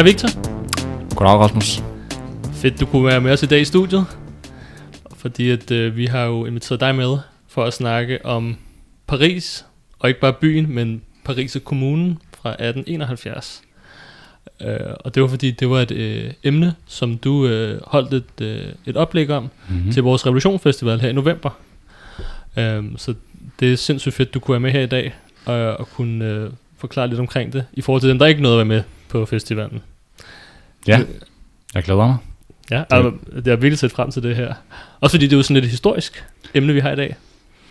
Hej 0.00 0.04
Victor. 0.06 0.28
Goddag 1.14 1.38
Rasmus. 1.38 1.82
Fedt, 2.52 2.80
du 2.80 2.86
kunne 2.86 3.04
være 3.04 3.20
med 3.20 3.32
os 3.32 3.42
i 3.42 3.46
dag 3.46 3.60
i 3.60 3.64
studiet. 3.64 4.06
Fordi 5.16 5.50
at 5.50 5.70
øh, 5.70 5.96
vi 5.96 6.06
har 6.06 6.24
jo 6.24 6.44
inviteret 6.44 6.80
dig 6.80 6.94
med 6.94 7.18
for 7.48 7.64
at 7.64 7.72
snakke 7.72 8.26
om 8.26 8.56
Paris. 9.06 9.66
Og 9.98 10.08
ikke 10.08 10.20
bare 10.20 10.32
byen, 10.32 10.74
men 10.74 11.02
Paris 11.24 11.56
og 11.56 11.64
kommunen 11.64 12.18
fra 12.42 12.50
1871. 12.50 13.62
Uh, 14.60 14.66
og 15.00 15.14
det 15.14 15.22
var 15.22 15.28
fordi, 15.28 15.50
det 15.50 15.70
var 15.70 15.80
et 15.80 15.90
øh, 15.90 16.32
emne, 16.42 16.74
som 16.86 17.18
du 17.18 17.46
øh, 17.46 17.80
holdt 17.86 18.14
et, 18.14 18.40
øh, 18.40 18.72
et 18.86 18.96
oplæg 18.96 19.30
om 19.30 19.50
mm-hmm. 19.68 19.92
til 19.92 20.02
vores 20.02 20.26
Revolutionsfestival 20.26 21.00
her 21.00 21.08
i 21.08 21.12
november. 21.12 21.50
Uh, 22.56 22.84
så 22.96 23.14
det 23.60 23.72
er 23.72 23.76
sindssygt 23.76 24.14
fedt, 24.14 24.34
du 24.34 24.40
kunne 24.40 24.52
være 24.52 24.60
med 24.60 24.70
her 24.70 24.82
i 24.82 24.86
dag 24.86 25.14
og, 25.44 25.54
og 25.54 25.88
kunne 25.88 26.24
øh, 26.24 26.50
forklare 26.76 27.08
lidt 27.08 27.20
omkring 27.20 27.52
det, 27.52 27.64
i 27.72 27.80
forhold 27.80 28.00
til 28.00 28.10
dem, 28.10 28.18
der 28.18 28.26
ikke 28.26 28.42
nåede 28.42 28.60
at 28.60 28.68
være 28.68 28.76
med 28.76 28.82
på 29.08 29.26
festivalen. 29.26 29.82
Ja, 30.86 31.00
jeg 31.74 31.82
glæder 31.82 32.06
mig. 32.06 32.16
Ja, 32.70 32.76
det. 32.78 32.86
Altså, 32.90 33.12
jeg 33.44 33.52
har 33.52 33.56
virkelig 33.56 33.78
set 33.78 33.92
frem 33.92 34.10
til 34.10 34.22
det 34.22 34.36
her. 34.36 34.54
Også 35.00 35.16
fordi 35.16 35.26
det 35.26 35.32
er 35.32 35.36
jo 35.36 35.42
sådan 35.42 35.62
et 35.64 35.70
historisk 35.70 36.24
emne, 36.54 36.72
vi 36.72 36.80
har 36.80 36.92
i 36.92 36.96
dag. 36.96 37.16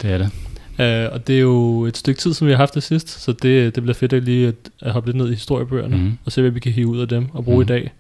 Det 0.02 0.12
er 0.12 0.18
det. 0.18 0.32
Uh, 0.80 1.14
og 1.14 1.28
det 1.28 1.36
er 1.36 1.40
jo 1.40 1.86
et 1.86 1.98
stykke 1.98 2.20
tid, 2.20 2.34
som 2.34 2.48
vi 2.48 2.52
har 2.52 2.58
haft 2.58 2.76
det 2.76 2.84
sidst, 2.84 3.10
så 3.10 3.32
det, 3.32 3.76
det 3.76 3.84
bliver 3.84 3.94
fedt 3.94 4.14
at 4.14 4.24
lige 4.24 4.48
at, 4.48 4.56
at 4.82 4.92
hoppe 4.92 5.10
lidt 5.10 5.18
ned 5.18 5.30
i 5.30 5.34
historiebøgerne, 5.34 5.98
mm. 5.98 6.18
og 6.26 6.32
se, 6.32 6.42
hvad 6.42 6.52
vi 6.52 6.60
kan 6.60 6.72
hive 6.72 6.88
ud 6.88 7.00
af 7.00 7.08
dem 7.08 7.28
og 7.34 7.44
bruge 7.44 7.58
mm. 7.58 7.62
i 7.62 7.66
dag. 7.66 7.92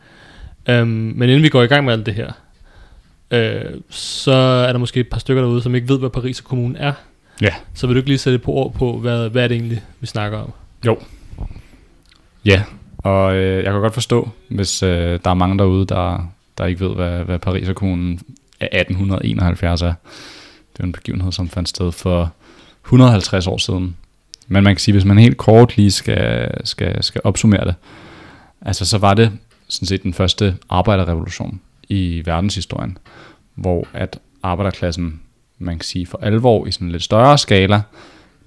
Um, 0.81 0.87
men 0.87 1.29
inden 1.29 1.43
vi 1.43 1.49
går 1.49 1.63
i 1.63 1.67
gang 1.67 1.85
med 1.85 1.93
alt 1.93 2.05
det 2.05 2.13
her, 2.13 2.31
uh, 3.31 3.81
så 3.89 4.31
er 4.31 4.71
der 4.71 4.79
måske 4.79 4.99
et 4.99 5.07
par 5.09 5.19
stykker 5.19 5.43
derude, 5.43 5.61
som 5.61 5.75
ikke 5.75 5.89
ved, 5.89 5.99
hvad 5.99 6.09
Paris 6.09 6.39
og 6.39 6.45
Kommune 6.45 6.79
er. 6.79 6.93
Ja. 7.41 7.53
Så 7.73 7.87
vil 7.87 7.95
du 7.95 7.99
ikke 7.99 8.09
lige 8.09 8.17
sætte 8.17 8.39
på 8.39 8.51
ord 8.51 8.73
på, 8.73 8.97
hvad, 8.97 9.29
hvad 9.29 9.43
er 9.43 9.47
det 9.47 9.55
egentlig, 9.55 9.81
vi 9.99 10.07
snakker 10.07 10.37
om? 10.37 10.51
Jo. 10.85 10.97
Ja, 12.45 12.63
og 13.03 13.35
øh, 13.35 13.63
jeg 13.63 13.71
kan 13.71 13.81
godt 13.81 13.93
forstå, 13.93 14.29
hvis 14.47 14.83
øh, 14.83 15.19
der 15.23 15.29
er 15.29 15.33
mange 15.33 15.57
derude, 15.57 15.85
der, 15.85 16.31
der 16.57 16.65
ikke 16.65 16.85
ved, 16.85 16.95
hvad, 16.95 17.23
hvad 17.23 17.39
Paris 17.39 17.67
af 17.67 17.71
1871 17.71 19.81
er. 19.81 19.93
Det 20.73 20.79
er 20.79 20.83
en 20.83 20.91
begivenhed, 20.91 21.31
som 21.31 21.49
fandt 21.49 21.69
sted 21.69 21.91
for 21.91 22.33
150 22.85 23.47
år 23.47 23.57
siden. 23.57 23.97
Men 24.47 24.63
man 24.63 24.75
kan 24.75 24.79
sige, 24.79 24.93
hvis 24.93 25.05
man 25.05 25.17
helt 25.17 25.37
kort 25.37 25.77
lige 25.77 25.91
skal, 25.91 26.51
skal, 26.67 27.03
skal 27.03 27.21
opsummere 27.23 27.65
det, 27.65 27.75
altså 28.61 28.85
så 28.85 28.97
var 28.97 29.13
det 29.13 29.31
sådan 29.67 29.87
set 29.87 30.03
den 30.03 30.13
første 30.13 30.55
arbejderrevolution 30.69 31.61
i 31.89 32.21
verdenshistorien, 32.25 32.97
hvor 33.55 33.87
at 33.93 34.19
arbejderklassen 34.43 35.21
man 35.57 35.77
kan 35.77 35.85
sige, 35.85 36.07
for 36.07 36.19
alvor 36.21 36.65
i 36.65 36.71
sådan 36.71 36.87
en 36.87 36.91
lidt 36.91 37.03
større 37.03 37.37
skala, 37.37 37.81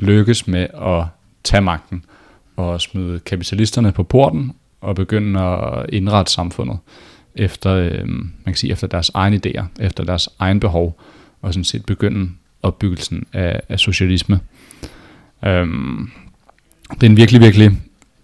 lykkes 0.01 0.47
med 0.47 0.67
at 0.75 1.05
tage 1.45 1.61
magten 1.61 2.05
og 2.63 2.81
smide 2.81 3.19
kapitalisterne 3.19 3.93
på 3.93 4.03
porten 4.03 4.53
og 4.81 4.97
begynde 4.97 5.41
at 5.41 5.91
indrette 5.93 6.33
samfundet 6.33 6.79
efter, 7.35 7.75
øh, 7.75 8.09
man 8.09 8.27
kan 8.47 8.55
sige, 8.55 8.73
efter 8.73 8.87
deres 8.87 9.11
egne 9.15 9.41
idéer, 9.47 9.65
efter 9.81 10.05
deres 10.05 10.29
egen 10.39 10.61
behov, 10.61 11.01
og 11.43 11.55
sådan 11.55 11.65
set 11.65 11.87
begynde 11.87 12.31
opbyggelsen 12.63 13.27
af, 13.33 13.61
af 13.69 13.79
socialisme. 13.81 14.41
Øhm, 15.45 16.11
det 16.95 17.03
er 17.03 17.11
en 17.11 17.17
virkelig, 17.17 17.41
virkelig 17.41 17.71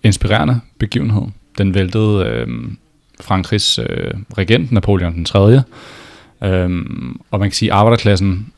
inspirerende 0.03 0.61
begivenhed. 0.79 1.23
Den 1.59 1.75
væltede 1.75 2.25
øh, 2.25 2.49
Frankrigs 3.21 3.79
øh, 3.79 4.15
regent, 4.39 4.73
Napoleon 4.73 5.15
den 5.15 5.25
3., 5.25 5.63
øhm, 6.43 7.21
og 7.31 7.41
man 7.41 7.49
kan 7.49 7.55
sige, 7.55 7.73
at 7.73 7.79
arbejderklassen 7.79 8.53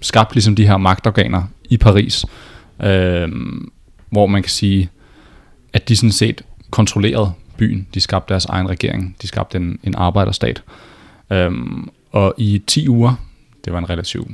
skabte 0.00 0.34
ligesom 0.34 0.56
de 0.56 0.66
her 0.66 0.76
magtorganer 0.76 1.42
i 1.70 1.76
Paris, 1.76 2.24
øh, 2.82 3.28
hvor 4.10 4.26
man 4.26 4.42
kan 4.42 4.50
sige, 4.50 4.90
at 5.72 5.88
de 5.88 5.96
sådan 5.96 6.12
set 6.12 6.42
kontrollerede 6.70 7.32
byen. 7.56 7.86
De 7.94 8.00
skabte 8.00 8.32
deres 8.32 8.44
egen 8.44 8.68
regering. 8.68 9.16
De 9.22 9.26
skabte 9.26 9.58
en, 9.58 9.78
en 9.84 9.94
arbejderstat. 9.94 10.62
Øhm, 11.30 11.88
og 12.12 12.34
i 12.38 12.62
10 12.66 12.88
uger, 12.88 13.14
det 13.64 13.72
var 13.72 13.78
en 13.78 13.90
relativ, 13.90 14.30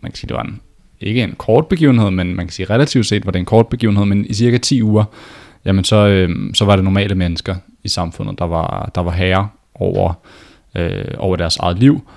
man 0.00 0.10
kan 0.10 0.16
sige, 0.16 0.28
det 0.28 0.36
var 0.36 0.42
en, 0.42 0.60
ikke 1.00 1.22
en 1.22 1.34
kort 1.38 1.66
begivenhed, 1.66 2.10
men 2.10 2.34
man 2.36 2.46
kan 2.46 2.52
sige 2.52 2.66
relativt 2.66 3.06
set 3.06 3.26
var 3.26 3.32
det 3.32 3.38
en 3.38 3.44
kort 3.44 3.68
begivenhed, 3.68 4.04
men 4.04 4.26
i 4.26 4.34
cirka 4.34 4.58
10 4.58 4.82
uger, 4.82 5.04
jamen 5.64 5.84
så, 5.84 5.96
øhm, 5.96 6.54
så 6.54 6.64
var 6.64 6.76
det 6.76 6.84
normale 6.84 7.14
mennesker 7.14 7.56
i 7.84 7.88
samfundet, 7.88 8.38
der 8.38 8.44
var, 8.44 8.90
der 8.94 9.00
var 9.00 9.10
herre 9.10 9.48
over, 9.74 10.12
øh, 10.74 11.04
over 11.18 11.36
deres 11.36 11.56
eget 11.56 11.78
liv, 11.78 12.08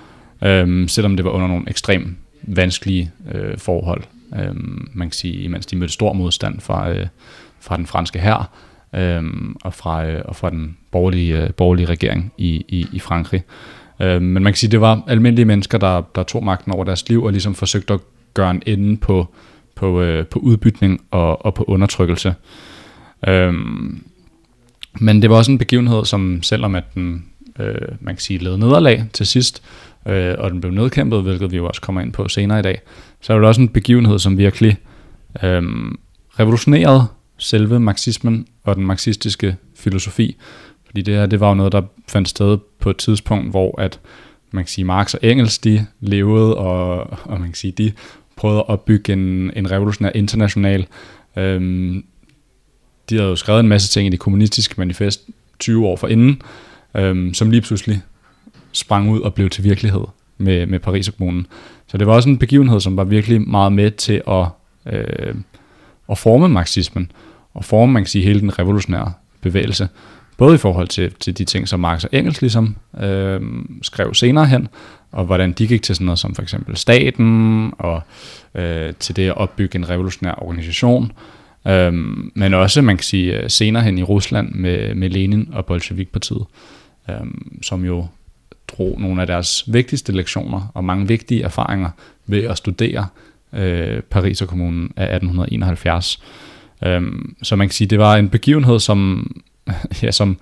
øhm, 0.42 0.88
selvom 0.88 1.16
det 1.16 1.24
var 1.24 1.30
under 1.30 1.48
nogle 1.48 1.64
ekstremt 1.68 2.16
vanskelige 2.42 3.10
øh, 3.32 3.58
forhold. 3.58 4.02
Øhm, 4.40 4.90
man 4.92 5.08
kan 5.08 5.12
sige, 5.12 5.34
imens 5.34 5.66
de 5.66 5.76
mødte 5.76 5.94
stor 5.94 6.12
modstand 6.12 6.60
fra, 6.60 6.90
øh, 6.90 7.06
fra 7.62 7.76
den 7.76 7.86
franske 7.86 8.18
hær 8.18 8.50
øhm, 8.94 9.56
og, 9.64 9.74
fra, 9.74 10.06
øh, 10.06 10.22
og 10.24 10.36
fra 10.36 10.50
den 10.50 10.76
borgerlige, 10.90 11.42
øh, 11.42 11.50
borgerlige 11.50 11.86
regering 11.86 12.32
i, 12.38 12.64
i, 12.68 12.86
i 12.92 12.98
Frankrig. 12.98 13.42
Øh, 14.00 14.22
men 14.22 14.42
man 14.42 14.52
kan 14.52 14.54
sige, 14.54 14.70
det 14.70 14.80
var 14.80 15.02
almindelige 15.06 15.44
mennesker, 15.44 15.78
der, 15.78 16.02
der 16.14 16.22
tog 16.22 16.44
magten 16.44 16.72
over 16.72 16.84
deres 16.84 17.08
liv 17.08 17.22
og 17.22 17.32
ligesom 17.32 17.54
forsøgte 17.54 17.94
at 17.94 18.00
gøre 18.34 18.50
en 18.50 18.62
ende 18.66 18.96
på, 18.96 19.34
på, 19.74 20.02
øh, 20.02 20.26
på 20.26 20.38
udbytning 20.38 21.00
og, 21.10 21.46
og 21.46 21.54
på 21.54 21.64
undertrykkelse. 21.64 22.34
Øhm, 23.28 24.04
men 25.00 25.22
det 25.22 25.30
var 25.30 25.36
også 25.36 25.52
en 25.52 25.58
begivenhed, 25.58 26.04
som 26.04 26.42
selvom 26.42 26.74
at 26.74 26.84
den, 26.94 27.24
øh, 27.58 27.88
man 28.00 28.14
kan 28.14 28.20
sige, 28.20 28.38
led 28.38 28.56
nederlag 28.56 29.04
til 29.12 29.26
sidst, 29.26 29.62
øh, 30.08 30.34
og 30.38 30.50
den 30.50 30.60
blev 30.60 30.72
nedkæmpet, 30.72 31.22
hvilket 31.22 31.52
vi 31.52 31.56
jo 31.56 31.66
også 31.66 31.80
kommer 31.80 32.00
ind 32.00 32.12
på 32.12 32.28
senere 32.28 32.58
i 32.58 32.62
dag, 32.62 32.80
så 33.20 33.32
er 33.32 33.38
det 33.38 33.48
også 33.48 33.60
en 33.60 33.68
begivenhed, 33.68 34.18
som 34.18 34.38
virkelig 34.38 34.76
øh, 35.42 35.62
revolutionerede 36.38 37.06
selve 37.42 37.80
marxismen 37.80 38.46
og 38.64 38.76
den 38.76 38.86
marxistiske 38.86 39.56
filosofi. 39.74 40.36
Fordi 40.86 41.02
det 41.02 41.14
her, 41.14 41.26
det 41.26 41.40
var 41.40 41.48
jo 41.48 41.54
noget, 41.54 41.72
der 41.72 41.82
fandt 42.08 42.28
sted 42.28 42.58
på 42.80 42.90
et 42.90 42.96
tidspunkt, 42.96 43.50
hvor 43.50 43.80
at, 43.80 44.00
man 44.50 44.64
kan 44.64 44.68
sige, 44.68 44.84
Marx 44.84 45.14
og 45.14 45.20
Engels, 45.22 45.58
de 45.58 45.86
levede, 46.00 46.56
og, 46.56 46.98
og 47.24 47.40
man 47.40 47.48
kan 47.48 47.54
sige, 47.54 47.72
de 47.72 47.92
prøvede 48.36 48.58
at 48.58 48.68
opbygge 48.68 49.12
en, 49.12 49.50
en 49.56 49.70
revolutionær 49.70 50.10
international. 50.14 50.86
Øhm, 51.36 52.04
de 53.10 53.16
havde 53.16 53.28
jo 53.28 53.36
skrevet 53.36 53.60
en 53.60 53.68
masse 53.68 53.88
ting 53.88 54.06
i 54.06 54.10
det 54.10 54.20
kommunistiske 54.20 54.74
manifest 54.78 55.28
20 55.58 55.86
år 55.86 55.96
forinden, 55.96 56.42
øhm, 56.96 57.34
som 57.34 57.50
lige 57.50 57.60
pludselig 57.60 58.02
sprang 58.72 59.10
ud 59.10 59.20
og 59.20 59.34
blev 59.34 59.50
til 59.50 59.64
virkelighed 59.64 60.04
med, 60.38 60.66
med 60.66 60.78
Paris 60.78 61.08
og 61.08 61.16
kommunen. 61.16 61.46
Så 61.86 61.98
det 61.98 62.06
var 62.06 62.12
også 62.12 62.28
en 62.28 62.38
begivenhed, 62.38 62.80
som 62.80 62.96
var 62.96 63.04
virkelig 63.04 63.40
meget 63.40 63.72
med 63.72 63.90
til 63.90 64.22
at, 64.28 64.46
øh, 64.86 65.34
at 66.10 66.18
forme 66.18 66.48
marxismen, 66.48 67.10
og 67.54 67.64
forme, 67.64 67.92
man 67.92 68.02
kan 68.02 68.08
sige, 68.08 68.24
hele 68.24 68.40
den 68.40 68.58
revolutionære 68.58 69.12
bevægelse. 69.40 69.88
Både 70.36 70.54
i 70.54 70.58
forhold 70.58 70.88
til, 70.88 71.12
til 71.20 71.38
de 71.38 71.44
ting, 71.44 71.68
som 71.68 71.80
Marx 71.80 72.04
og 72.04 72.10
Engels 72.12 72.40
ligesom 72.40 72.76
øh, 73.00 73.40
skrev 73.82 74.14
senere 74.14 74.46
hen, 74.46 74.68
og 75.12 75.24
hvordan 75.24 75.52
de 75.52 75.66
gik 75.66 75.82
til 75.82 75.94
sådan 75.94 76.04
noget 76.04 76.18
som 76.18 76.34
for 76.34 76.42
eksempel 76.42 76.76
staten, 76.76 77.72
og 77.78 78.02
øh, 78.54 78.92
til 78.98 79.16
det 79.16 79.28
at 79.28 79.36
opbygge 79.36 79.78
en 79.78 79.90
revolutionær 79.90 80.34
organisation, 80.38 81.12
øh, 81.68 81.92
men 82.34 82.54
også, 82.54 82.82
man 82.82 82.96
kan 82.96 83.04
sige, 83.04 83.40
øh, 83.40 83.50
senere 83.50 83.82
hen 83.82 83.98
i 83.98 84.02
Rusland 84.02 84.52
med, 84.52 84.94
med 84.94 85.10
Lenin 85.10 85.48
og 85.52 85.66
Bolsjevikpartiet, 85.66 86.44
øh, 87.10 87.16
som 87.62 87.84
jo 87.84 88.06
drog 88.68 89.00
nogle 89.00 89.20
af 89.20 89.26
deres 89.26 89.64
vigtigste 89.72 90.12
lektioner 90.12 90.70
og 90.74 90.84
mange 90.84 91.08
vigtige 91.08 91.42
erfaringer 91.42 91.90
ved 92.26 92.44
at 92.44 92.58
studere 92.58 93.06
øh, 93.52 94.00
Paris 94.02 94.42
og 94.42 94.48
kommunen 94.48 94.92
af 94.96 95.04
1871. 95.04 96.22
Øhm, 96.86 97.36
så 97.42 97.56
man 97.56 97.68
kan 97.68 97.72
sige, 97.72 97.88
det 97.88 97.98
var 97.98 98.16
en 98.16 98.28
begivenhed, 98.28 98.78
som, 98.78 99.30
ja, 100.02 100.10
som, 100.10 100.38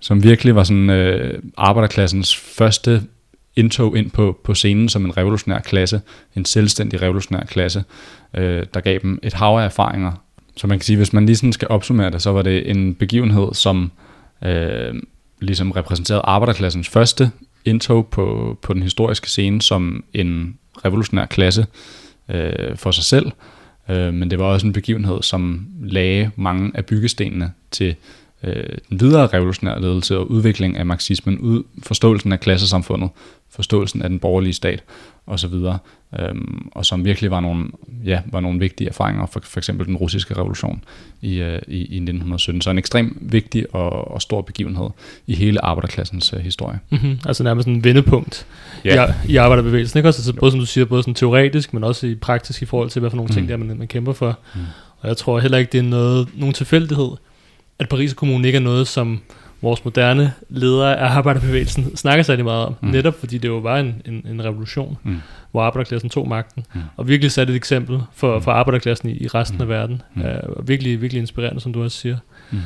som 0.00 0.22
virkelig 0.22 0.54
var 0.54 0.64
sådan 0.64 0.90
øh, 0.90 1.42
arbejderklassens 1.56 2.36
første 2.36 3.02
indtog 3.56 3.96
ind 3.98 4.10
på, 4.10 4.38
på 4.44 4.54
scenen 4.54 4.88
som 4.88 5.04
en 5.04 5.16
revolutionær 5.16 5.58
klasse, 5.58 6.00
en 6.36 6.44
selvstændig 6.44 7.02
revolutionær 7.02 7.44
klasse, 7.44 7.84
øh, 8.36 8.66
der 8.74 8.80
gav 8.80 8.98
dem 9.02 9.18
et 9.22 9.32
hav 9.32 9.58
af 9.58 9.64
erfaringer. 9.64 10.12
Så 10.56 10.66
man 10.66 10.78
kan 10.78 10.84
sige, 10.84 10.96
hvis 10.96 11.12
man 11.12 11.26
lige 11.26 11.36
sådan 11.36 11.52
skal 11.52 11.68
opsummere 11.68 12.10
det, 12.10 12.22
så 12.22 12.30
var 12.30 12.42
det 12.42 12.70
en 12.70 12.94
begivenhed, 12.94 13.54
som 13.54 13.92
øh, 14.44 14.94
ligesom 15.40 15.70
repræsenterede 15.70 16.22
arbejderklassens 16.24 16.88
første 16.88 17.30
indtog 17.64 18.06
på, 18.06 18.58
på 18.62 18.74
den 18.74 18.82
historiske 18.82 19.28
scene 19.28 19.62
som 19.62 20.04
en 20.12 20.58
revolutionær 20.84 21.26
klasse 21.26 21.66
øh, 22.28 22.76
for 22.76 22.90
sig 22.90 23.04
selv, 23.04 23.32
øh, 23.88 24.14
men 24.14 24.30
det 24.30 24.38
var 24.38 24.44
også 24.44 24.66
en 24.66 24.72
begivenhed, 24.72 25.22
som 25.22 25.66
lagde 25.82 26.30
mange 26.36 26.70
af 26.74 26.86
byggestenene 26.86 27.52
til 27.70 27.96
øh, 28.42 28.78
den 28.88 29.00
videre 29.00 29.26
revolutionære 29.26 29.80
ledelse 29.80 30.18
og 30.18 30.30
udvikling 30.30 30.76
af 30.76 30.86
marxismen, 30.86 31.38
ud, 31.38 31.62
forståelsen 31.82 32.32
af 32.32 32.40
klassesamfundet, 32.40 33.10
forståelsen 33.50 34.02
af 34.02 34.08
den 34.08 34.18
borgerlige 34.18 34.52
stat 34.52 34.82
osv., 35.26 35.54
øhm, 36.18 36.68
og 36.72 36.86
som 36.86 37.04
virkelig 37.04 37.30
var 37.30 37.40
nogle, 37.40 37.68
ja, 38.04 38.20
var 38.26 38.40
nogle 38.40 38.58
vigtige 38.58 38.88
erfaringer 38.88 39.26
for 39.26 39.40
for 39.44 39.60
eksempel 39.60 39.86
den 39.86 39.96
russiske 39.96 40.36
revolution 40.36 40.84
i, 41.22 41.40
øh, 41.40 41.62
i, 41.68 41.76
i 41.76 41.96
1917. 41.96 42.60
Så 42.60 42.70
en 42.70 42.78
ekstrem 42.78 43.18
vigtig 43.20 43.74
og, 43.74 44.10
og 44.10 44.22
stor 44.22 44.40
begivenhed 44.40 44.88
i 45.26 45.34
hele 45.34 45.64
arbejderklassens 45.64 46.32
uh, 46.32 46.38
historie. 46.38 46.78
Mm-hmm. 46.90 47.18
Altså 47.26 47.42
nærmest 47.42 47.68
en 47.68 47.84
vendepunkt 47.84 48.46
yeah. 48.86 49.10
i, 49.28 49.32
i 49.32 49.36
arbejderbevægelsen, 49.36 49.98
ikke? 49.98 50.08
Også, 50.08 50.18
altså, 50.18 50.32
både 50.32 50.50
som 50.50 50.60
du 50.60 50.66
siger, 50.66 50.84
både 50.84 51.02
sådan 51.02 51.14
teoretisk, 51.14 51.74
men 51.74 51.84
også 51.84 52.06
i 52.06 52.14
praktisk 52.14 52.62
i 52.62 52.66
forhold 52.66 52.90
til, 52.90 53.00
hvad 53.00 53.10
for 53.10 53.16
nogle 53.16 53.28
mm. 53.28 53.34
ting 53.34 53.48
der 53.48 53.56
man, 53.56 53.78
man 53.78 53.88
kæmper 53.88 54.12
for. 54.12 54.38
Mm. 54.54 54.60
Og 55.00 55.08
jeg 55.08 55.16
tror 55.16 55.40
heller 55.40 55.58
ikke, 55.58 55.72
det 55.72 55.78
er 55.78 55.82
noget, 55.82 56.28
nogen 56.34 56.54
tilfældighed, 56.54 57.10
at 57.78 57.88
Paris 57.88 58.14
Kommune 58.14 58.46
ikke 58.46 58.56
er 58.56 58.60
noget, 58.60 58.88
som 58.88 59.20
vores 59.62 59.84
moderne 59.84 60.32
ledere 60.48 60.98
af 60.98 61.16
arbejderbevægelsen 61.16 61.96
snakker 61.96 62.22
særlig 62.22 62.44
meget 62.44 62.66
om. 62.66 62.74
Mm. 62.82 62.88
Netop 62.88 63.14
fordi 63.20 63.38
det 63.38 63.48
jo 63.48 63.58
var 63.58 63.78
en, 63.78 64.02
en, 64.06 64.26
en 64.30 64.44
revolution, 64.44 64.96
Mm. 65.02 65.16
hvor 65.50 65.62
arbejderklassen 65.62 66.10
tog 66.10 66.28
magten. 66.28 66.64
Mm. 66.74 66.80
Og 66.96 67.08
virkelig 67.08 67.32
satte 67.32 67.52
et 67.52 67.56
eksempel 67.56 68.00
for, 68.14 68.34
Mm. 68.36 68.42
for 68.42 68.52
arbejderklassen 68.52 69.08
i, 69.08 69.12
i 69.12 69.26
resten 69.26 69.56
Mm. 69.58 69.62
af 69.62 69.68
verden. 69.68 70.02
Mm. 70.14 70.22
Uh, 70.22 70.68
virkelig, 70.68 71.00
virkelig 71.02 71.20
inspirerende, 71.20 71.60
som 71.60 71.72
du 71.72 71.84
også 71.84 71.98
siger. 71.98 72.16
Mm. 72.50 72.58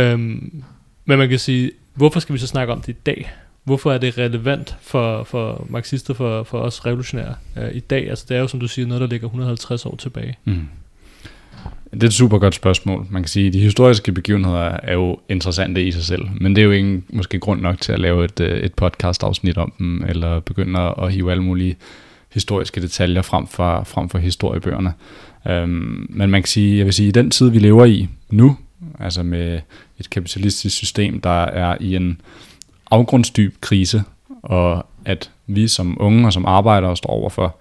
Um, 0.00 0.64
men 1.04 1.18
man 1.18 1.28
kan 1.28 1.38
sige, 1.38 1.70
hvorfor 1.94 2.20
skal 2.20 2.32
vi 2.32 2.38
så 2.38 2.46
snakke 2.46 2.72
om 2.72 2.80
det 2.80 2.88
i 2.92 2.96
dag? 3.06 3.30
Hvorfor 3.64 3.92
er 3.92 3.98
det 3.98 4.18
relevant 4.18 4.76
for, 4.80 5.24
for 5.24 5.66
marxister, 5.70 6.14
for, 6.14 6.42
for 6.42 6.58
os 6.58 6.86
revolutionære 6.86 7.34
uh, 7.56 7.68
i 7.74 7.80
dag? 7.80 8.10
Altså 8.10 8.26
det 8.28 8.36
er 8.36 8.40
jo, 8.40 8.48
som 8.48 8.60
du 8.60 8.68
siger, 8.68 8.86
noget, 8.88 9.00
der 9.00 9.06
ligger 9.06 9.26
150 9.26 9.86
år 9.86 9.96
tilbage. 9.96 10.36
Mm. 10.44 10.68
Det 11.96 12.02
er 12.02 12.06
et 12.06 12.12
super 12.12 12.38
godt 12.38 12.54
spørgsmål. 12.54 13.06
Man 13.10 13.22
kan 13.22 13.28
sige, 13.28 13.46
at 13.46 13.52
de 13.52 13.60
historiske 13.60 14.12
begivenheder 14.12 14.78
er 14.82 14.92
jo 14.92 15.18
interessante 15.28 15.82
i 15.82 15.92
sig 15.92 16.04
selv, 16.04 16.22
men 16.40 16.56
det 16.56 16.62
er 16.62 16.66
jo 16.66 16.72
ingen 16.72 17.04
måske 17.08 17.38
grund 17.38 17.60
nok 17.60 17.80
til 17.80 17.92
at 17.92 17.98
lave 17.98 18.24
et, 18.24 18.40
øh, 18.40 18.60
et 18.60 18.74
podcast-afsnit 18.74 19.58
om 19.58 19.72
dem, 19.78 20.04
eller 20.08 20.40
begynde 20.40 20.94
at, 21.02 21.12
hive 21.12 21.30
alle 21.30 21.42
mulige 21.42 21.76
historiske 22.32 22.80
detaljer 22.80 23.22
frem 23.22 23.46
for, 23.46 23.84
frem 23.84 24.08
for 24.08 24.18
historiebøgerne. 24.18 24.92
Øhm, 25.48 26.06
men 26.08 26.30
man 26.30 26.42
kan 26.42 26.48
sige, 26.48 26.78
jeg 26.78 26.84
vil 26.84 26.94
sige, 26.94 27.08
i 27.08 27.12
den 27.12 27.30
tid, 27.30 27.50
vi 27.50 27.58
lever 27.58 27.84
i 27.84 28.08
nu, 28.30 28.56
altså 29.00 29.22
med 29.22 29.60
et 29.98 30.10
kapitalistisk 30.10 30.76
system, 30.76 31.20
der 31.20 31.44
er 31.44 31.76
i 31.80 31.96
en 31.96 32.20
afgrundsdyb 32.90 33.54
krise, 33.60 34.02
og 34.42 34.86
at 35.04 35.30
vi 35.46 35.68
som 35.68 35.96
unge 36.00 36.26
og 36.26 36.32
som 36.32 36.46
arbejdere 36.46 36.96
står 36.96 37.10
over 37.10 37.30
for 37.30 37.56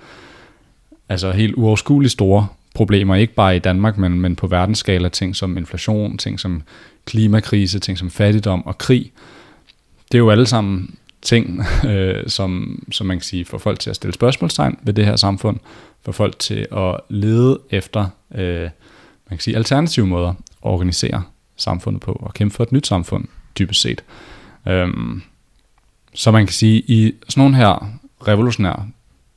altså 1.10 1.32
helt 1.32 1.56
uoverskueligt 1.56 2.12
store 2.12 2.48
problemer, 2.76 3.16
ikke 3.16 3.34
bare 3.34 3.56
i 3.56 3.60
Danmark, 3.60 3.98
men, 3.98 4.22
men 4.22 4.36
på 4.36 4.48
verdensskala, 4.48 5.10
ting 5.10 5.36
som 5.36 5.58
inflation, 5.58 6.18
ting 6.18 6.40
som 6.40 6.64
klimakrise, 7.06 7.80
ting 7.80 7.98
som 7.98 8.12
fattigdom 8.12 8.66
og 8.66 8.78
krig. 8.78 9.12
Det 10.12 10.18
er 10.18 10.20
jo 10.20 10.30
alle 10.30 10.46
sammen 10.46 10.96
ting, 11.22 11.62
øh, 11.90 12.24
som, 12.28 12.84
som 12.92 13.08
man 13.08 13.18
kan 13.18 13.24
sige, 13.24 13.46
får 13.46 13.58
folk 13.58 13.80
til 13.80 13.90
at 13.90 13.96
stille 13.96 14.14
spørgsmålstegn 14.14 14.78
ved 14.84 14.94
det 14.94 15.06
her 15.06 15.16
samfund, 15.16 15.60
får 16.06 16.12
folk 16.12 16.40
til 16.40 16.68
at 16.72 17.00
lede 17.10 17.60
efter, 17.72 18.08
øh, 18.36 18.62
man 19.30 19.30
kan 19.30 19.40
sige, 19.40 19.56
alternative 19.56 20.08
måder 20.08 20.30
at 20.30 20.36
organisere 20.62 21.24
samfundet 21.58 22.02
på, 22.02 22.12
og 22.12 22.34
kæmpe 22.34 22.56
for 22.56 22.64
et 22.64 22.72
nyt 22.72 22.88
samfund, 22.88 23.26
dybest 23.60 23.82
set. 23.82 24.04
Øhm, 24.68 25.22
så 26.14 26.32
man 26.32 26.46
kan 26.46 26.54
sige, 26.54 26.80
i 26.80 27.14
sådan 27.30 27.42
nogle 27.42 27.56
her 27.56 27.92
revolutionære 28.28 28.88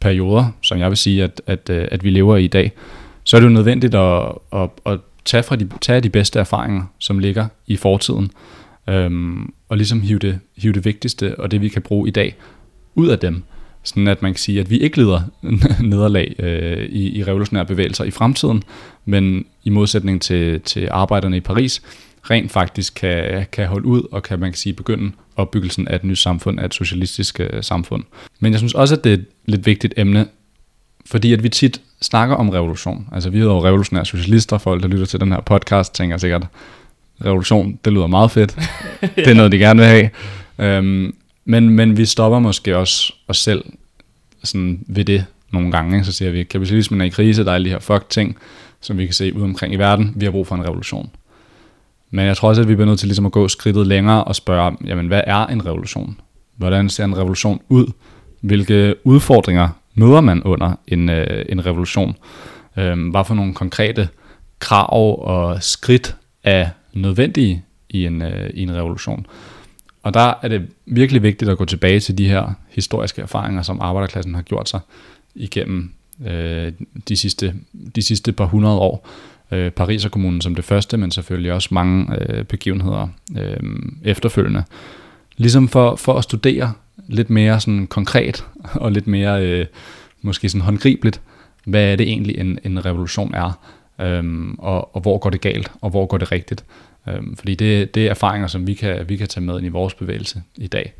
perioder, 0.00 0.50
som 0.62 0.78
jeg 0.78 0.88
vil 0.88 0.96
sige, 0.96 1.24
at, 1.24 1.42
at, 1.46 1.70
øh, 1.70 1.88
at 1.90 2.04
vi 2.04 2.10
lever 2.10 2.36
i 2.36 2.44
i 2.44 2.48
dag, 2.48 2.72
så 3.28 3.36
er 3.36 3.40
det 3.40 3.48
jo 3.48 3.52
nødvendigt 3.52 3.94
at, 3.94 4.32
at, 4.52 4.70
at 4.86 5.00
tage, 5.24 5.42
fra 5.42 5.56
de, 5.56 5.68
tage 5.80 6.00
de 6.00 6.10
bedste 6.10 6.38
erfaringer, 6.38 6.82
som 6.98 7.18
ligger 7.18 7.46
i 7.66 7.76
fortiden, 7.76 8.30
øhm, 8.88 9.52
og 9.68 9.76
ligesom 9.76 10.00
hive 10.00 10.18
det, 10.18 10.38
hive 10.56 10.72
det 10.72 10.84
vigtigste, 10.84 11.40
og 11.40 11.50
det 11.50 11.60
vi 11.60 11.68
kan 11.68 11.82
bruge 11.82 12.08
i 12.08 12.10
dag, 12.10 12.36
ud 12.94 13.08
af 13.08 13.18
dem. 13.18 13.42
Sådan 13.82 14.08
at 14.08 14.22
man 14.22 14.32
kan 14.32 14.38
sige, 14.38 14.60
at 14.60 14.70
vi 14.70 14.78
ikke 14.78 14.96
lider 14.96 15.20
nederlag 15.92 16.34
øh, 16.38 16.88
i, 16.88 17.18
i 17.18 17.24
revolutionære 17.24 17.66
bevægelser 17.66 18.04
i 18.04 18.10
fremtiden, 18.10 18.62
men 19.04 19.44
i 19.64 19.70
modsætning 19.70 20.22
til, 20.22 20.60
til 20.60 20.88
arbejderne 20.90 21.36
i 21.36 21.40
Paris, 21.40 21.82
rent 22.30 22.52
faktisk 22.52 22.94
kan, 22.94 23.46
kan 23.52 23.66
holde 23.66 23.86
ud 23.86 24.02
og 24.12 24.22
kan 24.22 24.40
man 24.40 24.50
kan 24.50 24.58
sige 24.58 24.72
begynde 24.72 25.12
opbyggelsen 25.36 25.88
af 25.88 25.94
et 25.94 26.04
nyt 26.04 26.18
samfund, 26.18 26.60
af 26.60 26.64
et 26.64 26.74
socialistisk 26.74 27.40
øh, 27.40 27.62
samfund. 27.62 28.04
Men 28.40 28.52
jeg 28.52 28.58
synes 28.58 28.74
også, 28.74 28.94
at 28.94 29.04
det 29.04 29.12
er 29.12 29.16
et 29.16 29.26
lidt 29.46 29.66
vigtigt 29.66 29.94
emne, 29.96 30.26
fordi 31.06 31.32
at 31.32 31.42
vi 31.42 31.48
tit 31.48 31.80
snakker 32.02 32.36
om 32.36 32.48
revolution. 32.48 33.08
Altså 33.12 33.30
vi 33.30 33.38
er 33.38 33.42
jo 33.42 33.64
revolutionære 33.64 34.04
socialister, 34.04 34.58
folk 34.58 34.82
der 34.82 34.88
lytter 34.88 35.06
til 35.06 35.20
den 35.20 35.32
her 35.32 35.40
podcast, 35.40 35.94
tænker 35.94 36.16
sikkert, 36.16 36.46
revolution, 37.24 37.78
det 37.84 37.92
lyder 37.92 38.06
meget 38.06 38.30
fedt. 38.30 38.58
det 39.16 39.26
er 39.26 39.34
noget, 39.34 39.52
de 39.52 39.58
gerne 39.58 39.80
vil 39.80 39.88
have. 39.88 40.10
Øhm, 40.58 41.14
men, 41.44 41.70
men 41.70 41.96
vi 41.96 42.04
stopper 42.04 42.38
måske 42.38 42.76
også 42.76 43.12
os 43.28 43.38
selv 43.38 43.64
sådan 44.44 44.84
ved 44.86 45.04
det 45.04 45.24
nogle 45.52 45.72
gange. 45.72 45.96
Ikke? 45.96 46.06
Så 46.06 46.12
siger 46.12 46.30
vi, 46.30 46.40
at 46.40 46.48
kapitalismen 46.48 47.00
er 47.00 47.04
i 47.04 47.08
krise, 47.08 47.44
der 47.44 47.50
er 47.50 47.54
alle 47.54 47.64
de 47.64 47.70
her 47.70 47.78
fuck 47.78 48.10
ting, 48.10 48.36
som 48.80 48.98
vi 48.98 49.04
kan 49.04 49.14
se 49.14 49.36
ud 49.36 49.42
omkring 49.42 49.74
i 49.74 49.76
verden. 49.76 50.12
Vi 50.16 50.24
har 50.24 50.32
brug 50.32 50.46
for 50.46 50.54
en 50.54 50.64
revolution. 50.64 51.10
Men 52.10 52.26
jeg 52.26 52.36
tror 52.36 52.48
også, 52.48 52.62
at 52.62 52.68
vi 52.68 52.74
bliver 52.74 52.86
nødt 52.86 52.98
til 52.98 53.08
ligesom 53.08 53.26
at 53.26 53.32
gå 53.32 53.48
skridtet 53.48 53.86
længere 53.86 54.24
og 54.24 54.36
spørge, 54.36 54.76
jamen 54.84 55.06
hvad 55.06 55.22
er 55.26 55.46
en 55.46 55.66
revolution? 55.66 56.20
Hvordan 56.56 56.88
ser 56.88 57.04
en 57.04 57.16
revolution 57.16 57.60
ud? 57.68 57.86
Hvilke 58.40 58.94
udfordringer 59.04 59.68
møder 59.98 60.20
man 60.20 60.42
under 60.42 60.72
en, 60.88 61.08
øh, 61.08 61.44
en 61.48 61.66
revolution? 61.66 62.16
Øh, 62.76 63.10
hvad 63.10 63.24
for 63.24 63.34
nogle 63.34 63.54
konkrete 63.54 64.08
krav 64.58 65.24
og 65.24 65.62
skridt 65.62 66.16
er 66.44 66.68
nødvendige 66.92 67.64
i 67.90 68.06
en, 68.06 68.22
øh, 68.22 68.50
i 68.54 68.62
en 68.62 68.74
revolution? 68.74 69.26
Og 70.02 70.14
der 70.14 70.34
er 70.42 70.48
det 70.48 70.68
virkelig 70.86 71.22
vigtigt 71.22 71.50
at 71.50 71.58
gå 71.58 71.64
tilbage 71.64 72.00
til 72.00 72.18
de 72.18 72.28
her 72.28 72.52
historiske 72.68 73.22
erfaringer, 73.22 73.62
som 73.62 73.80
arbejderklassen 73.80 74.34
har 74.34 74.42
gjort 74.42 74.68
sig 74.68 74.80
igennem 75.34 75.92
øh, 76.26 76.72
de, 77.08 77.16
sidste, 77.16 77.54
de 77.94 78.02
sidste 78.02 78.32
par 78.32 78.44
hundrede 78.44 78.78
år. 78.78 79.08
Øh, 79.50 79.70
Pariserkommunen 79.70 80.40
som 80.40 80.54
det 80.54 80.64
første, 80.64 80.96
men 80.96 81.10
selvfølgelig 81.10 81.52
også 81.52 81.68
mange 81.72 82.16
øh, 82.20 82.44
begivenheder 82.44 83.08
øh, 83.38 83.60
efterfølgende. 84.04 84.64
Ligesom 85.36 85.68
for, 85.68 85.96
for 85.96 86.14
at 86.14 86.24
studere 86.24 86.72
lidt 87.06 87.30
mere 87.30 87.60
sådan 87.60 87.86
konkret 87.86 88.44
og 88.84 88.92
lidt 88.92 89.06
mere 89.06 89.46
øh, 89.46 89.66
måske 90.22 90.48
sådan 90.48 90.60
håndgribeligt, 90.60 91.20
hvad 91.64 91.92
er 91.92 91.96
det 91.96 92.08
egentlig 92.08 92.38
en, 92.38 92.58
en 92.64 92.86
revolution 92.86 93.34
er, 93.34 93.60
øhm, 94.00 94.54
og, 94.58 94.96
og 94.96 95.00
hvor 95.00 95.18
går 95.18 95.30
det 95.30 95.40
galt, 95.40 95.72
og 95.80 95.90
hvor 95.90 96.06
går 96.06 96.18
det 96.18 96.32
rigtigt. 96.32 96.64
Øhm, 97.08 97.36
fordi 97.36 97.54
det, 97.54 97.94
det 97.94 98.06
er 98.06 98.10
erfaringer, 98.10 98.48
som 98.48 98.66
vi 98.66 98.74
kan, 98.74 99.08
vi 99.08 99.16
kan 99.16 99.28
tage 99.28 99.44
med 99.44 99.56
ind 99.56 99.66
i 99.66 99.68
vores 99.68 99.94
bevægelse 99.94 100.42
i 100.56 100.66
dag. 100.66 100.92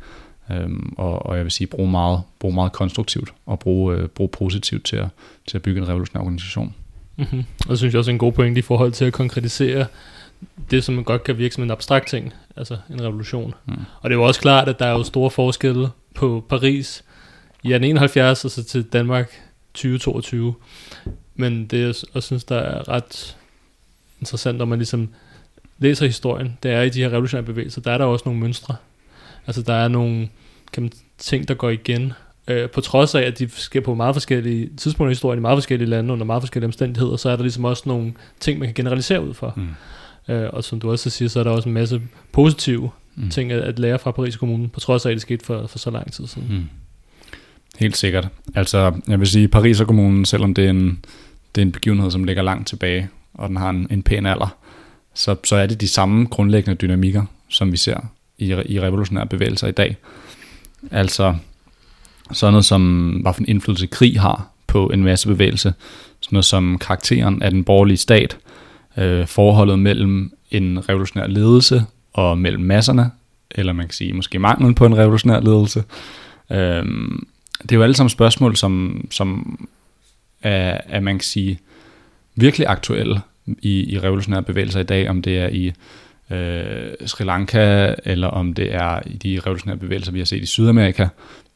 Øhm, 0.51 0.93
og, 0.97 1.25
og 1.25 1.35
jeg 1.35 1.43
vil 1.43 1.51
sige, 1.51 1.67
bruge 1.67 1.91
meget, 1.91 2.21
bruge 2.39 2.53
meget 2.53 2.71
konstruktivt, 2.71 3.33
og 3.45 3.59
bruge, 3.59 3.95
øh, 3.95 4.07
bruge 4.07 4.29
positivt 4.29 4.85
til 4.85 4.95
at, 4.95 5.07
til 5.47 5.57
at 5.57 5.61
bygge 5.61 5.81
en 5.81 5.87
revolutionær 5.87 6.21
organisation. 6.21 6.73
Mm-hmm. 7.17 7.43
Og 7.59 7.69
det 7.69 7.77
synes 7.77 7.93
jeg 7.93 7.99
også 7.99 8.11
er 8.11 8.13
en 8.13 8.19
god 8.19 8.31
point 8.31 8.57
i 8.57 8.61
forhold 8.61 8.91
til 8.91 9.05
at 9.05 9.13
konkretisere 9.13 9.85
det, 10.71 10.83
som 10.83 10.95
man 10.95 11.03
godt 11.03 11.23
kan 11.23 11.37
virke 11.37 11.55
som 11.55 11.63
en 11.63 11.71
abstrakt 11.71 12.07
ting, 12.07 12.33
altså 12.55 12.77
en 12.89 13.01
revolution. 13.01 13.53
Mm. 13.65 13.73
Og 14.01 14.09
det 14.09 14.15
er 14.15 14.19
jo 14.19 14.23
også 14.23 14.41
klart, 14.41 14.67
at 14.69 14.79
der 14.79 14.85
er 14.85 14.91
jo 14.91 15.03
store 15.03 15.31
forskelle 15.31 15.89
på 16.15 16.45
Paris 16.49 17.03
i 17.63 17.73
1871 17.73 18.45
og 18.45 18.51
så 18.51 18.63
til 18.63 18.83
Danmark 18.83 19.31
2022. 19.73 20.53
Men 21.35 21.65
det, 21.65 22.03
jeg 22.13 22.23
synes, 22.23 22.43
der 22.43 22.57
er 22.57 22.89
ret 22.89 23.37
interessant, 24.19 24.57
når 24.57 24.65
man 24.65 24.79
ligesom 24.79 25.09
læser 25.77 26.05
historien, 26.05 26.57
det 26.63 26.71
er 26.71 26.81
i 26.81 26.89
de 26.89 27.01
her 27.01 27.09
revolutionære 27.09 27.45
bevægelser, 27.45 27.81
der 27.81 27.91
er 27.91 27.97
der 27.97 28.05
også 28.05 28.23
nogle 28.25 28.39
mønstre. 28.39 28.75
Altså 29.47 29.61
der 29.61 29.73
er 29.73 29.87
nogle 29.87 30.29
kan 30.73 30.83
man, 30.83 30.91
ting, 31.17 31.47
der 31.47 31.53
går 31.53 31.69
igen, 31.69 32.13
øh, 32.47 32.69
på 32.69 32.81
trods 32.81 33.15
af, 33.15 33.21
at 33.21 33.39
de 33.39 33.49
sker 33.49 33.81
på 33.81 33.95
meget 33.95 34.15
forskellige 34.15 34.69
tidspunkter 34.77 35.09
i 35.09 35.13
historien, 35.13 35.39
i 35.39 35.41
meget 35.41 35.55
forskellige 35.55 35.89
lande, 35.89 36.13
under 36.13 36.25
meget 36.25 36.41
forskellige 36.41 36.67
omstændigheder, 36.67 37.17
så 37.17 37.29
er 37.29 37.35
der 37.35 37.43
ligesom 37.43 37.65
også 37.65 37.83
nogle 37.85 38.13
ting, 38.39 38.59
man 38.59 38.67
kan 38.67 38.75
generalisere 38.75 39.21
ud 39.21 39.33
for. 39.33 39.53
Mm. 39.55 39.67
Øh, 40.29 40.49
og 40.53 40.63
som 40.63 40.79
du 40.79 40.91
også 40.91 41.09
siger, 41.09 41.29
så 41.29 41.39
er 41.39 41.43
der 41.43 41.51
også 41.51 41.69
en 41.69 41.73
masse 41.73 42.01
positive 42.31 42.89
Mm. 43.19 43.29
ting 43.29 43.51
at, 43.51 43.61
at 43.61 43.79
lære 43.79 43.99
fra 43.99 44.11
Paris 44.11 44.35
Kommune, 44.35 44.67
på 44.67 44.79
trods 44.79 45.05
af, 45.05 45.09
at 45.09 45.13
det 45.13 45.21
skete 45.21 45.45
for, 45.45 45.67
for 45.67 45.79
så 45.79 45.91
lang 45.91 46.11
tid 46.11 46.27
siden. 46.27 46.47
Mm. 46.49 46.63
Helt 47.79 47.97
sikkert. 47.97 48.27
Altså, 48.55 48.93
jeg 49.07 49.19
vil 49.19 49.27
sige, 49.27 49.47
Paris 49.47 49.81
Kommunen, 49.81 50.25
selvom 50.25 50.53
det 50.53 50.65
er, 50.65 50.69
en, 50.69 51.05
det 51.55 51.61
er 51.61 51.65
en 51.65 51.71
begivenhed, 51.71 52.11
som 52.11 52.23
ligger 52.23 52.43
langt 52.43 52.67
tilbage, 52.67 53.09
og 53.33 53.49
den 53.49 53.57
har 53.57 53.69
en, 53.69 53.87
en 53.91 54.03
pæn 54.03 54.25
alder, 54.25 54.55
så, 55.13 55.35
så 55.43 55.55
er 55.55 55.67
det 55.67 55.81
de 55.81 55.87
samme 55.87 56.25
grundlæggende 56.25 56.75
dynamikker, 56.75 57.23
som 57.49 57.71
vi 57.71 57.77
ser 57.77 57.99
i, 58.37 58.45
i 58.65 58.79
revolutionære 58.79 59.25
bevægelser 59.25 59.67
i 59.67 59.71
dag. 59.71 59.97
Altså, 60.91 61.35
sådan 62.31 62.53
noget 62.53 62.65
som, 62.65 63.09
hvad 63.09 63.33
for 63.33 63.41
en 63.41 63.49
indflydelse 63.49 63.87
krig 63.87 64.21
har 64.21 64.49
på 64.67 64.87
en 64.87 65.03
masse 65.03 65.27
bevægelse, 65.27 65.73
sådan 66.19 66.35
noget 66.35 66.45
som 66.45 66.77
karakteren 66.77 67.41
af 67.41 67.51
den 67.51 67.63
borgerlige 67.63 67.97
stat, 67.97 68.37
øh, 68.99 69.27
forholdet 69.27 69.79
mellem 69.79 70.31
en 70.51 70.89
revolutionær 70.89 71.27
ledelse 71.27 71.83
og 72.13 72.37
mellem 72.37 72.63
masserne, 72.63 73.11
eller 73.51 73.73
man 73.73 73.85
kan 73.85 73.93
sige 73.93 74.13
måske 74.13 74.39
manglen 74.39 74.75
på 74.75 74.85
en 74.85 74.97
revolutionær 74.97 75.39
ledelse. 75.39 75.83
Øh, 76.51 76.85
det 77.61 77.71
er 77.71 77.75
jo 77.75 77.83
alle 77.83 77.95
sammen 77.95 78.09
spørgsmål, 78.09 78.55
som, 78.55 79.05
som 79.11 79.59
er, 80.41 80.77
er, 80.85 80.99
man 80.99 81.15
kan 81.15 81.23
sige, 81.23 81.59
virkelig 82.35 82.67
aktuelle 82.67 83.21
i, 83.61 83.93
i 83.93 83.99
revolutionære 83.99 84.43
bevægelser 84.43 84.79
i 84.79 84.83
dag, 84.83 85.09
om 85.09 85.21
det 85.21 85.37
er 85.37 85.47
i 85.47 85.71
øh, 86.31 86.91
Sri 87.05 87.23
Lanka, 87.23 87.95
eller 88.05 88.27
om 88.27 88.53
det 88.53 88.75
er 88.75 88.99
i 89.05 89.13
de 89.13 89.39
revolutionære 89.39 89.77
bevægelser, 89.77 90.11
vi 90.11 90.19
har 90.19 90.25
set 90.25 90.43
i 90.43 90.45
Sydamerika 90.45 91.07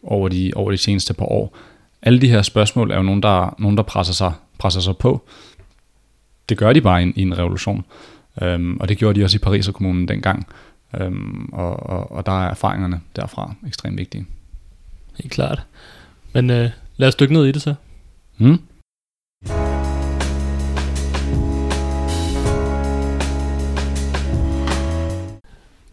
over 0.03 0.29
de, 0.29 0.51
over 0.55 0.71
de 0.71 0.77
seneste 0.77 1.13
par 1.13 1.25
år. 1.25 1.57
Alle 2.01 2.21
de 2.21 2.29
her 2.29 2.41
spørgsmål 2.41 2.91
er 2.91 2.95
jo 2.95 3.03
nogen, 3.03 3.23
der, 3.23 3.55
nogen, 3.59 3.77
der 3.77 3.83
presser, 3.83 4.13
sig, 4.13 4.33
presser 4.57 4.81
sig 4.81 4.97
på. 4.97 5.27
Det 6.50 6.57
gør 6.57 6.73
de 6.73 6.81
bare 6.81 7.00
i 7.01 7.03
en, 7.03 7.13
i 7.15 7.21
en 7.21 7.38
revolution. 7.38 7.85
Øhm, 8.41 8.77
og 8.79 8.89
det 8.89 8.97
gjorde 8.97 9.19
de 9.19 9.25
også 9.25 9.35
i 9.35 9.39
Paris 9.39 9.67
og 9.67 9.73
kommunen 9.73 10.07
dengang. 10.07 10.47
Øhm, 11.00 11.50
og, 11.53 11.89
og, 11.89 12.12
og 12.12 12.25
der 12.25 12.43
er 12.45 12.50
erfaringerne 12.50 13.01
derfra 13.15 13.53
ekstremt 13.67 13.97
vigtige. 13.97 14.25
Helt 15.19 15.33
klart. 15.33 15.63
Men 16.33 16.50
øh, 16.50 16.69
lad 16.97 17.07
os 17.07 17.15
dykke 17.15 17.33
ned 17.33 17.45
i 17.45 17.51
det 17.51 17.62
så. 17.62 17.75
Mm? 18.38 18.59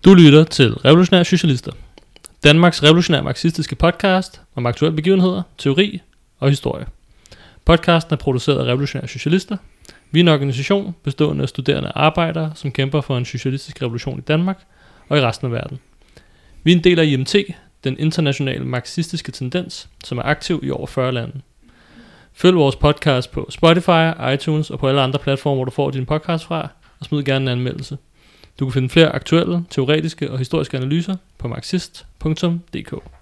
Du 0.04 0.14
lytter 0.14 0.44
til 0.44 0.74
Revolutionære 0.74 1.24
Socialister. 1.24 1.72
Danmarks 2.44 2.82
revolutionære 2.82 3.22
marxistiske 3.22 3.76
podcast 3.76 4.40
om 4.54 4.66
aktuelle 4.66 4.96
begivenheder, 4.96 5.42
teori 5.58 6.00
og 6.38 6.48
historie. 6.48 6.86
Podcasten 7.64 8.12
er 8.12 8.16
produceret 8.16 8.58
af 8.58 8.64
Revolutionære 8.64 9.08
Socialister. 9.08 9.56
Vi 10.10 10.20
er 10.20 10.24
en 10.24 10.28
organisation 10.28 10.94
bestående 11.02 11.42
af 11.42 11.48
studerende 11.48 11.92
og 11.92 12.04
arbejdere, 12.04 12.52
som 12.54 12.72
kæmper 12.72 13.00
for 13.00 13.16
en 13.16 13.24
socialistisk 13.24 13.82
revolution 13.82 14.18
i 14.18 14.22
Danmark 14.22 14.64
og 15.08 15.18
i 15.18 15.20
resten 15.20 15.46
af 15.46 15.52
verden. 15.52 15.78
Vi 16.62 16.72
er 16.72 16.76
en 16.76 16.84
del 16.84 16.98
af 16.98 17.04
IMT, 17.04 17.36
den 17.84 17.98
internationale 17.98 18.64
marxistiske 18.64 19.32
tendens, 19.32 19.88
som 20.04 20.18
er 20.18 20.22
aktiv 20.22 20.60
i 20.62 20.70
over 20.70 20.86
40 20.86 21.12
lande. 21.12 21.40
Følg 22.32 22.56
vores 22.56 22.76
podcast 22.76 23.30
på 23.30 23.46
Spotify, 23.50 24.32
iTunes 24.34 24.70
og 24.70 24.78
på 24.78 24.88
alle 24.88 25.00
andre 25.00 25.18
platforme, 25.18 25.56
hvor 25.56 25.64
du 25.64 25.70
får 25.70 25.90
din 25.90 26.06
podcast 26.06 26.44
fra, 26.44 26.68
og 27.00 27.06
smid 27.06 27.24
gerne 27.24 27.42
en 27.42 27.48
anmeldelse. 27.48 27.98
Du 28.60 28.64
kan 28.64 28.72
finde 28.72 28.88
flere 28.88 29.08
aktuelle, 29.08 29.64
teoretiske 29.70 30.30
og 30.30 30.38
historiske 30.38 30.76
analyser 30.76 31.16
på 31.38 31.48
marxist.dk. 31.48 33.19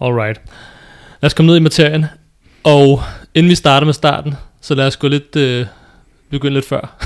Alright. 0.00 0.40
Lad 1.22 1.26
os 1.26 1.34
komme 1.34 1.46
ned 1.46 1.56
i 1.56 1.60
materien. 1.62 2.04
Og 2.64 3.02
inden 3.34 3.50
vi 3.50 3.54
starter 3.54 3.84
med 3.84 3.94
starten, 3.94 4.34
så 4.60 4.74
lad 4.74 4.86
os 4.86 4.96
gå 4.96 5.08
lidt, 5.08 5.36
øh, 5.36 5.66
begynde 6.30 6.54
lidt 6.54 6.66
før. 6.68 6.92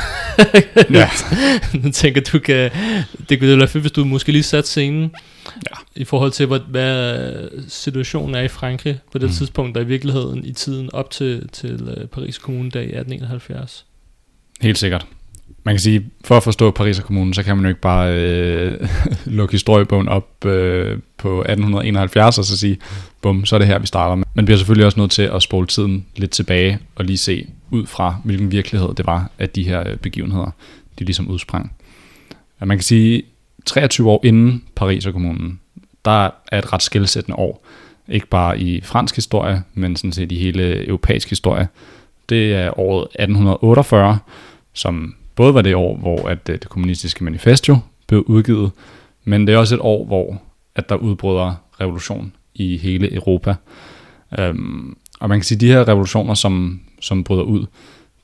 Ja. 0.90 1.10
Jeg 1.84 1.92
tænker, 1.92 2.20
du 2.20 2.38
kan, 2.38 2.70
det 3.28 3.38
kunne 3.40 3.58
være 3.58 3.68
fedt, 3.68 3.82
hvis 3.82 3.92
du 3.92 4.04
måske 4.04 4.32
lige 4.32 4.42
satte 4.42 4.68
scenen 4.70 5.10
Ja. 5.70 5.76
i 6.00 6.04
forhold 6.04 6.30
til, 6.32 6.46
hvad, 6.46 6.58
hvad 6.68 7.48
situationen 7.68 8.34
er 8.34 8.40
i 8.40 8.48
Frankrig 8.48 9.00
på 9.12 9.18
det 9.18 9.22
Mm. 9.22 9.28
mm. 9.30 9.34
tidspunkt, 9.36 9.74
der 9.74 9.80
i 9.80 9.84
virkeligheden 9.84 10.44
i 10.44 10.52
tiden 10.52 10.90
op 10.94 11.10
til, 11.10 11.48
til 11.48 11.94
øh, 11.96 12.06
Paris 12.06 12.38
Kommunedag 12.38 12.82
i 12.82 12.86
1871. 12.86 13.86
Helt 14.60 14.78
sikkert. 14.78 15.06
Man 15.64 15.74
kan 15.74 15.80
sige, 15.80 16.10
for 16.24 16.36
at 16.36 16.42
forstå 16.42 16.70
Paris 16.70 17.00
kommunen, 17.00 17.34
så 17.34 17.42
kan 17.42 17.56
man 17.56 17.64
jo 17.64 17.68
ikke 17.68 17.80
bare 17.80 18.14
øh, 18.14 18.88
lukke 19.24 19.52
historiebogen 19.52 20.08
op 20.08 20.44
øh, 20.44 20.98
på 21.16 21.40
1871 21.40 22.38
og 22.38 22.44
så 22.44 22.58
sige, 22.58 22.78
bum, 23.22 23.44
så 23.44 23.56
er 23.56 23.58
det 23.58 23.68
her, 23.68 23.78
vi 23.78 23.86
starter 23.86 24.14
med. 24.14 24.24
Man 24.34 24.44
bliver 24.44 24.58
selvfølgelig 24.58 24.86
også 24.86 25.00
nødt 25.00 25.10
til 25.10 25.22
at 25.22 25.42
spole 25.42 25.66
tiden 25.66 26.06
lidt 26.16 26.30
tilbage 26.30 26.78
og 26.94 27.04
lige 27.04 27.18
se 27.18 27.46
ud 27.70 27.86
fra, 27.86 28.16
hvilken 28.24 28.52
virkelighed 28.52 28.94
det 28.94 29.06
var, 29.06 29.30
at 29.38 29.56
de 29.56 29.62
her 29.62 29.96
begivenheder, 29.96 30.50
de 30.98 31.04
ligesom 31.04 31.28
udsprang. 31.28 31.72
Ja, 32.60 32.64
Man 32.66 32.76
kan 32.76 32.84
sige, 32.84 33.22
23 33.66 34.10
år 34.10 34.20
inden 34.24 34.64
Paris 34.74 35.04
Kommunen, 35.12 35.60
der 36.04 36.30
er 36.52 36.58
et 36.58 36.72
ret 36.72 36.82
skældsættende 36.82 37.36
år. 37.36 37.66
Ikke 38.08 38.26
bare 38.26 38.60
i 38.60 38.80
fransk 38.80 39.14
historie, 39.14 39.62
men 39.74 39.96
sådan 39.96 40.12
set 40.12 40.32
i 40.32 40.38
hele 40.38 40.86
europæisk 40.88 41.30
historie. 41.30 41.68
Det 42.28 42.54
er 42.54 42.78
året 42.78 43.02
1848, 43.02 44.18
som 44.72 45.14
både 45.40 45.54
var 45.54 45.62
det 45.62 45.74
år, 45.74 45.96
hvor 45.96 46.28
at 46.28 46.48
øh, 46.48 46.58
det 46.58 46.68
kommunistiske 46.68 47.24
manifesto 47.24 47.76
blev 48.06 48.24
udgivet, 48.26 48.70
men 49.24 49.46
det 49.46 49.54
er 49.54 49.58
også 49.58 49.74
et 49.74 49.80
år, 49.80 50.04
hvor 50.04 50.42
at 50.74 50.88
der 50.88 50.94
udbryder 50.94 51.54
revolution 51.80 52.32
i 52.54 52.76
hele 52.76 53.14
Europa. 53.14 53.54
Øhm, 54.38 54.96
og 55.20 55.28
man 55.28 55.38
kan 55.38 55.44
sige, 55.44 55.56
at 55.56 55.60
de 55.60 55.66
her 55.66 55.88
revolutioner, 55.88 56.34
som, 56.34 56.80
som 57.00 57.24
bryder 57.24 57.42
ud, 57.42 57.66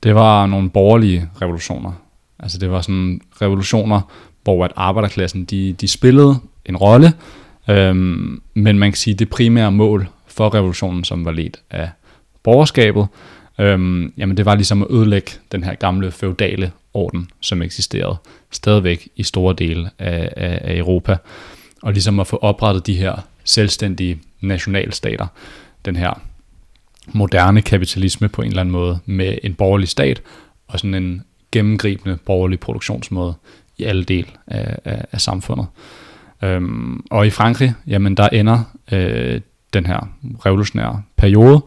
det 0.03 0.15
var 0.15 0.45
nogle 0.47 0.69
borgerlige 0.69 1.29
revolutioner. 1.41 1.91
Altså 2.39 2.57
det 2.57 2.71
var 2.71 2.81
sådan 2.81 3.21
revolutioner, 3.41 4.01
hvor 4.43 4.65
at 4.65 4.71
arbejderklassen, 4.75 5.45
de, 5.45 5.73
de 5.73 5.87
spillede 5.87 6.35
en 6.65 6.77
rolle, 6.77 7.13
øhm, 7.69 8.41
men 8.53 8.79
man 8.79 8.91
kan 8.91 8.97
sige, 8.97 9.13
at 9.13 9.19
det 9.19 9.29
primære 9.29 9.71
mål 9.71 10.09
for 10.27 10.53
revolutionen, 10.53 11.03
som 11.03 11.25
var 11.25 11.31
ledt 11.31 11.59
af 11.69 11.89
borgerskabet, 12.43 13.07
øhm, 13.59 14.13
jamen 14.17 14.37
det 14.37 14.45
var 14.45 14.55
ligesom 14.55 14.81
at 14.81 14.87
ødelægge 14.91 15.31
den 15.51 15.63
her 15.63 15.75
gamle 15.75 16.11
feudale 16.11 16.71
orden, 16.97 17.29
som 17.39 17.61
eksisterede 17.61 18.15
stadigvæk 18.51 19.09
i 19.15 19.23
store 19.23 19.55
dele 19.57 19.89
af, 19.99 20.33
af, 20.37 20.59
af 20.63 20.77
Europa, 20.77 21.17
og 21.81 21.93
ligesom 21.93 22.19
at 22.19 22.27
få 22.27 22.37
oprettet 22.37 22.87
de 22.87 22.93
her 22.93 23.27
selvstændige 23.43 24.19
nationalstater, 24.41 25.27
den 25.85 25.95
her 25.95 26.21
moderne 27.07 27.61
kapitalisme 27.61 28.29
på 28.29 28.41
en 28.41 28.47
eller 28.47 28.61
anden 28.61 28.71
måde, 28.71 28.99
med 29.05 29.37
en 29.43 29.53
borgerlig 29.53 29.87
stat, 29.87 30.21
og 30.67 30.79
sådan 30.79 30.93
en 30.93 31.23
gennemgribende 31.51 32.17
borgerlig 32.25 32.59
produktionsmåde 32.59 33.33
i 33.77 33.83
alle 33.83 34.03
dele 34.03 34.27
af, 34.47 34.79
af, 34.85 35.05
af 35.11 35.21
samfundet. 35.21 35.67
Øhm, 36.43 37.05
og 37.11 37.27
i 37.27 37.29
Frankrig, 37.29 37.73
jamen 37.87 38.17
der 38.17 38.29
ender 38.29 38.63
øh, 38.91 39.41
den 39.73 39.85
her 39.85 40.09
revolutionære 40.45 41.01
periode, 41.17 41.61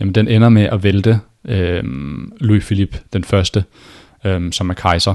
jamen 0.00 0.14
den 0.14 0.28
ender 0.28 0.48
med 0.48 0.62
at 0.62 0.82
vælte 0.82 1.20
øh, 1.44 1.84
Louis 2.40 2.64
Philippe 2.64 2.98
den 3.12 3.24
første, 3.24 3.64
øhm, 4.24 4.52
som 4.52 4.70
er 4.70 4.74
kejser, 4.74 5.14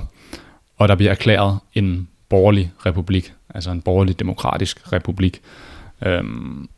og 0.77 0.87
der 0.87 0.95
bliver 0.95 1.11
erklæret 1.11 1.59
en 1.73 2.07
borgerlig 2.29 2.71
republik, 2.85 3.33
altså 3.55 3.71
en 3.71 3.81
borgerlig 3.81 4.19
demokratisk 4.19 4.93
republik. 4.93 5.41
Øhm, 6.05 6.69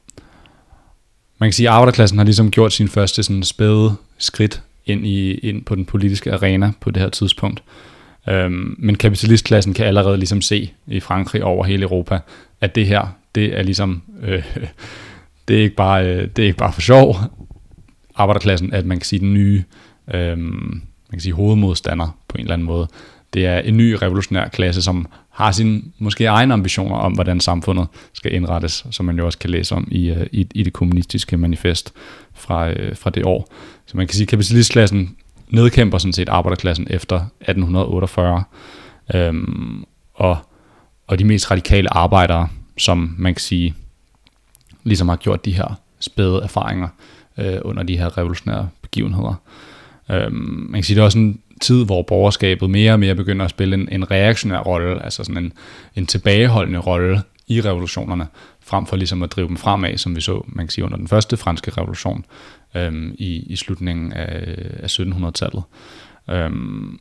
man 1.37 1.47
kan 1.47 1.53
sige, 1.53 1.69
at 1.69 1.73
arbejderklassen 1.73 2.19
har 2.19 2.25
ligesom 2.25 2.51
gjort 2.51 2.73
sin 2.73 2.87
første 2.87 3.23
sådan 3.23 3.43
spæde 3.43 3.95
skridt 4.17 4.61
ind, 4.85 5.05
i, 5.05 5.33
ind 5.33 5.65
på 5.65 5.75
den 5.75 5.85
politiske 5.85 6.33
arena 6.33 6.71
på 6.79 6.91
det 6.91 7.01
her 7.01 7.09
tidspunkt. 7.09 7.63
Øhm, 8.29 8.75
men 8.79 8.95
kapitalistklassen 8.95 9.73
kan 9.73 9.85
allerede 9.85 10.17
ligesom 10.17 10.41
se 10.41 10.71
i 10.87 10.99
Frankrig 10.99 11.43
over 11.43 11.65
hele 11.65 11.83
Europa, 11.83 12.19
at 12.61 12.75
det 12.75 12.87
her, 12.87 13.07
det 13.35 13.59
er 13.59 13.63
ligesom, 13.63 14.01
øh, 14.21 14.43
det, 15.47 15.57
er 15.57 15.61
ikke 15.63 15.75
bare, 15.75 16.05
øh, 16.05 16.29
det 16.35 16.39
er 16.39 16.47
ikke 16.47 16.57
bare 16.57 16.73
for 16.73 16.81
sjov. 16.81 17.15
Arbejderklassen 18.15 18.73
er, 18.73 18.77
at 18.77 18.85
man 18.85 18.97
kan 18.97 19.05
sige, 19.05 19.19
den 19.19 19.33
nye 19.33 19.63
øh, 20.13 20.37
man 21.11 21.17
kan 21.17 21.21
sige, 21.21 21.33
hovedmodstander 21.33 22.17
på 22.31 22.37
en 22.37 22.41
eller 22.41 22.53
anden 22.53 22.65
måde. 22.65 22.87
Det 23.33 23.45
er 23.45 23.59
en 23.59 23.77
ny 23.77 23.97
revolutionær 24.01 24.47
klasse, 24.47 24.81
som 24.81 25.07
har 25.29 25.51
sine 25.51 25.81
måske 25.97 26.25
egne 26.25 26.53
ambitioner 26.53 26.95
om, 26.95 27.13
hvordan 27.13 27.39
samfundet 27.39 27.87
skal 28.13 28.33
indrettes, 28.33 28.85
som 28.91 29.05
man 29.05 29.17
jo 29.17 29.25
også 29.25 29.37
kan 29.37 29.49
læse 29.49 29.75
om 29.75 29.87
i, 29.91 30.09
øh, 30.09 30.27
i, 30.31 30.47
i 30.55 30.63
det 30.63 30.73
kommunistiske 30.73 31.37
manifest 31.37 31.93
fra, 32.33 32.69
øh, 32.69 32.95
fra 32.95 33.09
det 33.09 33.25
år. 33.25 33.53
Så 33.85 33.97
man 33.97 34.07
kan 34.07 34.13
sige, 34.13 34.23
at 34.23 34.29
kapitalistklassen 34.29 35.15
nedkæmper 35.49 35.97
sådan 35.97 36.13
set 36.13 36.29
arbejderklassen 36.29 36.87
efter 36.89 37.15
1848, 37.15 38.43
øhm, 39.13 39.85
og, 40.13 40.37
og 41.07 41.19
de 41.19 41.23
mest 41.23 41.51
radikale 41.51 41.93
arbejdere, 41.93 42.47
som 42.77 43.15
man 43.17 43.33
kan 43.33 43.41
sige, 43.41 43.75
ligesom 44.83 45.09
har 45.09 45.15
gjort 45.15 45.45
de 45.45 45.51
her 45.51 45.79
spæde 45.99 46.39
erfaringer 46.43 46.87
øh, 47.37 47.57
under 47.61 47.83
de 47.83 47.97
her 47.97 48.17
revolutionære 48.17 48.69
begivenheder. 48.81 49.33
Øhm, 50.11 50.67
man 50.69 50.73
kan 50.73 50.83
sige, 50.83 50.95
det 50.95 51.01
er 51.01 51.05
også 51.05 51.19
en 51.19 51.39
tid, 51.61 51.85
hvor 51.85 52.01
borgerskabet 52.01 52.69
mere 52.69 52.93
og 52.93 52.99
mere 52.99 53.15
begynder 53.15 53.45
at 53.45 53.51
spille 53.51 53.73
en, 53.73 53.89
en 53.91 54.11
reaktionær 54.11 54.59
rolle, 54.59 55.03
altså 55.03 55.23
sådan 55.23 55.43
en, 55.43 55.53
en 55.95 56.05
tilbageholdende 56.05 56.79
rolle 56.79 57.21
i 57.47 57.61
revolutionerne, 57.61 58.27
frem 58.63 58.85
for 58.85 58.95
ligesom 58.95 59.23
at 59.23 59.31
drive 59.31 59.47
dem 59.47 59.57
fremad, 59.57 59.97
som 59.97 60.15
vi 60.15 60.21
så, 60.21 60.45
man 60.47 60.65
kan 60.65 60.71
sige, 60.71 60.85
under 60.85 60.97
den 60.97 61.07
første 61.07 61.37
franske 61.37 61.71
revolution 61.71 62.25
øhm, 62.75 63.15
i, 63.17 63.43
i 63.47 63.55
slutningen 63.55 64.13
af, 64.13 64.55
af 64.79 64.99
1700-tallet. 64.99 65.63
Øhm, 66.29 66.99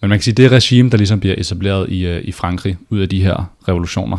men 0.00 0.08
man 0.08 0.18
kan 0.18 0.22
sige, 0.22 0.34
det 0.34 0.52
regime, 0.52 0.90
der 0.90 0.96
ligesom 0.96 1.20
bliver 1.20 1.34
etableret 1.38 1.88
i, 1.88 2.06
øh, 2.06 2.24
i 2.24 2.32
Frankrig 2.32 2.76
ud 2.90 3.00
af 3.00 3.08
de 3.08 3.22
her 3.22 3.54
revolutioner, 3.68 4.18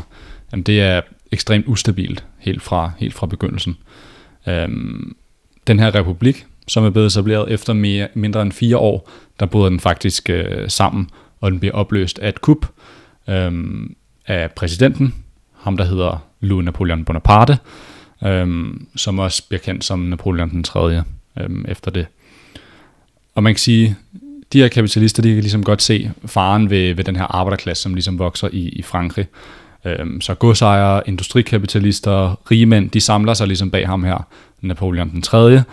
jamen 0.51 0.63
det 0.63 0.81
er 0.81 1.01
ekstremt 1.31 1.65
ustabilt 1.67 2.25
helt 2.39 2.62
fra, 2.62 2.91
helt 2.98 3.13
fra 3.13 3.27
begyndelsen. 3.27 3.77
Øhm, 4.48 5.15
den 5.67 5.79
her 5.79 5.96
republik, 5.96 6.46
som 6.71 6.85
er 6.85 6.89
blevet 6.89 7.07
etableret 7.07 7.51
efter 7.51 7.73
mere, 7.73 8.07
mindre 8.13 8.41
end 8.41 8.51
fire 8.51 8.77
år, 8.77 9.09
der 9.39 9.45
bryder 9.45 9.69
den 9.69 9.79
faktisk 9.79 10.29
øh, 10.29 10.69
sammen, 10.69 11.09
og 11.41 11.51
den 11.51 11.59
bliver 11.59 11.73
opløst 11.73 12.19
af 12.19 12.29
et 12.29 12.41
kup 12.41 12.65
øh, 13.29 13.51
af 14.27 14.51
præsidenten, 14.51 15.15
ham 15.59 15.77
der 15.77 15.83
hedder 15.83 16.25
Louis 16.39 16.65
Napoleon 16.65 17.05
Bonaparte, 17.05 17.57
øh, 18.23 18.47
som 18.95 19.19
også 19.19 19.47
bliver 19.47 19.59
kendt 19.61 19.83
som 19.83 19.99
Napoleon 19.99 20.49
den 20.49 20.63
3. 20.63 20.79
Øh, 20.89 21.03
efter 21.67 21.91
det. 21.91 22.05
Og 23.35 23.43
man 23.43 23.53
kan 23.53 23.59
sige, 23.59 23.95
de 24.53 24.61
her 24.61 24.67
kapitalister, 24.67 25.21
de 25.21 25.33
kan 25.33 25.41
ligesom 25.41 25.63
godt 25.63 25.81
se 25.81 26.11
faren 26.25 26.69
ved, 26.69 26.93
ved 26.93 27.03
den 27.03 27.15
her 27.15 27.35
arbejderklasse, 27.35 27.83
som 27.83 27.93
ligesom 27.93 28.19
vokser 28.19 28.49
i, 28.51 28.69
i 28.69 28.81
Frankrig. 28.81 29.27
Øhm, 29.85 30.21
så 30.21 30.33
godsejere, 30.33 31.01
industrikapitalister, 31.07 32.35
rige 32.51 32.65
mænd, 32.65 32.89
de 32.89 33.01
samler 33.01 33.33
sig 33.33 33.47
ligesom 33.47 33.71
bag 33.71 33.87
ham 33.87 34.03
her, 34.03 34.27
Napoleon 34.61 35.09
den 35.09 35.21
3. 35.21 35.63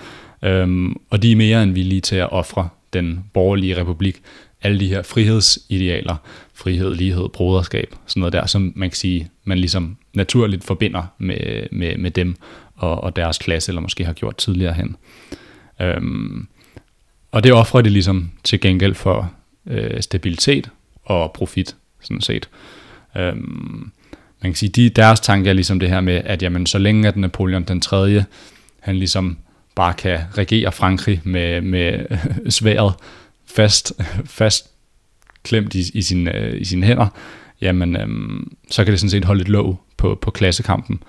Øhm, 0.42 0.97
og 1.11 1.23
de 1.23 1.33
er 1.33 1.37
mere 1.37 1.62
end 1.62 1.73
villige 1.73 2.00
til 2.00 2.16
at 2.16 2.33
ofre 2.33 2.68
den 2.92 3.25
borgerlige 3.33 3.76
republik 3.76 4.23
alle 4.62 4.80
de 4.80 4.88
her 4.88 5.02
frihedsidealer, 5.02 6.16
frihed, 6.54 6.95
lighed, 6.95 7.28
broderskab, 7.28 7.95
sådan 8.07 8.21
noget 8.21 8.33
der, 8.33 8.47
som 8.47 8.73
man 8.76 8.90
kan 8.90 8.97
sige, 8.97 9.30
man 9.45 9.59
ligesom 9.59 9.97
naturligt 10.14 10.64
forbinder 10.64 11.02
med, 11.18 11.66
med, 11.73 11.97
med 11.97 12.11
dem 12.11 12.37
og, 12.75 13.04
og 13.04 13.16
deres 13.16 13.38
klasse, 13.38 13.71
eller 13.71 13.80
måske 13.80 14.04
har 14.04 14.12
gjort 14.12 14.37
tidligere 14.37 14.73
hen. 14.73 14.97
Øhm, 15.80 16.49
og 17.33 17.45
det 17.45 17.52
offrer 17.52 17.80
de 17.80 17.90
ligesom 17.90 18.30
til 18.45 18.61
gengæld 18.61 18.95
for 18.95 19.33
øh, 19.66 20.02
stabilitet 20.02 20.71
og 21.04 21.33
profit, 21.33 21.76
sådan 22.00 22.21
set. 22.21 22.49
Øhm, 23.16 23.92
man 24.42 24.52
kan 24.52 24.54
sige, 24.54 24.71
de, 24.71 24.88
deres 24.88 25.21
tanke 25.21 25.50
er 25.50 25.54
ligesom 25.54 25.80
det 25.80 25.88
her 25.88 26.00
med, 26.00 26.21
at 26.25 26.42
jamen, 26.42 26.66
så 26.66 26.78
længe 26.78 27.09
at 27.09 27.16
Napoleon 27.16 27.62
den 27.62 27.80
3. 27.80 28.25
han 28.80 28.97
ligesom 28.97 29.38
bare 29.79 29.95
kan 29.95 30.21
regere 30.39 30.73
Frankrig 30.73 31.21
med, 31.25 31.61
med 31.61 32.07
sværet 32.51 32.95
fast, 33.47 33.93
fast 34.25 34.71
klemt 35.43 35.75
i, 35.75 35.91
i, 35.95 36.03
sin, 36.03 36.29
øh, 36.29 36.61
i 36.61 36.65
sine 36.65 36.87
hænder, 36.87 37.07
jamen 37.61 37.97
øhm, 37.97 38.53
så 38.71 38.85
kan 38.85 38.93
det 38.93 39.01
sådan 39.01 39.11
set 39.11 39.25
holde 39.25 39.43
et 39.43 39.49
låg 39.49 39.81
på, 39.97 40.19
på 40.23 40.31
klassekampen, 40.31 41.03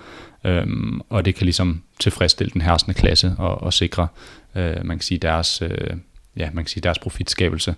øhm, 0.44 1.00
og 1.08 1.24
det 1.24 1.34
kan 1.34 1.44
ligesom 1.44 1.82
tilfredsstille 2.00 2.50
den 2.50 2.60
herskende 2.60 2.94
klasse 2.94 3.34
og, 3.38 3.62
og 3.62 3.72
sikre, 3.72 4.08
øh, 4.56 4.76
man 4.84 4.96
kan 4.96 5.02
sige, 5.02 5.18
deres, 5.18 5.62
øh, 5.62 5.96
ja, 6.36 6.48
man 6.52 6.64
kan 6.64 6.68
sige, 6.68 6.82
deres 6.82 6.98
profitskabelse. 6.98 7.74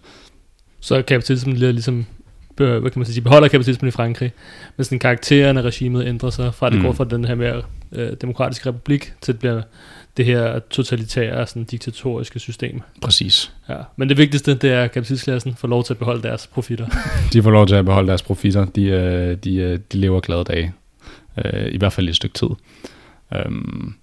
Så 0.81 1.03
kapitalismen 1.03 1.55
bliver 1.55 1.73
ligesom 1.73 2.07
hvad 2.57 2.91
kan 2.91 2.99
man 2.99 3.07
sige, 3.07 3.21
beholder 3.21 3.49
kapitalismen 3.49 3.89
i 3.89 3.91
Frankrig, 3.91 4.33
men 4.77 4.85
sådan 4.85 4.99
karakteren 4.99 5.59
af 5.59 5.63
regimet 5.63 6.07
ændrer 6.07 6.31
sig 6.31 6.55
fra, 6.55 6.67
at 6.67 6.73
det 6.73 6.81
mm. 6.81 6.87
går 6.87 6.93
fra 6.93 7.05
den 7.05 7.25
her 7.25 7.35
mere 7.35 7.63
øh, 7.93 8.13
demokratiske 8.21 8.69
republik, 8.69 9.13
til 9.21 9.33
det 9.33 9.41
bliver 9.41 9.63
det 10.17 10.25
her 10.25 10.59
totalitære, 10.59 11.47
sådan 11.47 11.65
diktatoriske 11.65 12.39
system. 12.39 12.81
Præcis. 13.01 13.53
Ja. 13.69 13.77
Men 13.97 14.09
det 14.09 14.17
vigtigste, 14.17 14.55
det 14.55 14.71
er, 14.71 14.83
at 14.83 14.93
kapitalistklassen 14.93 15.55
får 15.55 15.69
lov 15.69 15.85
til 15.85 15.93
at 15.93 15.99
beholde 15.99 16.23
deres 16.23 16.47
profitter. 16.47 16.87
de 17.33 17.43
får 17.43 17.51
lov 17.51 17.67
til 17.67 17.75
at 17.75 17.85
beholde 17.85 18.09
deres 18.09 18.23
profitter. 18.23 18.65
De, 18.65 18.85
øh, 18.85 19.37
de, 19.37 19.57
øh, 19.57 19.79
de 19.93 19.99
lever 19.99 20.21
glade 20.21 20.45
dage. 20.45 20.73
Øh, 21.45 21.73
I 21.73 21.79
hvert 21.79 21.93
fald 21.93 22.09
et 22.09 22.17
stykke 22.17 22.35
tid. 22.35 22.49
Øhm, 23.35 23.95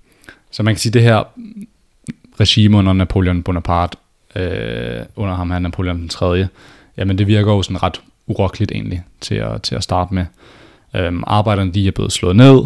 så 0.51 0.63
man 0.63 0.73
kan 0.73 0.79
sige, 0.79 0.93
det 0.93 1.01
her 1.01 1.23
regime 2.39 2.77
under 2.77 2.93
Napoleon 2.93 3.43
Bonaparte, 3.43 3.97
under 5.15 5.35
ham 5.35 5.51
her 5.51 5.59
Napoleon 5.59 5.99
den 5.99 6.09
3., 6.09 6.47
jamen 6.97 7.17
det 7.17 7.27
virker 7.27 7.51
jo 7.51 7.61
sådan 7.61 7.83
ret 7.83 8.01
urokkeligt 8.27 8.71
egentlig 8.71 9.03
til 9.21 9.35
at, 9.35 9.61
til 9.61 9.75
at 9.75 9.83
starte 9.83 10.13
med. 10.13 10.25
Øhm, 10.95 11.23
arbejderne 11.27 11.71
de 11.71 11.87
er 11.87 11.91
blevet 11.91 12.11
slået 12.11 12.35
ned, 12.35 12.63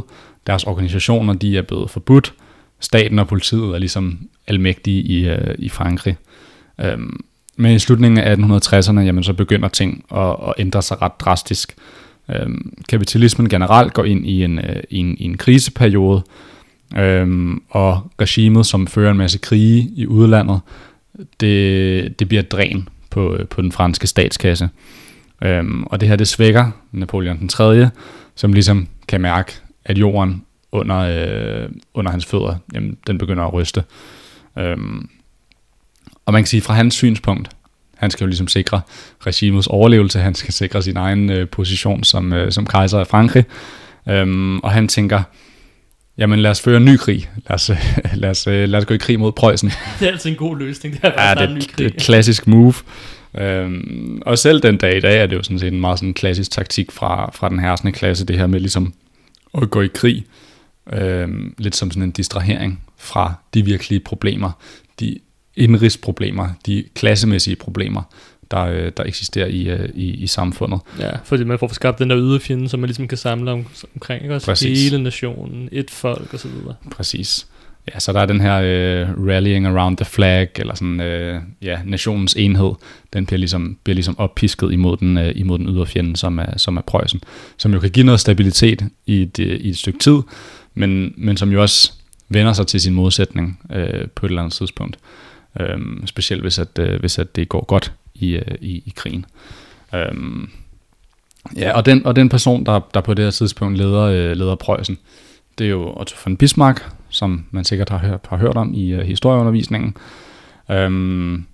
deres 0.47 0.63
organisationer 0.63 1.33
de 1.33 1.57
er 1.57 1.61
blevet 1.61 1.89
forbudt, 1.89 2.33
staten 2.83 3.19
og 3.19 3.27
politiet 3.27 3.75
er 3.75 3.79
ligesom 3.79 4.19
almægtige 4.47 5.01
i, 5.01 5.29
øh, 5.29 5.55
i 5.59 5.69
Frankrig. 5.69 6.17
Øhm, 6.81 7.19
men 7.57 7.75
i 7.75 7.79
slutningen 7.79 8.17
af 8.17 8.35
1860'erne, 8.35 8.99
jamen, 8.99 9.23
så 9.23 9.33
begynder 9.33 9.67
ting 9.67 10.05
at, 10.15 10.35
at 10.47 10.53
ændre 10.57 10.81
sig 10.81 11.01
ret 11.01 11.19
drastisk. 11.19 11.75
Øhm, 12.29 12.73
kapitalismen 12.89 13.49
generelt 13.49 13.93
går 13.93 14.03
ind 14.03 14.27
i 14.27 14.43
en, 14.43 14.59
øh, 14.59 14.83
i 14.89 14.97
en, 14.97 15.17
i 15.17 15.23
en 15.23 15.37
kriseperiode, 15.37 16.23
øhm, 16.97 17.61
og 17.69 18.11
regimet, 18.21 18.65
som 18.65 18.87
fører 18.87 19.11
en 19.11 19.17
masse 19.17 19.37
krige 19.37 19.89
i 19.95 20.07
udlandet, 20.07 20.59
det, 21.39 22.19
det 22.19 22.27
bliver 22.27 22.43
dræn 22.43 22.87
på, 23.09 23.35
øh, 23.35 23.47
på 23.47 23.61
den 23.61 23.71
franske 23.71 24.07
statskasse. 24.07 24.69
Øhm, 25.43 25.83
og 25.83 26.01
det 26.01 26.09
her, 26.09 26.15
det 26.15 26.27
svækker 26.27 26.71
Napoleon 26.91 27.39
den 27.39 27.47
3., 27.47 27.89
som 28.35 28.53
ligesom 28.53 28.87
kan 29.07 29.21
mærke, 29.21 29.53
at 29.85 29.97
jorden 29.97 30.43
under, 30.73 30.97
øh, 30.97 31.69
under 31.93 32.11
hans 32.11 32.25
fødder, 32.25 32.55
jamen, 32.73 32.97
den 33.07 33.17
begynder 33.17 33.43
at 33.43 33.53
ryste. 33.53 33.83
Øhm, 34.57 35.09
og 36.25 36.33
man 36.33 36.41
kan 36.41 36.47
sige, 36.47 36.61
fra 36.61 36.73
hans 36.73 36.93
synspunkt, 36.93 37.49
han 37.95 38.11
skal 38.11 38.23
jo 38.23 38.27
ligesom 38.27 38.47
sikre 38.47 38.81
regimets 39.25 39.67
overlevelse, 39.67 40.19
han 40.19 40.35
skal 40.35 40.53
sikre 40.53 40.81
sin 40.81 40.97
egen 40.97 41.29
øh, 41.29 41.49
position 41.49 42.03
som, 42.03 42.33
øh, 42.33 42.51
som 42.51 42.65
kejser 42.65 42.99
af 42.99 43.07
Frankrig. 43.07 43.45
Øhm, 44.09 44.59
og 44.59 44.71
han 44.71 44.87
tænker, 44.87 45.21
jamen 46.17 46.39
lad 46.39 46.51
os 46.51 46.61
føre 46.61 46.77
en 46.77 46.85
ny 46.85 46.97
krig. 46.97 47.29
Lad 47.35 47.55
os, 47.55 47.71
lad 48.13 48.29
os, 48.29 48.47
øh, 48.47 48.69
lad 48.69 48.79
os 48.79 48.85
gå 48.85 48.93
i 48.93 48.97
krig 48.97 49.19
mod 49.19 49.31
Preussen. 49.31 49.71
Det 49.99 50.07
er 50.07 50.11
altid 50.11 50.29
en 50.29 50.35
god 50.35 50.57
løsning, 50.57 51.01
det 51.01 51.03
er 51.03 51.29
ja, 51.29 51.35
det, 51.35 51.49
en 51.49 51.55
ny 51.55 51.59
krig. 51.59 51.77
det 51.77 51.85
er 51.85 51.89
et 51.89 51.95
klassisk 51.95 52.47
move. 52.47 52.73
Øhm, 53.37 54.21
og 54.25 54.37
selv 54.37 54.61
den 54.61 54.77
dag 54.77 54.97
i 54.97 54.99
dag 54.99 55.21
er 55.21 55.25
det 55.25 55.35
jo 55.35 55.43
sådan 55.43 55.59
set 55.59 55.73
en 55.73 55.81
meget 55.81 55.99
sådan 55.99 56.13
klassisk 56.13 56.51
taktik 56.51 56.91
fra, 56.91 57.31
fra 57.33 57.49
den 57.49 57.59
herskende 57.59 57.93
klasse, 57.93 58.25
det 58.25 58.37
her 58.37 58.47
med 58.47 58.59
ligesom 58.59 58.93
at 59.61 59.69
gå 59.69 59.81
i 59.81 59.89
krig, 59.93 60.25
øhm, 60.93 61.55
lidt 61.57 61.75
som 61.75 61.91
sådan 61.91 62.03
en 62.03 62.11
distrahering 62.11 62.83
fra 62.97 63.33
de 63.53 63.65
virkelige 63.65 63.99
problemer, 63.99 64.51
de 64.99 65.19
indrigsproblemer, 65.55 66.49
de 66.65 66.83
klassemæssige 66.95 67.55
problemer, 67.55 68.01
der, 68.51 68.65
øh, 68.65 68.91
der 68.97 69.03
eksisterer 69.03 69.47
i, 69.47 69.69
øh, 69.69 69.89
i, 69.93 70.09
i 70.09 70.27
samfundet. 70.27 70.79
Ja, 70.99 71.11
fordi 71.23 71.43
man 71.43 71.59
får 71.59 71.73
skabt 71.73 71.99
den 71.99 72.09
der 72.09 72.17
ydre 72.17 72.39
fjende, 72.39 72.69
som 72.69 72.79
man 72.79 72.87
ligesom 72.87 73.07
kan 73.07 73.17
samle 73.17 73.51
om, 73.51 73.65
omkring, 73.95 74.23
ikke? 74.23 74.35
Også 74.35 74.47
Præcis. 74.47 74.83
hele 74.83 75.03
nationen, 75.03 75.69
et 75.71 75.91
folk 75.91 76.33
og 76.33 76.39
så 76.39 76.47
videre. 76.47 76.75
Præcis. 76.91 77.47
Ja, 77.93 77.99
så 77.99 78.13
der 78.13 78.19
er 78.19 78.25
den 78.25 78.41
her 78.41 78.55
øh, 78.55 79.27
rallying 79.27 79.67
around 79.67 79.97
the 79.97 80.05
flag, 80.05 80.49
eller 80.55 80.75
sådan, 80.75 81.01
øh, 81.01 81.41
ja, 81.61 81.79
nationens 81.85 82.33
enhed, 82.33 82.71
den 83.13 83.25
bliver 83.25 83.39
ligesom, 83.39 83.77
bliver 83.83 83.95
ligesom 83.95 84.19
oppisket 84.19 84.73
imod 84.73 84.97
den, 84.97 85.17
øh, 85.17 85.31
imod 85.35 85.59
den 85.59 85.67
ydre 85.67 85.85
fjende, 85.85 86.17
som 86.17 86.39
er, 86.39 86.57
som 86.57 86.77
er 86.77 86.81
Preussen, 86.81 87.21
som 87.57 87.73
jo 87.73 87.79
kan 87.79 87.89
give 87.89 88.05
noget 88.05 88.19
stabilitet 88.19 88.83
i 89.05 89.21
et, 89.21 89.39
øh, 89.39 89.59
i 89.59 89.69
et 89.69 89.77
stykke 89.77 89.99
tid, 89.99 90.17
men, 90.73 91.13
men 91.17 91.37
som 91.37 91.51
jo 91.51 91.61
også 91.61 91.93
vender 92.29 92.53
sig 92.53 92.67
til 92.67 92.81
sin 92.81 92.93
modsætning 92.93 93.59
øh, 93.73 94.07
på 94.15 94.25
et 94.25 94.29
eller 94.29 94.41
andet 94.41 94.53
tidspunkt. 94.53 94.99
Øh, 95.59 95.79
specielt 96.05 96.41
hvis, 96.41 96.59
at, 96.59 96.79
øh, 96.79 96.99
hvis 96.99 97.19
at 97.19 97.35
det 97.35 97.49
går 97.49 97.65
godt 97.65 97.93
i, 98.15 98.35
øh, 98.35 98.55
i, 98.61 98.83
i 98.85 98.93
krigen. 98.95 99.25
Øh, 99.95 100.47
ja, 101.57 101.71
og 101.77 101.85
den, 101.85 102.05
og 102.05 102.15
den 102.15 102.29
person, 102.29 102.65
der, 102.65 102.79
der 102.93 103.01
på 103.01 103.13
det 103.13 103.25
her 103.25 103.31
tidspunkt 103.31 103.77
leder, 103.77 104.01
øh, 104.01 104.37
leder 104.37 104.55
Preussen, 104.55 104.97
det 105.57 105.65
er 105.65 105.69
jo 105.69 105.93
Otto 105.99 106.15
von 106.25 106.37
Bismarck, 106.37 106.89
som 107.09 107.45
man 107.51 107.63
sikkert 107.63 107.89
har 107.89 107.97
hørt, 107.97 108.25
har 108.29 108.37
hørt 108.37 108.57
om 108.57 108.73
i 108.73 108.91
øh, 108.91 109.01
historieundervisningen. 109.01 109.97
Øhm, 110.71 111.45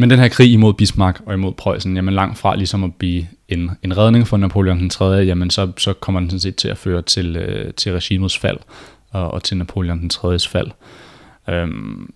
men 0.00 0.10
den 0.10 0.18
her 0.18 0.28
krig 0.28 0.52
imod 0.52 0.74
Bismarck 0.74 1.20
og 1.26 1.34
imod 1.34 1.52
Preussen, 1.52 1.96
jamen 1.96 2.14
langt 2.14 2.38
fra 2.38 2.56
ligesom 2.56 2.84
at 2.84 2.94
blive 2.94 3.26
en, 3.48 3.70
en 3.82 3.96
redning 3.96 4.28
for 4.28 4.36
Napoleon 4.36 4.78
den 4.78 4.90
3., 4.90 5.04
jamen 5.04 5.50
så, 5.50 5.72
så 5.78 5.92
kommer 5.92 6.20
den 6.20 6.30
sådan 6.30 6.40
set 6.40 6.56
til 6.56 6.68
at 6.68 6.78
føre 6.78 7.02
til, 7.02 7.36
øh, 7.36 7.74
til 7.74 7.92
regimets 7.92 8.38
fald 8.38 8.56
og, 9.10 9.30
og 9.30 9.42
til 9.42 9.56
Napoleon 9.56 10.00
den 10.00 10.10
3.s 10.14 10.48
fald. 10.48 10.68
Øhm, 11.48 12.12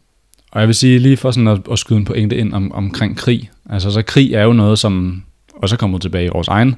og 0.50 0.60
jeg 0.60 0.68
vil 0.68 0.74
sige 0.74 0.98
lige 0.98 1.16
for 1.16 1.30
sådan 1.30 1.48
at, 1.48 1.60
at 1.70 1.78
skyde 1.78 1.98
en 1.98 2.04
pointe 2.04 2.36
ind 2.36 2.52
om, 2.52 2.72
omkring 2.72 3.16
krig. 3.16 3.50
Altså 3.70 3.90
så 3.90 4.02
krig 4.02 4.32
er 4.32 4.42
jo 4.42 4.52
noget, 4.52 4.78
som 4.78 5.22
også 5.54 5.74
er 5.74 5.78
kommet 5.78 6.02
tilbage 6.02 6.26
i 6.26 6.30
vores 6.32 6.48
egen 6.48 6.74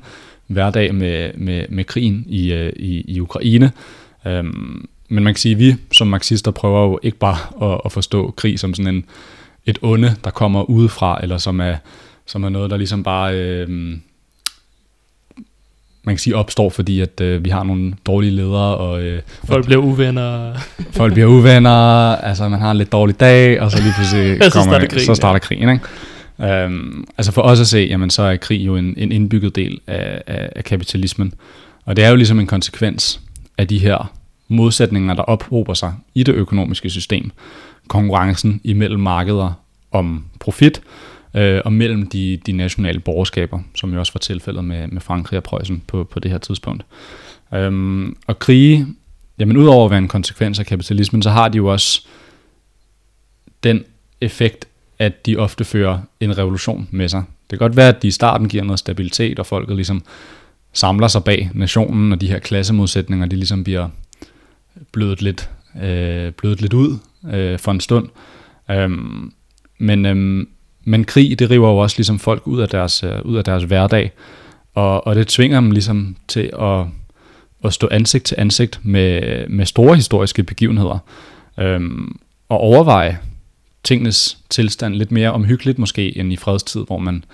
hverdag 0.46 0.94
med, 0.94 1.30
med, 1.34 1.64
med 1.68 1.84
krigen 1.84 2.24
i, 2.28 2.52
øh, 2.52 2.72
i, 2.76 3.04
i 3.08 3.20
Ukraine. 3.20 3.72
Øhm, 4.26 4.88
men 5.08 5.24
man 5.24 5.34
kan 5.34 5.40
sige, 5.40 5.52
at 5.52 5.58
vi 5.58 5.74
som 5.92 6.06
marxister 6.06 6.50
prøver 6.50 6.84
jo 6.84 6.98
ikke 7.02 7.18
bare 7.18 7.72
at, 7.72 7.80
at 7.84 7.92
forstå 7.92 8.30
krig 8.30 8.58
som 8.58 8.74
sådan 8.74 8.94
en, 8.94 9.04
et 9.66 9.78
onde, 9.82 10.16
der 10.24 10.30
kommer 10.30 10.62
udefra, 10.62 11.18
eller 11.22 11.38
som 11.38 11.60
er, 11.60 11.74
som 12.26 12.44
er 12.44 12.48
noget, 12.48 12.70
der 12.70 12.76
ligesom 12.76 13.02
bare... 13.02 13.34
Øh, 13.34 13.68
man 16.04 16.14
kan 16.14 16.18
sige 16.18 16.36
opstår, 16.36 16.70
fordi 16.70 17.00
at 17.00 17.20
øh, 17.20 17.44
vi 17.44 17.50
har 17.50 17.62
nogle 17.62 17.94
dårlige 18.06 18.32
ledere. 18.32 18.76
Og, 18.76 19.02
øh, 19.02 19.22
folk 19.44 19.64
bliver 19.64 19.82
uvenner. 19.82 20.54
folk 20.98 21.12
bliver 21.12 21.28
uvenner, 21.28 22.16
altså 22.16 22.48
man 22.48 22.60
har 22.60 22.70
en 22.70 22.76
lidt 22.76 22.92
dårlig 22.92 23.20
dag, 23.20 23.60
og 23.60 23.70
så 23.70 23.82
lige 23.82 23.92
pludselig 23.96 24.38
kommer, 24.38 24.50
så 24.50 24.60
starter 24.62 24.86
krigen. 24.86 25.06
Så 25.06 25.14
starter 25.14 25.38
krigen 25.38 25.68
ikke? 25.68 25.84
Um, 26.66 27.08
altså 27.18 27.32
for 27.32 27.42
os 27.42 27.60
at 27.60 27.66
se, 27.66 27.78
jamen 27.78 28.10
så 28.10 28.22
er 28.22 28.36
krig 28.36 28.66
jo 28.66 28.76
en, 28.76 28.94
en 28.96 29.12
indbygget 29.12 29.56
del 29.56 29.80
af, 29.86 30.22
af, 30.26 30.52
af 30.56 30.64
kapitalismen. 30.64 31.34
Og 31.84 31.96
det 31.96 32.04
er 32.04 32.08
jo 32.08 32.16
ligesom 32.16 32.40
en 32.40 32.46
konsekvens 32.46 33.20
af 33.58 33.68
de 33.68 33.78
her 33.78 34.12
modsætninger, 34.48 35.14
der 35.14 35.22
ophober 35.22 35.74
sig 35.74 35.94
i 36.14 36.22
det 36.22 36.34
økonomiske 36.34 36.90
system. 36.90 37.30
Konkurrencen 37.88 38.60
imellem 38.64 39.00
markeder 39.00 39.52
om 39.92 40.24
profit, 40.40 40.80
øh, 41.34 41.60
og 41.64 41.72
mellem 41.72 42.06
de, 42.06 42.38
de 42.46 42.52
nationale 42.52 43.00
borgerskaber, 43.00 43.60
som 43.74 43.92
jo 43.92 43.98
også 43.98 44.12
var 44.12 44.18
tilfældet 44.18 44.64
med, 44.64 44.88
med 44.88 45.00
Frankrig 45.00 45.36
og 45.36 45.42
Preussen 45.42 45.82
på, 45.86 46.04
på 46.04 46.20
det 46.20 46.30
her 46.30 46.38
tidspunkt. 46.38 46.84
Øhm, 47.54 48.16
og 48.26 48.38
krige, 48.38 48.86
jamen 49.38 49.56
udover 49.56 49.84
at 49.84 49.90
være 49.90 49.98
en 49.98 50.08
konsekvens 50.08 50.58
af 50.58 50.66
kapitalismen, 50.66 51.22
så 51.22 51.30
har 51.30 51.48
de 51.48 51.56
jo 51.56 51.66
også 51.66 52.06
den 53.62 53.84
effekt, 54.20 54.68
at 54.98 55.26
de 55.26 55.36
ofte 55.36 55.64
fører 55.64 55.98
en 56.20 56.38
revolution 56.38 56.88
med 56.90 57.08
sig. 57.08 57.22
Det 57.50 57.58
kan 57.58 57.68
godt 57.68 57.76
være, 57.76 57.88
at 57.88 58.02
de 58.02 58.08
i 58.08 58.10
starten 58.10 58.48
giver 58.48 58.64
noget 58.64 58.78
stabilitet, 58.78 59.38
og 59.38 59.46
folket 59.46 59.76
ligesom 59.76 60.02
samler 60.72 61.08
sig 61.08 61.24
bag 61.24 61.50
nationen, 61.54 62.12
og 62.12 62.20
de 62.20 62.28
her 62.28 62.38
klassemodsætninger, 62.38 63.26
de 63.26 63.36
ligesom 63.36 63.64
bliver 63.64 63.88
blødet 64.92 65.22
lidt, 65.22 65.50
øh, 65.82 66.32
blødet 66.32 66.60
lidt 66.60 66.72
ud 66.72 66.98
øh, 67.32 67.58
for 67.58 67.72
en 67.72 67.80
stund. 67.80 68.08
Øhm, 68.70 69.32
men, 69.78 70.06
øhm, 70.06 70.48
men 70.84 71.04
krig, 71.04 71.38
det 71.38 71.50
river 71.50 71.68
jo 71.68 71.78
også 71.78 71.98
ligesom 71.98 72.18
folk 72.18 72.46
ud 72.46 72.60
af 72.60 72.68
deres, 72.68 73.02
øh, 73.02 73.22
ud 73.24 73.36
af 73.36 73.44
deres 73.44 73.64
hverdag, 73.64 74.12
og, 74.74 75.06
og 75.06 75.16
det 75.16 75.26
tvinger 75.26 75.60
dem 75.60 75.70
ligesom 75.70 76.16
til 76.28 76.50
at, 76.60 76.84
at 77.64 77.72
stå 77.72 77.88
ansigt 77.90 78.24
til 78.24 78.34
ansigt 78.38 78.80
med, 78.82 79.48
med 79.48 79.66
store 79.66 79.96
historiske 79.96 80.42
begivenheder, 80.42 80.98
øhm, 81.58 82.18
og 82.48 82.58
overveje 82.58 83.18
tingenes 83.84 84.38
tilstand 84.50 84.94
lidt 84.94 85.12
mere 85.12 85.32
omhyggeligt 85.32 85.78
måske 85.78 86.18
end 86.18 86.32
i 86.32 86.36
fredstid, 86.36 86.84
hvor 86.86 86.98
man 86.98 87.24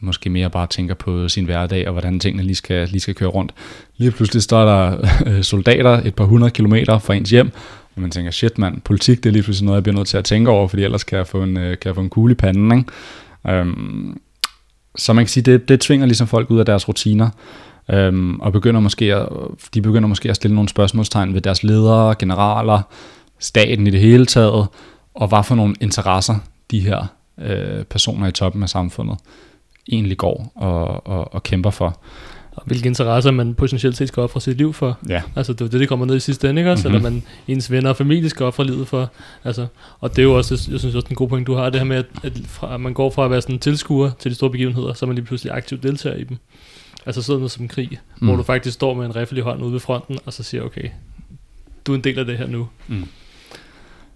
måske 0.00 0.30
mere 0.30 0.50
bare 0.50 0.66
tænker 0.66 0.94
på 0.94 1.28
sin 1.28 1.44
hverdag 1.44 1.86
og 1.86 1.92
hvordan 1.92 2.20
tingene 2.20 2.42
lige 2.42 2.54
skal, 2.54 2.88
lige 2.88 3.00
skal 3.00 3.14
køre 3.14 3.28
rundt. 3.28 3.54
Lige 3.96 4.10
pludselig 4.10 4.42
står 4.42 4.64
der 4.64 5.08
øh, 5.26 5.42
soldater 5.42 5.90
et 6.04 6.14
par 6.14 6.24
hundrede 6.24 6.50
kilometer 6.50 6.98
fra 6.98 7.14
ens 7.14 7.30
hjem, 7.30 7.50
og 7.96 8.02
man 8.02 8.10
tænker, 8.10 8.30
shit 8.30 8.58
mand, 8.58 8.80
politik 8.80 9.22
det 9.22 9.28
er 9.28 9.32
lige 9.32 9.42
pludselig 9.42 9.66
noget, 9.66 9.76
jeg 9.76 9.82
bliver 9.82 9.96
nødt 9.96 10.08
til 10.08 10.16
at 10.16 10.24
tænke 10.24 10.50
over, 10.50 10.68
fordi 10.68 10.82
ellers 10.82 11.04
kan 11.04 11.18
jeg 11.18 11.26
få 11.26 11.42
en, 11.42 11.56
øh, 11.56 11.78
kan 11.78 11.88
jeg 11.88 11.94
få 11.94 12.00
en 12.00 12.08
kugle 12.08 12.32
i 12.32 12.34
panden. 12.34 12.78
Ikke? 12.78 13.58
Øhm, 13.58 14.20
så 14.96 15.12
man 15.12 15.24
kan 15.24 15.28
sige, 15.28 15.44
det, 15.44 15.68
det 15.68 15.80
tvinger 15.80 16.06
ligesom 16.06 16.26
folk 16.26 16.50
ud 16.50 16.58
af 16.58 16.66
deres 16.66 16.88
rutiner, 16.88 17.28
øhm, 17.90 18.40
og 18.40 18.52
begynder 18.52 18.80
måske 18.80 19.14
at, 19.14 19.28
de 19.74 19.82
begynder 19.82 20.08
måske 20.08 20.30
at 20.30 20.36
stille 20.36 20.54
nogle 20.54 20.68
spørgsmålstegn 20.68 21.34
ved 21.34 21.40
deres 21.40 21.62
ledere, 21.62 22.14
generaler, 22.18 22.82
staten 23.38 23.86
i 23.86 23.90
det 23.90 24.00
hele 24.00 24.26
taget, 24.26 24.66
og 25.14 25.28
hvad 25.28 25.44
for 25.44 25.54
nogle 25.54 25.74
interesser 25.80 26.34
de 26.70 26.80
her 26.80 27.06
øh, 27.40 27.84
personer 27.84 28.26
i 28.26 28.32
toppen 28.32 28.62
af 28.62 28.68
samfundet 28.68 29.18
egentlig 29.88 30.18
går 30.18 30.52
og, 30.54 31.06
og, 31.06 31.34
og 31.34 31.42
kæmper 31.42 31.70
for. 31.70 32.00
Og 32.52 32.62
hvilke 32.66 32.86
interesser 32.86 33.30
man 33.30 33.54
potentielt 33.54 33.96
set 33.96 34.08
skal 34.08 34.22
ofre 34.22 34.40
sit 34.40 34.56
liv 34.56 34.72
for. 34.72 34.98
Ja. 35.08 35.22
Altså 35.36 35.52
det 35.52 35.60
er 35.60 35.68
det, 35.68 35.80
det 35.80 35.88
kommer 35.88 36.06
ned 36.06 36.16
i 36.16 36.20
sidste 36.20 36.50
ende, 36.50 36.60
ikke 36.60 36.72
også? 36.72 36.88
Mm-hmm. 36.88 37.06
Eller 37.06 37.10
man 37.10 37.22
ens 37.48 37.70
venner 37.70 37.90
og 37.90 37.96
familie 37.96 38.30
skal 38.30 38.46
ofre 38.46 38.64
livet 38.64 38.88
for. 38.88 39.10
Altså, 39.44 39.66
og 40.00 40.10
det 40.10 40.18
er 40.18 40.22
jo 40.22 40.36
også, 40.36 40.68
jeg 40.70 40.80
synes 40.80 40.94
også, 40.94 41.06
en 41.10 41.16
god 41.16 41.28
point, 41.28 41.46
du 41.46 41.54
har, 41.54 41.70
det 41.70 41.80
her 41.80 41.84
med, 41.84 41.96
at, 41.96 42.06
at, 42.22 42.32
fra, 42.46 42.74
at 42.74 42.80
man 42.80 42.92
går 42.92 43.10
fra 43.10 43.24
at 43.24 43.30
være 43.30 43.42
sådan 43.42 43.54
en 43.54 43.58
tilskuer 43.58 44.10
til 44.18 44.30
de 44.30 44.36
store 44.36 44.50
begivenheder, 44.50 44.92
så 44.92 45.06
man 45.06 45.14
lige 45.14 45.24
pludselig 45.24 45.52
aktivt 45.52 45.82
deltager 45.82 46.16
i 46.16 46.24
dem. 46.24 46.36
Altså 47.06 47.22
sådan 47.22 47.38
noget 47.38 47.50
som 47.50 47.68
krig, 47.68 47.98
mm. 48.20 48.26
hvor 48.26 48.36
du 48.36 48.42
faktisk 48.42 48.74
står 48.74 48.94
med 48.94 49.06
en 49.06 49.16
riffel 49.16 49.38
i 49.38 49.40
hånden 49.40 49.64
ude 49.64 49.72
ved 49.72 49.80
fronten, 49.80 50.18
og 50.26 50.32
så 50.32 50.42
siger, 50.42 50.62
okay, 50.62 50.88
du 51.86 51.92
er 51.92 51.96
en 51.96 52.04
del 52.04 52.18
af 52.18 52.26
det 52.26 52.38
her 52.38 52.46
nu. 52.46 52.68
Mm. 52.88 53.08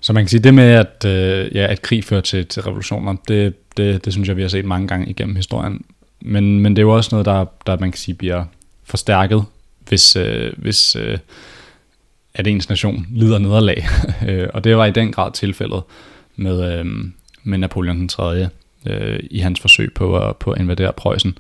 Så 0.03 0.13
man 0.13 0.25
kan 0.25 0.29
sige, 0.29 0.41
det 0.41 0.55
med, 0.55 0.65
at, 0.65 1.05
øh, 1.07 1.57
ja, 1.57 1.67
at 1.67 1.83
krig 1.83 2.05
fører 2.05 2.21
til, 2.21 2.47
til 2.47 2.63
revolutioner, 2.63 3.17
det, 3.29 3.55
det, 3.77 4.05
det 4.05 4.13
synes 4.13 4.29
jeg, 4.29 4.37
vi 4.37 4.43
har 4.43 4.49
set 4.49 4.65
mange 4.65 4.89
gange 4.89 5.11
igennem 5.11 5.37
historien. 5.37 5.85
Men, 6.21 6.61
men 6.61 6.77
det 6.77 6.83
er 6.83 6.87
jo 6.87 6.97
også 6.97 7.09
noget, 7.13 7.27
der, 7.27 7.45
der 7.67 7.79
man 7.79 7.91
kan 7.91 7.99
sige, 7.99 8.15
bliver 8.15 8.45
forstærket, 8.85 9.45
hvis, 9.89 10.17
øh, 10.17 10.53
hvis 10.57 10.97
øh, 10.97 11.19
at 12.35 12.47
ens 12.47 12.69
nation 12.69 13.07
lider 13.11 13.39
nederlag. 13.39 13.87
Øh, 14.29 14.49
og 14.55 14.65
det 14.65 14.77
var 14.77 14.87
i 14.87 14.91
den 14.91 15.13
grad 15.13 15.33
tilfældet 15.33 15.83
med, 16.37 16.79
øh, 16.79 16.87
med 17.43 17.59
Napoleon 17.59 17.99
den 17.99 18.09
3. 18.09 18.49
Øh, 18.87 19.21
i 19.31 19.39
hans 19.39 19.61
forsøg 19.61 19.95
på 19.95 20.17
at, 20.17 20.37
på 20.37 20.51
at 20.51 20.61
invadere 20.61 20.93
Preussen. 20.93 21.39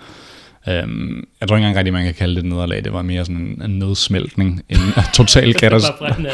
Øhm, 0.69 1.29
jeg 1.41 1.49
tror 1.49 1.57
ikke 1.57 1.67
engang 1.67 1.77
rigtig, 1.77 1.93
man 1.93 2.05
kan 2.05 2.15
kalde 2.15 2.37
det 2.37 2.45
nederlag. 2.45 2.85
Det 2.85 2.93
var 2.93 3.03
mere 3.03 3.25
sådan 3.25 3.37
en, 3.37 3.63
en 3.63 3.79
nedsmeltning 3.79 4.63
en 4.69 4.79
total 5.15 5.55
katastrofe. 5.61 6.27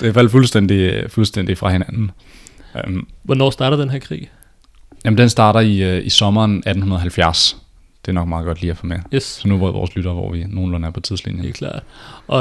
det 0.00 0.14
faldt 0.14 0.30
fuldstændig, 0.30 1.10
fuldstændig 1.10 1.58
fra 1.58 1.70
hinanden. 1.70 2.10
Um, 2.86 3.08
Hvornår 3.22 3.50
starter 3.50 3.76
den 3.76 3.90
her 3.90 3.98
krig? 3.98 4.30
Jamen, 5.04 5.18
den 5.18 5.28
starter 5.28 5.60
i, 5.60 5.82
øh, 5.82 6.06
i 6.06 6.10
sommeren 6.10 6.56
1870. 6.56 7.56
Det 8.06 8.08
er 8.08 8.12
nok 8.12 8.28
meget 8.28 8.46
godt 8.46 8.60
lige 8.60 8.70
at 8.70 8.76
få 8.76 8.86
med. 8.86 8.98
Yes. 9.14 9.22
Så 9.22 9.48
nu 9.48 9.54
er 9.54 9.72
vores 9.72 9.96
lytter, 9.96 10.12
hvor 10.12 10.32
vi 10.32 10.44
nogenlunde 10.48 10.86
er 10.86 10.92
på 10.92 11.00
tidslinjen. 11.00 11.42
Det 11.42 11.48
er 11.48 11.52
klart. 11.52 11.82
Og 12.26 12.40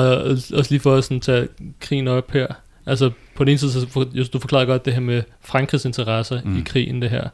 også 0.54 0.68
lige 0.70 0.80
for 0.80 0.96
at 0.96 1.04
sådan, 1.04 1.20
tage 1.20 1.48
krigen 1.80 2.08
op 2.08 2.32
her. 2.32 2.48
Altså 2.86 3.12
på 3.36 3.44
den 3.44 3.50
ene 3.50 3.58
side, 3.58 3.72
så 3.72 4.06
just, 4.14 4.34
du 4.34 4.40
forklarer 4.40 4.66
godt 4.66 4.86
det 4.86 4.94
her 4.94 5.02
med 5.02 5.24
Frankrigs 5.42 5.86
interesser 5.86 6.42
mm. 6.46 6.58
i 6.58 6.62
krigen, 6.62 7.02
det 7.02 7.10
her. 7.10 7.30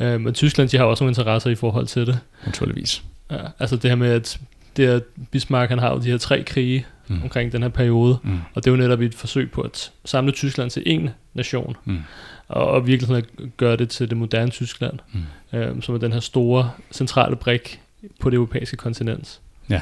Uh, 0.00 0.20
men 0.20 0.34
Tyskland, 0.34 0.68
de 0.68 0.76
har 0.76 0.84
også 0.84 1.04
nogle 1.04 1.10
interesser 1.10 1.50
i 1.50 1.54
forhold 1.54 1.86
til 1.86 2.06
det. 2.06 2.18
Naturligvis. 2.46 3.02
Ja, 3.30 3.36
altså 3.58 3.76
det 3.76 3.90
her 3.90 3.96
med, 3.96 4.10
at 4.10 4.40
det 4.76 4.84
er, 4.84 5.00
Bismarck 5.30 5.68
han 5.68 5.78
har 5.78 5.92
jo 5.94 5.98
de 5.98 6.10
her 6.10 6.18
tre 6.18 6.42
krige 6.42 6.86
mm. 7.08 7.22
omkring 7.22 7.52
den 7.52 7.62
her 7.62 7.68
periode, 7.68 8.18
mm. 8.22 8.38
og 8.54 8.64
det 8.64 8.70
er 8.70 8.74
jo 8.74 8.76
netop 8.76 9.00
et 9.00 9.14
forsøg 9.14 9.50
på 9.50 9.60
at 9.60 9.92
samle 10.04 10.32
Tyskland 10.32 10.70
til 10.70 10.82
en 10.86 11.10
nation, 11.34 11.76
mm. 11.84 11.98
og, 12.48 12.66
og 12.66 12.86
virkelig 12.86 13.24
gøre 13.56 13.76
det 13.76 13.88
til 13.88 14.10
det 14.10 14.16
moderne 14.16 14.50
Tyskland, 14.50 14.98
mm. 15.12 15.58
øhm, 15.58 15.82
som 15.82 15.94
er 15.94 15.98
den 15.98 16.12
her 16.12 16.20
store 16.20 16.70
centrale 16.92 17.36
brik 17.36 17.80
på 18.20 18.30
det 18.30 18.34
europæiske 18.34 18.76
kontinent. 18.76 19.40
Ja. 19.70 19.80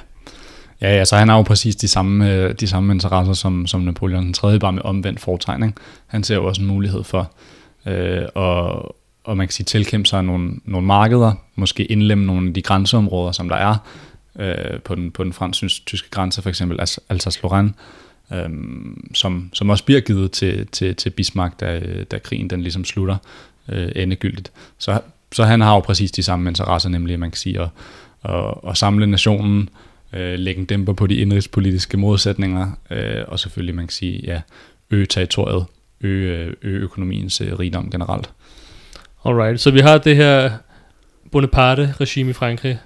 Ja, 0.81 0.97
ja, 0.97 1.05
så 1.05 1.17
han 1.17 1.29
har 1.29 1.37
jo 1.37 1.43
præcis 1.43 1.77
de 1.77 1.89
samme, 1.89 2.33
øh, 2.33 2.55
de 2.55 2.67
samme 2.67 2.93
interesser 2.93 3.33
som, 3.33 3.67
som 3.67 3.81
Napoleon 3.81 4.33
3., 4.33 4.59
bare 4.59 4.73
med 4.73 4.83
omvendt 4.85 5.21
foretegning. 5.21 5.75
Han 6.07 6.25
ser 6.25 6.35
jo 6.35 6.45
også 6.45 6.63
en 6.63 6.69
mulighed 6.69 7.05
for 7.05 7.33
øh, 7.87 8.23
at, 8.37 8.83
og 9.25 9.37
man 9.37 9.47
kan 9.47 9.53
sige 9.53 9.65
tilkæmpe 9.65 10.09
sig 10.09 10.25
nogle, 10.25 10.53
nogle 10.65 10.87
markeder, 10.87 11.33
måske 11.55 11.85
indlemme 11.85 12.27
nogle 12.27 12.49
af 12.49 12.55
de 12.55 12.63
grænseområder, 12.63 13.33
som 13.33 13.49
der 13.49 13.57
er 13.57 13.77
øh, 14.39 14.81
på, 14.81 14.95
den, 14.95 15.11
på 15.11 15.25
den 15.25 15.33
fransk-tyske 15.33 16.11
grænse, 16.11 16.43
for 16.43 16.49
eksempel 16.49 16.81
Alsace-Lorraine, 17.11 17.71
øh, 18.35 18.51
som, 19.15 19.51
som 19.53 19.71
også 19.71 19.85
bliver 19.85 20.01
givet 20.01 20.33
til, 20.33 20.67
til, 20.67 20.97
til 20.97 21.11
Bismarck, 21.11 21.61
da, 21.61 21.81
da 22.11 22.19
krigen 22.19 22.51
den 22.51 22.63
ligesom 22.63 22.85
slutter 22.85 23.17
øh, 23.69 23.93
endegyldigt. 23.97 24.53
Så, 24.79 25.01
så 25.33 25.45
han 25.45 25.61
har 25.61 25.75
jo 25.75 25.81
præcis 25.81 26.13
de 26.13 26.23
samme 26.23 26.51
interesser, 26.51 26.89
nemlig 26.89 27.21
man 27.21 27.31
kan 27.31 27.39
sige 27.39 27.61
at, 27.61 27.69
at, 28.25 28.55
at 28.69 28.77
samle 28.77 29.07
nationen, 29.07 29.69
øh, 30.13 30.39
lægge 30.39 30.61
en 30.61 30.67
dæmper 30.67 30.93
på 30.93 31.07
de 31.07 31.15
indrigspolitiske 31.15 31.97
modsætninger, 31.97 32.71
øh, 32.91 33.23
og 33.29 33.39
selvfølgelig 33.39 33.75
man 33.75 33.87
kan 33.87 33.93
sige, 33.93 34.21
ja, 34.25 34.41
øge 34.91 35.07
territoriet, 35.07 35.65
øge, 36.01 36.55
øge 36.63 36.81
økonomiens 36.81 37.41
øh, 37.41 37.59
rigdom 37.59 37.91
generelt. 37.91 38.31
Alright, 39.27 39.61
så 39.61 39.71
vi 39.71 39.81
har 39.81 39.99
det 39.99 40.17
her 40.17 40.53
Bonaparte-regime 41.33 42.31
i 42.31 42.33
Frankrig. 42.33 42.79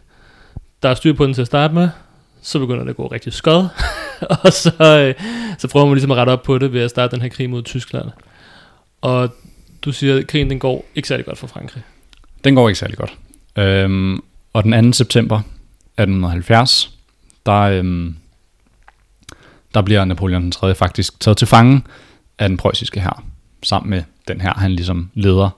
Der 0.83 0.88
er 0.88 0.94
styr 0.94 1.12
på 1.12 1.27
den 1.27 1.35
til 1.35 1.40
at 1.40 1.46
starte 1.46 1.74
med, 1.74 1.88
så 2.42 2.59
begynder 2.59 2.81
det 2.81 2.90
at 2.90 2.96
gå 2.96 3.07
rigtig 3.07 3.33
skød, 3.33 3.66
og 4.44 4.53
så, 4.53 4.72
øh, 4.81 5.14
så 5.59 5.68
prøver 5.68 5.87
man 5.87 5.94
ligesom 5.94 6.11
at 6.11 6.16
rette 6.16 6.31
op 6.31 6.42
på 6.42 6.59
det 6.59 6.72
ved 6.72 6.81
at 6.81 6.90
starte 6.90 7.14
den 7.14 7.22
her 7.22 7.29
krig 7.29 7.51
mod 7.51 7.62
Tyskland. 7.62 8.11
Og 9.01 9.35
du 9.83 9.92
siger, 9.92 10.18
at 10.18 10.27
krigen 10.27 10.51
den 10.51 10.59
går 10.59 10.85
ikke 10.94 11.09
særlig 11.09 11.27
godt 11.27 11.38
for 11.38 11.46
Frankrig. 11.46 11.83
Den 12.44 12.55
går 12.55 12.68
ikke 12.68 12.79
særlig 12.79 12.96
godt. 12.96 13.16
Øhm, 13.57 14.22
og 14.53 14.64
den 14.64 14.92
2. 14.92 14.96
september 14.96 15.37
1870, 15.37 16.90
der, 17.46 17.61
øhm, 17.61 18.16
der 19.74 19.83
bliver 19.83 20.05
Napoleon 20.05 20.42
den 20.42 20.53
3. 20.53 20.74
faktisk 20.74 21.20
taget 21.20 21.37
til 21.37 21.46
fange 21.46 21.83
af 22.38 22.48
den 22.48 22.57
preussiske 22.57 23.01
her, 23.01 23.24
sammen 23.62 23.90
med 23.90 24.03
den 24.29 24.40
her, 24.40 24.55
han 24.55 24.70
ligesom 24.70 25.11
leder 25.14 25.51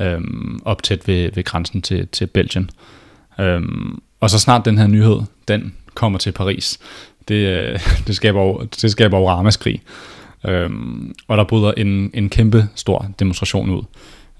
øhm, 0.00 0.60
op 0.64 0.82
tæt 0.82 1.08
ved, 1.08 1.30
ved 1.34 1.44
grænsen 1.44 1.82
til, 1.82 2.08
til 2.08 2.26
Belgien. 2.26 2.70
Øhm, 3.40 4.02
og 4.20 4.30
så 4.30 4.38
snart 4.38 4.64
den 4.64 4.78
her 4.78 4.86
nyhed, 4.86 5.20
den 5.48 5.74
kommer 5.94 6.18
til 6.18 6.32
Paris, 6.32 6.78
det, 7.28 7.34
øh, 7.34 7.80
det 8.06 8.16
skaber 8.16 8.42
jo, 8.42 8.66
det 8.82 8.90
skaber 8.90 9.18
jo 9.18 9.28
ramaskrig. 9.28 9.82
Øhm, 10.46 11.14
og 11.28 11.36
der 11.36 11.44
bryder 11.44 11.72
en, 11.72 12.10
en 12.14 12.30
kæmpe 12.30 12.68
stor 12.74 13.06
demonstration 13.18 13.70
ud. 13.70 13.82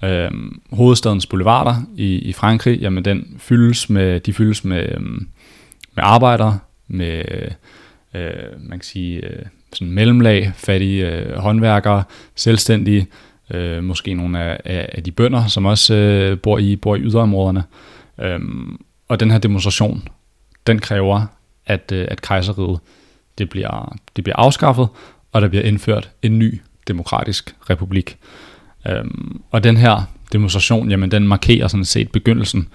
Øhm, 0.03 0.61
hovedstadens 0.71 1.25
boulevarder 1.25 1.75
i, 1.95 2.15
i 2.15 2.33
Frankrig, 2.33 2.79
jamen 2.79 3.05
den 3.05 3.35
fyldes 3.37 3.89
med, 3.89 4.19
de 4.19 4.33
fyldes 4.33 4.63
med, 4.63 4.89
øhm, 4.91 5.27
med 5.95 6.03
arbejdere, 6.03 6.59
med 6.87 7.23
øh, 8.13 8.59
man 8.59 8.79
kan 8.79 8.85
sige, 8.85 9.25
øh, 9.25 9.45
sådan 9.73 9.93
mellemlag, 9.93 10.51
fattige 10.55 11.11
øh, 11.11 11.37
håndværkere, 11.37 12.03
selvstændige, 12.35 13.07
øh, 13.49 13.83
måske 13.83 14.13
nogle 14.13 14.39
af, 14.39 14.59
af, 14.65 14.89
af 14.93 15.03
de 15.03 15.11
bønder, 15.11 15.47
som 15.47 15.65
også 15.65 15.95
øh, 15.95 16.39
bor, 16.39 16.57
i, 16.57 16.75
bor 16.75 16.95
i 16.95 16.99
yderområderne. 16.99 17.63
Øhm, 18.21 18.79
og 19.07 19.19
den 19.19 19.31
her 19.31 19.37
demonstration, 19.37 20.07
den 20.67 20.79
kræver, 20.79 21.25
at, 21.65 21.91
øh, 21.91 22.07
at 22.11 22.21
kejseriet 22.21 22.79
det 23.37 23.49
bliver, 23.49 23.97
det 24.15 24.23
bliver 24.23 24.35
afskaffet, 24.35 24.87
og 25.31 25.41
der 25.41 25.47
bliver 25.47 25.63
indført 25.63 26.09
en 26.21 26.39
ny 26.39 26.61
demokratisk 26.87 27.55
republik. 27.69 28.17
Øhm, 28.87 29.41
og 29.51 29.63
den 29.63 29.77
her 29.77 30.01
demonstration, 30.33 30.89
jamen 30.89 31.11
den 31.11 31.27
markerer 31.27 31.67
sådan 31.67 31.85
set 31.85 32.11
begyndelsen 32.11 32.67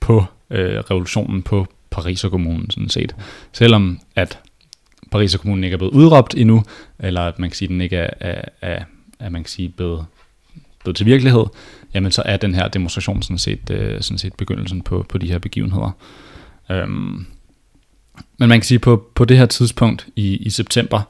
på 0.00 0.24
øh, 0.50 0.78
revolutionen 0.78 1.42
på 1.42 1.66
Paris 1.90 2.24
og 2.24 2.30
kommunen 2.30 2.70
sådan 2.70 2.88
set. 2.88 3.16
Selvom 3.52 4.00
at 4.16 4.38
Paris 5.10 5.34
og 5.34 5.40
kommunen 5.40 5.64
ikke 5.64 5.74
er 5.74 5.78
blevet 5.78 5.94
udråbt 5.94 6.34
endnu, 6.34 6.64
eller 6.98 7.20
at 7.20 7.38
man 7.38 7.50
kan 7.50 7.56
sige, 7.56 7.66
at 7.66 7.70
den 7.70 7.80
ikke 7.80 7.96
er, 7.96 8.10
er, 8.20 8.44
er, 8.60 8.84
er 9.18 9.28
man 9.28 9.42
kan 9.42 9.50
sige, 9.50 9.68
blevet 9.68 10.06
blevet 10.80 10.96
til 10.96 11.06
virkelighed, 11.06 11.44
jamen 11.94 12.12
så 12.12 12.22
er 12.24 12.36
den 12.36 12.54
her 12.54 12.68
demonstration 12.68 13.22
sådan 13.22 13.38
set, 13.38 13.70
øh, 13.70 14.00
sådan 14.02 14.18
set 14.18 14.34
begyndelsen 14.34 14.82
på, 14.82 15.06
på 15.08 15.18
de 15.18 15.26
her 15.26 15.38
begivenheder. 15.38 15.90
Øhm, 16.70 17.26
men 18.38 18.48
man 18.48 18.60
kan 18.60 18.62
sige, 18.62 18.78
på, 18.78 19.10
på 19.14 19.24
det 19.24 19.38
her 19.38 19.46
tidspunkt 19.46 20.06
i, 20.16 20.36
i 20.36 20.50
september, 20.50 21.00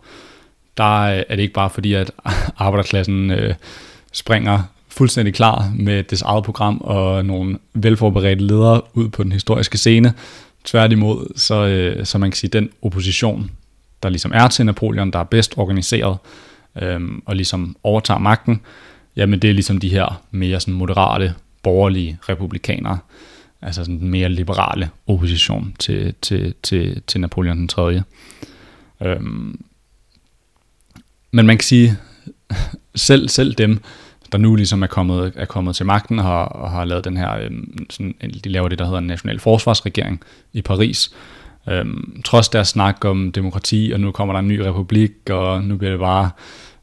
der 0.77 1.01
øh, 1.01 1.23
er 1.29 1.37
det 1.37 1.43
ikke 1.43 1.55
bare 1.55 1.71
fordi, 1.71 1.95
at 1.95 2.13
arbejderklassen 2.57 3.31
øh, 3.31 3.55
springer 4.13 4.63
fuldstændig 4.89 5.35
klar 5.35 5.73
med 5.75 6.03
dets 6.03 6.23
eget 6.23 6.45
program 6.45 6.81
og 6.81 7.25
nogle 7.25 7.59
velforberedte 7.75 8.45
ledere 8.45 8.83
ud 8.95 9.09
på 9.09 9.23
den 9.23 9.33
historiske 9.33 9.79
scene. 9.79 10.15
Tværtimod, 10.65 11.27
så, 11.37 11.67
øh, 11.67 12.07
så 12.07 12.19
man 12.19 12.31
kan 12.31 12.37
sige, 12.37 12.51
den 12.51 12.71
opposition, 12.83 13.51
der 14.03 14.09
ligesom 14.09 14.33
er 14.35 14.49
til 14.49 14.67
Napoleon, 14.67 15.11
der 15.11 15.19
er 15.19 15.25
bedst 15.25 15.59
organiseret 15.59 16.17
øh, 16.83 17.01
og 17.27 17.37
ligesom 17.37 17.77
overtager 17.83 18.19
magten, 18.19 18.61
Jamen 19.21 19.39
det 19.39 19.51
er 19.51 19.55
ligesom 19.55 19.79
de 19.79 19.89
her 19.89 20.23
mere 20.31 20.61
sådan 20.61 20.75
moderate, 20.75 21.35
borgerlige 21.63 22.19
republikanere, 22.29 22.99
altså 23.63 23.85
sådan 23.85 24.01
den 24.01 24.09
mere 24.09 24.29
liberale 24.29 24.91
opposition 25.07 25.75
til, 25.79 26.15
til, 26.23 26.55
til, 26.63 27.03
til 27.07 27.21
Napoleon 27.21 27.59
den 27.59 27.69
3. 27.69 28.03
Øhm, 29.03 29.61
men 31.31 31.47
man 31.47 31.57
kan 31.59 31.65
sige, 31.65 31.97
selv, 32.95 33.29
selv 33.29 33.55
dem, 33.55 33.81
der 34.33 34.39
nu 34.39 34.57
ligesom 34.57 34.83
er 34.83 34.87
kommet, 34.87 35.33
er 35.37 35.45
kommet 35.45 35.77
til 35.77 35.87
magten 35.87 36.19
og 36.19 36.25
har, 36.25 36.45
og 36.45 36.71
har 36.71 36.85
lavet 36.85 37.05
den 37.05 37.17
her, 37.17 37.37
øhm, 37.37 37.87
sådan, 37.91 38.15
de 38.45 38.49
laver 38.49 38.69
det, 38.69 38.79
der 38.79 38.85
hedder 38.85 38.99
en 38.99 39.07
national 39.07 39.41
forsvarsregering 39.41 40.21
i 40.53 40.63
Paris, 40.63 41.11
øhm, 41.69 42.23
trods 42.25 42.49
deres 42.49 42.69
snak 42.69 43.05
om 43.05 43.33
demokrati, 43.33 43.91
og 43.95 44.01
nu 44.01 44.11
kommer 44.11 44.35
der 44.35 44.41
en 44.41 44.49
ny 44.49 44.59
republik, 44.59 45.31
og 45.31 45.65
nu 45.65 45.77
bliver 45.77 45.91
det 45.91 46.01
bare 46.01 46.31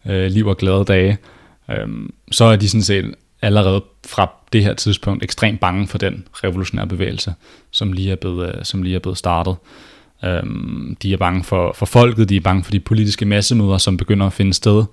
øh, 0.06 0.32
liv 0.32 0.48
og 0.48 0.58
glade 0.58 0.86
dage, 0.86 1.18
øhm, 1.72 2.14
så 2.32 2.46
er 2.46 2.56
de 2.56 2.70
sådan 2.70 2.82
set 2.82 3.16
allerede 3.42 3.84
fra 4.08 4.32
det 4.54 4.64
her 4.64 4.74
tidspunkt 4.74 5.24
ekstremt 5.24 5.60
bange 5.60 5.88
for 5.88 5.98
den 5.98 6.28
revolutionære 6.34 6.88
bevægelse, 6.88 7.34
som 7.72 7.94
lige 7.94 8.12
er 8.12 8.16
blevet, 8.16 8.56
øh, 8.56 8.66
som 8.66 8.84
lige 8.84 8.96
er 8.96 9.00
blevet 9.00 9.18
startet. 9.18 9.56
Øhm, 10.26 10.98
de 11.02 11.14
er 11.14 11.18
bange 11.18 11.44
for, 11.44 11.74
for 11.74 11.86
folket, 11.86 12.30
de 12.30 12.36
er 12.36 12.42
bange 12.42 12.64
for 12.64 12.72
de 12.72 12.80
politiske 12.80 13.26
massemøder, 13.26 13.78
som 13.78 13.98
begynder 13.98 14.26
at 14.26 14.34
finde 14.34 14.54
sted 14.54 14.84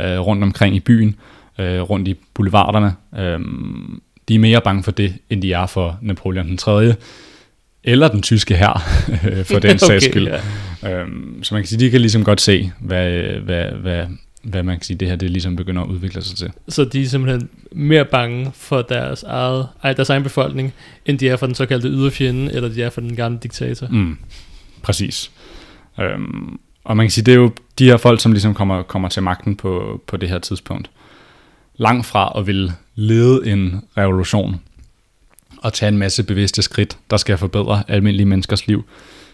øh, 0.00 0.18
rundt 0.18 0.42
omkring 0.42 0.76
i 0.76 0.80
byen, 0.80 1.16
øh, 1.58 1.80
rundt 1.80 2.08
i 2.08 2.14
boulevarderne. 2.34 2.94
Øh, 3.18 3.40
de 4.28 4.34
er 4.34 4.38
mere 4.38 4.60
bange 4.60 4.82
for 4.82 4.90
det, 4.90 5.14
end 5.30 5.42
de 5.42 5.52
er 5.52 5.66
for 5.66 5.98
Napoleon 6.02 6.48
den 6.48 6.56
3., 6.56 6.94
eller 7.84 8.08
den 8.08 8.22
tyske 8.22 8.56
her, 8.56 8.82
for 9.50 9.58
den 9.58 9.78
sags 9.88 10.06
Okay, 10.06 10.10
skyld. 10.10 10.28
Øhm, 10.86 11.44
så 11.44 11.54
man 11.54 11.62
kan 11.62 11.68
sige, 11.68 11.80
de 11.80 11.90
kan 11.90 12.00
ligesom 12.00 12.24
godt 12.24 12.40
se, 12.40 12.72
hvad, 12.80 13.10
hvad, 13.40 13.64
hvad, 13.64 14.06
hvad 14.50 14.62
man 14.62 14.76
kan 14.76 14.84
sige, 14.84 14.96
det 14.96 15.08
her 15.08 15.16
det 15.16 15.30
ligesom 15.30 15.56
begynder 15.56 15.82
at 15.82 15.88
udvikle 15.88 16.22
sig 16.22 16.36
til. 16.36 16.52
Så 16.68 16.84
de 16.84 17.02
er 17.02 17.06
simpelthen 17.06 17.48
mere 17.72 18.04
bange 18.04 18.50
for 18.54 18.82
deres, 18.82 19.22
eget, 19.22 19.68
ej, 19.82 19.92
deres 19.92 20.10
egen 20.10 20.22
befolkning, 20.22 20.74
end 21.06 21.18
de 21.18 21.28
er 21.28 21.36
for 21.36 21.46
den 21.46 21.54
såkaldte 21.54 21.88
yderfjende, 21.88 22.52
eller 22.52 22.68
de 22.68 22.82
er 22.82 22.90
for 22.90 23.00
den 23.00 23.16
gamle 23.16 23.38
diktator. 23.42 23.86
Mm, 23.90 24.18
præcis. 24.82 25.30
Øhm, 26.00 26.58
og 26.84 26.96
man 26.96 27.06
kan 27.06 27.10
sige, 27.10 27.24
det 27.24 27.32
er 27.32 27.38
jo 27.38 27.50
de 27.78 27.84
her 27.84 27.96
folk, 27.96 28.20
som 28.20 28.32
ligesom 28.32 28.54
kommer, 28.54 28.82
kommer 28.82 29.08
til 29.08 29.22
magten 29.22 29.56
på, 29.56 30.02
på 30.06 30.16
det 30.16 30.28
her 30.28 30.38
tidspunkt. 30.38 30.90
Langt 31.76 32.06
fra 32.06 32.32
at 32.36 32.46
ville 32.46 32.72
lede 32.94 33.52
en 33.52 33.80
revolution 33.96 34.60
og 35.58 35.72
tage 35.72 35.88
en 35.88 35.98
masse 35.98 36.22
bevidste 36.22 36.62
skridt, 36.62 36.98
der 37.10 37.16
skal 37.16 37.38
forbedre 37.38 37.82
almindelige 37.88 38.26
menneskers 38.26 38.66
liv, 38.66 38.84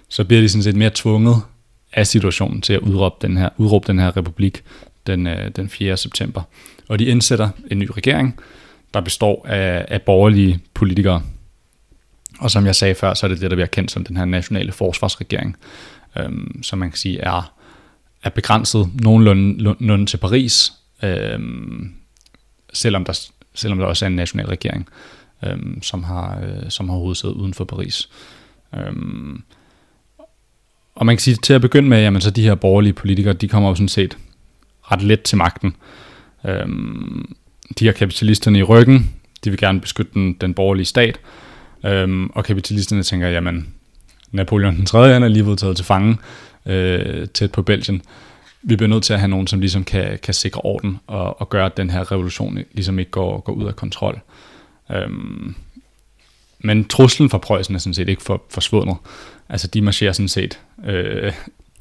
så 0.08 0.24
bliver 0.24 0.40
de 0.42 0.48
sådan 0.48 0.62
set 0.62 0.76
mere 0.76 0.90
tvunget 0.94 1.36
af 1.92 2.06
situationen 2.06 2.62
til 2.62 2.72
at 2.72 2.80
udråbe 2.80 3.16
den 3.22 3.36
her, 3.36 3.48
udråbe 3.56 3.86
den 3.86 3.98
her 3.98 4.16
republik 4.16 4.62
den, 5.06 5.26
øh, 5.26 5.50
den 5.56 5.68
4. 5.68 5.96
september. 5.96 6.42
Og 6.88 6.98
de 6.98 7.04
indsætter 7.04 7.48
en 7.70 7.78
ny 7.78 7.90
regering, 7.96 8.40
der 8.94 9.00
består 9.00 9.46
af, 9.48 9.84
af 9.88 10.02
borgerlige 10.02 10.60
politikere. 10.74 11.22
Og 12.38 12.50
som 12.50 12.66
jeg 12.66 12.76
sagde 12.76 12.94
før, 12.94 13.14
så 13.14 13.26
er 13.26 13.28
det 13.28 13.40
det, 13.40 13.50
der 13.50 13.56
bliver 13.56 13.66
kendt 13.66 13.90
som 13.90 14.04
den 14.04 14.16
her 14.16 14.24
nationale 14.24 14.72
forsvarsregering, 14.72 15.56
øhm, 16.18 16.62
som 16.62 16.78
man 16.78 16.90
kan 16.90 16.98
sige 16.98 17.20
er, 17.20 17.54
er 18.22 18.30
begrænset 18.30 18.90
nogenlunde 19.00 19.62
nogenlunde 19.62 20.06
til 20.06 20.16
Paris, 20.16 20.72
øhm, 21.02 21.94
selvom, 22.72 23.04
der, 23.04 23.28
selvom 23.54 23.78
der 23.78 23.86
også 23.86 24.04
er 24.04 24.06
en 24.06 24.16
national 24.16 24.46
regering, 24.46 24.88
øhm, 25.44 25.82
som, 25.82 26.04
har, 26.04 26.40
øh, 26.40 26.70
som 26.70 26.88
har 26.88 26.96
hovedsædet 26.96 27.34
uden 27.34 27.54
for 27.54 27.64
Paris. 27.64 28.08
Øhm, 28.76 29.42
og 30.94 31.06
man 31.06 31.16
kan 31.16 31.20
sige, 31.20 31.36
til 31.36 31.52
at 31.52 31.60
begynde 31.60 31.88
med, 31.88 32.00
jamen 32.02 32.20
så 32.20 32.30
de 32.30 32.42
her 32.42 32.54
borgerlige 32.54 32.92
politikere, 32.92 33.34
de 33.34 33.48
kommer 33.48 33.68
jo 33.68 33.74
sådan 33.74 33.88
set 33.88 34.18
ret 34.92 35.02
let 35.02 35.22
til 35.22 35.38
magten. 35.38 35.76
Øhm, 36.46 37.34
de 37.78 37.86
har 37.86 37.92
kapitalisterne 37.92 38.58
i 38.58 38.62
ryggen, 38.62 39.14
de 39.44 39.50
vil 39.50 39.58
gerne 39.58 39.80
beskytte 39.80 40.12
den, 40.14 40.32
den 40.32 40.54
borgerlige 40.54 40.86
stat, 40.86 41.20
øhm, 41.84 42.30
og 42.34 42.44
kapitalisterne 42.44 43.02
tænker, 43.02 43.28
jamen 43.28 43.74
Napoleon 44.32 44.76
den 44.76 44.86
3. 44.86 45.12
han 45.12 45.22
er 45.22 45.28
lige 45.28 45.42
blevet 45.42 45.58
taget 45.58 45.76
til 45.76 45.84
fange 45.84 46.16
øh, 46.66 47.28
tæt 47.28 47.52
på 47.52 47.62
Belgien. 47.62 48.02
Vi 48.62 48.76
bliver 48.76 48.88
nødt 48.88 49.04
til 49.04 49.12
at 49.12 49.18
have 49.18 49.28
nogen, 49.28 49.46
som 49.46 49.60
ligesom 49.60 49.84
kan, 49.84 50.18
kan 50.22 50.34
sikre 50.34 50.60
orden 50.60 50.98
og, 51.06 51.40
og 51.40 51.48
gøre, 51.48 51.66
at 51.66 51.76
den 51.76 51.90
her 51.90 52.12
revolution 52.12 52.58
ligesom 52.72 52.98
ikke 52.98 53.10
går, 53.10 53.40
går 53.40 53.52
ud 53.52 53.66
af 53.66 53.76
kontrol. 53.76 54.20
Øhm, 54.90 55.54
men 56.58 56.84
truslen 56.84 57.30
fra 57.30 57.38
Preussen 57.38 57.74
er 57.74 57.78
sådan 57.78 57.94
set 57.94 58.08
ikke 58.08 58.22
for, 58.22 58.42
forsvundet. 58.50 58.96
Altså 59.48 59.68
de 59.68 59.82
marcherer 59.82 60.12
sådan 60.12 60.28
set 60.28 60.60
øh, 60.86 61.32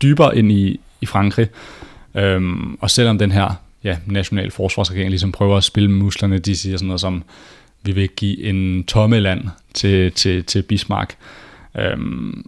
dybere 0.01 0.37
ind 0.37 0.51
i, 0.51 0.79
i 1.01 1.05
Frankrig, 1.05 1.47
øhm, 2.15 2.77
og 2.81 2.91
selvom 2.91 3.17
den 3.17 3.31
her 3.31 3.53
ja, 3.83 3.97
national 4.05 4.51
forsvarsregering 4.51 5.09
ligesom 5.09 5.31
prøver 5.31 5.57
at 5.57 5.63
spille 5.63 5.91
med 5.91 5.99
musklerne, 5.99 6.39
de 6.39 6.55
siger 6.55 6.77
sådan 6.77 6.87
noget 6.87 7.01
som, 7.01 7.23
vi 7.83 7.91
vil 7.91 8.09
give 8.09 8.43
en 8.43 8.83
tomme 8.83 9.19
land 9.19 9.43
til, 9.73 10.11
til, 10.11 10.43
til 10.43 10.61
Bismarck, 10.61 11.15
øhm, 11.77 12.45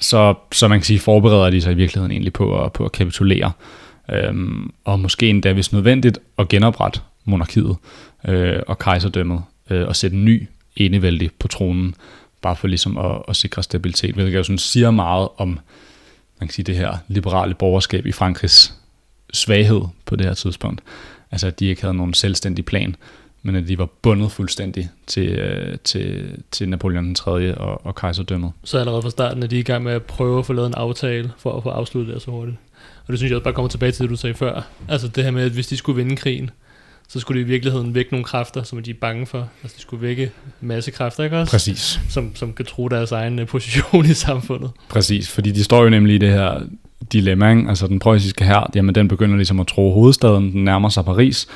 så, 0.00 0.34
så 0.52 0.68
man 0.68 0.78
kan 0.78 0.84
sige, 0.84 0.98
forbereder 0.98 1.50
de 1.50 1.62
sig 1.62 1.72
i 1.72 1.76
virkeligheden 1.76 2.12
egentlig 2.12 2.32
på 2.32 2.64
at, 2.64 2.72
på 2.72 2.84
at 2.84 2.92
kapitulere, 2.92 3.52
øhm, 4.10 4.72
og 4.84 5.00
måske 5.00 5.28
endda, 5.28 5.52
hvis 5.52 5.72
nødvendigt, 5.72 6.18
at 6.38 6.48
genoprette 6.48 7.00
monarkiet 7.24 7.76
øh, 8.28 8.60
og 8.66 8.78
kejserdømmet, 8.78 9.42
øh, 9.70 9.88
og 9.88 9.96
sætte 9.96 10.16
en 10.16 10.24
ny 10.24 10.46
enevældig 10.76 11.30
på 11.38 11.48
tronen, 11.48 11.94
bare 12.42 12.56
for 12.56 12.68
ligesom 12.68 12.98
at, 12.98 13.22
at 13.28 13.36
sikre 13.36 13.62
stabilitet, 13.62 14.14
hvilket 14.14 14.38
jo 14.38 14.42
synes 14.42 14.62
siger 14.62 14.90
meget 14.90 15.28
om 15.36 15.58
man 16.40 16.48
kan 16.48 16.54
sige, 16.54 16.64
det 16.64 16.76
her 16.76 16.96
liberale 17.08 17.54
borgerskab 17.54 18.06
i 18.06 18.12
Frankrigs 18.12 18.74
svaghed 19.32 19.82
på 20.04 20.16
det 20.16 20.26
her 20.26 20.34
tidspunkt. 20.34 20.80
Altså 21.30 21.46
at 21.46 21.60
de 21.60 21.66
ikke 21.66 21.82
havde 21.82 21.94
nogen 21.94 22.14
selvstændig 22.14 22.64
plan, 22.64 22.96
men 23.42 23.56
at 23.56 23.68
de 23.68 23.78
var 23.78 23.88
bundet 24.02 24.32
fuldstændig 24.32 24.88
til, 25.06 25.28
øh, 25.28 25.78
til, 25.84 26.36
til 26.50 26.68
Napoleon 26.68 27.04
den 27.04 27.14
3. 27.14 27.58
og, 27.58 27.86
og 27.86 27.94
kejserdømmet. 27.94 28.52
Så 28.64 28.78
allerede 28.78 29.02
fra 29.02 29.10
starten 29.10 29.42
er 29.42 29.46
de 29.46 29.58
i 29.58 29.62
gang 29.62 29.84
med 29.84 29.92
at 29.92 30.02
prøve 30.02 30.38
at 30.38 30.46
få 30.46 30.52
lavet 30.52 30.66
en 30.66 30.74
aftale 30.74 31.32
for 31.38 31.56
at 31.56 31.62
få 31.62 31.68
afsluttet 31.68 32.14
det 32.14 32.22
så 32.22 32.30
hurtigt. 32.30 32.56
Og 33.06 33.12
det 33.12 33.18
synes 33.18 33.30
jeg 33.30 33.36
også 33.36 33.44
bare 33.44 33.54
kommer 33.54 33.68
tilbage 33.68 33.92
til 33.92 34.02
det, 34.02 34.10
du 34.10 34.16
sagde 34.16 34.34
før. 34.34 34.62
Altså 34.88 35.08
det 35.08 35.24
her 35.24 35.30
med, 35.30 35.44
at 35.44 35.52
hvis 35.52 35.66
de 35.66 35.76
skulle 35.76 35.96
vinde 35.96 36.16
krigen, 36.16 36.50
så 37.08 37.20
skulle 37.20 37.40
de 37.40 37.46
i 37.46 37.48
virkeligheden 37.48 37.94
vække 37.94 38.12
nogle 38.12 38.24
kræfter, 38.24 38.62
som 38.62 38.82
de 38.82 38.90
er 38.90 38.94
bange 39.00 39.26
for. 39.26 39.48
Altså 39.62 39.76
de 39.76 39.82
skulle 39.82 40.02
vække 40.02 40.30
masse 40.60 40.90
kræfter, 40.90 41.24
ikke 41.24 41.38
også? 41.38 41.50
Præcis. 41.50 42.00
Som, 42.08 42.36
som 42.36 42.52
kan 42.52 42.64
tro 42.64 42.88
deres 42.88 43.12
egen 43.12 43.46
position 43.46 44.04
i 44.04 44.14
samfundet. 44.14 44.70
Præcis, 44.88 45.30
fordi 45.30 45.50
de 45.50 45.64
står 45.64 45.82
jo 45.82 45.90
nemlig 45.90 46.14
i 46.14 46.18
det 46.18 46.28
her 46.28 46.60
dilemma, 47.12 47.50
ikke? 47.50 47.68
altså 47.68 47.86
den 47.86 47.98
preussiske 47.98 48.44
her, 48.44 48.70
jamen 48.74 48.94
den 48.94 49.08
begynder 49.08 49.36
ligesom 49.36 49.60
at 49.60 49.66
tro 49.66 49.92
hovedstaden, 49.92 50.52
den 50.52 50.64
nærmer 50.64 50.88
sig 50.88 51.04
Paris, 51.04 51.46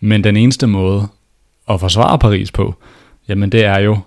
men 0.00 0.24
den 0.24 0.36
eneste 0.36 0.66
måde 0.66 1.08
at 1.70 1.80
forsvare 1.80 2.18
Paris 2.18 2.50
på, 2.50 2.74
jamen 3.28 3.52
det 3.52 3.64
er 3.64 3.78
jo 3.78 3.98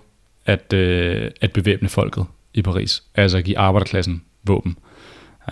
at, 0.46 0.72
øh, 0.72 1.30
at 1.40 1.52
bevæbne 1.52 1.88
folket 1.88 2.24
i 2.54 2.62
Paris, 2.62 3.02
altså 3.14 3.38
at 3.38 3.44
give 3.44 3.58
arbejderklassen 3.58 4.22
våben. 4.42 4.76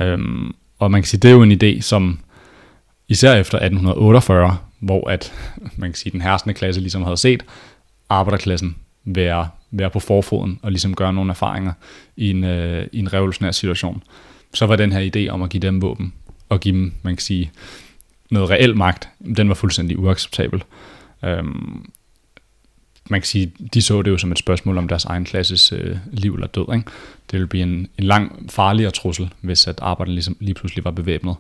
Øhm, 0.01 0.55
og 0.79 0.91
man 0.91 1.03
kan 1.03 1.07
sige, 1.07 1.21
det 1.21 1.29
er 1.29 1.35
jo 1.35 1.43
en 1.43 1.63
idé, 1.63 1.81
som 1.81 2.19
især 3.09 3.35
efter 3.35 3.59
1848, 3.59 4.57
hvor 4.79 5.11
at, 5.11 5.33
man 5.77 5.91
kan 5.91 5.95
sige, 5.95 6.13
den 6.13 6.21
herskende 6.21 6.55
klasse 6.55 6.81
ligesom 6.81 7.03
havde 7.03 7.17
set 7.17 7.43
arbejderklassen 8.09 8.77
være, 9.05 9.49
være 9.71 9.91
på 9.91 10.01
forfoden 10.01 10.59
og 10.63 10.71
ligesom 10.71 10.95
gøre 10.95 11.13
nogle 11.13 11.31
erfaringer 11.31 11.73
i 12.17 12.31
en, 12.31 12.45
øh, 12.45 12.87
i 12.93 12.99
en 12.99 13.13
revolutionær 13.13 13.51
situation, 13.51 14.03
så 14.55 14.67
var 14.67 14.77
den 14.77 14.93
her 14.93 15.11
idé 15.11 15.31
om 15.31 15.43
at 15.43 15.51
give 15.51 15.61
dem 15.61 15.83
våben 15.83 16.13
og 16.49 16.61
give 16.61 16.75
dem, 16.75 16.93
man 17.03 17.17
kan 17.17 17.23
sige, 17.23 17.51
noget 18.31 18.51
reel 18.51 18.77
magt, 18.77 19.09
den 19.37 19.49
var 19.49 19.55
fuldstændig 19.55 19.99
uacceptabel. 19.99 20.65
Øhm, 21.25 21.91
man 23.11 23.21
kan 23.21 23.27
sige, 23.27 23.53
de 23.75 23.83
så 23.83 24.03
det 24.03 24.11
jo 24.11 24.19
som 24.19 24.33
et 24.33 24.39
spørgsmål 24.39 24.79
om 24.79 24.89
deres 24.89 25.05
egen 25.05 25.25
klasses 25.25 25.73
øh, 25.73 25.97
liv 26.13 26.35
eller 26.35 26.47
død. 26.47 26.75
Ikke? 26.75 26.91
Det 27.31 27.33
ville 27.33 27.47
blive 27.47 27.63
en, 27.63 27.89
en 27.99 28.05
lang 28.05 28.51
farligere 28.51 28.91
trussel, 28.91 29.31
hvis 29.41 29.67
at 29.67 29.79
arbejderne 29.83 30.15
ligesom 30.15 30.37
lige 30.41 30.55
pludselig 30.55 30.85
var 30.85 30.91
bevæbnet, 30.91 31.37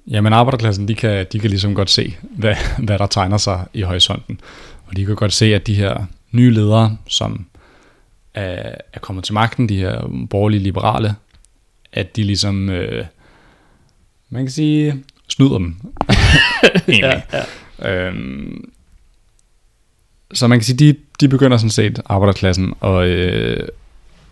Jamen 0.08 0.34
arbejderklassen, 0.34 0.88
de 0.88 0.96
kan, 0.96 1.26
de 1.32 1.40
kan 1.40 1.50
ligesom 1.50 1.76
godt 1.76 1.90
se, 1.90 2.18
hvad, 2.22 2.56
hvad 2.86 3.00
der 3.00 3.08
tegner 3.08 3.38
sig 3.38 3.66
i 3.74 3.82
horisonten. 3.82 4.40
Og 4.86 4.98
de 4.98 5.06
kan 5.06 5.16
godt 5.16 5.34
se, 5.34 5.56
at 5.56 5.68
de 5.68 5.76
her 5.76 6.06
nye 6.32 6.52
ledere, 6.52 6.98
som 7.08 7.46
er, 8.34 8.76
er 8.94 9.00
kommet 9.00 9.24
til 9.24 9.34
magten, 9.34 9.70
de 9.70 9.78
her 9.78 10.26
borgerlige 10.30 10.64
liberale, 10.64 11.16
at 11.94 12.16
de 12.16 12.24
ligesom, 12.24 12.70
øh, 12.70 13.06
man 14.30 14.44
kan 14.44 14.52
sige, 14.52 15.04
snyder 15.28 15.58
dem. 15.58 15.76
ja, 16.88 17.22
ja. 17.82 18.08
Øhm, 18.08 18.72
så 20.34 20.48
man 20.48 20.60
kan 20.60 20.64
sige, 20.64 20.78
de, 20.78 20.96
de 21.20 21.30
begynder 21.30 21.58
sådan 21.58 21.70
set 21.70 22.02
arbejderklassen 22.06 22.74
at, 22.84 23.04
øh, 23.08 23.68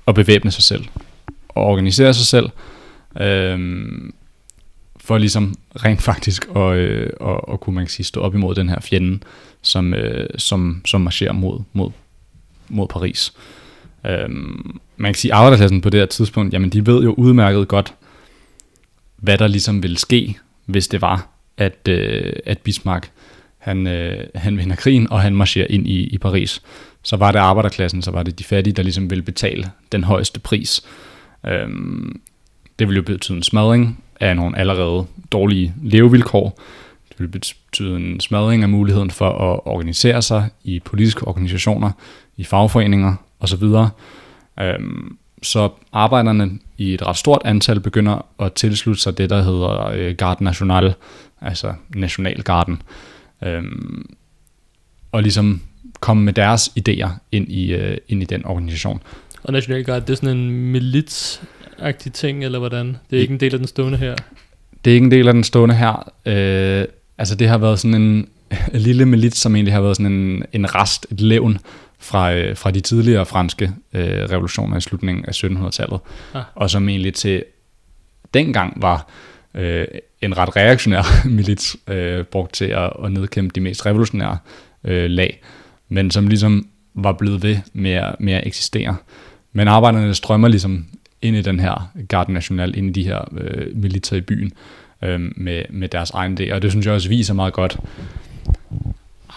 at 0.07 0.15
bevæbne 0.15 0.51
sig 0.51 0.63
selv 0.63 0.85
og 1.49 1.63
organisere 1.63 2.13
sig 2.13 2.25
selv. 2.25 2.49
øh, 3.21 3.59
for 5.09 5.17
ligesom 5.17 5.55
rent 5.75 6.01
faktisk 6.01 6.47
at, 6.55 6.73
øh, 6.73 7.09
at, 7.21 7.39
at 7.53 7.59
kunne 7.59 7.75
man 7.75 7.85
kan 7.85 7.89
sige, 7.89 8.05
stå 8.05 8.21
op 8.21 8.35
imod 8.35 8.55
den 8.55 8.69
her 8.69 8.79
fjende, 8.79 9.19
som, 9.61 9.93
øh, 9.93 10.29
som, 10.37 10.81
som 10.85 11.01
marcherer 11.01 11.33
mod, 11.33 11.59
mod, 11.73 11.91
mod 12.69 12.87
Paris. 12.87 13.33
Øh, 14.05 14.29
man 14.97 15.13
kan 15.13 15.15
sige, 15.15 15.33
at 15.33 15.37
arbejderklassen 15.37 15.81
på 15.81 15.89
det 15.89 15.99
her 15.99 16.05
tidspunkt, 16.05 16.53
jamen 16.53 16.69
de 16.69 16.85
ved 16.85 17.03
jo 17.03 17.13
udmærket 17.13 17.67
godt, 17.67 17.93
hvad 19.15 19.37
der 19.37 19.47
ligesom 19.47 19.83
ville 19.83 19.97
ske, 19.97 20.37
hvis 20.65 20.87
det 20.87 21.01
var, 21.01 21.27
at, 21.57 21.87
øh, 21.87 22.33
at 22.45 22.57
Bismarck 22.57 23.11
han, 23.59 23.87
øh, 23.87 24.27
han 24.35 24.57
vinder 24.57 24.75
krigen, 24.75 25.11
og 25.11 25.21
han 25.21 25.35
marcherer 25.35 25.67
ind 25.69 25.87
i, 25.87 26.03
i 26.03 26.17
Paris. 26.17 26.61
Så 27.03 27.15
var 27.15 27.31
det 27.31 27.39
arbejderklassen, 27.39 28.01
så 28.01 28.11
var 28.11 28.23
det 28.23 28.39
de 28.39 28.43
fattige, 28.43 28.73
der 28.73 28.83
ligesom 28.83 29.09
ville 29.09 29.21
betale 29.21 29.71
den 29.91 30.03
højeste 30.03 30.39
pris. 30.39 30.81
Øhm, 31.45 32.21
det 32.79 32.87
ville 32.87 32.97
jo 32.97 33.03
betyde 33.03 33.37
en 33.37 33.43
smadring 33.43 34.03
af 34.19 34.35
nogle 34.35 34.57
allerede 34.57 35.05
dårlige 35.31 35.73
levevilkår. 35.83 36.59
Det 37.09 37.19
ville 37.19 37.31
betyde 37.31 37.95
en 37.95 38.19
smadring 38.19 38.63
af 38.63 38.69
muligheden 38.69 39.11
for 39.11 39.29
at 39.29 39.59
organisere 39.65 40.21
sig 40.21 40.49
i 40.63 40.79
politiske 40.79 41.27
organisationer, 41.27 41.91
i 42.37 42.43
fagforeninger 42.43 43.15
osv. 43.39 43.63
Øhm, 44.59 45.17
så 45.43 45.69
arbejderne 45.93 46.59
i 46.77 46.93
et 46.93 47.07
ret 47.07 47.17
stort 47.17 47.41
antal 47.45 47.79
begynder 47.79 48.25
at 48.39 48.53
tilslutte 48.53 49.01
sig 49.01 49.17
det, 49.17 49.29
der 49.29 49.41
hedder 49.41 49.87
øh, 49.87 50.15
Garde 50.15 50.43
National, 50.43 50.93
altså 51.41 51.73
Nationalgarden, 51.95 52.81
øhm, 53.43 54.15
og 55.11 55.21
ligesom 55.21 55.61
komme 55.99 56.23
med 56.23 56.33
deres 56.33 56.71
idéer 56.79 57.09
ind 57.31 57.51
i, 57.51 57.73
øh, 57.73 57.97
ind 58.07 58.21
i 58.21 58.25
den 58.25 58.45
organisation. 58.45 59.01
Og 59.43 59.53
Nationalgarden, 59.53 60.07
det 60.07 60.13
er 60.13 60.15
sådan 60.15 60.37
en 60.37 60.71
milits 60.71 61.41
ting, 62.13 62.43
eller 62.43 62.59
hvordan? 62.59 62.97
Det 63.09 63.17
er 63.17 63.21
ikke 63.21 63.33
en 63.33 63.39
del 63.39 63.53
af 63.53 63.59
den 63.59 63.67
stående 63.67 63.97
her? 63.97 64.15
Det 64.85 64.91
er 64.91 64.95
ikke 64.95 65.05
en 65.05 65.11
del 65.11 65.27
af 65.27 65.33
den 65.33 65.43
stående 65.43 65.75
her. 65.75 66.11
Øh, 66.25 66.85
altså 67.17 67.35
det 67.35 67.47
har 67.47 67.57
været 67.57 67.79
sådan 67.79 68.01
en, 68.01 68.27
en 68.73 68.79
lille 68.87 69.05
milits, 69.05 69.37
som 69.37 69.55
egentlig 69.55 69.73
har 69.73 69.81
været 69.81 69.97
sådan 69.97 70.11
en, 70.11 70.43
en 70.53 70.75
rest, 70.75 71.07
et 71.11 71.21
levn 71.21 71.57
fra, 71.99 72.33
øh, 72.33 72.57
fra 72.57 72.71
de 72.71 72.79
tidligere 72.79 73.25
franske 73.25 73.71
øh, 73.93 74.03
revolutioner 74.07 74.77
i 74.77 74.81
slutningen 74.81 75.25
af 75.25 75.43
1700-tallet, 75.43 75.99
ah. 76.33 76.43
og 76.55 76.69
som 76.69 76.89
egentlig 76.89 77.13
til 77.13 77.43
dengang 78.33 78.81
var 78.81 79.09
øh, 79.53 79.85
en 80.21 80.37
ret 80.37 80.55
reaktionær 80.55 81.03
milits, 81.35 81.77
øh, 81.87 82.23
brugt 82.23 82.53
til 82.53 82.65
at, 82.65 82.93
at 83.03 83.11
nedkæmpe 83.11 83.51
de 83.55 83.61
mest 83.61 83.85
revolutionære 83.85 84.37
øh, 84.83 85.09
lag, 85.09 85.41
men 85.89 86.11
som 86.11 86.27
ligesom 86.27 86.67
var 86.93 87.11
blevet 87.11 87.43
ved 87.43 87.57
med 87.73 87.91
at, 87.91 88.15
med 88.19 88.33
at 88.33 88.47
eksistere. 88.47 88.95
Men 89.53 89.67
arbejderne 89.67 90.15
strømmer 90.15 90.47
ligesom 90.47 90.85
ind 91.21 91.35
i 91.35 91.41
den 91.41 91.59
her 91.59 91.91
Garde 92.07 92.33
National, 92.33 92.77
ind 92.77 92.87
i 92.97 93.01
de 93.01 93.07
her 93.07 93.33
øh, 93.37 93.77
militer 93.77 94.15
i 94.17 94.21
byen, 94.21 94.51
øh, 95.03 95.19
med, 95.35 95.63
med 95.69 95.89
deres 95.89 96.09
egen 96.09 96.37
idé, 96.39 96.53
og 96.53 96.61
det 96.61 96.71
synes 96.71 96.85
jeg 96.85 96.93
også 96.93 97.09
viser 97.09 97.33
meget 97.33 97.53
godt, 97.53 97.79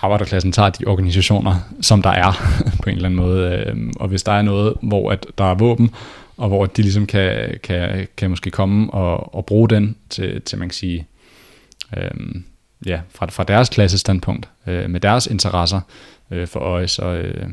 arbejderklassen 0.03 0.53
tager 0.53 0.71
de 0.71 0.85
organisationer, 0.85 1.57
som 1.81 2.03
der 2.03 2.11
er 2.11 2.33
på 2.83 2.90
en 2.90 2.97
eller 2.97 3.09
anden 3.09 3.21
måde. 3.21 3.64
Øh, 3.66 3.77
og 3.97 4.09
hvis 4.09 4.23
der 4.23 4.33
er 4.33 4.42
noget, 4.42 4.75
hvor 4.83 5.11
at 5.11 5.27
der 5.38 5.45
er 5.45 5.55
våben, 5.55 5.90
og 6.42 6.48
hvor 6.48 6.66
de 6.66 6.83
ligesom 6.83 7.07
kan, 7.07 7.59
kan, 7.62 8.09
kan 8.16 8.31
måske 8.31 8.50
komme 8.50 8.94
og, 8.94 9.35
og 9.35 9.46
bruge 9.46 9.68
den 9.68 9.96
til, 10.11 10.42
til 10.42 10.59
man 10.59 10.68
kan 10.68 10.74
sige, 10.74 11.07
øh, 11.96 12.11
ja, 12.87 13.00
fra, 13.14 13.26
fra 13.26 13.44
deres 13.44 13.68
klassestandpunkt, 13.68 14.48
øh, 14.66 14.90
med 14.90 15.00
deres 15.00 15.26
interesser 15.26 15.81
øh, 16.31 16.46
for 16.46 16.61
øje, 16.61 16.88
så, 16.88 17.05
øh, 17.05 17.48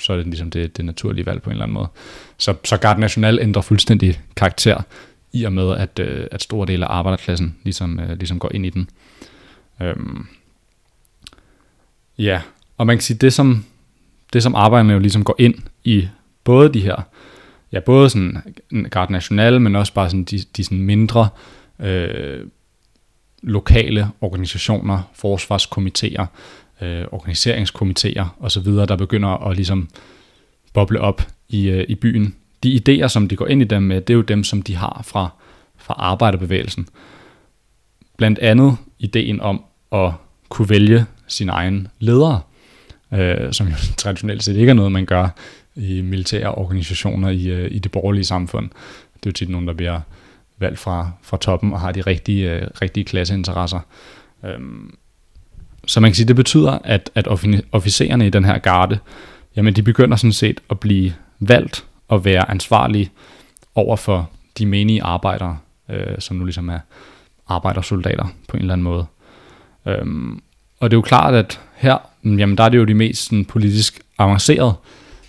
så 0.00 0.12
er 0.12 0.16
det 0.16 0.26
ligesom 0.26 0.50
det, 0.50 0.76
det 0.76 0.84
naturlige 0.84 1.26
valg 1.26 1.42
på 1.42 1.50
en 1.50 1.52
eller 1.52 1.64
anden 1.64 1.74
måde. 1.74 1.88
Så, 2.38 2.54
så 2.64 2.76
Garde 2.76 3.00
National 3.00 3.38
ændrer 3.42 3.62
fuldstændig 3.62 4.20
karakter 4.36 4.82
i 5.32 5.44
og 5.44 5.52
med, 5.52 5.76
at, 5.76 5.98
øh, 5.98 6.26
at 6.30 6.42
store 6.42 6.66
dele 6.66 6.86
af 6.86 6.94
arbejderklassen 6.94 7.56
ligesom, 7.64 8.00
øh, 8.00 8.18
ligesom 8.18 8.38
går 8.38 8.50
ind 8.54 8.66
i 8.66 8.70
den. 8.70 8.88
Øh, 9.82 9.96
Ja, 12.18 12.40
og 12.78 12.86
man 12.86 12.96
kan 12.96 13.02
sige, 13.02 13.16
det 13.16 13.32
som, 13.32 13.64
det 14.32 14.42
som 14.42 14.54
arbejderne 14.54 14.92
jo 14.92 14.98
ligesom 14.98 15.24
går 15.24 15.36
ind 15.38 15.54
i 15.84 16.08
både 16.44 16.74
de 16.74 16.80
her, 16.80 17.02
ja, 17.74 17.80
både 17.80 18.10
sådan 18.10 18.42
Garde 18.90 19.12
National, 19.12 19.60
men 19.60 19.76
også 19.76 19.92
bare 19.92 20.10
sådan 20.10 20.24
de, 20.24 20.38
de 20.56 20.64
sådan 20.64 20.82
mindre 20.82 21.28
øh, 21.80 22.46
lokale 23.42 24.08
organisationer, 24.20 25.02
forsvarskomiteer, 25.14 26.26
øh, 26.82 27.04
organiseringskomiteer 27.12 28.36
osv., 28.40 28.66
der 28.66 28.96
begynder 28.96 29.28
at 29.28 29.56
ligesom 29.56 29.88
boble 30.72 31.00
op 31.00 31.22
i, 31.48 31.68
øh, 31.68 31.84
i 31.88 31.94
byen. 31.94 32.34
De 32.62 32.80
idéer, 32.80 33.08
som 33.08 33.28
de 33.28 33.36
går 33.36 33.46
ind 33.46 33.62
i 33.62 33.64
dem 33.64 33.82
med, 33.82 34.00
det 34.00 34.10
er 34.10 34.16
jo 34.16 34.22
dem, 34.22 34.44
som 34.44 34.62
de 34.62 34.76
har 34.76 35.02
fra, 35.04 35.28
fra 35.76 35.94
arbejderbevægelsen. 35.98 36.88
Blandt 38.16 38.38
andet 38.38 38.76
ideen 38.98 39.40
om 39.40 39.64
at 39.92 40.12
kunne 40.48 40.68
vælge 40.68 41.06
sin 41.26 41.48
egen 41.48 41.88
ledere, 41.98 42.40
øh, 43.12 43.52
som 43.52 43.66
jo 43.66 43.74
traditionelt 43.96 44.42
set 44.42 44.56
ikke 44.56 44.70
er 44.70 44.74
noget, 44.74 44.92
man 44.92 45.06
gør 45.06 45.28
i 45.76 46.00
militære 46.00 46.54
organisationer 46.54 47.28
i, 47.28 47.46
øh, 47.46 47.68
i 47.70 47.78
det 47.78 47.92
borgerlige 47.92 48.24
samfund. 48.24 48.70
Det 49.14 49.26
er 49.26 49.30
jo 49.30 49.32
tit 49.32 49.48
nogen, 49.48 49.68
der 49.68 49.74
bliver 49.74 50.00
valgt 50.58 50.78
fra, 50.78 51.10
fra 51.22 51.36
toppen 51.36 51.72
og 51.72 51.80
har 51.80 51.92
de 51.92 52.00
rigtige, 52.00 52.50
øh, 52.50 52.68
rigtige 52.82 53.04
klasseinteresser. 53.04 53.80
Øhm, 54.44 54.94
så 55.86 56.00
man 56.00 56.10
kan 56.10 56.14
sige, 56.14 56.28
det 56.28 56.36
betyder, 56.36 56.78
at, 56.84 57.10
at 57.14 57.28
officererne 57.72 58.26
i 58.26 58.30
den 58.30 58.44
her 58.44 58.58
garde, 58.58 58.98
jamen 59.56 59.76
de 59.76 59.82
begynder 59.82 60.16
sådan 60.16 60.32
set 60.32 60.60
at 60.70 60.80
blive 60.80 61.14
valgt 61.40 61.84
og 62.08 62.24
være 62.24 62.50
ansvarlige 62.50 63.10
over 63.74 63.96
for 63.96 64.30
de 64.58 64.66
menige 64.66 65.02
arbejdere, 65.02 65.58
øh, 65.90 66.18
som 66.18 66.36
nu 66.36 66.44
ligesom 66.44 66.68
er 66.68 66.78
arbejdersoldater 67.48 68.26
på 68.48 68.56
en 68.56 68.60
eller 68.60 68.72
anden 68.72 68.84
måde. 68.84 69.06
Øhm, 69.86 70.42
og 70.80 70.90
det 70.90 70.96
er 70.96 70.98
jo 70.98 71.02
klart, 71.02 71.34
at 71.34 71.60
her, 71.74 71.98
jamen 72.24 72.58
der 72.58 72.64
er 72.64 72.68
det 72.68 72.78
jo 72.78 72.84
de 72.84 72.94
mest 72.94 73.24
sådan, 73.24 73.44
politisk 73.44 74.00
avancerede, 74.18 74.74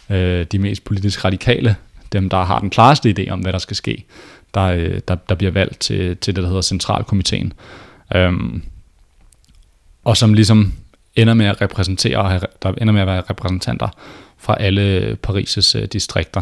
øh, 0.10 0.46
de 0.52 0.60
mest 0.60 0.84
politisk 0.84 1.26
radikale, 1.26 1.76
dem 2.12 2.30
der 2.30 2.44
har 2.44 2.60
den 2.60 2.70
klareste 2.70 3.15
idé 3.18 3.30
om, 3.30 3.39
hvad 3.39 3.54
der 3.54 3.60
skal 3.60 3.76
ske, 3.76 4.06
der, 4.54 4.63
øh, 4.63 5.02
der, 5.08 5.15
der 5.15 5.36
bliver 5.36 5.52
valgt 5.52 5.80
til, 5.80 6.18
til 6.18 6.36
det, 6.36 6.44
der 6.44 6.48
hedder 6.48 6.62
Centralkomiteen. 6.62 7.54
Øhm, 8.15 8.63
og 10.04 10.18
som 10.18 10.34
ligesom 10.34 10.74
ender 11.15 11.34
med 11.34 11.46
at 11.46 11.62
repræsentere, 11.62 12.39
der 12.63 12.72
ender 12.72 12.94
med 12.94 13.02
at 13.02 13.08
være 13.08 13.24
repræsentanter 13.30 13.88
fra 14.38 14.56
alle 14.60 15.18
Paris' 15.28 15.78
øh, 15.78 15.86
distrikter, 15.86 16.41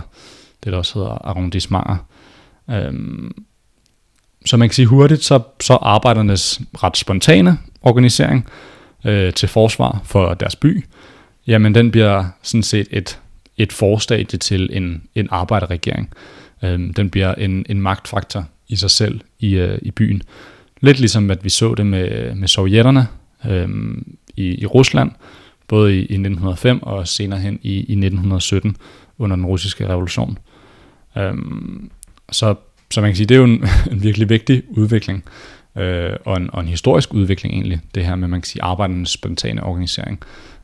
det 0.63 0.71
der 0.71 0.77
også 0.77 0.99
hedder 0.99 1.27
arrondissementer. 1.27 1.97
Øhm, 2.69 3.43
så 4.45 4.57
man 4.57 4.69
kan 4.69 4.73
sige 4.73 4.85
hurtigt, 4.85 5.23
så, 5.23 5.39
så 5.61 5.73
arbejdernes 5.73 6.61
ret 6.83 6.97
spontane 6.97 7.57
organisering 7.81 8.49
øh, 9.05 9.33
til 9.33 9.49
forsvar 9.49 10.01
for 10.03 10.33
deres 10.33 10.55
by, 10.55 10.85
jamen 11.47 11.75
den 11.75 11.91
bliver 11.91 12.25
sådan 12.41 12.63
set 12.63 12.87
et, 12.91 13.19
et 13.63 13.73
forstadie 13.73 14.39
til 14.39 14.69
en, 14.71 15.03
en 15.15 15.27
arbejderregering. 15.31 16.09
Øh, 16.63 16.79
den 16.95 17.09
bliver 17.09 17.35
en, 17.35 17.65
en 17.69 17.81
magtfaktor 17.81 18.45
i 18.67 18.75
sig 18.75 18.91
selv 18.91 19.21
i, 19.39 19.55
øh, 19.55 19.79
i 19.81 19.91
byen. 19.91 20.21
Lidt 20.81 20.99
ligesom 20.99 21.31
at 21.31 21.43
vi 21.43 21.49
så 21.49 21.75
det 21.75 21.85
med, 21.85 22.35
med 22.35 22.47
sovjetterne 22.47 23.07
øh, 23.45 23.69
i, 24.35 24.61
i 24.61 24.65
Rusland, 24.65 25.11
både 25.67 25.93
i, 25.93 25.97
i 25.97 26.01
1905 26.01 26.83
og 26.83 27.07
senere 27.07 27.39
hen 27.39 27.59
i, 27.61 27.73
i 27.73 27.79
1917 27.79 28.75
under 29.17 29.35
den 29.35 29.45
russiske 29.45 29.89
revolution. 29.89 30.37
Øh, 31.17 31.33
så, 32.31 32.55
så 32.91 33.01
man 33.01 33.09
kan 33.09 33.15
sige, 33.15 33.27
det 33.27 33.35
er 33.35 33.39
jo 33.39 33.45
en, 33.45 33.65
en 33.91 34.03
virkelig 34.03 34.29
vigtig 34.29 34.63
udvikling 34.69 35.23
øh, 35.77 36.15
og, 36.25 36.37
en, 36.37 36.49
og 36.53 36.61
en 36.61 36.67
historisk 36.67 37.13
udvikling 37.13 37.53
egentlig, 37.53 37.79
det 37.95 38.05
her 38.05 38.15
med, 38.15 38.27
man 38.27 38.41
kan 38.41 38.47
sige, 38.47 38.63
arbejdernes 38.63 39.09
spontane 39.09 39.63
organisering, 39.63 40.19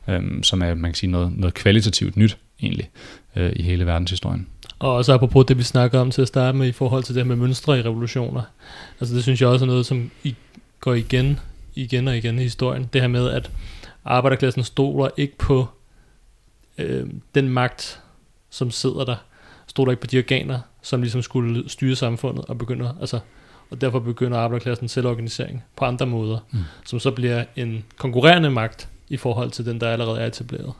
øh, 0.08 0.22
som 0.42 0.62
er, 0.62 0.74
man 0.74 0.90
kan 0.90 0.94
sige, 0.94 1.10
noget, 1.10 1.32
noget 1.36 1.54
kvalitativt 1.54 2.16
nyt 2.16 2.38
egentlig 2.62 2.90
øh, 3.36 3.52
i 3.56 3.62
hele 3.62 3.86
verdenshistorien. 3.86 4.46
Og 4.78 4.94
også 4.94 5.14
apropos 5.14 5.46
det, 5.46 5.58
vi 5.58 5.62
snakker 5.62 6.00
om 6.00 6.10
til 6.10 6.22
at 6.22 6.28
starte 6.28 6.58
med, 6.58 6.68
i 6.68 6.72
forhold 6.72 7.02
til 7.02 7.14
det 7.14 7.26
med 7.26 7.36
mønstre 7.36 7.78
i 7.78 7.82
revolutioner. 7.82 8.42
Altså 9.00 9.14
det 9.14 9.22
synes 9.22 9.40
jeg 9.40 9.48
også 9.48 9.64
er 9.64 9.66
noget, 9.66 9.86
som 9.86 10.10
I 10.24 10.34
går 10.80 10.94
igen, 10.94 11.40
igen 11.74 12.08
og 12.08 12.16
igen 12.16 12.38
i 12.38 12.42
historien. 12.42 12.88
Det 12.92 13.00
her 13.00 13.08
med, 13.08 13.28
at 13.30 13.50
arbejderklassen 14.04 14.64
stoler 14.64 15.08
ikke 15.16 15.38
på 15.38 15.68
øh, 16.78 17.06
den 17.34 17.48
magt, 17.48 18.00
som 18.50 18.70
sidder 18.70 19.04
der. 19.04 19.16
Stoler 19.66 19.90
ikke 19.90 20.00
på 20.00 20.06
de 20.06 20.18
organer, 20.18 20.60
som 20.82 21.00
ligesom 21.00 21.22
skulle 21.22 21.68
styre 21.68 21.96
samfundet 21.96 22.44
og 22.44 22.58
begynder, 22.58 22.94
altså 23.00 23.20
og 23.70 23.80
derfor 23.80 23.98
begynder 23.98 24.38
arbejderklassen 24.38 24.88
selvorganisering 24.88 25.64
på 25.76 25.84
andre 25.84 26.06
måder, 26.06 26.38
mm. 26.50 26.58
som 26.86 27.00
så 27.00 27.10
bliver 27.10 27.44
en 27.56 27.84
konkurrerende 27.96 28.50
magt 28.50 28.88
i 29.08 29.16
forhold 29.16 29.50
til 29.50 29.66
den, 29.66 29.80
der 29.80 29.88
allerede 29.90 30.20
er 30.20 30.26
etableret. 30.26 30.72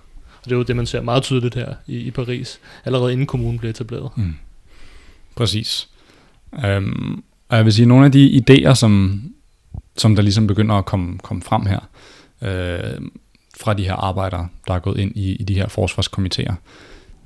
Og 0.43 0.45
det 0.45 0.53
er 0.53 0.57
jo 0.57 0.63
det, 0.63 0.77
man 0.77 0.87
ser 0.87 1.01
meget 1.01 1.23
tydeligt 1.23 1.55
her 1.55 1.75
i, 1.87 1.99
i 1.99 2.11
Paris, 2.11 2.61
allerede 2.85 3.13
inden 3.13 3.27
kommunen 3.27 3.59
blev 3.59 3.71
etableret. 3.71 4.11
Mm. 4.17 4.35
Præcis. 5.35 5.89
Øhm, 6.65 7.23
og 7.49 7.57
jeg 7.57 7.65
vil 7.65 7.73
sige, 7.73 7.87
nogle 7.87 8.05
af 8.07 8.13
de 8.13 8.43
idéer, 8.43 8.75
som, 8.75 9.23
som 9.97 10.15
der 10.15 10.23
ligesom 10.23 10.47
begynder 10.47 10.75
at 10.75 10.85
komme, 10.85 11.19
komme 11.19 11.43
frem 11.43 11.67
her, 11.67 11.81
øh, 12.43 13.01
fra 13.61 13.75
de 13.75 13.85
her 13.85 13.95
arbejdere, 13.95 14.49
der 14.69 14.75
er 14.75 14.79
gået 14.79 14.99
ind 14.99 15.17
i, 15.17 15.33
i 15.33 15.43
de 15.43 15.55
her 15.55 15.69
forsvarskomiteer. 15.69 16.55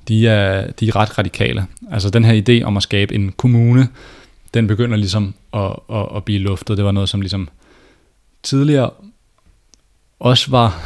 De 0.07 0.27
er, 0.27 0.71
de 0.71 0.87
er 0.87 0.95
ret 0.95 1.17
radikale. 1.17 1.67
Altså 1.91 2.09
den 2.09 2.25
her 2.25 2.41
idé 2.41 2.63
om 2.63 2.77
at 2.77 2.83
skabe 2.83 3.15
en 3.15 3.31
kommune, 3.31 3.87
den 4.53 4.67
begynder 4.67 4.97
ligesom 4.97 5.33
at, 5.53 5.75
at, 5.89 6.07
at 6.15 6.23
blive 6.23 6.39
luftet. 6.39 6.77
Det 6.77 6.85
var 6.85 6.91
noget, 6.91 7.09
som 7.09 7.21
ligesom 7.21 7.49
tidligere 8.43 8.89
også 10.19 10.51
var, 10.51 10.81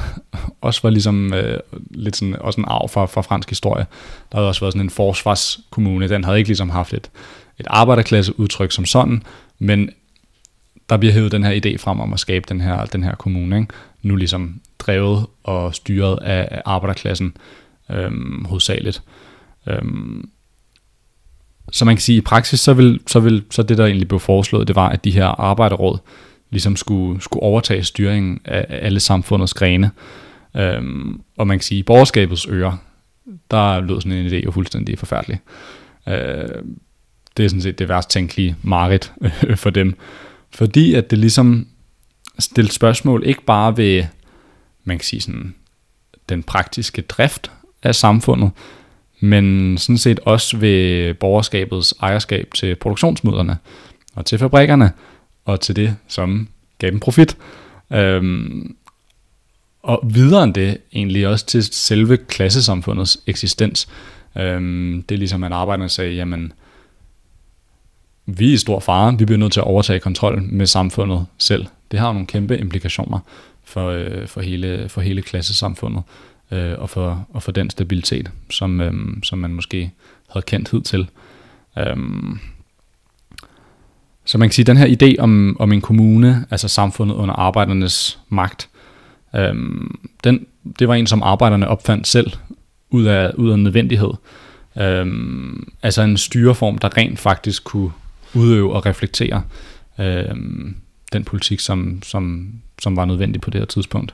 også 0.61 0.79
var 0.83 0.89
ligesom 0.89 1.33
øh, 1.33 1.59
lidt 1.91 2.15
sådan, 2.15 2.35
også 2.39 2.61
en 2.61 2.65
arv 2.67 2.89
fra, 2.89 3.05
fra 3.05 3.21
fransk 3.21 3.49
historie. 3.49 3.85
Der 4.31 4.37
havde 4.37 4.47
også 4.47 4.61
været 4.61 4.73
sådan 4.73 4.85
en 4.85 4.89
forsvarskommune. 4.89 6.09
Den 6.09 6.23
havde 6.23 6.37
ikke 6.37 6.49
ligesom 6.49 6.69
haft 6.69 6.93
et, 6.93 7.09
et 7.59 7.67
arbejderklasse 7.69 8.39
udtryk 8.39 8.71
som 8.71 8.85
sådan, 8.85 9.23
men 9.59 9.89
der 10.89 10.97
bliver 10.97 11.13
hævet 11.13 11.31
den 11.31 11.43
her 11.43 11.61
idé 11.61 11.77
frem 11.77 11.99
om 11.99 12.13
at 12.13 12.19
skabe 12.19 12.45
den 12.49 12.61
her, 12.61 12.85
den 12.85 13.03
her 13.03 13.15
kommune. 13.15 13.59
Ikke? 13.59 13.73
Nu 14.01 14.15
ligesom 14.15 14.61
drevet 14.79 15.25
og 15.43 15.75
styret 15.75 16.19
af 16.21 16.61
arbejderklassen 16.65 17.37
øhm, 17.91 18.45
hovedsageligt. 18.45 19.01
Øhm, 19.67 20.29
så 21.71 21.85
man 21.85 21.95
kan 21.95 22.01
sige, 22.01 22.17
at 22.17 22.21
i 22.21 22.25
praksis, 22.25 22.59
så, 22.59 22.73
vil, 22.73 22.99
så, 23.07 23.19
vil, 23.19 23.43
så 23.49 23.63
det, 23.63 23.77
der 23.77 23.85
egentlig 23.85 24.07
blev 24.07 24.19
foreslået, 24.19 24.67
det 24.67 24.75
var, 24.75 24.89
at 24.89 25.03
de 25.03 25.11
her 25.11 25.25
arbejderråd 25.25 25.97
ligesom 26.49 26.75
skulle, 26.75 27.21
skulle 27.21 27.43
overtage 27.43 27.83
styringen 27.83 28.39
af 28.45 28.65
alle 28.69 28.99
samfundets 28.99 29.53
grene. 29.53 29.91
Øhm, 30.55 31.21
og 31.37 31.47
man 31.47 31.57
kan 31.57 31.63
sige, 31.63 31.79
at 31.79 31.85
borgerskabets 31.85 32.47
ører, 32.49 32.77
der 33.51 33.81
lød 33.81 34.01
sådan 34.01 34.17
en 34.17 34.27
idé 34.27 34.35
jo 34.35 34.51
fuldstændig 34.51 34.99
forfærdelig. 34.99 35.39
Øh, 36.07 36.63
det 37.37 37.45
er 37.45 37.49
sådan 37.49 37.61
set 37.61 37.79
det 37.79 37.89
værst 37.89 38.09
tænkelige 38.09 38.55
mareridt 38.61 39.13
for 39.63 39.69
dem. 39.69 39.97
Fordi 40.51 40.93
at 40.93 41.11
det 41.11 41.17
ligesom 41.17 41.67
stiller 42.39 42.71
spørgsmål 42.71 43.23
ikke 43.25 43.43
bare 43.45 43.77
ved, 43.77 44.03
man 44.83 44.97
kan 44.97 45.05
sige 45.05 45.21
sådan, 45.21 45.55
den 46.29 46.43
praktiske 46.43 47.01
drift 47.01 47.51
af 47.83 47.95
samfundet, 47.95 48.51
men 49.19 49.77
sådan 49.77 49.97
set 49.97 50.19
også 50.19 50.57
ved 50.57 51.13
borgerskabets 51.13 51.93
ejerskab 52.01 52.49
til 52.55 52.75
produktionsmidlerne 52.75 53.57
og 54.15 54.25
til 54.25 54.37
fabrikkerne 54.37 54.91
og 55.51 55.61
til 55.61 55.75
det, 55.75 55.95
som 56.07 56.47
gav 56.77 56.91
dem 56.91 56.99
profit. 56.99 57.37
Øhm, 57.93 58.75
og 59.83 60.01
videre 60.03 60.43
end 60.43 60.53
det, 60.53 60.77
egentlig 60.93 61.27
også 61.27 61.45
til 61.45 61.63
selve 61.63 62.17
klassesamfundets 62.17 63.19
eksistens. 63.27 63.87
Øhm, 64.37 65.03
det 65.09 65.15
er 65.15 65.19
ligesom, 65.19 65.43
at 65.43 65.51
arbejderne 65.51 65.89
sagde, 65.89 66.13
jamen, 66.13 66.53
vi 68.25 68.49
er 68.49 68.53
i 68.53 68.57
stor 68.57 68.79
fare, 68.79 69.17
vi 69.17 69.25
bliver 69.25 69.39
nødt 69.39 69.53
til 69.53 69.59
at 69.59 69.65
overtage 69.65 69.99
kontrol 69.99 70.41
med 70.41 70.67
samfundet 70.67 71.25
selv. 71.37 71.65
Det 71.91 71.99
har 71.99 72.07
jo 72.07 72.13
nogle 72.13 72.27
kæmpe 72.27 72.57
implikationer 72.57 73.19
for, 73.63 73.89
øh, 73.89 74.27
for, 74.27 74.41
hele, 74.41 74.89
for 74.89 75.01
hele 75.01 75.21
klassesamfundet 75.21 76.03
øh, 76.51 76.79
og, 76.79 76.89
for, 76.89 77.27
og 77.29 77.43
for 77.43 77.51
den 77.51 77.69
stabilitet, 77.69 78.31
som, 78.49 78.81
øh, 78.81 78.93
som 79.23 79.39
man 79.39 79.53
måske 79.53 79.91
havde 80.29 80.45
kendt 80.45 80.71
hidtil. 80.71 81.09
Øhm, 81.77 82.39
så 84.29 84.37
man 84.37 84.49
kan 84.49 84.53
sige, 84.53 84.63
at 84.63 84.67
den 84.67 84.77
her 84.77 84.87
idé 84.87 85.15
om, 85.19 85.57
om 85.59 85.71
en 85.71 85.81
kommune, 85.81 86.45
altså 86.51 86.67
samfundet 86.67 87.15
under 87.15 87.35
arbejdernes 87.35 88.19
magt, 88.27 88.69
øhm, 89.35 89.99
den, 90.23 90.45
det 90.79 90.87
var 90.87 90.95
en, 90.95 91.07
som 91.07 91.23
arbejderne 91.23 91.67
opfandt 91.67 92.07
selv 92.07 92.31
ud 92.89 93.05
af, 93.05 93.31
ud 93.35 93.51
af 93.51 93.59
nødvendighed. 93.59 94.09
Øhm, 94.77 95.67
altså 95.83 96.01
en 96.01 96.17
styreform, 96.17 96.77
der 96.77 96.97
rent 96.97 97.19
faktisk 97.19 97.63
kunne 97.63 97.91
udøve 98.33 98.73
og 98.73 98.85
reflektere 98.85 99.43
øhm, 99.99 100.75
den 101.13 101.23
politik, 101.23 101.59
som, 101.59 102.01
som, 102.03 102.53
som 102.81 102.95
var 102.95 103.05
nødvendig 103.05 103.41
på 103.41 103.49
det 103.49 103.61
her 103.61 103.65
tidspunkt. 103.65 104.13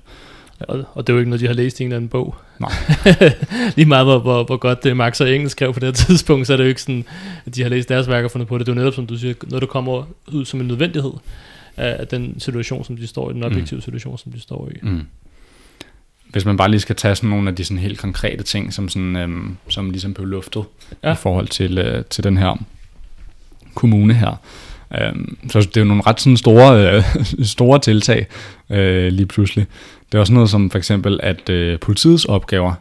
Og, 0.59 0.83
og 0.93 1.07
det 1.07 1.13
er 1.13 1.15
jo 1.15 1.19
ikke 1.19 1.29
noget, 1.29 1.41
de 1.41 1.47
har 1.47 1.53
læst 1.53 1.79
i 1.79 1.83
en 1.83 1.87
eller 1.87 1.97
anden 1.97 2.09
bog. 2.09 2.35
Nej. 2.59 2.71
Lige 3.75 3.85
meget, 3.85 4.05
hvor, 4.05 4.19
hvor, 4.19 4.43
hvor 4.43 4.57
godt 4.57 4.83
det 4.83 4.97
Max 4.97 5.21
og 5.21 5.35
Engels 5.35 5.51
skrev 5.51 5.73
på 5.73 5.79
det 5.79 5.87
her 5.87 5.93
tidspunkt, 6.07 6.47
så 6.47 6.53
er 6.53 6.57
det 6.57 6.63
jo 6.63 6.69
ikke 6.69 6.81
sådan, 6.81 7.05
at 7.45 7.55
de 7.55 7.61
har 7.61 7.69
læst 7.69 7.89
deres 7.89 8.07
værker 8.07 8.25
og 8.25 8.31
fundet 8.31 8.47
på 8.47 8.57
det. 8.57 8.65
Det 8.65 8.71
er 8.71 8.75
jo 8.75 8.79
netop, 8.79 8.93
som 8.93 9.07
du 9.07 9.17
siger, 9.17 9.33
noget, 9.43 9.61
der 9.61 9.67
kommer 9.67 10.03
ud 10.31 10.45
som 10.45 10.61
en 10.61 10.67
nødvendighed 10.67 11.11
af 11.77 12.07
den 12.07 12.39
situation, 12.39 12.85
som 12.85 12.97
de 12.97 13.07
står 13.07 13.29
i, 13.29 13.33
den 13.33 13.41
mm. 13.41 13.45
objektive 13.45 13.77
mm. 13.77 13.81
situation, 13.81 14.17
som 14.17 14.31
de 14.31 14.41
står 14.41 14.69
i. 14.71 14.77
Mm. 14.81 15.01
Hvis 16.29 16.45
man 16.45 16.57
bare 16.57 16.71
lige 16.71 16.79
skal 16.79 16.95
tage 16.95 17.15
sådan 17.15 17.29
nogle 17.29 17.49
af 17.49 17.55
de 17.55 17.63
sådan 17.63 17.77
helt 17.77 17.99
konkrete 17.99 18.43
ting, 18.43 18.73
som, 18.73 18.89
sådan, 18.89 19.15
øhm, 19.15 19.57
som 19.69 19.89
ligesom 19.89 20.13
blev 20.13 20.27
luftet 20.27 20.63
ja. 21.03 21.13
i 21.13 21.15
forhold 21.15 21.47
til, 21.47 21.77
øh, 21.77 22.05
til 22.05 22.23
den 22.23 22.37
her 22.37 22.65
kommune 23.75 24.13
her. 24.13 24.41
Øhm, 25.01 25.37
så 25.49 25.59
det 25.59 25.77
er 25.77 25.81
jo 25.81 25.87
nogle 25.87 26.03
ret 26.07 26.21
sådan 26.21 26.37
store, 26.37 26.73
øh, 26.95 27.03
store 27.43 27.79
tiltag 27.79 28.27
øh, 28.69 29.07
lige 29.07 29.25
pludselig. 29.25 29.65
Det 30.11 30.17
er 30.17 30.19
også 30.19 30.33
noget 30.33 30.49
som 30.49 30.69
for 30.69 30.77
eksempel, 30.77 31.19
at 31.23 31.49
øh, 31.49 31.79
politiets 31.79 32.25
opgaver, 32.25 32.73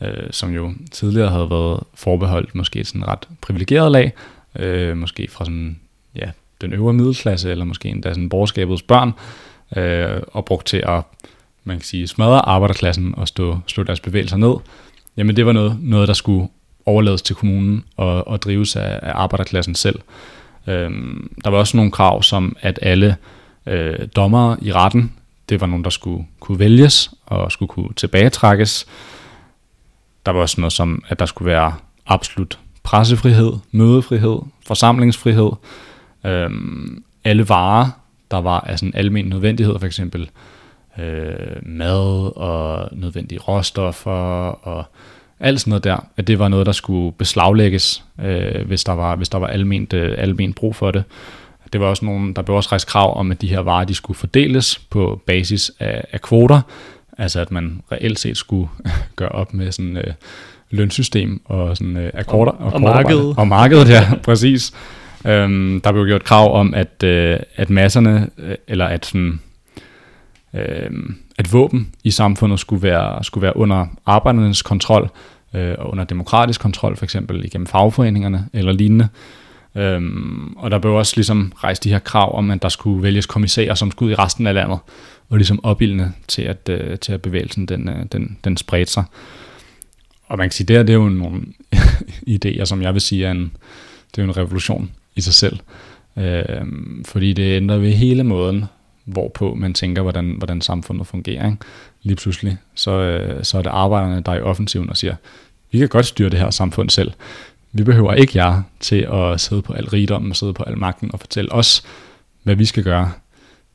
øh, 0.00 0.30
som 0.30 0.54
jo 0.54 0.74
tidligere 0.92 1.30
havde 1.30 1.50
været 1.50 1.80
forbeholdt 1.94 2.54
måske 2.54 2.80
et 2.80 2.86
sådan 2.86 3.08
ret 3.08 3.28
privilegeret 3.40 3.92
lag, 3.92 4.12
øh, 4.58 4.96
måske 4.96 5.28
fra 5.30 5.44
sådan, 5.44 5.80
ja, 6.16 6.30
den 6.60 6.72
øvre 6.72 6.92
middelklasse, 6.92 7.50
eller 7.50 7.64
måske 7.64 7.88
endda 7.88 8.08
sådan 8.08 8.28
borgerskabets 8.28 8.82
børn, 8.82 9.12
øh, 9.76 10.22
og 10.32 10.44
brugt 10.44 10.66
til 10.66 10.82
at 10.86 11.02
man 11.64 11.76
kan 11.76 11.84
sige, 11.84 12.06
smadre 12.06 12.48
arbejderklassen 12.48 13.14
og 13.16 13.28
stå, 13.28 13.58
slå 13.66 13.82
deres 13.82 14.00
bevægelser 14.00 14.36
ned, 14.36 14.54
jamen 15.16 15.36
det 15.36 15.46
var 15.46 15.52
noget, 15.52 15.78
noget 15.80 16.08
der 16.08 16.14
skulle 16.14 16.48
overlades 16.86 17.22
til 17.22 17.36
kommunen 17.36 17.84
og, 17.96 18.28
og 18.28 18.42
drives 18.42 18.76
af, 18.76 19.00
af 19.02 19.12
arbejderklassen 19.14 19.74
selv. 19.74 20.00
Øhm, 20.66 21.36
der 21.44 21.50
var 21.50 21.58
også 21.58 21.76
nogle 21.76 21.92
krav 21.92 22.22
som, 22.22 22.56
at 22.60 22.78
alle 22.82 23.16
øh, 23.66 24.08
dommere 24.16 24.56
i 24.62 24.72
retten, 24.72 25.12
det 25.48 25.60
var 25.60 25.66
nogen, 25.66 25.84
der 25.84 25.90
skulle 25.90 26.26
kunne 26.40 26.58
vælges 26.58 27.10
og 27.26 27.52
skulle 27.52 27.68
kunne 27.68 27.94
tilbagetrækkes. 27.96 28.86
Der 30.26 30.32
var 30.32 30.40
også 30.40 30.60
noget 30.60 30.72
som, 30.72 31.02
at 31.08 31.18
der 31.18 31.26
skulle 31.26 31.50
være 31.50 31.74
absolut 32.06 32.58
pressefrihed, 32.82 33.52
mødefrihed, 33.72 34.38
forsamlingsfrihed. 34.66 35.50
Øhm, 36.24 37.04
alle 37.24 37.48
varer, 37.48 37.90
der 38.30 38.36
var 38.36 38.60
af 38.60 38.78
sådan 38.78 38.94
almen 38.94 39.24
nødvendighed, 39.24 39.78
for 39.78 39.86
eksempel 39.86 40.30
øh, 40.98 41.56
mad 41.62 42.36
og 42.36 42.88
nødvendige 42.92 43.38
råstoffer 43.38 44.10
og 44.66 44.84
alt 45.40 45.60
sådan 45.60 45.70
noget 45.70 45.84
der, 45.84 46.06
at 46.16 46.26
det 46.26 46.38
var 46.38 46.48
noget, 46.48 46.66
der 46.66 46.72
skulle 46.72 47.12
beslaglægges, 47.12 48.04
øh, 48.24 48.66
hvis 48.66 48.84
der 48.84 48.92
var, 48.92 49.16
hvis 49.16 49.28
der 49.28 49.38
var 49.38 49.46
alment, 49.46 49.92
øh, 49.92 50.14
alment 50.18 50.56
brug 50.56 50.76
for 50.76 50.90
det. 50.90 51.04
Det 51.76 51.80
var 51.82 51.86
også 51.86 52.04
nogle, 52.04 52.34
der 52.34 52.42
blev 52.42 52.56
også 52.56 52.68
rejst 52.72 52.86
krav 52.86 53.18
om, 53.18 53.30
at 53.30 53.40
de 53.40 53.46
her 53.46 53.60
varer 53.60 53.84
de 53.84 53.94
skulle 53.94 54.16
fordeles 54.18 54.78
på 54.78 55.20
basis 55.26 55.72
af, 55.80 56.04
af 56.12 56.20
kvoter, 56.20 56.60
altså 57.18 57.40
at 57.40 57.50
man 57.50 57.82
reelt 57.92 58.18
set 58.18 58.36
skulle 58.36 58.68
gøre 59.16 59.28
op 59.28 59.54
med 59.54 59.72
sådan 59.72 59.96
øh, 59.96 60.14
lønsystem 60.70 61.40
og 61.44 61.76
sådan 61.76 61.96
øh, 61.96 62.10
akkorder 62.14 62.52
og, 62.52 62.66
og, 62.66 62.72
og 62.72 62.80
markedet. 62.80 63.34
Og 63.38 63.48
markedet, 63.48 63.88
ja, 63.88 64.14
præcis. 64.24 64.72
Øhm, 65.26 65.80
der 65.80 65.92
blev 65.92 66.06
gjort 66.06 66.24
krav 66.24 66.54
om, 66.54 66.74
at, 66.74 67.02
øh, 67.02 67.38
at 67.56 67.70
masserne, 67.70 68.30
øh, 68.38 68.54
eller 68.68 68.84
at 68.84 69.06
sådan, 69.06 69.40
øh, 70.54 70.90
at 71.38 71.52
våben 71.52 71.88
i 72.04 72.10
samfundet 72.10 72.60
skulle 72.60 72.82
være, 72.82 73.24
skulle 73.24 73.42
være 73.42 73.56
under 73.56 73.86
arbejdernes 74.06 74.62
kontrol, 74.62 75.10
øh, 75.54 75.74
og 75.78 75.90
under 75.90 76.04
demokratisk 76.04 76.60
kontrol, 76.60 76.96
for 76.96 77.04
eksempel 77.04 77.44
igennem 77.44 77.66
fagforeningerne 77.66 78.48
eller 78.52 78.72
lignende. 78.72 79.08
Øhm, 79.76 80.56
og 80.56 80.70
der 80.70 80.78
blev 80.78 80.94
også 80.94 81.12
ligesom 81.16 81.52
rejst 81.56 81.84
de 81.84 81.90
her 81.90 81.98
krav 81.98 82.38
om, 82.38 82.50
at 82.50 82.62
der 82.62 82.68
skulle 82.68 83.02
vælges 83.02 83.26
kommissærer, 83.26 83.74
som 83.74 83.90
skulle 83.90 84.06
ud 84.06 84.12
i 84.12 84.22
resten 84.22 84.46
af 84.46 84.54
landet, 84.54 84.78
og 85.28 85.36
ligesom 85.36 85.64
opildne 85.64 86.12
til, 86.28 86.42
at, 86.42 86.68
øh, 86.68 86.98
til 86.98 87.12
at 87.12 87.22
bevægelsen 87.22 87.66
den, 87.66 87.88
øh, 87.88 88.06
den, 88.12 88.38
den 88.44 88.56
spredte 88.56 88.92
sig. 88.92 89.04
Og 90.26 90.38
man 90.38 90.46
kan 90.46 90.52
sige, 90.52 90.66
det 90.66 90.76
her 90.76 90.82
det 90.82 90.92
er 90.92 90.96
jo 90.96 91.08
nogle 91.08 91.42
idéer, 92.36 92.64
som 92.64 92.82
jeg 92.82 92.94
vil 92.94 93.00
sige 93.00 93.26
er 93.26 93.30
en, 93.30 93.52
det 94.14 94.22
er 94.22 94.26
en 94.26 94.36
revolution 94.36 94.90
i 95.16 95.20
sig 95.20 95.34
selv. 95.34 95.58
Øhm, 96.16 97.04
fordi 97.04 97.32
det 97.32 97.56
ændrer 97.56 97.76
ved 97.76 97.92
hele 97.92 98.24
måden, 98.24 98.64
hvorpå 99.04 99.54
man 99.54 99.74
tænker, 99.74 100.02
hvordan, 100.02 100.34
hvordan 100.38 100.60
samfundet 100.60 101.06
fungerer. 101.06 101.46
Ikke? 101.46 101.58
Lige 102.02 102.16
pludselig, 102.16 102.56
så, 102.74 102.90
øh, 102.90 103.44
så 103.44 103.58
er 103.58 103.62
det 103.62 103.70
arbejderne, 103.70 104.20
der 104.20 104.32
er 104.32 104.36
i 104.36 104.40
offensiven 104.40 104.90
og 104.90 104.96
siger, 104.96 105.14
vi 105.70 105.78
kan 105.78 105.88
godt 105.88 106.06
styre 106.06 106.30
det 106.30 106.38
her 106.38 106.50
samfund 106.50 106.90
selv. 106.90 107.12
Vi 107.78 107.84
behøver 107.84 108.14
ikke 108.14 108.44
jer 108.44 108.62
til 108.80 109.08
at 109.12 109.40
sidde 109.40 109.62
på 109.62 109.72
al 109.72 109.88
rigdommen 109.88 110.30
og 110.30 110.36
sidde 110.36 110.52
på 110.52 110.62
al 110.62 110.78
magten 110.78 111.10
og 111.12 111.20
fortælle 111.20 111.52
os, 111.52 111.82
hvad 112.42 112.54
vi 112.54 112.64
skal 112.64 112.84
gøre. 112.84 113.12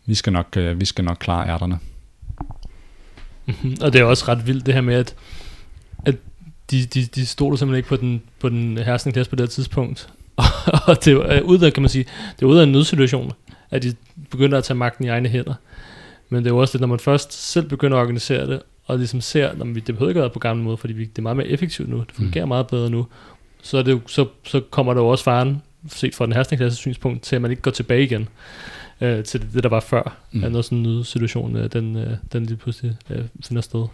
Vi 0.06 0.16
skal 0.16 0.34
nok, 0.34 0.58
øh, 0.58 0.80
vi 0.80 0.86
skal 0.86 1.06
nok 1.06 1.18
klare 1.20 1.48
ærterne. 1.48 1.80
Mm-hmm. 3.46 3.78
Og 3.82 3.94
det 3.94 4.02
er 4.02 4.06
også 4.06 4.26
ret 4.28 4.48
vildt 4.48 4.66
det 4.66 4.74
her 4.74 4.82
med, 4.82 4.96
at, 4.96 5.16
at 6.06 6.16
de, 6.72 6.86
de, 6.86 7.06
de 7.06 7.26
stod 7.26 7.58
simpelthen 7.58 7.78
ikke 7.78 7.90
på 7.90 7.96
den, 7.96 8.22
på 8.40 8.50
den 8.50 8.78
herskende 8.78 9.14
klasse 9.14 9.30
på 9.30 9.36
det 9.36 9.50
tidspunkt. 9.50 10.10
og 10.88 11.06
det 11.06 11.14
er 11.14 11.42
ud 11.42 11.60
af, 11.60 11.74
kan 11.74 11.84
man 11.84 11.90
sige, 11.90 12.06
det 12.36 12.42
er 12.42 12.50
ud 12.50 12.58
af 12.58 12.64
en 12.64 12.72
nødsituation 12.72 13.34
at 13.72 13.84
de 13.84 13.96
begynder 14.30 14.58
at 14.58 14.64
tage 14.64 14.78
magten 14.78 15.06
i 15.06 15.08
egne 15.08 15.30
hænder. 15.30 15.54
Men 16.30 16.44
det 16.44 16.50
er 16.50 16.54
jo 16.54 16.58
også 16.58 16.72
det, 16.72 16.82
når 16.82 16.88
man 16.88 17.00
først 17.00 17.52
selv 17.52 17.70
begynder 17.70 17.98
at 17.98 18.02
organisere 18.02 18.48
det, 18.48 18.62
og 18.86 18.98
ligesom 18.98 19.22
ser, 19.22 19.48
at 19.48 19.58
det 19.58 19.86
behøver 19.86 20.10
ikke 20.10 20.20
at 20.20 20.22
være 20.22 20.30
på 20.30 20.40
gamle 20.40 20.64
måde, 20.64 20.78
fordi 20.78 20.94
det 20.94 21.18
er 21.18 21.22
meget 21.22 21.38
mere 21.38 21.48
effektivt 21.48 21.90
nu, 21.90 21.98
det 21.98 22.12
fungerer 22.16 22.46
mm. 22.46 22.50
meget 22.50 22.68
bedre 22.68 22.90
nu, 22.90 23.08
så, 23.62 23.78
er 23.78 23.82
det 23.84 23.92
jo, 23.92 24.00
så, 24.08 24.26
så 24.44 24.60
kommer 24.70 24.94
der 24.94 25.02
jo 25.02 25.08
også 25.08 25.24
faren, 25.24 25.62
set 25.88 26.16
fra 26.16 26.26
den 26.26 26.34
herskende 26.34 26.76
synspunkt, 26.76 27.22
til 27.24 27.36
at 27.36 27.42
man 27.42 27.52
ikke 27.52 27.64
går 27.64 27.72
tilbage 27.72 28.04
igen. 28.04 28.28
øh, 29.02 29.24
til 29.24 29.54
det, 29.54 29.64
der 29.64 29.70
var 29.70 29.80
før, 29.80 30.18
Mm. 30.32 30.44
at 30.44 30.52
når 30.52 30.62
sådan 30.62 30.78
en 30.78 30.84
nødsituation, 30.84 31.56
øh, 31.56 31.70
den, 31.74 31.96
øh, 31.96 32.12
den 32.34 32.46
lige 32.46 32.58
pludselig 32.58 32.96
øh, 33.10 33.22
finder 33.48 33.62
sted. 33.62 33.86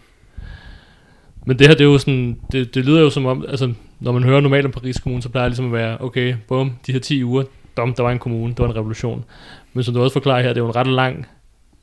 Men 1.46 1.58
det 1.58 1.66
her, 1.66 1.74
det 1.74 1.80
er 1.80 1.88
jo 1.88 1.98
sådan, 1.98 2.40
det, 2.52 2.74
det 2.74 2.84
lyder 2.84 3.00
jo 3.00 3.10
som 3.10 3.26
om, 3.26 3.44
altså, 3.48 3.72
når 4.00 4.12
man 4.12 4.22
hører 4.22 4.40
normalt 4.40 4.66
om 4.66 4.72
Paris 4.72 4.98
Kommune, 5.00 5.22
så 5.22 5.28
plejer 5.28 5.44
det 5.48 5.50
ligesom 5.52 5.66
at 5.66 5.72
være, 5.72 6.00
okay, 6.00 6.34
bum, 6.48 6.72
de 6.86 6.92
her 6.92 6.98
10 7.00 7.24
uger, 7.24 7.44
dom, 7.76 7.94
der 7.94 8.02
var 8.02 8.10
en 8.10 8.18
kommune, 8.18 8.48
det 8.54 8.58
var 8.58 8.68
en 8.68 8.76
revolution. 8.76 9.24
Men 9.72 9.84
som 9.84 9.94
du 9.94 10.02
også 10.02 10.12
forklarer 10.12 10.42
her, 10.42 10.48
det 10.48 10.56
er 10.56 10.60
jo 10.64 10.68
en 10.68 10.76
ret 10.76 10.86
lang 10.86 11.26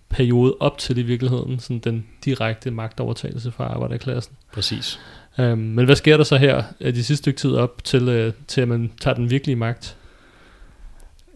periode 0.09 0.55
op 0.59 0.77
til 0.77 0.97
i 0.97 1.01
virkeligheden, 1.01 1.59
sådan 1.59 1.79
den 1.79 2.05
direkte 2.25 2.71
magtovertagelse 2.71 3.51
fra 3.51 3.63
arbejderklassen. 3.63 4.35
Præcis. 4.53 4.99
Øhm, 5.39 5.57
men 5.57 5.85
hvad 5.85 5.95
sker 5.95 6.17
der 6.17 6.23
så 6.23 6.37
her 6.37 6.63
øh, 6.81 6.95
de 6.95 7.03
sidste 7.03 7.15
stykke 7.15 7.37
tid 7.37 7.51
op 7.51 7.83
til, 7.83 8.09
øh, 8.09 8.33
til 8.47 8.61
at 8.61 8.67
man 8.67 8.91
tager 9.01 9.15
den 9.15 9.29
virkelige 9.29 9.55
magt? 9.55 9.97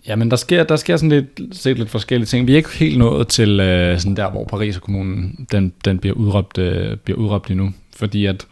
Jamen, 0.07 0.31
der 0.31 0.37
sker, 0.37 0.63
der 0.63 0.75
sker 0.75 0.97
sådan 0.97 1.09
lidt, 1.09 1.57
set 1.57 1.77
lidt 1.77 1.89
forskellige 1.89 2.25
ting. 2.25 2.47
Vi 2.47 2.53
er 2.53 2.57
ikke 2.57 2.77
helt 2.77 2.97
nået 2.97 3.27
til 3.27 3.59
øh, 3.59 3.99
sådan 3.99 4.15
der, 4.15 4.31
hvor 4.31 4.43
Paris 4.43 4.75
og 4.75 4.81
kommunen 4.81 5.47
den, 5.51 5.73
den 5.85 5.99
bliver, 5.99 6.15
udråbt, 6.15 6.57
øh, 6.57 6.97
bliver 6.97 7.17
udråbt 7.17 7.51
endnu. 7.51 7.73
Fordi 7.95 8.25
at 8.25 8.47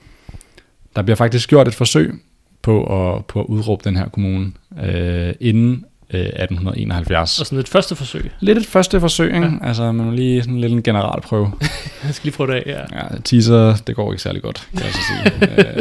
der 0.96 1.02
bliver 1.02 1.16
faktisk 1.16 1.50
gjort 1.50 1.68
et 1.68 1.76
forsøg 1.76 2.14
på 2.62 2.84
at, 2.84 3.26
på 3.26 3.40
at 3.40 3.46
udråbe 3.46 3.82
den 3.84 3.96
her 3.96 4.10
kommune 4.10 4.52
øh, 4.84 5.34
inden 5.40 5.86
øh, 6.14 6.22
1871. 6.22 7.40
Og 7.40 7.46
sådan 7.46 7.60
et 7.60 7.68
første 7.68 7.96
forsøg. 7.96 8.32
Lidt 8.40 8.58
et 8.58 8.66
første 8.66 9.00
forsøg, 9.00 9.36
ikke? 9.36 9.48
Ja. 9.62 9.68
Altså, 9.68 9.92
man 9.92 10.06
må 10.06 10.12
lige 10.12 10.42
sådan 10.42 10.60
lidt 10.60 10.74
en 10.74 10.84
generalprøve. 10.84 11.52
Jeg 12.06 12.14
skal 12.14 12.28
lige 12.28 12.36
prøve 12.36 12.52
det 12.52 12.56
af, 12.56 12.64
ja. 12.66 13.00
Ja, 13.00 13.08
teaser, 13.24 13.76
det 13.88 13.96
går 13.96 14.12
ikke 14.12 14.24
særlig 14.24 14.42
godt, 14.42 14.68
kan 14.78 14.86
jeg 14.86 14.94
så 14.94 15.00
sige. 15.08 15.78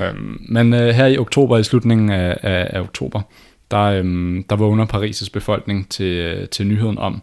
øh, 0.00 0.08
øhm, 0.08 0.46
men 0.48 0.74
øh, 0.74 0.88
her 0.94 1.06
i 1.06 1.18
oktober, 1.18 1.58
i 1.58 1.64
slutningen 1.64 2.10
af, 2.10 2.36
af, 2.42 2.66
af 2.70 2.80
oktober, 2.80 3.20
der, 3.70 3.80
øhm, 3.82 4.44
der 4.50 4.56
vågner 4.56 4.86
Paris' 4.86 5.28
befolkning 5.32 5.88
til, 5.88 6.06
øh, 6.16 6.48
til 6.48 6.66
nyheden 6.66 6.98
om, 6.98 7.22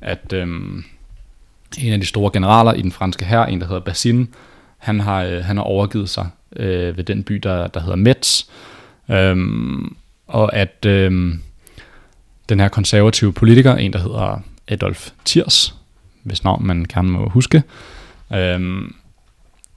at 0.00 0.32
øhm, 0.32 0.84
en 1.78 1.92
af 1.92 2.00
de 2.00 2.06
store 2.06 2.30
generaler 2.32 2.72
i 2.72 2.82
den 2.82 2.92
franske 2.92 3.24
hær, 3.24 3.42
en 3.42 3.60
der 3.60 3.66
hedder 3.66 3.80
Basin, 3.80 4.28
han 4.78 5.00
har, 5.00 5.22
øh, 5.22 5.44
han 5.44 5.56
har 5.56 5.64
overgivet 5.64 6.08
sig 6.08 6.28
øh, 6.56 6.96
ved 6.96 7.04
den 7.04 7.22
by, 7.22 7.34
der, 7.34 7.66
der 7.66 7.80
hedder 7.80 7.96
Metz, 7.96 8.44
øhm, 9.10 9.96
og 10.34 10.56
at 10.56 10.86
øhm, 10.86 11.40
den 12.48 12.60
her 12.60 12.68
konservative 12.68 13.32
politiker, 13.32 13.74
en 13.74 13.92
der 13.92 13.98
hedder 13.98 14.40
Adolf 14.68 15.10
Thiers, 15.26 15.74
hvis 16.22 16.44
navn 16.44 16.66
man 16.66 16.86
gerne 16.94 17.08
må 17.08 17.28
huske, 17.28 17.62
øhm, 18.34 18.94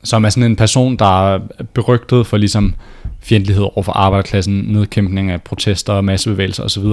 som 0.04 0.26
er 0.26 0.30
sådan 0.30 0.52
en 0.52 0.56
person, 0.56 0.98
der 0.98 1.34
er 1.34 1.40
berygtet 1.74 2.28
for 2.28 2.38
ligesom 2.38 2.76
fjendtlighed 3.22 3.64
over 3.64 3.84
for 3.84 3.92
arbejderklassen, 3.92 4.54
nedkæmpning 4.54 5.32
af 5.32 5.42
protester, 5.42 6.02
massebevægelser 6.02 6.64
osv., 6.64 6.86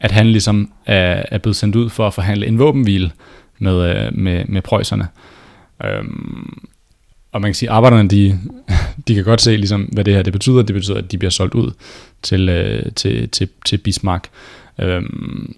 at 0.00 0.10
han 0.10 0.26
ligesom 0.26 0.72
er, 0.86 1.22
er 1.30 1.38
blevet 1.38 1.56
sendt 1.56 1.76
ud 1.76 1.90
for 1.90 2.06
at 2.06 2.14
forhandle 2.14 2.46
en 2.46 2.58
våbenhvile 2.58 3.10
med, 3.58 3.96
øh, 3.96 4.18
med, 4.18 4.44
med 4.44 4.62
prøjserne. 4.62 5.08
Øhm, 5.84 6.66
og 7.34 7.40
man 7.40 7.48
kan 7.48 7.54
sige, 7.54 7.70
at 7.70 7.76
arbejderne, 7.76 8.08
de, 8.08 8.38
de 9.08 9.14
kan 9.14 9.24
godt 9.24 9.40
se, 9.40 9.56
ligesom, 9.56 9.82
hvad 9.82 10.04
det 10.04 10.14
her 10.14 10.22
det 10.22 10.32
betyder. 10.32 10.62
Det 10.62 10.74
betyder, 10.74 10.98
at 10.98 11.12
de 11.12 11.18
bliver 11.18 11.30
solgt 11.30 11.54
ud 11.54 11.70
til, 12.22 12.48
øh, 12.48 12.92
til, 12.92 13.28
til, 13.28 13.48
til 13.66 13.76
Bismarck. 13.76 14.28
Øhm, 14.78 15.54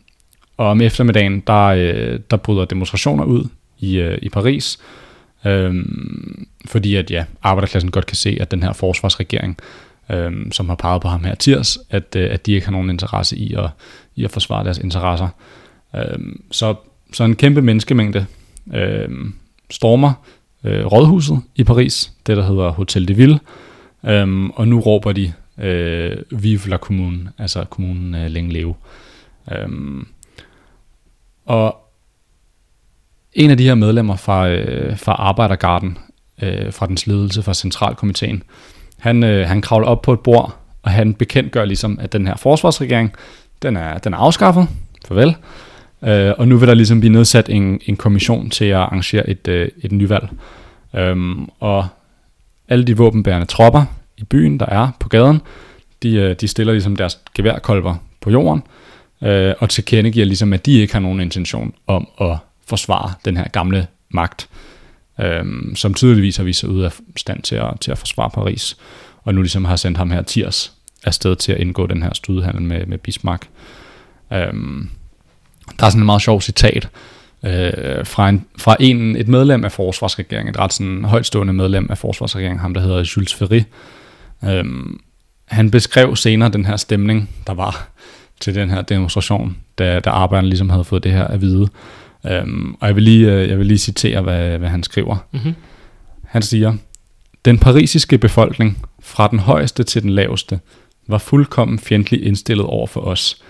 og 0.57 0.66
om 0.66 0.81
eftermiddagen, 0.81 1.41
der, 1.47 1.64
øh, 1.66 2.20
der 2.31 2.37
bryder 2.37 2.64
demonstrationer 2.64 3.24
ud 3.24 3.45
i, 3.79 3.97
øh, 3.97 4.18
i 4.22 4.29
Paris, 4.29 4.79
øhm, 5.45 6.47
fordi 6.66 6.95
at 6.95 7.11
ja, 7.11 7.24
arbejderklassen 7.43 7.91
godt 7.91 8.07
kan 8.07 8.16
se, 8.16 8.39
at 8.41 8.51
den 8.51 8.62
her 8.62 8.72
forsvarsregering, 8.72 9.59
øhm, 10.11 10.53
som 10.53 10.68
har 10.68 10.77
peget 10.77 11.03
på 11.03 11.09
ham 11.09 11.24
her 11.24 11.35
tirs, 11.35 11.79
at, 11.91 12.16
øh, 12.16 12.31
at 12.33 12.47
de 12.47 12.53
ikke 12.53 12.66
har 12.66 12.72
nogen 12.72 12.91
interesse 12.91 13.37
i 13.37 13.55
at, 13.55 13.70
i 14.16 14.24
at 14.24 14.31
forsvare 14.31 14.64
deres 14.64 14.79
interesser. 14.79 15.29
Øhm, 15.97 16.43
så, 16.51 16.74
så 17.12 17.24
en 17.24 17.37
kæmpe 17.37 17.62
menneskemængde 17.62 18.27
øhm, 18.74 19.35
stormer 19.70 20.12
øh, 20.67 20.87
rådhuset 20.87 21.41
i 21.57 21.64
Paris, 21.64 22.12
det 22.27 22.37
der 22.37 22.43
hedder 22.43 22.71
Hotel 22.71 23.09
de 23.09 23.14
Ville, 23.14 23.41
øhm, 24.05 24.51
og 24.51 24.69
nu 24.69 24.81
råber 24.81 25.12
de 25.12 25.33
øh, 25.59 26.17
Vive 26.31 26.69
la 26.69 26.77
Commune, 26.77 27.33
altså 27.39 27.64
kommunen 27.64 28.14
øh, 28.14 28.31
længe 28.31 28.53
leve. 28.53 28.75
Øhm, 29.53 30.07
og 31.47 31.77
en 33.33 33.51
af 33.51 33.57
de 33.57 33.64
her 33.64 33.75
medlemmer 33.75 34.17
fra, 34.17 34.49
øh, 34.49 34.99
fra 34.99 35.12
Arbejdergarden, 35.12 35.99
øh, 36.43 36.73
fra 36.73 36.87
dens 36.87 37.07
ledelse, 37.07 37.43
fra 37.43 37.55
Centralkomiteen, 37.55 38.43
han, 38.99 39.25
øh, 39.25 39.49
han 39.49 39.62
kravler 39.62 39.87
op 39.87 40.03
på 40.03 40.12
et 40.12 40.21
bord, 40.21 40.57
og 40.83 40.91
han 40.91 41.14
bekendtgør 41.14 41.64
ligesom, 41.64 41.99
at 42.03 42.12
den 42.12 42.27
her 42.27 42.37
forsvarsregering, 42.37 43.12
den 43.62 43.77
er, 43.77 43.99
den 43.99 44.14
er 44.14 44.19
afskaffet, 44.19 44.69
farvel, 45.09 45.37
øh, 46.03 46.32
og 46.38 46.49
nu 46.49 46.57
vil 46.57 46.68
der 46.68 46.74
ligesom 46.74 47.01
blive 47.01 47.12
nedsat 47.12 47.49
en, 47.49 47.80
en 47.86 47.97
kommission 47.97 48.51
til 48.51 48.64
at 48.64 48.76
arrangere 48.76 49.30
et, 49.30 49.49
øh, 49.49 49.68
et 49.82 49.92
nyvalg. 49.92 50.28
Øhm, 50.94 51.49
og 51.61 51.86
alle 52.68 52.84
de 52.84 52.97
våbenbærende 52.97 53.47
tropper 53.47 53.84
i 54.16 54.24
byen, 54.24 54.61
der 54.61 54.66
er 54.66 54.88
på 55.01 55.09
gaden, 55.09 55.40
de, 56.03 56.14
øh, 56.14 56.36
de 56.40 56.49
stiller 56.49 56.72
ligesom 56.72 56.97
deres 56.97 57.18
geværkolber 57.34 57.94
på 58.20 58.30
jorden, 58.30 58.62
øh, 59.22 59.55
og 59.59 59.70
tilkendegiver 59.70 60.26
ligesom, 60.26 60.53
at 60.53 60.66
de 60.66 60.72
ikke 60.72 60.92
har 60.92 61.01
nogen 61.01 61.20
intention 61.20 61.74
om 61.86 62.09
at 62.20 62.36
forsvare 62.66 63.12
den 63.24 63.36
her 63.36 63.49
gamle 63.49 63.86
magt, 64.09 64.49
øh, 65.20 65.44
som 65.74 65.94
tydeligvis 65.94 66.36
har 66.36 66.44
vist 66.44 66.61
sig 66.61 66.68
ud 66.68 66.82
af 66.82 66.92
stand 67.16 67.42
til 67.42 67.57
at, 67.57 67.80
til 67.80 67.90
at 67.90 67.99
forsvare 67.99 68.30
Paris, 68.30 68.76
og 69.22 69.34
nu 69.34 69.42
ligesom 69.42 69.64
har 69.64 69.76
sendt 69.76 69.99
ham 69.99 70.11
her 70.11 70.22
tirs 70.22 70.72
afsted 71.05 71.36
til 71.36 71.53
at 71.53 71.59
indgå 71.59 71.86
den 71.86 72.03
her 72.03 72.14
studehandel 72.14 72.62
med, 72.62 72.86
med 72.86 72.99
Bismarck. 72.99 73.49
Øh, 74.32 74.53
der 75.79 75.87
er 75.87 75.91
sådan 75.91 76.03
et 76.03 76.07
meget 76.07 76.23
sjovt 76.23 76.45
citat 76.45 76.89
øh, 77.45 78.07
fra, 78.07 78.29
en, 78.29 78.45
fra 78.59 78.77
en, 78.81 79.17
et 79.17 79.29
medlem 79.29 79.64
af 79.64 79.73
forsvarsregeringen, 79.73 80.55
et 80.55 80.59
ret 80.59 80.73
sådan 80.73 81.05
højtstående 81.05 81.53
medlem 81.53 81.87
af 81.91 81.99
forsvarsregeringen, 81.99 82.61
ham 82.61 82.75
der 82.75 82.81
hedder 82.81 83.12
Jules 83.17 83.35
Ferry. 83.35 83.62
Øh, 84.45 84.64
han 85.47 85.71
beskrev 85.71 86.17
senere 86.17 86.49
den 86.49 86.64
her 86.64 86.77
stemning, 86.77 87.31
der 87.47 87.55
var 87.55 87.89
til 88.41 88.55
den 88.55 88.71
her 88.71 88.83
demonstration, 88.83 89.57
da, 89.79 90.01
da 90.01 90.11
arbejderne 90.11 90.49
ligesom 90.49 90.71
havde 90.71 90.85
fået 90.85 91.05
det 91.05 91.12
her 91.12 91.25
at 91.25 91.41
vide. 91.41 91.69
Øhm, 92.27 92.75
og 92.81 92.87
jeg 92.87 92.95
vil, 92.95 93.03
lige, 93.03 93.33
øh, 93.33 93.49
jeg 93.49 93.59
vil 93.59 93.67
lige 93.67 93.79
citere, 93.79 94.21
hvad, 94.21 94.59
hvad 94.59 94.69
han 94.69 94.83
skriver. 94.83 95.17
Mm-hmm. 95.33 95.55
Han 96.25 96.43
siger, 96.43 96.75
Den 97.45 97.59
parisiske 97.59 98.19
befolkning, 98.19 98.87
fra 99.03 99.29
den 99.29 99.39
højeste 99.39 99.83
til 99.83 100.03
den 100.03 100.11
laveste, 100.11 100.61
var 101.09 101.19
fuldkommen 101.19 101.79
fjendtligt 101.79 102.23
indstillet 102.23 102.67
over 102.67 102.87
for 102.87 103.01
os. 103.01 103.43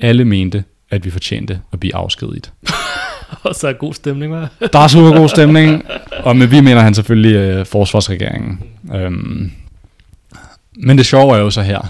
Alle 0.00 0.24
mente, 0.24 0.64
at 0.94 1.04
vi 1.04 1.10
fortjente 1.10 1.60
at 1.72 1.80
blive 1.80 1.94
afskediget. 1.94 2.52
Og 3.42 3.54
så 3.54 3.68
er 3.68 3.72
god 3.72 3.94
stemning, 3.94 4.34
hva'? 4.34 4.68
Der 4.72 4.78
er 4.78 4.88
super 4.88 5.18
god 5.18 5.28
stemning, 5.28 5.84
og 6.24 6.36
med 6.36 6.46
vi 6.46 6.60
mener 6.60 6.80
han 6.80 6.94
selvfølgelig 6.94 7.36
øh, 7.36 7.66
forsvarsregeringen. 7.66 8.60
Øhm, 8.94 9.52
men 10.76 10.98
det 10.98 11.06
sjove 11.06 11.36
er 11.36 11.40
jo 11.40 11.50
så 11.50 11.62
her, 11.62 11.80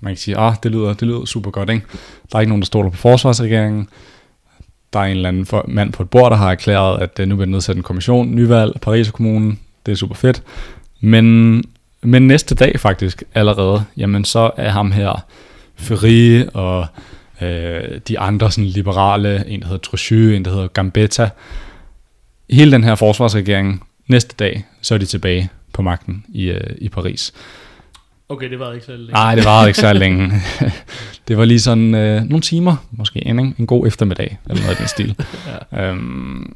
man 0.00 0.12
kan 0.12 0.18
sige, 0.18 0.36
ah, 0.36 0.54
det 0.62 0.70
lyder, 0.70 0.92
det 0.94 1.02
lyder 1.08 1.24
super 1.24 1.50
godt, 1.50 1.70
ikke? 1.70 1.86
Der 2.32 2.36
er 2.36 2.40
ikke 2.40 2.50
nogen, 2.50 2.62
der 2.62 2.66
stoler 2.66 2.90
på 2.90 2.96
forsvarsregeringen. 2.96 3.88
Der 4.92 5.00
er 5.00 5.04
en 5.04 5.16
eller 5.16 5.28
anden 5.28 5.46
for, 5.46 5.64
mand 5.68 5.92
på 5.92 6.02
et 6.02 6.10
bord, 6.10 6.30
der 6.30 6.36
har 6.36 6.50
erklæret, 6.50 7.02
at 7.02 7.20
øh, 7.20 7.28
nu 7.28 7.36
vil 7.36 7.48
nedsætte 7.48 7.78
en 7.78 7.82
kommission, 7.82 8.34
nyvalg, 8.34 8.80
Paris 8.80 9.10
Kommune, 9.10 9.56
det 9.86 9.92
er 9.92 9.96
super 9.96 10.14
fedt. 10.14 10.42
Men, 11.00 11.64
men 12.02 12.26
næste 12.26 12.54
dag 12.54 12.80
faktisk 12.80 13.22
allerede, 13.34 13.84
jamen 13.96 14.24
så 14.24 14.50
er 14.56 14.70
ham 14.70 14.92
her 14.92 15.24
Ferry 15.76 16.44
og 16.54 16.86
øh, 17.42 18.00
de 18.08 18.18
andre 18.18 18.50
sådan 18.50 18.64
liberale, 18.64 19.48
en 19.48 19.60
der 19.60 19.66
hedder 19.66 19.80
Trochu, 19.80 20.16
en 20.16 20.44
der 20.44 20.50
hedder 20.50 20.68
Gambetta, 20.68 21.30
hele 22.50 22.72
den 22.72 22.84
her 22.84 22.94
forsvarsregering, 22.94 23.86
næste 24.06 24.34
dag, 24.38 24.64
så 24.82 24.94
er 24.94 24.98
de 24.98 25.06
tilbage 25.06 25.50
på 25.72 25.82
magten 25.82 26.24
i, 26.28 26.44
øh, 26.44 26.76
i 26.78 26.88
Paris. 26.88 27.32
Okay, 28.28 28.50
det 28.50 28.58
var 28.58 28.72
ikke 28.72 28.86
så 28.86 28.92
længe. 28.92 29.12
Nej, 29.12 29.34
det 29.34 29.44
varede 29.44 29.68
ikke 29.68 29.80
så 29.80 29.92
længe. 30.04 30.32
det 31.28 31.38
var 31.38 31.44
lige 31.44 31.60
sådan 31.60 31.94
øh, 31.94 32.22
nogle 32.22 32.40
timer, 32.40 32.76
måske 32.90 33.26
en, 33.26 33.38
ikke? 33.38 33.54
en 33.58 33.66
god 33.66 33.86
eftermiddag, 33.86 34.38
eller 34.50 34.62
noget 34.62 34.76
i 34.76 34.78
den 34.78 34.88
stil. 34.88 35.16
ja. 35.72 35.88
øhm, 35.88 36.52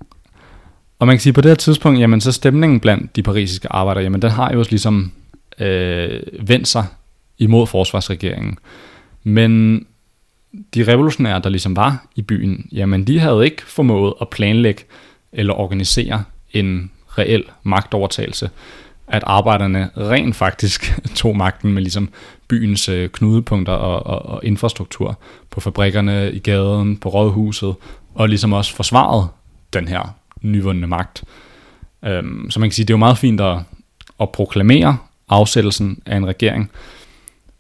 og 0.99 1.07
man 1.07 1.17
kan 1.17 1.21
sige, 1.21 1.33
på 1.33 1.41
det 1.41 1.51
her 1.51 1.57
tidspunkt, 1.57 2.01
jamen 2.01 2.21
så 2.21 2.33
stemningen 2.33 2.81
blandt 2.81 3.17
de 3.17 3.23
parisiske 3.23 3.73
arbejdere, 3.73 4.05
jamen 4.05 4.23
den 4.23 4.31
har 4.31 4.53
jo 4.53 4.59
også 4.59 4.71
ligesom 4.71 5.13
øh, 5.59 6.21
vendt 6.41 6.69
sig 6.69 6.87
imod 7.39 7.67
forsvarsregeringen. 7.67 8.59
Men 9.25 9.87
de 10.75 10.93
revolutionære, 10.93 11.41
der 11.41 11.49
ligesom 11.49 11.77
var 11.77 12.07
i 12.17 12.23
byen, 12.23 12.69
jamen 12.73 13.07
de 13.07 13.19
havde 13.19 13.45
ikke 13.45 13.63
formået 13.63 14.15
at 14.21 14.29
planlægge 14.29 14.83
eller 15.33 15.55
organisere 15.55 16.25
en 16.53 16.91
reel 17.19 17.45
magtovertagelse 17.63 18.51
at 19.09 19.23
arbejderne 19.27 19.91
rent 19.97 20.37
faktisk 20.37 20.99
tog 21.15 21.37
magten 21.37 21.73
med 21.73 21.83
ligesom 21.83 22.09
byens 22.49 22.89
øh, 22.89 23.09
knudepunkter 23.09 23.73
og, 23.73 24.07
og, 24.07 24.35
og 24.35 24.45
infrastruktur 24.45 25.19
på 25.51 25.61
fabrikkerne, 25.61 26.33
i 26.33 26.39
gaden, 26.39 26.97
på 26.97 27.09
rådhuset, 27.09 27.75
og 28.15 28.29
ligesom 28.29 28.53
også 28.53 28.75
forsvaret 28.75 29.29
den 29.73 29.89
her 29.89 30.15
nyvundne 30.43 30.87
magt. 30.87 31.25
Øhm, 32.05 32.51
så 32.51 32.61
man 32.61 32.69
kan 32.69 32.75
sige, 32.75 32.85
det 32.85 32.91
er 32.91 32.95
jo 32.95 32.99
meget 32.99 33.19
fint 33.19 33.41
at, 33.41 33.59
at 34.21 34.31
proklamere 34.31 34.97
afsættelsen 35.29 36.03
af 36.07 36.17
en 36.17 36.27
regering, 36.27 36.71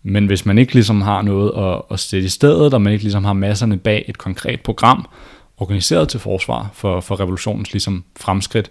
men 0.08 0.26
hvis 0.26 0.46
man 0.46 0.58
ikke 0.58 0.72
ligesom 0.72 1.02
har 1.02 1.22
noget 1.22 1.52
at, 1.56 1.82
at 1.90 2.00
sætte 2.00 2.26
i 2.26 2.28
stedet, 2.28 2.74
og 2.74 2.82
man 2.82 2.92
ikke 2.92 3.04
ligesom 3.04 3.24
har 3.24 3.32
masserne 3.32 3.76
bag 3.76 4.04
et 4.08 4.18
konkret 4.18 4.60
program, 4.60 5.08
organiseret 5.56 6.08
til 6.08 6.20
forsvar 6.20 6.70
for, 6.74 7.00
for 7.00 7.20
revolutionens 7.20 7.72
ligesom 7.72 8.04
fremskridt, 8.16 8.70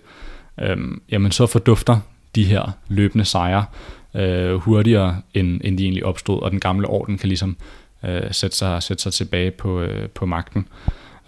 øhm, 0.62 1.02
jamen 1.12 1.32
så 1.32 1.46
fordufter 1.46 2.00
de 2.36 2.44
her 2.44 2.72
løbende 2.88 3.26
sejre 3.26 3.66
øh, 4.14 4.54
hurtigere, 4.56 5.22
end, 5.34 5.62
end 5.64 5.78
de 5.78 5.84
egentlig 5.84 6.06
opstod, 6.06 6.42
og 6.42 6.52
den 6.52 6.60
gamle 6.60 6.88
orden 6.88 7.18
kan 7.18 7.28
ligesom 7.28 7.58
øh, 8.04 8.22
sætte, 8.32 8.58
sig, 8.58 8.84
sætte 8.84 9.04
sig 9.04 9.14
tilbage 9.14 9.52
på, 9.52 9.82
øh, 9.82 10.10
på 10.10 10.26
magten. 10.26 10.68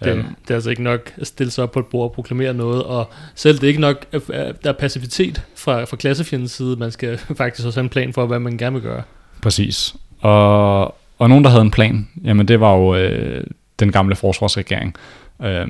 Det, 0.04 0.10
øhm. 0.10 0.24
det 0.42 0.50
er 0.50 0.54
altså 0.54 0.70
ikke 0.70 0.82
nok 0.82 1.12
at 1.16 1.26
stille 1.26 1.50
sig 1.50 1.64
op 1.64 1.72
på 1.72 1.80
et 1.80 1.86
bord 1.86 2.04
og 2.04 2.12
proklamere 2.12 2.54
noget, 2.54 2.82
og 2.82 3.10
selv 3.34 3.58
det 3.58 3.64
er 3.64 3.68
ikke 3.68 3.80
nok, 3.80 4.06
at 4.12 4.26
der 4.64 4.68
er 4.70 4.72
passivitet 4.72 5.42
fra, 5.54 5.84
fra 5.84 5.96
klassefjendens 5.96 6.52
side, 6.52 6.76
man 6.76 6.92
skal 6.92 7.18
faktisk 7.36 7.66
også 7.66 7.80
have 7.80 7.84
en 7.84 7.90
plan 7.90 8.12
for, 8.12 8.26
hvad 8.26 8.38
man 8.38 8.58
gerne 8.58 8.74
vil 8.74 8.82
gøre. 8.82 9.02
Præcis. 9.42 9.94
Og, 10.20 10.84
og 11.18 11.28
nogen, 11.28 11.44
der 11.44 11.50
havde 11.50 11.62
en 11.62 11.70
plan, 11.70 12.08
jamen 12.24 12.48
det 12.48 12.60
var 12.60 12.74
jo 12.74 12.94
øh, 12.94 13.44
den 13.78 13.92
gamle 13.92 14.16
forsvarsregering, 14.16 14.94
øh, 15.42 15.68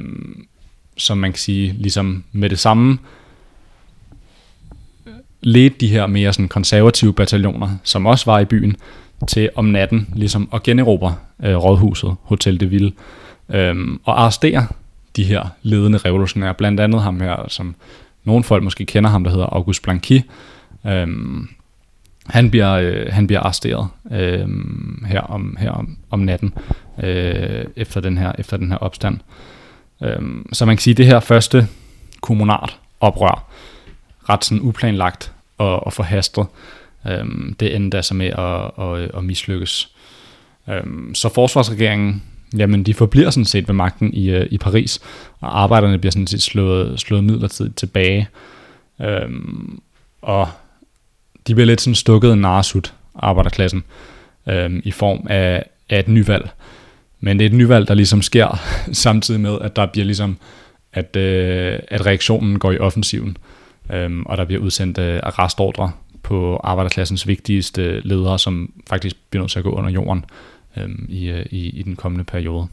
som 0.96 1.18
man 1.18 1.32
kan 1.32 1.38
sige, 1.38 1.74
ligesom 1.78 2.24
med 2.32 2.50
det 2.50 2.58
samme, 2.58 2.98
ledte 5.40 5.76
de 5.80 5.88
her 5.88 6.06
mere 6.06 6.32
sådan 6.32 6.48
konservative 6.48 7.12
bataljoner, 7.12 7.68
som 7.82 8.06
også 8.06 8.30
var 8.30 8.38
i 8.38 8.44
byen, 8.44 8.76
til 9.28 9.50
om 9.54 9.64
natten 9.64 10.08
ligesom 10.14 10.48
at 10.54 10.62
generobre 10.62 11.14
øh, 11.42 11.56
rådhuset, 11.56 12.14
Hotel 12.22 12.60
de 12.60 12.66
Ville, 12.66 12.92
øh, 13.48 13.76
og 14.04 14.22
arrestere 14.22 14.66
de 15.16 15.24
her 15.24 15.46
ledende 15.62 15.98
revolutionære, 15.98 16.54
blandt 16.54 16.80
andet 16.80 17.02
ham 17.02 17.20
her, 17.20 17.44
som 17.48 17.74
nogle 18.24 18.44
folk 18.44 18.64
måske 18.64 18.86
kender 18.86 19.10
ham, 19.10 19.24
der 19.24 19.30
hedder 19.30 19.46
August 19.46 19.82
Blanqui. 19.82 20.22
Øh, 20.86 21.08
han 22.28 22.50
bliver, 22.50 22.72
øh, 22.72 23.06
han 23.12 23.26
bliver 23.26 23.40
arresteret 23.40 23.88
øh, 24.10 24.48
her, 25.06 25.20
om, 25.20 25.56
her 25.60 25.70
om, 25.70 25.96
om 26.10 26.20
natten 26.20 26.54
øh, 27.02 27.64
efter, 27.76 28.00
den 28.00 28.18
her, 28.18 28.32
efter 28.38 28.56
den 28.56 28.70
her 28.70 28.78
opstand. 28.78 29.18
Øh, 30.02 30.22
så 30.52 30.64
man 30.66 30.76
kan 30.76 30.82
sige, 30.82 30.92
at 30.92 30.98
det 30.98 31.06
her 31.06 31.20
første 31.20 31.68
kommunart 32.20 32.78
oprør, 33.00 33.52
ret 34.28 34.44
sådan 34.44 34.62
uplanlagt 34.62 35.32
og, 35.58 35.86
og 35.86 35.92
forhastet, 35.92 36.46
øh, 37.06 37.24
det 37.60 37.76
endte 37.76 37.96
altså 37.96 38.14
med 38.14 38.26
at, 38.26 38.84
at, 38.86 39.10
at 39.16 39.24
mislykkes. 39.24 39.94
Øh, 40.68 40.84
så 41.14 41.28
forsvarsregeringen, 41.28 42.22
jamen 42.56 42.82
de 42.82 42.94
forbliver 42.94 43.30
sådan 43.30 43.44
set 43.44 43.68
ved 43.68 43.74
magten 43.74 44.14
i, 44.14 44.30
øh, 44.30 44.46
i 44.50 44.58
Paris, 44.58 45.00
og 45.40 45.62
arbejderne 45.62 45.98
bliver 45.98 46.12
sådan 46.12 46.26
set 46.26 46.42
slået, 46.42 47.00
slået 47.00 47.24
midlertidigt 47.24 47.76
tilbage. 47.76 48.28
Øh, 49.00 49.30
og 50.22 50.48
de 51.48 51.54
bliver 51.54 51.66
lidt 51.66 51.80
sådan 51.80 51.94
stukket 51.94 52.32
en 52.32 52.38
narsut, 52.38 52.94
arbejderklassen, 53.14 53.84
øh, 54.48 54.70
i 54.84 54.90
form 54.90 55.26
af, 55.30 55.64
af 55.90 55.98
et 55.98 56.08
nyvalg. 56.08 56.50
Men 57.20 57.38
det 57.38 57.44
er 57.44 57.48
et 57.48 57.56
nyvalg, 57.56 57.88
der 57.88 57.94
ligesom 57.94 58.22
sker 58.22 58.60
samtidig 58.92 59.40
med, 59.40 59.58
at 59.60 59.76
der 59.76 59.86
bliver 59.86 60.04
ligesom, 60.04 60.38
at, 60.92 61.16
øh, 61.16 61.78
at 61.88 62.06
reaktionen 62.06 62.58
går 62.58 62.72
i 62.72 62.78
offensiven, 62.78 63.36
øh, 63.92 64.20
og 64.26 64.36
der 64.36 64.44
bliver 64.44 64.62
udsendt 64.62 64.98
øh, 64.98 65.20
arrestordre 65.22 65.92
på 66.22 66.60
arbejderklassens 66.64 67.26
vigtigste 67.26 68.00
ledere, 68.00 68.38
som 68.38 68.72
faktisk 68.88 69.16
bliver 69.30 69.42
nødt 69.42 69.50
til 69.50 69.58
at 69.58 69.64
gå 69.64 69.70
under 69.70 69.90
jorden 69.90 70.24
øhm, 70.76 71.06
øh, 71.10 71.16
i, 71.16 71.30
i, 71.50 71.68
i 71.68 71.82
den 71.82 71.96
kommende 71.96 72.24
periode. 72.24 72.66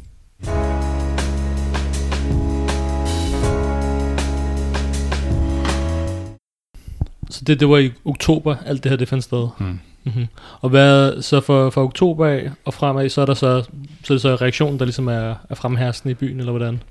Så 7.36 7.41
det, 7.47 7.59
det 7.59 7.69
var 7.69 7.77
i 7.77 7.91
oktober, 8.05 8.55
alt 8.65 8.83
det 8.83 8.89
her 8.89 8.97
det 8.97 9.07
fandt 9.07 9.23
sted. 9.23 9.47
Mm. 9.57 9.79
Mm-hmm. 10.03 10.27
Og 10.61 10.69
hvad 10.69 11.21
så 11.21 11.41
for, 11.41 11.69
for 11.69 11.83
oktober 11.83 12.25
af 12.27 12.49
og 12.65 12.73
fremad, 12.73 13.09
så 13.09 13.21
er 13.21 13.25
der 13.25 13.33
så, 13.33 13.63
så, 14.03 14.13
er 14.13 14.15
det 14.15 14.21
så 14.21 14.36
reaktionen, 14.36 14.79
der 14.79 14.86
ligesom 14.86 15.07
er, 15.07 15.36
er 15.49 15.55
fremherskende 15.55 16.11
i 16.11 16.15
byen, 16.15 16.39
eller 16.39 16.51
hvordan? 16.51 16.83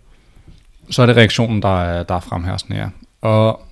Så 0.90 1.02
er 1.02 1.06
det 1.06 1.16
reaktionen, 1.16 1.62
der 1.62 1.82
er, 1.82 2.02
der 2.02 2.14
er 2.14 2.20
fremherskende, 2.20 2.78
ja. 2.78 2.88
Og, 3.20 3.62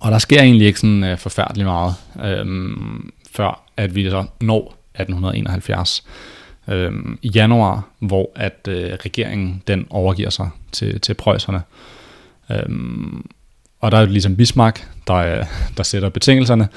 og 0.00 0.10
der 0.10 0.18
sker 0.18 0.42
egentlig 0.42 0.66
ikke 0.66 0.80
sådan 0.80 1.12
uh, 1.12 1.18
forfærdeligt 1.18 1.66
meget, 1.66 1.94
øhm, 2.24 3.12
før 3.32 3.62
at 3.76 3.94
vi 3.94 4.10
så 4.10 4.24
når 4.40 4.76
1871 4.94 6.04
øhm, 6.68 7.18
i 7.22 7.28
januar, 7.28 7.88
hvor 7.98 8.30
at 8.34 8.68
øh, 8.68 8.92
regeringen 9.04 9.62
den 9.66 9.86
overgiver 9.90 10.30
sig 10.30 10.50
til, 10.72 11.00
til 11.00 11.14
prøjserne. 11.14 11.62
Øhm, 12.50 13.26
og 13.80 13.92
der 13.92 13.98
er 13.98 14.06
ligesom 14.06 14.36
Bismarck, 14.36 14.88
der, 15.06 15.44
der 15.76 15.82
sætter 15.82 16.08
betingelserne. 16.08 16.68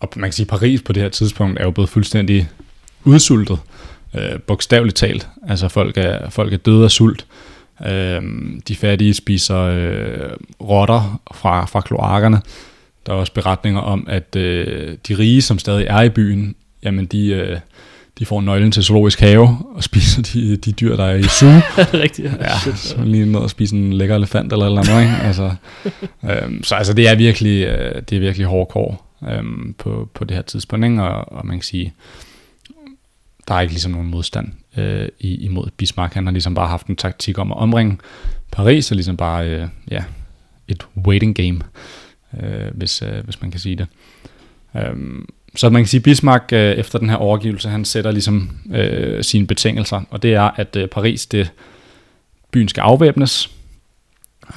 Og 0.00 0.08
man 0.16 0.28
kan 0.28 0.32
sige, 0.32 0.44
at 0.44 0.50
Paris 0.50 0.82
på 0.82 0.92
det 0.92 1.02
her 1.02 1.10
tidspunkt 1.10 1.60
er 1.60 1.64
jo 1.64 1.70
blevet 1.70 1.88
fuldstændig 1.90 2.48
udsultet. 3.04 3.58
Øh, 4.14 4.40
bogstaveligt 4.40 4.96
talt. 4.96 5.28
Altså 5.48 5.68
folk 5.68 5.98
er, 5.98 6.30
folk 6.30 6.52
er 6.52 6.56
døde 6.56 6.84
af 6.84 6.90
sult. 6.90 7.26
Øh, 7.86 8.22
de 8.68 8.76
fattige 8.76 9.14
spiser 9.14 9.58
øh, 9.58 10.30
rotter 10.60 11.22
fra, 11.34 11.64
fra 11.64 11.80
kloakkerne. 11.80 12.40
Der 13.06 13.12
er 13.12 13.16
også 13.16 13.32
beretninger 13.32 13.80
om, 13.80 14.06
at 14.08 14.36
øh, 14.36 14.96
de 15.08 15.14
rige, 15.18 15.42
som 15.42 15.58
stadig 15.58 15.86
er 15.88 16.02
i 16.02 16.08
byen, 16.08 16.54
jamen 16.82 17.06
de, 17.06 17.28
øh, 17.28 17.58
de 18.18 18.26
får 18.26 18.40
nøglen 18.40 18.72
til 18.72 18.82
zoologisk 18.84 19.20
have 19.20 19.58
og 19.74 19.84
spiser 19.84 20.22
de, 20.22 20.56
de 20.56 20.72
dyr, 20.72 20.96
der 20.96 21.04
er 21.04 21.14
i 21.14 21.22
zoo. 21.22 21.48
Rigtigt. 22.02 22.32
Ja, 22.40 22.58
Shit. 22.58 22.78
så 22.78 23.04
lige 23.04 23.26
ned 23.26 23.40
og 23.40 23.50
spise 23.50 23.76
en 23.76 23.92
lækker 23.92 24.16
elefant 24.16 24.52
eller 24.52 24.66
eller 24.66 24.80
andet. 24.80 25.00
Ikke? 25.02 25.26
Altså, 25.26 25.54
øhm, 26.30 26.62
så 26.62 26.74
altså, 26.74 26.92
det 26.92 27.08
er 27.08 27.14
virkelig, 27.14 27.66
øh, 27.66 28.02
det 28.10 28.16
er 28.16 28.20
virkelig 28.20 28.46
hårde 28.46 28.70
kår 28.70 29.18
øhm, 29.28 29.74
på, 29.78 30.08
på 30.14 30.24
det 30.24 30.36
her 30.36 30.42
tidspunkt. 30.42 30.84
Ikke? 30.84 31.02
Og, 31.02 31.32
og 31.32 31.46
man 31.46 31.56
kan 31.56 31.64
sige, 31.64 31.92
der 33.48 33.54
er 33.54 33.60
ikke 33.60 33.74
ligesom 33.74 33.92
nogen 33.92 34.10
modstand 34.10 34.52
øh, 34.76 35.08
imod 35.20 35.70
Bismarck. 35.76 36.14
Han 36.14 36.26
har 36.26 36.32
ligesom 36.32 36.54
bare 36.54 36.68
haft 36.68 36.86
en 36.86 36.96
taktik 36.96 37.38
om 37.38 37.52
at 37.52 37.58
omringe 37.58 37.98
Paris, 38.52 38.90
og 38.90 38.94
ligesom 38.94 39.16
bare 39.16 39.48
øh, 39.48 39.68
ja, 39.90 40.04
et 40.68 40.86
waiting 41.06 41.34
game, 41.34 41.60
øh, 42.42 42.74
hvis, 42.74 43.02
øh, 43.02 43.24
hvis 43.24 43.40
man 43.42 43.50
kan 43.50 43.60
sige 43.60 43.76
det. 43.76 43.86
Øhm, 44.76 45.28
så 45.56 45.70
man 45.70 45.82
kan 45.82 45.86
sige, 45.86 45.98
at 45.98 46.04
Bismarck 46.04 46.52
øh, 46.52 46.72
efter 46.72 46.98
den 46.98 47.10
her 47.10 47.16
overgivelse, 47.16 47.68
han 47.68 47.84
sætter 47.84 48.10
ligesom 48.10 48.50
øh, 48.72 49.24
sine 49.24 49.46
betingelser, 49.46 50.02
og 50.10 50.22
det 50.22 50.34
er, 50.34 50.50
at 50.56 50.76
øh, 50.76 50.88
Paris, 50.88 51.26
det, 51.26 51.52
byen 52.50 52.68
skal 52.68 52.80
afvæbnes, 52.80 53.50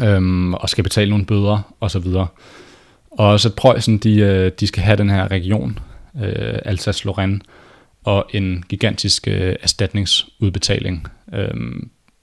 øhm, 0.01 0.53
og 0.53 0.69
skal 0.69 0.83
betale 0.83 1.09
nogle 1.09 1.25
bøder, 1.25 1.75
og 1.79 1.91
så 1.91 1.99
videre. 1.99 2.27
Og 3.11 3.27
også 3.27 3.49
at 3.49 3.55
Preussen, 3.55 3.97
de, 3.97 4.19
øh, 4.19 4.51
de 4.59 4.67
skal 4.67 4.83
have 4.83 4.97
den 4.97 5.09
her 5.09 5.31
region, 5.31 5.79
øh, 6.21 6.59
Alsace-Lorraine, 6.65 7.39
og 8.03 8.25
en 8.33 8.63
gigantisk 8.69 9.27
øh, 9.27 9.55
erstatningsudbetaling 9.61 11.07
øh, 11.33 11.53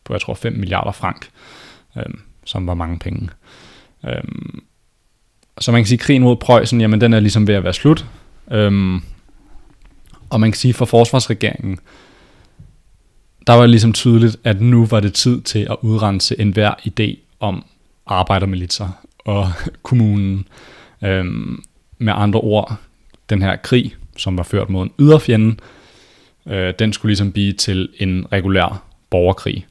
på, 0.04 0.14
jeg 0.14 0.20
tror, 0.20 0.34
5 0.34 0.52
milliarder 0.52 0.92
frank, 0.92 1.28
øh, 1.96 2.14
som 2.44 2.66
var 2.66 2.74
mange 2.74 2.98
penge. 2.98 3.28
Øh, 4.06 4.22
så 5.60 5.72
man 5.72 5.80
kan 5.80 5.86
sige, 5.86 5.98
at 5.98 6.04
krigen 6.04 6.22
mod 6.22 6.36
Preussen, 6.36 6.80
jamen 6.80 7.00
den 7.00 7.12
er 7.12 7.20
ligesom 7.20 7.46
ved 7.46 7.54
at 7.54 7.64
være 7.64 7.72
slut. 7.72 8.06
Øhm, 8.50 9.00
og 10.30 10.40
man 10.40 10.50
kan 10.52 10.58
sige 10.58 10.74
for 10.74 10.84
forsvarsregeringen, 10.84 11.78
der 13.46 13.52
var 13.52 13.60
det 13.60 13.70
ligesom 13.70 13.92
tydeligt, 13.92 14.36
at 14.44 14.60
nu 14.60 14.86
var 14.86 15.00
det 15.00 15.14
tid 15.14 15.40
til 15.40 15.66
at 15.70 15.76
udrense 15.82 16.40
enhver 16.40 16.74
idé 16.88 17.18
om 17.40 17.64
arbejdermilitser 18.06 18.88
og 19.18 19.52
kommunen. 19.82 20.48
Øhm, 21.02 21.62
med 21.98 22.12
andre 22.16 22.40
ord, 22.40 22.76
den 23.30 23.42
her 23.42 23.56
krig, 23.56 23.94
som 24.16 24.36
var 24.36 24.42
ført 24.42 24.70
mod 24.70 24.82
en 24.82 24.92
yderfjende, 24.98 25.56
øh, 26.46 26.74
den 26.78 26.92
skulle 26.92 27.10
ligesom 27.10 27.32
blive 27.32 27.52
til 27.52 27.88
en 27.98 28.26
regulær 28.32 28.84
borgerkrig. 29.10 29.66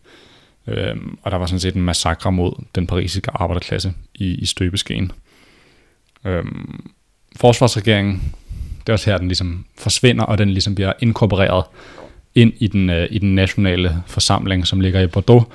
Øhm, 0.67 1.17
og 1.21 1.31
der 1.31 1.37
var 1.37 1.45
sådan 1.45 1.59
set 1.59 1.75
en 1.75 1.81
massakre 1.81 2.31
mod 2.31 2.63
den 2.75 2.87
parisiske 2.87 3.31
arbejderklasse 3.33 3.93
i, 4.15 4.25
i 4.25 4.45
støbeskeen. 4.45 5.11
Øhm, 6.25 6.91
forsvarsregeringen 7.35 8.33
det 8.87 8.89
er 8.89 8.93
også 8.93 9.11
her, 9.11 9.17
den 9.17 9.27
ligesom 9.27 9.65
forsvinder, 9.77 10.23
og 10.23 10.37
den 10.37 10.49
ligesom 10.49 10.75
bliver 10.75 10.93
inkorporeret 10.99 11.63
ind 12.35 12.53
i 12.57 12.67
den, 12.67 12.89
øh, 12.89 13.07
i 13.11 13.19
den 13.19 13.35
nationale 13.35 14.03
forsamling, 14.07 14.67
som 14.67 14.79
ligger 14.79 15.01
i 15.01 15.07
Bordeaux. 15.07 15.45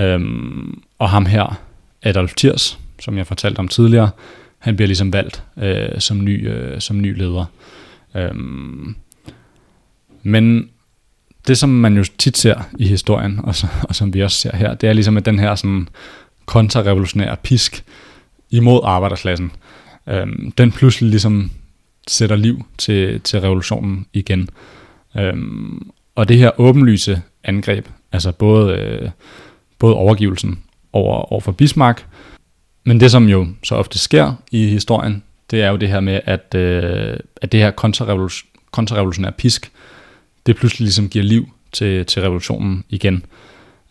Øhm, 0.00 0.82
og 0.98 1.10
ham 1.10 1.26
her, 1.26 1.60
Adolf 2.02 2.34
Thiers, 2.34 2.78
som 3.00 3.18
jeg 3.18 3.26
fortalte 3.26 3.58
om 3.58 3.68
tidligere, 3.68 4.10
han 4.58 4.76
bliver 4.76 4.86
ligesom 4.86 5.12
valgt 5.12 5.42
øh, 5.56 6.00
som, 6.00 6.24
ny, 6.24 6.48
øh, 6.48 6.80
som 6.80 7.00
ny 7.00 7.18
leder. 7.18 7.44
Øhm, 8.14 8.96
men 10.22 10.68
det, 11.46 11.58
som 11.58 11.68
man 11.68 11.96
jo 11.96 12.04
tit 12.18 12.36
ser 12.36 12.62
i 12.78 12.86
historien, 12.86 13.40
og, 13.42 13.54
så, 13.54 13.66
og 13.82 13.94
som 13.94 14.14
vi 14.14 14.22
også 14.22 14.36
ser 14.36 14.56
her, 14.56 14.74
det 14.74 14.88
er 14.88 14.92
ligesom, 14.92 15.16
at 15.16 15.26
den 15.26 15.38
her 15.38 15.54
sådan 15.54 15.88
kontrarevolutionære 16.46 17.36
pisk 17.42 17.84
imod 18.50 18.80
arbejderklassen, 18.84 19.52
øhm, 20.06 20.50
den 20.50 20.72
pludselig 20.72 21.10
ligesom 21.10 21.50
sætter 22.08 22.36
liv 22.36 22.64
til, 22.78 23.20
til 23.20 23.40
revolutionen 23.40 24.06
igen. 24.12 24.48
Øhm, 25.16 25.90
og 26.14 26.28
det 26.28 26.38
her 26.38 26.60
åbenlyse 26.60 27.22
angreb, 27.44 27.88
altså 28.12 28.32
både, 28.32 28.78
øh, 28.78 29.10
både 29.78 29.94
overgivelsen 29.94 30.58
over, 30.92 31.32
over 31.32 31.40
for 31.40 31.52
Bismarck, 31.52 32.06
men 32.84 33.00
det 33.00 33.10
som 33.10 33.28
jo 33.28 33.46
så 33.62 33.74
ofte 33.74 33.98
sker 33.98 34.32
i 34.50 34.68
historien, 34.68 35.22
det 35.50 35.62
er 35.62 35.70
jo 35.70 35.76
det 35.76 35.88
her 35.88 36.00
med, 36.00 36.20
at, 36.24 36.54
øh, 36.54 37.16
at 37.42 37.52
det 37.52 37.60
her 37.60 37.70
kontrarevolutionær 38.70 39.30
pisk, 39.30 39.72
det 40.46 40.56
pludselig 40.56 40.84
ligesom 40.84 41.08
giver 41.08 41.24
liv 41.24 41.48
til, 41.72 42.06
til 42.06 42.22
revolutionen 42.22 42.84
igen. 42.88 43.24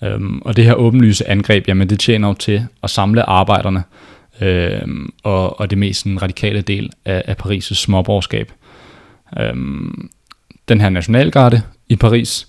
Øhm, 0.03 0.41
og 0.41 0.55
det 0.55 0.65
her 0.65 0.73
åbenlyse 0.73 1.29
angreb, 1.29 1.67
jamen 1.67 1.89
det 1.89 1.99
tjener 1.99 2.27
jo 2.27 2.33
til 2.33 2.65
at 2.83 2.89
samle 2.89 3.29
arbejderne 3.29 3.83
øhm, 4.41 5.13
og, 5.23 5.59
og 5.59 5.69
det 5.69 5.77
mest 5.77 5.99
sådan, 5.99 6.21
radikale 6.21 6.61
del 6.61 6.89
af, 7.05 7.23
af 7.25 7.35
Paris' 7.45 7.73
småborgerskab. 7.73 8.51
Øhm, 9.39 10.09
den 10.67 10.81
her 10.81 10.89
nationalgarde 10.89 11.61
i 11.89 11.95
Paris, 11.95 12.47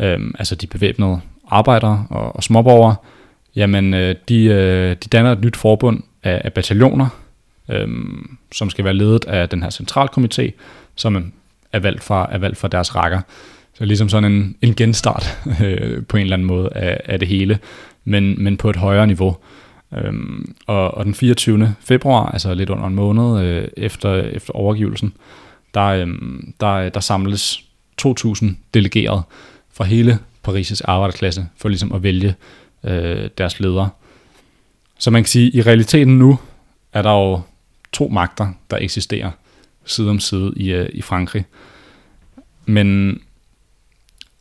øhm, 0.00 0.34
altså 0.38 0.54
de 0.54 0.66
bevæbnede 0.66 1.20
arbejdere 1.48 2.06
og, 2.10 2.36
og 2.36 2.42
småborgere, 2.42 2.94
jamen 3.56 3.94
øh, 3.94 4.14
de, 4.28 4.44
øh, 4.44 4.90
de 4.90 5.08
danner 5.12 5.32
et 5.32 5.44
nyt 5.44 5.56
forbund 5.56 6.02
af, 6.22 6.42
af 6.44 6.52
bataljoner, 6.52 7.08
øhm, 7.68 8.36
som 8.52 8.70
skal 8.70 8.84
være 8.84 8.94
ledet 8.94 9.24
af 9.24 9.48
den 9.48 9.62
her 9.62 9.70
centralkomité, 9.70 10.50
som 10.96 11.32
er 11.72 11.78
valgt 11.78 12.02
fra, 12.02 12.28
er 12.30 12.38
valgt 12.38 12.58
fra 12.58 12.68
deres 12.68 12.96
rækker. 12.96 13.20
Så 13.74 13.84
ligesom 13.84 14.08
sådan 14.08 14.32
en, 14.32 14.56
en 14.62 14.74
genstart 14.74 15.38
øh, 15.64 16.04
på 16.06 16.16
en 16.16 16.22
eller 16.22 16.36
anden 16.36 16.48
måde 16.48 16.68
af, 16.74 17.00
af 17.04 17.18
det 17.18 17.28
hele, 17.28 17.58
men, 18.04 18.44
men 18.44 18.56
på 18.56 18.70
et 18.70 18.76
højere 18.76 19.06
niveau. 19.06 19.36
Øhm, 19.96 20.54
og, 20.66 20.94
og 20.94 21.04
den 21.04 21.14
24. 21.14 21.74
februar, 21.80 22.30
altså 22.30 22.54
lidt 22.54 22.70
under 22.70 22.86
en 22.86 22.94
måned 22.94 23.44
øh, 23.44 23.68
efter, 23.76 24.14
efter 24.14 24.52
overgivelsen, 24.52 25.12
der, 25.74 25.86
øh, 25.86 26.08
der, 26.60 26.88
der 26.88 27.00
samles 27.00 27.64
2.000 28.06 28.46
delegerede 28.74 29.22
fra 29.72 29.84
hele 29.84 30.18
Paris' 30.48 30.80
arbejderklasse 30.84 31.46
for 31.56 31.68
ligesom 31.68 31.92
at 31.92 32.02
vælge 32.02 32.34
øh, 32.84 33.30
deres 33.38 33.60
ledere. 33.60 33.90
Så 34.98 35.10
man 35.10 35.22
kan 35.22 35.28
sige, 35.28 35.46
at 35.46 35.54
i 35.54 35.62
realiteten 35.62 36.18
nu 36.18 36.38
er 36.92 37.02
der 37.02 37.10
jo 37.10 37.40
to 37.92 38.08
magter, 38.08 38.48
der 38.70 38.76
eksisterer 38.76 39.30
side 39.84 40.10
om 40.10 40.20
side 40.20 40.52
i, 40.56 40.72
øh, 40.72 40.88
i 40.92 41.02
Frankrig. 41.02 41.44
Men 42.66 43.20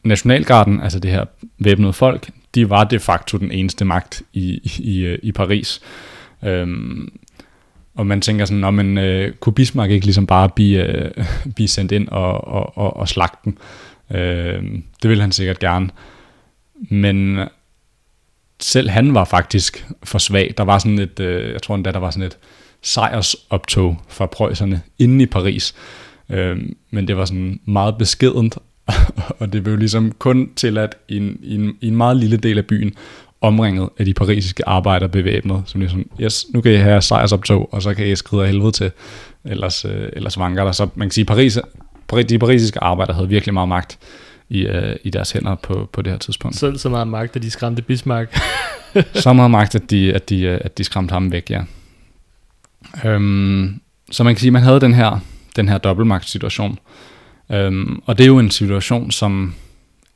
Nationalgarden, 0.03 0.81
altså 0.81 0.99
det 0.99 1.11
her 1.11 1.25
væbnede 1.59 1.93
folk, 1.93 2.29
de 2.55 2.69
var 2.69 2.83
de 2.83 2.99
facto 2.99 3.37
den 3.37 3.51
eneste 3.51 3.85
magt 3.85 4.21
i, 4.33 4.71
i, 4.79 5.17
i 5.23 5.31
Paris. 5.31 5.81
Øhm, 6.43 7.19
og 7.95 8.07
man 8.07 8.21
tænker 8.21 8.45
sådan, 8.45 8.63
om 8.63 8.73
man 8.73 8.97
øh, 8.97 9.33
kunne 9.33 9.53
Bismarck 9.53 9.91
ikke 9.91 10.05
ligesom 10.05 10.27
bare 10.27 10.49
blive, 10.49 10.85
øh, 10.85 11.11
blive 11.55 11.67
sendt 11.67 11.91
ind 11.91 12.07
og, 12.07 12.47
og, 12.47 12.77
og, 12.77 12.97
og 12.97 13.09
slagte 13.09 13.37
dem? 13.45 13.57
Øh, 14.11 14.63
det 15.01 15.09
ville 15.09 15.21
han 15.21 15.31
sikkert 15.31 15.59
gerne. 15.59 15.89
Men 16.75 17.39
selv 18.59 18.89
han 18.89 19.13
var 19.13 19.25
faktisk 19.25 19.87
for 20.03 20.17
svag. 20.17 20.53
Der 20.57 20.63
var 20.63 20.79
sådan 20.79 20.99
et, 20.99 21.19
øh, 21.19 21.53
jeg 21.53 21.61
tror 21.61 21.75
endda, 21.75 21.91
der 21.91 21.99
var 21.99 22.11
sådan 22.11 22.27
et 22.27 22.37
sejrsoptog 22.81 24.01
fra 24.07 24.25
prøjserne 24.25 24.81
inde 24.99 25.23
i 25.23 25.25
Paris. 25.25 25.75
Øh, 26.29 26.57
men 26.91 27.07
det 27.07 27.17
var 27.17 27.25
sådan 27.25 27.59
meget 27.65 27.97
beskedent, 27.97 28.57
og 29.39 29.53
det 29.53 29.63
blev 29.63 29.77
ligesom 29.77 30.11
kun 30.11 30.49
tilladt 30.55 30.95
i 31.07 31.17
en, 31.17 31.39
i, 31.43 31.55
en, 31.55 31.77
i 31.81 31.87
en 31.87 31.95
meget 31.95 32.17
lille 32.17 32.37
del 32.37 32.57
af 32.57 32.65
byen, 32.65 32.93
omringet 33.41 33.89
af 33.97 34.05
de 34.05 34.13
parisiske 34.13 34.67
arbejdere 34.67 35.09
bevæbnet, 35.09 35.63
som 35.65 35.81
ligesom, 35.81 36.09
yes, 36.21 36.45
nu 36.53 36.61
kan 36.61 36.71
I 36.71 36.75
have 36.75 37.01
sejrsoptog, 37.01 37.73
og 37.73 37.81
så 37.81 37.93
kan 37.93 38.07
I 38.07 38.15
skride 38.15 38.43
af 38.43 38.49
helvede 38.49 38.71
til, 38.71 38.91
ellers, 39.45 39.85
øh, 39.85 40.09
ellers 40.13 40.39
vanker 40.39 40.63
der. 40.63 40.71
Så 40.71 40.87
man 40.95 41.07
kan 41.07 41.11
sige, 41.11 41.25
Paris, 41.25 41.57
de 42.29 42.39
parisiske 42.39 42.83
arbejdere 42.83 43.15
havde 43.15 43.29
virkelig 43.29 43.53
meget 43.53 43.69
magt 43.69 43.99
i, 44.49 44.61
øh, 44.61 44.95
i 45.03 45.09
deres 45.09 45.31
hænder 45.31 45.55
på, 45.55 45.89
på 45.93 46.01
det 46.01 46.11
her 46.11 46.19
tidspunkt. 46.19 46.57
Selv 46.57 46.77
så 46.77 46.89
meget 46.89 47.07
magt, 47.07 47.35
at 47.35 47.41
de 47.41 47.51
skræmte 47.51 47.81
Bismarck. 47.81 48.39
så 49.13 49.33
meget 49.33 49.51
magt, 49.51 49.75
at 49.75 49.91
de, 49.91 50.13
at 50.13 50.29
de, 50.29 50.41
øh, 50.41 50.59
at 50.61 50.77
de 50.77 50.83
skræmte 50.83 51.11
ham 51.11 51.31
væk, 51.31 51.49
ja. 51.49 51.61
Øhm, 53.05 53.81
så 54.11 54.23
man 54.23 54.35
kan 54.35 54.39
sige, 54.39 54.49
at 54.49 54.53
man 54.53 54.61
havde 54.61 54.81
den 54.81 54.93
her, 54.93 55.19
den 55.55 55.69
her 55.69 55.77
dobbeltmagtssituation. 55.77 56.79
Øhm, 57.51 58.01
og 58.05 58.17
det 58.17 58.23
er 58.23 58.27
jo 58.27 58.39
en 58.39 58.51
situation, 58.51 59.11
som 59.11 59.53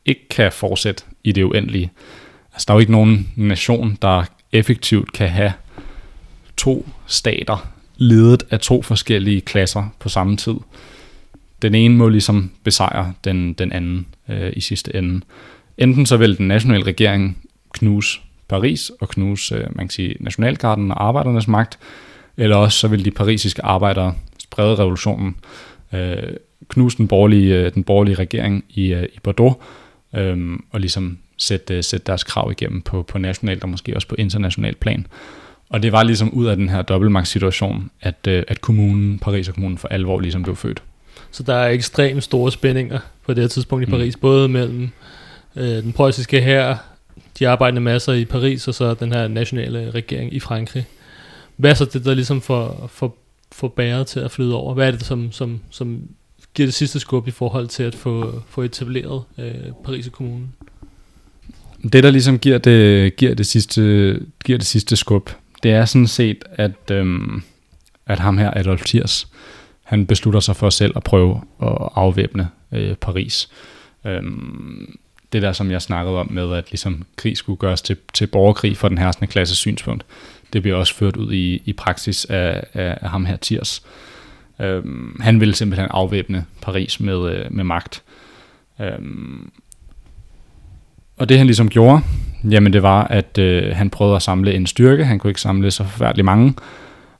ikke 0.06 0.30
kan 0.30 0.52
fortsætte 0.52 1.04
i 1.24 1.32
det 1.32 1.44
uendelige. 1.44 1.92
Altså, 2.54 2.66
der 2.68 2.74
er 2.74 2.76
jo 2.76 2.80
ikke 2.80 2.92
nogen 2.92 3.30
nation, 3.36 3.98
der 4.02 4.24
effektivt 4.52 5.14
kan 5.14 5.30
have 5.30 5.54
to 6.58 6.90
stater 7.08 7.68
ledet 7.98 8.44
af 8.50 8.60
to 8.60 8.82
forskellige 8.82 9.42
klasser 9.42 9.96
på 10.00 10.10
samme 10.10 10.38
tid. 10.38 10.56
Den 11.62 11.76
ene 11.76 11.96
må 11.96 12.10
ligesom 12.10 12.52
besejre 12.64 13.14
den, 13.24 13.54
den 13.54 13.72
anden 13.72 14.08
øh, 14.30 14.54
i 14.56 14.62
sidste 14.62 14.96
ende. 14.96 15.22
Enten 15.78 16.06
så 16.06 16.18
vil 16.18 16.38
den 16.38 16.48
nationale 16.48 16.86
regering 16.86 17.38
knuse 17.74 18.20
Paris 18.48 18.92
og 19.02 19.10
knuse, 19.10 19.56
øh, 19.56 19.76
man 19.76 19.88
kan 19.88 19.92
sige, 19.92 20.16
nationalgarden 20.20 20.92
og 20.92 21.08
arbejdernes 21.08 21.48
magt, 21.48 21.80
eller 22.38 22.56
også 22.56 22.80
så 22.80 22.88
vil 22.88 23.06
de 23.06 23.12
parisiske 23.12 23.64
arbejdere 23.64 24.14
sprede 24.40 24.76
revolutionen, 24.76 25.36
øh, 25.94 26.34
knuse 26.70 26.98
den 26.98 27.08
borgerlige, 27.08 27.56
øh, 27.56 27.74
den 27.74 27.84
borgerlige 27.84 28.16
regering 28.16 28.66
i, 28.70 28.94
øh, 28.94 29.04
i 29.04 29.20
Bordeaux, 29.24 29.56
øh, 30.16 30.60
og 30.72 30.80
ligesom 30.80 31.18
sætte, 31.38 31.84
sætte 31.84 32.06
deres 32.06 32.24
krav 32.24 32.52
igennem 32.52 32.82
på, 32.82 33.04
på 33.04 33.18
nationalt 33.18 33.64
og 33.64 33.70
måske 33.70 33.96
også 33.96 34.08
på 34.08 34.16
international 34.18 34.76
plan. 34.76 35.08
Og 35.70 35.84
det 35.84 35.92
var 35.92 36.04
ligesom 36.04 36.30
ud 36.30 36.46
af 36.46 36.56
den 36.56 36.70
her 36.70 36.82
dobbeltmagtssituation, 36.82 37.90
at, 38.02 38.28
øh, 38.28 38.44
at 38.48 38.62
kommunen, 38.62 39.20
Paris 39.20 39.48
og 39.48 39.54
kommunen 39.54 39.78
for 39.78 39.88
alvor 39.88 40.20
ligesom 40.20 40.44
blev 40.44 40.56
født. 40.56 40.84
Så 41.32 41.44
der 41.44 41.54
er 41.56 41.70
ekstremt 41.70 42.24
store 42.24 42.52
spændinger 42.52 43.00
på 43.26 43.34
det 43.34 43.44
her 43.44 43.48
tidspunkt 43.48 43.88
i 43.88 43.92
Paris, 43.92 44.16
mm. 44.16 44.22
både 44.22 44.48
mellem 44.48 44.90
øh, 45.56 45.84
den 45.84 45.94
preussiske 45.94 46.42
her, 46.42 46.78
de 47.40 47.48
arbejdende 47.48 47.82
masser 47.82 48.14
i 48.14 48.26
Paris, 48.26 48.68
og 48.68 48.74
så 48.74 48.94
den 48.94 49.12
her 49.12 49.28
nationale 49.28 49.92
regering 49.92 50.34
i 50.34 50.40
Frankrig. 50.40 50.86
Hvad 51.58 51.70
er 51.70 51.74
så 51.74 51.86
det, 51.86 52.06
der 52.06 52.14
ligesom 52.14 52.42
får, 52.42 52.90
får, 52.94 53.18
får 53.52 53.68
bæret 53.68 54.08
til 54.08 54.20
at 54.20 54.32
flyde 54.32 54.56
over? 54.56 54.74
Hvad 54.74 54.88
er 54.88 54.92
det, 54.92 55.04
som, 55.04 55.32
som, 55.32 55.60
som 55.70 56.02
giver 56.56 56.68
det 56.68 56.74
sidste 56.74 57.00
skub 57.00 57.28
i 57.28 57.32
forhold 57.32 57.68
til 57.68 57.84
at 57.84 57.96
få, 57.96 58.44
få 58.50 58.62
etableret 58.62 59.24
øh, 59.38 59.54
Paris 59.84 60.10
Kommune? 60.10 60.48
Det, 61.94 62.04
der 62.04 62.12
ligesom 62.12 62.40
giver 62.40 62.58
det, 62.58 63.16
giver 63.16 63.36
det, 63.36 63.46
sidste, 63.46 63.82
giver 64.46 64.58
det 64.58 64.68
sidste 64.68 64.96
skub, 64.96 65.30
det 65.64 65.72
er 65.72 65.86
sådan 65.86 66.08
set, 66.08 66.44
at, 66.52 66.92
øhm, 66.92 67.44
at 68.06 68.20
ham 68.20 68.38
her, 68.38 68.52
Adolf 68.56 68.86
Thiers, 68.86 69.28
han 69.84 70.06
beslutter 70.06 70.40
sig 70.40 70.56
for 70.56 70.70
selv 70.70 70.94
at 70.96 71.04
prøve 71.04 71.42
at 71.62 71.78
afvæbne 71.96 72.50
øh, 72.72 72.96
Paris. 72.96 73.50
Øhm, 74.06 74.98
det 75.34 75.42
der, 75.42 75.52
som 75.52 75.72
jeg 75.72 75.82
snakkede 75.82 76.18
om 76.18 76.32
med, 76.32 76.54
at 76.54 76.72
ligesom 76.72 77.06
krig 77.16 77.38
skulle 77.38 77.58
gøres 77.58 77.82
til, 77.82 77.98
til 78.14 78.28
borgerkrig 78.28 78.78
for 78.78 78.90
den 78.90 78.98
herskende 78.98 79.32
klasse 79.32 79.56
synspunkt, 79.56 80.06
det 80.54 80.62
bliver 80.62 80.78
også 80.78 80.96
ført 80.96 81.18
ud 81.18 81.34
i, 81.34 81.62
i 81.66 81.74
praksis 81.74 82.26
af, 82.26 82.64
af, 82.74 82.98
af 83.02 83.10
ham 83.10 83.26
her 83.26 83.38
Thiers. 83.42 83.82
Øhm, 84.62 85.20
han 85.22 85.40
ville 85.40 85.56
simpelthen 85.56 85.90
afvæbne 85.92 86.46
Paris 86.62 87.00
med, 87.00 87.32
øh, 87.32 87.46
med 87.50 87.64
magt. 87.64 88.04
Øhm, 88.82 89.52
og 91.18 91.30
det 91.30 91.38
han 91.38 91.48
ligesom 91.48 91.70
gjorde, 91.70 92.02
jamen 92.52 92.74
det 92.74 92.84
var, 92.84 93.04
at 93.04 93.38
øh, 93.38 93.76
han 93.76 93.90
prøvede 93.90 94.16
at 94.16 94.22
samle 94.22 94.54
en 94.54 94.68
styrke. 94.68 95.06
Han 95.06 95.20
kunne 95.20 95.30
ikke 95.32 95.42
samle 95.42 95.72
så 95.72 95.84
forfærdeligt 95.84 96.26
mange. 96.26 96.54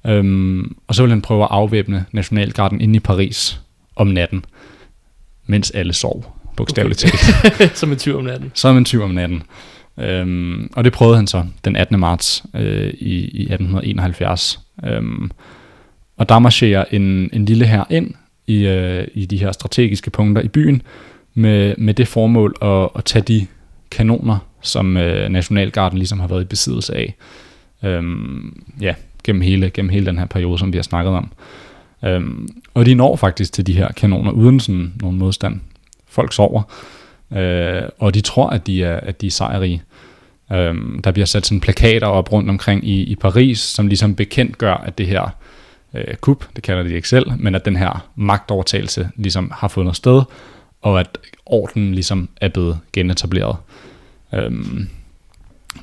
Øhm, 0.08 0.76
og 0.88 0.96
så 0.96 1.02
ville 1.04 1.12
han 1.12 1.22
prøve 1.22 1.44
at 1.44 1.50
afvæbne 1.52 2.06
Nationalgarden 2.12 2.82
inde 2.82 2.96
i 2.96 3.00
Paris 3.00 3.62
om 3.96 4.08
natten, 4.08 4.46
mens 5.46 5.72
alle 5.72 5.94
sov, 5.94 6.36
bogstaveligt 6.58 7.06
okay. 7.06 7.18
talt. 7.58 7.78
Som 7.78 7.92
en 7.92 7.98
tyv 7.98 8.18
om 8.18 8.24
natten. 8.24 8.52
Som 8.54 8.78
en 8.78 8.86
tyv 8.86 9.02
om 9.02 9.10
natten. 9.10 9.44
Øhm, 10.00 10.70
og 10.76 10.84
det 10.84 10.94
prøvede 10.94 11.16
han 11.16 11.28
så 11.28 11.44
den 11.66 11.76
18. 11.76 12.00
marts 12.00 12.44
øh, 12.56 12.94
i, 12.94 13.30
i 13.30 13.42
1871. 13.42 14.60
Øhm, 14.86 15.32
og 16.18 16.30
der 16.30 16.40
marcherer 16.40 16.86
en, 16.92 17.30
en 17.34 17.46
lille 17.46 17.66
her 17.66 17.84
ind 17.90 18.14
i, 18.48 18.68
øh, 18.68 19.08
i 19.14 19.26
de 19.26 19.38
her 19.38 19.52
strategiske 19.52 20.10
punkter 20.10 20.42
i 20.42 20.48
byen, 20.48 20.82
med, 21.34 21.76
med 21.78 21.94
det 21.94 22.08
formål 22.08 22.56
at, 22.62 22.90
at 22.96 23.06
tage 23.06 23.24
de 23.24 23.48
kanoner, 23.92 24.38
som 24.62 24.98
øh, 24.98 25.30
Nationalgarden 25.30 25.98
ligesom 25.98 26.20
har 26.20 26.28
været 26.28 26.42
i 26.42 26.46
besiddelse 26.46 26.96
af, 26.96 27.16
øhm, 27.84 28.64
ja, 28.82 28.94
gennem 29.24 29.42
hele, 29.42 29.70
gennem 29.70 29.90
hele 29.90 30.06
den 30.06 30.18
her 30.18 30.26
periode, 30.26 30.60
som 30.60 30.74
vi 30.74 30.78
har 30.78 30.84
snakket 30.84 31.14
om. 31.14 31.32
Øhm, 32.06 32.50
og 32.74 32.86
de 32.86 32.96
når 32.96 33.16
faktisk 33.16 33.54
til 33.54 33.68
de 33.68 33.74
her 33.74 33.92
kanoner 33.92 34.32
uden 34.32 34.60
sådan 34.60 34.94
nogen 35.02 35.18
modstand. 35.18 35.60
Folk 36.08 36.34
sover, 36.34 36.62
øh, 37.34 37.82
og 38.00 38.14
de 38.14 38.22
tror, 38.22 38.50
at 38.50 38.68
de 38.68 38.84
er, 38.84 39.00
at 39.00 39.22
de 39.22 39.28
er 39.28 39.32
sejrige. 39.32 39.82
Øhm, 40.52 41.02
der 41.02 41.12
bliver 41.12 41.26
sat 41.26 41.46
sådan 41.46 41.62
plakater 41.62 42.08
op 42.08 42.32
rundt 42.32 42.50
omkring 42.50 42.88
i, 42.88 43.04
i 43.04 43.16
Paris, 43.16 43.60
som 43.60 43.88
ligesom 43.88 44.16
bekendtgør, 44.16 44.74
at 44.74 44.98
det 44.98 45.08
her 45.08 45.30
øh, 45.96 46.16
kup, 46.16 46.46
det 46.56 46.64
kalder 46.64 46.84
de 46.84 46.94
ikke 46.94 47.10
selv, 47.10 47.32
men 47.40 47.56
at 47.56 47.66
den 47.66 47.76
her 47.76 48.10
magtovertagelse 48.16 49.10
ligesom 49.16 49.52
har 49.54 49.68
fundet 49.68 49.96
sted, 49.96 50.22
og 50.82 51.00
at 51.00 51.18
orden 51.46 51.94
ligesom 51.94 52.30
er 52.42 52.50
blevet 52.50 52.80
genetableret. 52.94 53.56
Øhm, 54.34 54.90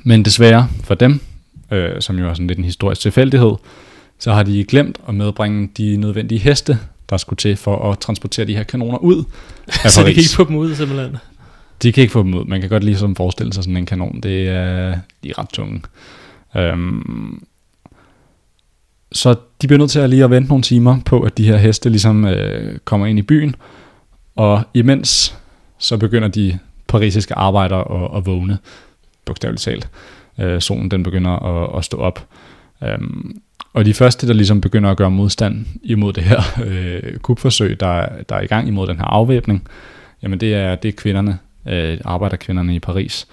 men 0.03 0.25
desværre 0.25 0.67
for 0.83 0.95
dem, 0.95 1.19
øh, 1.71 2.01
som 2.01 2.19
jo 2.19 2.29
er 2.29 2.33
sådan 2.33 2.47
lidt 2.47 2.59
en 2.59 2.65
historisk 2.65 3.01
tilfældighed, 3.01 3.55
så 4.19 4.33
har 4.33 4.43
de 4.43 4.63
glemt 4.63 4.99
at 5.07 5.15
medbringe 5.15 5.69
de 5.77 5.97
nødvendige 5.97 6.39
heste, 6.39 6.79
der 7.09 7.17
skulle 7.17 7.37
til 7.37 7.55
for 7.55 7.91
at 7.91 7.99
transportere 7.99 8.45
de 8.45 8.55
her 8.55 8.63
kanoner 8.63 8.97
ud 8.97 9.23
Så 9.89 10.01
de 10.01 10.13
kan 10.13 10.17
ikke 10.17 10.35
få 10.35 10.43
dem 10.43 10.55
ud 10.55 10.75
simpelthen? 10.75 11.17
De 11.83 11.91
kan 11.91 12.01
ikke 12.01 12.11
få 12.11 12.23
dem 12.23 12.33
ud. 12.33 12.45
Man 12.45 12.61
kan 12.61 12.69
godt 12.69 12.83
lige 12.83 12.97
sådan 12.97 13.15
forestille 13.15 13.53
sig 13.53 13.63
sådan 13.63 13.77
en 13.77 13.85
kanon. 13.85 14.19
Det 14.21 14.49
er, 14.49 14.99
de 15.23 15.29
er 15.29 15.39
ret 15.39 15.49
tunge. 15.49 15.81
Øhm, 16.55 17.43
så 19.13 19.35
de 19.61 19.67
bliver 19.67 19.77
nødt 19.77 19.91
til 19.91 19.99
at 19.99 20.09
lige 20.09 20.23
at 20.23 20.29
vente 20.29 20.49
nogle 20.49 20.61
timer 20.61 20.99
på, 21.05 21.21
at 21.21 21.37
de 21.37 21.47
her 21.47 21.57
heste 21.57 21.89
ligesom 21.89 22.25
øh, 22.25 22.79
kommer 22.85 23.07
ind 23.07 23.19
i 23.19 23.21
byen, 23.21 23.55
Og 24.35 24.63
imens 24.73 25.37
så 25.77 25.97
begynder 25.97 26.27
de 26.27 26.59
parisiske 26.87 27.35
arbejdere 27.35 28.03
at, 28.03 28.17
at 28.17 28.25
vågne, 28.25 28.57
bogstaveligt 29.25 29.61
talt. 29.61 29.89
Øh, 30.39 30.61
solen 30.61 30.91
den 30.91 31.03
begynder 31.03 31.31
at, 31.31 31.77
at 31.77 31.85
stå 31.85 31.97
op. 31.97 32.27
Øhm, 32.83 33.41
og 33.73 33.85
de 33.85 33.93
første, 33.93 34.27
der 34.27 34.33
ligesom 34.33 34.61
begynder 34.61 34.91
at 34.91 34.97
gøre 34.97 35.11
modstand 35.11 35.65
imod 35.83 36.13
det 36.13 36.23
her 36.23 36.41
øh, 36.67 37.17
kupforsøg, 37.17 37.79
der, 37.79 38.07
der 38.29 38.35
er 38.35 38.41
i 38.41 38.47
gang 38.47 38.67
imod 38.67 38.87
den 38.87 38.97
her 38.97 39.05
afvæbning, 39.05 39.67
jamen 40.23 40.39
det 40.39 40.53
er, 40.53 40.75
det 40.75 40.89
er 40.89 40.93
kvinderne, 40.93 41.39
øh, 41.67 41.97
arbejderkvinderne 42.05 42.75
i 42.75 42.79
Paris. 42.79 43.27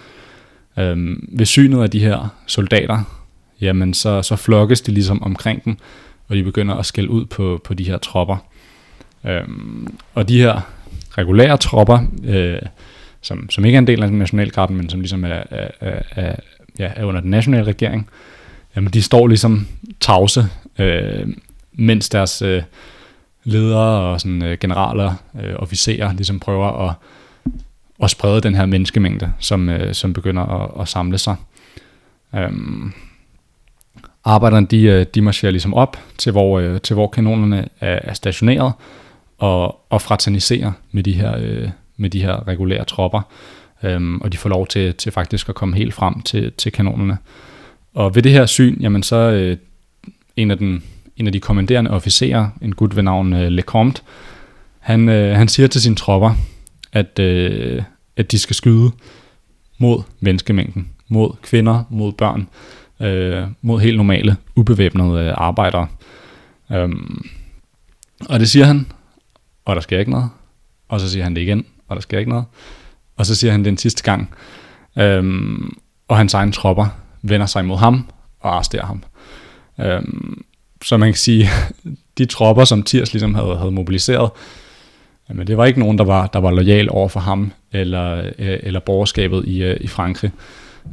Øhm, 0.78 1.28
ved 1.32 1.46
synet 1.46 1.82
af 1.82 1.90
de 1.90 2.00
her 2.00 2.28
soldater, 2.46 3.19
jamen 3.60 3.94
så, 3.94 4.22
så 4.22 4.36
flokkes 4.36 4.80
de 4.80 4.92
ligesom 4.92 5.22
omkring 5.22 5.64
dem, 5.64 5.76
og 6.28 6.36
de 6.36 6.42
begynder 6.42 6.74
at 6.74 6.86
skælde 6.86 7.10
ud 7.10 7.24
på, 7.24 7.60
på 7.64 7.74
de 7.74 7.84
her 7.84 7.98
tropper. 7.98 8.36
Øhm, 9.24 9.86
og 10.14 10.28
de 10.28 10.42
her 10.42 10.60
regulære 11.18 11.56
tropper, 11.56 11.98
øh, 12.24 12.58
som, 13.20 13.50
som 13.50 13.64
ikke 13.64 13.76
er 13.76 13.78
en 13.78 13.86
del 13.86 14.02
af 14.02 14.12
nationalgarden, 14.12 14.76
men 14.76 14.88
som 14.88 15.00
ligesom 15.00 15.24
er, 15.24 15.42
er, 15.50 15.68
er, 15.80 16.02
er, 16.10 16.36
ja, 16.78 16.90
er 16.96 17.04
under 17.04 17.20
den 17.20 17.30
nationale 17.30 17.64
regering, 17.64 18.08
jamen 18.76 18.92
de 18.92 19.02
står 19.02 19.26
ligesom 19.26 19.66
tavse, 20.00 20.46
øh, 20.78 21.28
mens 21.72 22.08
deres 22.08 22.42
øh, 22.42 22.62
ledere 23.44 24.12
og 24.12 24.20
sådan, 24.20 24.44
øh, 24.44 24.58
generaler, 24.58 25.14
øh, 25.42 25.54
officerer 25.56 26.12
ligesom 26.12 26.40
prøver 26.40 26.88
at, 26.88 26.94
at 28.02 28.10
sprede 28.10 28.40
den 28.40 28.54
her 28.54 28.66
menneskemængde, 28.66 29.32
som, 29.38 29.68
øh, 29.68 29.94
som 29.94 30.12
begynder 30.12 30.42
at, 30.42 30.80
at 30.80 30.88
samle 30.88 31.18
sig. 31.18 31.36
Øhm, 32.34 32.92
arbejderne 34.24 34.66
de, 34.66 34.82
øh, 34.82 35.06
de 35.14 35.22
marcherer 35.22 35.50
ligesom 35.50 35.74
op 35.74 35.96
til 36.18 36.32
hvor, 36.32 36.58
øh, 36.58 36.80
til 36.80 36.94
hvor 36.94 37.06
kanonerne 37.06 37.68
er, 37.80 37.98
er 38.02 38.12
stationeret, 38.12 38.72
og, 39.38 39.80
og 39.90 40.02
fraterniserer 40.02 40.72
med 40.92 41.02
de 41.02 41.12
her, 41.12 41.36
øh, 41.38 41.68
med 41.96 42.10
de 42.10 42.22
her 42.22 42.48
regulære 42.48 42.84
tropper. 42.84 43.22
Øhm, 43.82 44.20
og 44.20 44.32
de 44.32 44.36
får 44.36 44.48
lov 44.48 44.66
til, 44.66 44.94
til 44.94 45.12
faktisk 45.12 45.48
at 45.48 45.54
komme 45.54 45.76
helt 45.76 45.94
frem 45.94 46.22
til, 46.22 46.52
til 46.52 46.72
kanonerne. 46.72 47.18
Og 47.94 48.14
ved 48.14 48.22
det 48.22 48.32
her 48.32 48.46
syn, 48.46 48.80
jamen 48.80 49.02
så 49.02 49.16
øh, 49.16 49.56
en, 50.36 50.50
af 50.50 50.58
den, 50.58 50.84
en 51.16 51.26
af 51.26 51.32
de 51.32 51.40
kommanderende 51.40 51.90
officerer, 51.90 52.48
en 52.62 52.74
gut 52.74 52.96
ved 52.96 53.02
navn 53.02 53.32
øh, 53.32 53.48
Lecomte, 53.48 54.02
han, 54.78 55.08
øh, 55.08 55.36
han 55.36 55.48
siger 55.48 55.66
til 55.66 55.80
sine 55.80 55.96
tropper, 55.96 56.34
at, 56.92 57.18
øh, 57.18 57.82
at 58.16 58.32
de 58.32 58.38
skal 58.38 58.56
skyde 58.56 58.90
mod 59.78 60.02
menneskemængden, 60.20 60.88
mod 61.08 61.30
kvinder, 61.42 61.84
mod 61.90 62.12
børn, 62.12 62.48
øh, 63.00 63.46
mod 63.62 63.80
helt 63.80 63.96
normale, 63.96 64.36
ubevæbnede 64.56 65.24
øh, 65.24 65.34
arbejdere. 65.36 65.86
Øhm, 66.72 67.26
og 68.28 68.40
det 68.40 68.50
siger 68.50 68.64
han, 68.64 68.86
og 69.64 69.76
der 69.76 69.82
sker 69.82 69.98
ikke 69.98 70.10
noget. 70.10 70.28
Og 70.88 71.00
så 71.00 71.10
siger 71.10 71.24
han 71.24 71.36
det 71.36 71.40
igen, 71.40 71.66
og 71.88 71.96
der 71.96 72.02
sker 72.02 72.18
ikke 72.18 72.30
noget. 72.30 72.44
Og 73.16 73.26
så 73.26 73.34
siger 73.34 73.52
han 73.52 73.64
den 73.64 73.76
sidste 73.76 74.02
gang. 74.02 74.34
Øhm, 74.98 75.76
og 76.08 76.16
hans 76.16 76.34
egne 76.34 76.52
tropper 76.52 76.86
vender 77.22 77.46
sig 77.46 77.64
mod 77.64 77.76
ham 77.78 78.10
og 78.40 78.54
arresterer 78.54 78.86
ham. 78.86 79.02
Øhm, 79.80 80.44
så 80.84 80.96
man 80.96 81.08
kan 81.08 81.16
sige, 81.16 81.48
de 82.18 82.24
tropper, 82.24 82.64
som 82.64 82.82
Tirs 82.82 83.12
ligesom 83.12 83.34
havde, 83.34 83.56
havde 83.56 83.70
mobiliseret, 83.70 84.30
men 85.28 85.46
det 85.46 85.56
var 85.56 85.64
ikke 85.64 85.80
nogen, 85.80 85.98
der 85.98 86.04
var, 86.04 86.26
der 86.26 86.38
var 86.38 86.50
lojal 86.50 86.90
over 86.90 87.08
for 87.08 87.20
ham 87.20 87.52
eller, 87.72 88.16
øh, 88.38 88.58
eller 88.62 88.80
borgerskabet 88.80 89.44
i, 89.46 89.62
øh, 89.62 89.76
i 89.80 89.86
Frankrig. 89.86 90.30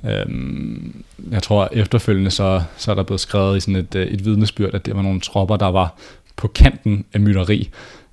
Øhm, 0.05 1.03
jeg 1.31 1.43
tror 1.43 1.69
efterfølgende 1.71 2.31
så, 2.31 2.61
så 2.77 2.91
er 2.91 2.95
der 2.95 3.03
blevet 3.03 3.19
skrevet 3.19 3.57
i 3.57 3.59
sådan 3.59 3.75
et, 3.75 3.95
øh, 3.95 4.07
et 4.07 4.25
vidnesbyrd, 4.25 4.73
at 4.73 4.85
det 4.85 4.95
var 4.95 5.01
nogle 5.01 5.19
tropper, 5.19 5.57
der 5.57 5.67
var 5.67 5.95
på 6.35 6.47
kanten 6.47 7.05
af 7.13 7.19
mytteri, 7.19 7.69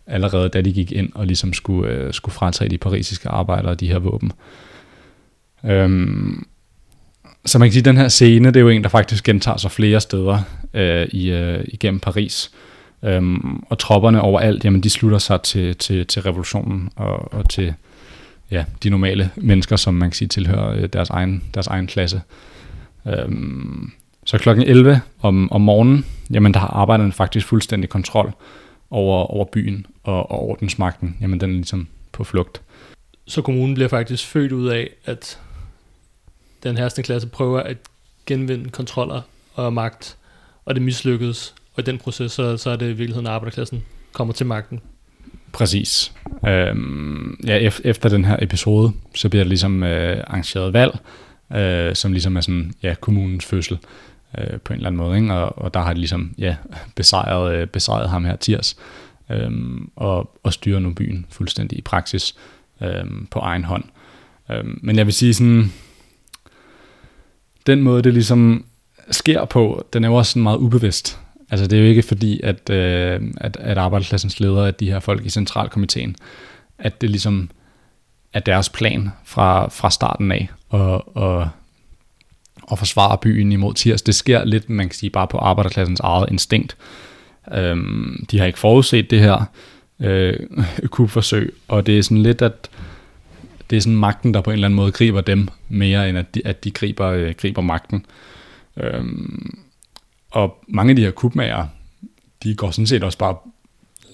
allerede 0.06 0.48
da 0.48 0.60
de 0.60 0.72
gik 0.72 0.92
ind 0.92 1.12
og 1.14 1.26
ligesom 1.26 1.52
skulle, 1.52 1.90
øh, 1.90 2.12
skulle 2.12 2.34
fratage 2.34 2.70
de 2.70 2.78
parisiske 2.78 3.28
arbejdere 3.28 3.74
de 3.74 3.88
her 3.88 3.98
våben. 3.98 4.32
Øhm, 5.64 6.46
så 7.46 7.58
man 7.58 7.68
kan 7.68 7.72
sige, 7.72 7.80
at 7.80 7.84
den 7.84 7.96
her 7.96 8.08
scene, 8.08 8.48
det 8.48 8.56
er 8.56 8.60
jo 8.60 8.68
en, 8.68 8.82
der 8.82 8.88
faktisk 8.88 9.24
gentager 9.24 9.56
sig 9.56 9.70
flere 9.70 10.00
steder 10.00 10.38
øh, 10.74 11.06
i, 11.12 11.30
øh, 11.30 11.64
igennem 11.68 12.00
Paris. 12.00 12.50
Øhm, 13.02 13.62
og 13.68 13.78
tropperne 13.78 14.20
overalt, 14.20 14.64
jamen 14.64 14.80
de 14.80 14.90
slutter 14.90 15.18
sig 15.18 15.42
til, 15.42 15.76
til, 15.76 16.06
til 16.06 16.22
revolutionen 16.22 16.90
og, 16.96 17.34
og 17.34 17.50
til 17.50 17.74
ja, 18.50 18.64
de 18.82 18.90
normale 18.90 19.30
mennesker, 19.36 19.76
som 19.76 19.94
man 19.94 20.10
kan 20.10 20.16
sige 20.16 20.28
tilhører 20.28 20.70
øh, 20.70 20.88
deres 20.88 21.10
egen, 21.10 21.44
deres 21.54 21.66
egen 21.66 21.86
klasse. 21.86 22.22
Øhm, 23.06 23.92
så 24.24 24.38
klokken 24.38 24.64
11 24.64 25.00
om, 25.20 25.52
om 25.52 25.60
morgenen, 25.60 26.06
jamen 26.30 26.54
der 26.54 26.60
har 26.60 26.68
arbejderne 26.68 27.12
faktisk 27.12 27.46
fuldstændig 27.46 27.90
kontrol 27.90 28.32
over, 28.90 29.24
over 29.24 29.44
byen 29.44 29.86
og, 30.02 30.30
og 30.30 30.42
ordensmagten, 30.42 31.16
jamen 31.20 31.40
den 31.40 31.50
er 31.50 31.54
ligesom 31.54 31.88
på 32.12 32.24
flugt. 32.24 32.62
Så 33.26 33.42
kommunen 33.42 33.74
bliver 33.74 33.88
faktisk 33.88 34.26
født 34.26 34.52
ud 34.52 34.68
af, 34.68 34.90
at 35.04 35.38
den 36.62 36.76
herskende 36.76 37.04
klasse 37.04 37.28
prøver 37.28 37.60
at 37.60 37.76
genvinde 38.26 38.70
kontroller 38.70 39.22
og 39.54 39.72
magt, 39.72 40.16
og 40.64 40.74
det 40.74 40.82
mislykkedes. 40.82 41.54
Og 41.74 41.82
i 41.82 41.84
den 41.84 41.98
proces, 41.98 42.32
så, 42.32 42.56
så 42.56 42.70
er 42.70 42.76
det 42.76 42.86
i 42.86 42.88
virkeligheden 42.88 43.26
arbejderklassen 43.26 43.84
kommer 44.12 44.34
til 44.34 44.46
magten. 44.46 44.80
Præcis. 45.54 46.12
Øhm, 46.46 47.40
ja, 47.46 47.70
efter 47.84 48.08
den 48.08 48.24
her 48.24 48.36
episode, 48.42 48.92
så 49.14 49.28
bliver 49.28 49.44
der 49.44 49.48
ligesom 49.48 49.82
øh, 49.82 50.24
arrangeret 50.26 50.72
valg, 50.72 50.98
øh, 51.56 51.94
som 51.94 52.12
ligesom 52.12 52.36
er 52.36 52.40
sådan, 52.40 52.72
ja, 52.82 52.94
kommunens 53.00 53.44
fødsel 53.44 53.78
øh, 54.38 54.60
på 54.60 54.72
en 54.72 54.76
eller 54.76 54.86
anden 54.86 54.96
måde. 54.96 55.16
Ikke? 55.16 55.34
Og, 55.34 55.58
og 55.58 55.74
der 55.74 55.80
har 55.80 55.92
de 55.92 55.98
ligesom 55.98 56.34
ja, 56.38 56.56
besejret, 56.96 57.54
øh, 57.54 57.66
besejret 57.66 58.10
ham 58.10 58.24
her, 58.24 58.36
Tirs, 58.36 58.76
øh, 59.30 59.50
og, 59.96 60.38
og 60.42 60.52
styrer 60.52 60.80
nu 60.80 60.92
byen 60.92 61.26
fuldstændig 61.30 61.78
i 61.78 61.82
praksis 61.82 62.34
øh, 62.82 63.04
på 63.30 63.38
egen 63.38 63.64
hånd. 63.64 63.84
Øh, 64.50 64.64
men 64.64 64.96
jeg 64.96 65.06
vil 65.06 65.14
sige 65.14 65.34
sådan, 65.34 65.72
den 67.66 67.82
måde, 67.82 68.02
det 68.02 68.12
ligesom 68.12 68.64
sker 69.10 69.44
på, 69.44 69.86
den 69.92 70.04
er 70.04 70.08
jo 70.08 70.14
også 70.14 70.30
sådan 70.30 70.42
meget 70.42 70.58
ubevidst. 70.58 71.20
Altså 71.54 71.66
det 71.66 71.78
er 71.78 71.82
jo 71.82 71.88
ikke 71.88 72.02
fordi, 72.02 72.40
at, 72.42 72.70
øh, 72.70 73.20
at, 73.36 73.56
at 73.60 73.78
arbejderklassens 73.78 74.40
ledere, 74.40 74.68
at 74.68 74.80
de 74.80 74.90
her 74.90 75.00
folk 75.00 75.26
i 75.26 75.30
centralkomiteen, 75.30 76.16
at 76.78 77.00
det 77.00 77.10
ligesom 77.10 77.50
er 78.32 78.40
deres 78.40 78.68
plan 78.68 79.10
fra, 79.24 79.68
fra 79.68 79.90
starten 79.90 80.32
af, 80.32 80.48
og, 80.68 81.16
og 81.16 81.48
og 82.62 82.78
forsvare 82.78 83.18
byen 83.18 83.52
imod 83.52 83.74
Tirs. 83.74 84.02
Det 84.02 84.14
sker 84.14 84.44
lidt, 84.44 84.70
man 84.70 84.88
kan 84.88 84.94
sige, 84.94 85.10
bare 85.10 85.26
på 85.26 85.38
arbejderklassens 85.38 86.00
eget 86.00 86.28
instinkt. 86.30 86.76
Øhm, 87.54 88.26
de 88.30 88.38
har 88.38 88.46
ikke 88.46 88.58
forudset 88.58 89.10
det 89.10 89.20
her 89.20 89.44
øh, 90.00 90.36
kupforsøg, 90.86 91.54
og 91.68 91.86
det 91.86 91.98
er 91.98 92.02
sådan 92.02 92.22
lidt, 92.22 92.42
at 92.42 92.70
det 93.70 93.76
er 93.76 93.80
sådan 93.80 93.96
magten, 93.96 94.34
der 94.34 94.40
på 94.40 94.50
en 94.50 94.54
eller 94.54 94.66
anden 94.66 94.76
måde 94.76 94.92
griber 94.92 95.20
dem 95.20 95.48
mere, 95.68 96.08
end 96.08 96.18
at 96.18 96.34
de, 96.34 96.42
at 96.44 96.64
de 96.64 96.70
griber, 96.70 97.06
øh, 97.06 97.34
griber 97.34 97.62
magten. 97.62 98.06
Øhm, 98.76 99.63
og 100.34 100.64
mange 100.68 100.90
af 100.90 100.96
de 100.96 101.02
her 101.02 101.10
kubmager, 101.10 101.66
de 102.42 102.54
går 102.54 102.70
sådan 102.70 102.86
set 102.86 103.04
også 103.04 103.18
bare 103.18 103.36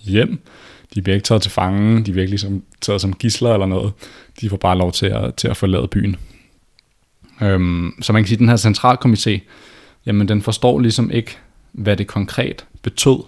hjem. 0.02 0.38
De 0.94 1.02
bliver 1.02 1.14
ikke 1.14 1.24
taget 1.24 1.42
til 1.42 1.50
fange, 1.50 1.96
de 1.96 2.12
bliver 2.12 2.22
ikke 2.22 2.30
ligesom 2.30 2.62
taget 2.80 3.00
som 3.00 3.12
gisler 3.12 3.52
eller 3.52 3.66
noget. 3.66 3.92
De 4.40 4.50
får 4.50 4.56
bare 4.56 4.78
lov 4.78 4.92
til 4.92 5.06
at, 5.06 5.34
til 5.34 5.48
at 5.48 5.56
forlade 5.56 5.88
byen. 5.88 6.16
Øhm, 7.42 7.92
så 8.02 8.12
man 8.12 8.22
kan 8.22 8.28
sige, 8.28 8.36
at 8.36 8.40
den 8.40 8.48
her 8.48 8.56
centralkomité, 8.56 9.40
jamen 10.06 10.28
den 10.28 10.42
forstår 10.42 10.78
ligesom 10.80 11.10
ikke, 11.10 11.36
hvad 11.72 11.96
det 11.96 12.06
konkret 12.06 12.66
betød 12.82 13.22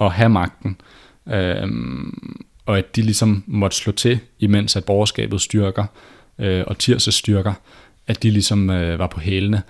at 0.00 0.12
have 0.12 0.28
magten. 0.28 0.80
Øhm, 1.28 2.42
og 2.66 2.78
at 2.78 2.96
de 2.96 3.02
ligesom 3.02 3.44
måtte 3.46 3.76
slå 3.76 3.92
til, 3.92 4.20
imens 4.38 4.76
at 4.76 4.84
borgerskabet 4.84 5.40
styrker 5.40 5.84
øh, 6.38 6.64
og 6.66 6.78
Tirses 6.78 7.14
styrker, 7.14 7.52
at 8.06 8.22
de 8.22 8.30
ligesom 8.30 8.70
øh, 8.70 8.98
var 8.98 9.06
på 9.06 9.20
hælene, 9.20 9.62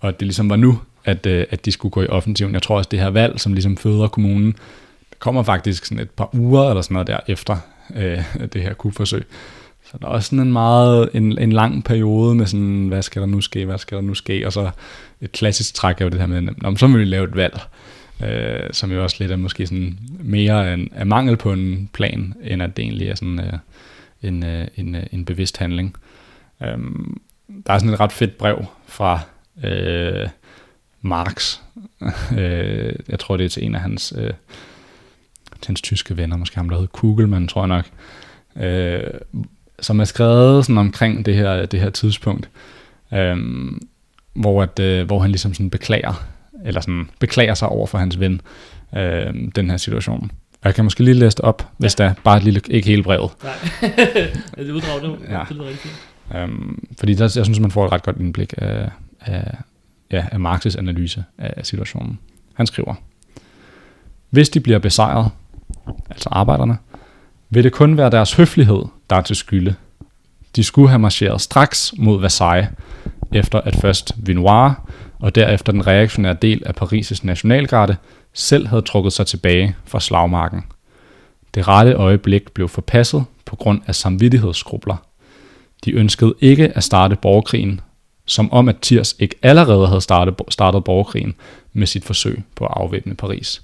og 0.00 0.08
at 0.08 0.20
det 0.20 0.26
ligesom 0.26 0.50
var 0.50 0.56
nu, 0.56 0.78
at, 1.08 1.26
øh, 1.26 1.46
at 1.50 1.64
de 1.64 1.72
skulle 1.72 1.92
gå 1.92 2.02
i 2.02 2.06
offensiven. 2.06 2.54
Jeg 2.54 2.62
tror 2.62 2.76
også, 2.76 2.88
det 2.90 2.98
her 2.98 3.10
valg, 3.10 3.40
som 3.40 3.52
ligesom 3.52 3.76
føder 3.76 4.08
kommunen, 4.08 4.56
kommer 5.18 5.42
faktisk 5.42 5.84
sådan 5.84 6.02
et 6.02 6.10
par 6.10 6.34
uger 6.34 6.68
eller 6.68 6.82
sådan 6.82 6.94
noget 6.94 7.06
der 7.06 7.18
efter 7.28 7.56
øh, 7.96 8.24
det 8.52 8.62
her 8.62 8.74
kupforsøg. 8.74 9.26
Så 9.84 9.98
der 10.00 10.06
er 10.06 10.10
også 10.10 10.28
sådan 10.28 10.46
en 10.46 10.52
meget 10.52 11.08
en, 11.14 11.38
en 11.38 11.52
lang 11.52 11.84
periode 11.84 12.34
med 12.34 12.46
sådan, 12.46 12.88
hvad 12.88 13.02
skal 13.02 13.22
der 13.22 13.28
nu 13.28 13.40
ske, 13.40 13.64
hvad 13.64 13.78
skal 13.78 13.96
der 13.96 14.02
nu 14.02 14.14
ske, 14.14 14.46
og 14.46 14.52
så 14.52 14.70
et 15.20 15.32
klassisk 15.32 15.74
træk 15.74 16.00
af 16.00 16.10
det 16.10 16.20
her 16.20 16.26
med, 16.26 16.48
om 16.64 16.76
så 16.76 16.86
vil 16.86 17.00
vi 17.00 17.04
lave 17.04 17.24
et 17.24 17.36
valg, 17.36 17.60
øh, 18.24 18.70
som 18.72 18.92
jo 18.92 19.02
også 19.02 19.16
lidt 19.18 19.32
er 19.32 19.36
måske 19.36 19.66
sådan 19.66 19.98
mere 20.20 20.74
en, 20.74 20.92
en 21.00 21.08
mangel 21.08 21.36
på 21.36 21.52
en 21.52 21.90
plan, 21.92 22.34
end 22.44 22.62
at 22.62 22.76
det 22.76 22.82
egentlig 22.82 23.08
er 23.08 23.14
sådan 23.14 23.40
øh, 23.40 23.52
en, 24.22 24.44
øh, 24.44 24.66
en, 24.76 24.94
øh, 24.94 25.02
en 25.12 25.24
bevidst 25.24 25.56
handling. 25.56 25.96
Øh, 26.62 26.78
der 27.66 27.72
er 27.72 27.78
sådan 27.78 27.94
et 27.94 28.00
ret 28.00 28.12
fedt 28.12 28.38
brev 28.38 28.64
fra 28.86 29.20
øh, 29.64 30.28
Marx, 31.02 31.58
øh, 32.38 32.94
jeg 33.08 33.18
tror 33.18 33.36
det 33.36 33.44
er 33.44 33.48
til 33.48 33.64
en 33.64 33.74
af 33.74 33.80
hans, 33.80 34.14
øh, 34.16 34.32
til 35.60 35.66
hans 35.66 35.82
tyske 35.82 36.16
venner, 36.16 36.36
måske 36.36 36.56
ham 36.56 36.68
der 36.68 36.76
hedder 36.76 36.90
Kugelmann, 36.92 37.48
tror 37.48 37.60
jeg 37.62 37.68
nok, 37.68 37.84
øh, 38.66 39.00
som 39.80 40.00
er 40.00 40.04
skrevet 40.04 40.64
sådan 40.64 40.78
omkring 40.78 41.26
det 41.26 41.34
her, 41.34 41.66
det 41.66 41.80
her 41.80 41.90
tidspunkt, 41.90 42.48
øhm, 43.14 43.82
hvor, 44.34 44.62
at, 44.62 44.78
øh, 44.78 45.06
hvor 45.06 45.18
han 45.18 45.30
ligesom 45.30 45.54
sådan 45.54 45.70
beklager, 45.70 46.24
eller 46.64 46.80
sådan 46.80 47.10
beklager 47.18 47.54
sig 47.54 47.68
over 47.68 47.86
for 47.86 47.98
hans 47.98 48.20
ven, 48.20 48.40
øh, 48.96 49.34
den 49.56 49.70
her 49.70 49.76
situation. 49.76 50.30
Jeg 50.64 50.74
kan 50.74 50.84
måske 50.84 51.04
lige 51.04 51.14
læse 51.14 51.36
det 51.36 51.44
op, 51.44 51.68
hvis 51.76 51.94
der 51.94 52.04
er 52.04 52.14
bare 52.24 52.36
et 52.36 52.44
lille, 52.44 52.60
ikke 52.70 52.88
hele 52.88 53.02
brevet. 53.02 53.30
Nej, 53.42 53.52
ja, 54.56 54.62
det 54.64 54.70
uddrag, 54.70 55.02
det, 55.02 55.18
Ja. 55.28 55.38
ja. 55.38 55.44
det 55.48 55.56
lyder 55.56 55.68
rigtig. 55.68 55.90
Um, 56.44 56.88
fordi 56.98 57.14
der, 57.14 57.32
jeg 57.36 57.44
synes, 57.44 57.60
man 57.60 57.70
får 57.70 57.86
et 57.86 57.92
ret 57.92 58.02
godt 58.02 58.16
indblik 58.20 58.54
af, 58.56 58.90
af, 59.20 59.54
ja, 60.12 60.26
af 60.32 60.38
Marx's 60.38 60.78
analyse 60.78 61.24
af 61.38 61.66
situationen. 61.66 62.18
Han 62.54 62.66
skriver, 62.66 62.94
Hvis 64.30 64.48
de 64.48 64.60
bliver 64.60 64.78
besejret, 64.78 65.30
altså 66.10 66.28
arbejderne, 66.32 66.78
vil 67.50 67.64
det 67.64 67.72
kun 67.72 67.96
være 67.96 68.10
deres 68.10 68.32
høflighed, 68.32 68.84
der 69.10 69.16
er 69.16 69.22
til 69.22 69.36
skylde. 69.36 69.74
De 70.56 70.64
skulle 70.64 70.88
have 70.88 70.98
marcheret 70.98 71.40
straks 71.40 71.94
mod 71.98 72.20
Versailles, 72.20 72.70
efter 73.32 73.60
at 73.60 73.76
først 73.76 74.14
Vinoir 74.16 74.88
og 75.18 75.34
derefter 75.34 75.72
den 75.72 75.86
reaktionære 75.86 76.36
del 76.42 76.62
af 76.66 76.82
Paris' 76.82 77.20
nationalgarde 77.22 77.96
selv 78.32 78.66
havde 78.66 78.82
trukket 78.82 79.12
sig 79.12 79.26
tilbage 79.26 79.76
fra 79.84 80.00
slagmarken. 80.00 80.64
Det 81.54 81.68
rette 81.68 81.92
øjeblik 81.92 82.52
blev 82.52 82.68
forpasset 82.68 83.24
på 83.44 83.56
grund 83.56 83.80
af 83.86 83.94
samvittighedsskrubler. 83.94 84.96
De 85.84 85.92
ønskede 85.92 86.34
ikke 86.40 86.76
at 86.76 86.84
starte 86.84 87.16
borgerkrigen, 87.16 87.80
som 88.28 88.52
om 88.52 88.68
at 88.68 88.76
Tirs 88.82 89.16
ikke 89.18 89.34
allerede 89.42 89.86
havde 89.86 90.00
startet, 90.00 90.34
startet 90.48 90.84
borgerkrigen 90.84 91.34
med 91.72 91.86
sit 91.86 92.04
forsøg 92.04 92.42
på 92.56 92.64
at 92.64 92.70
afvæbne 92.76 93.14
Paris. 93.14 93.62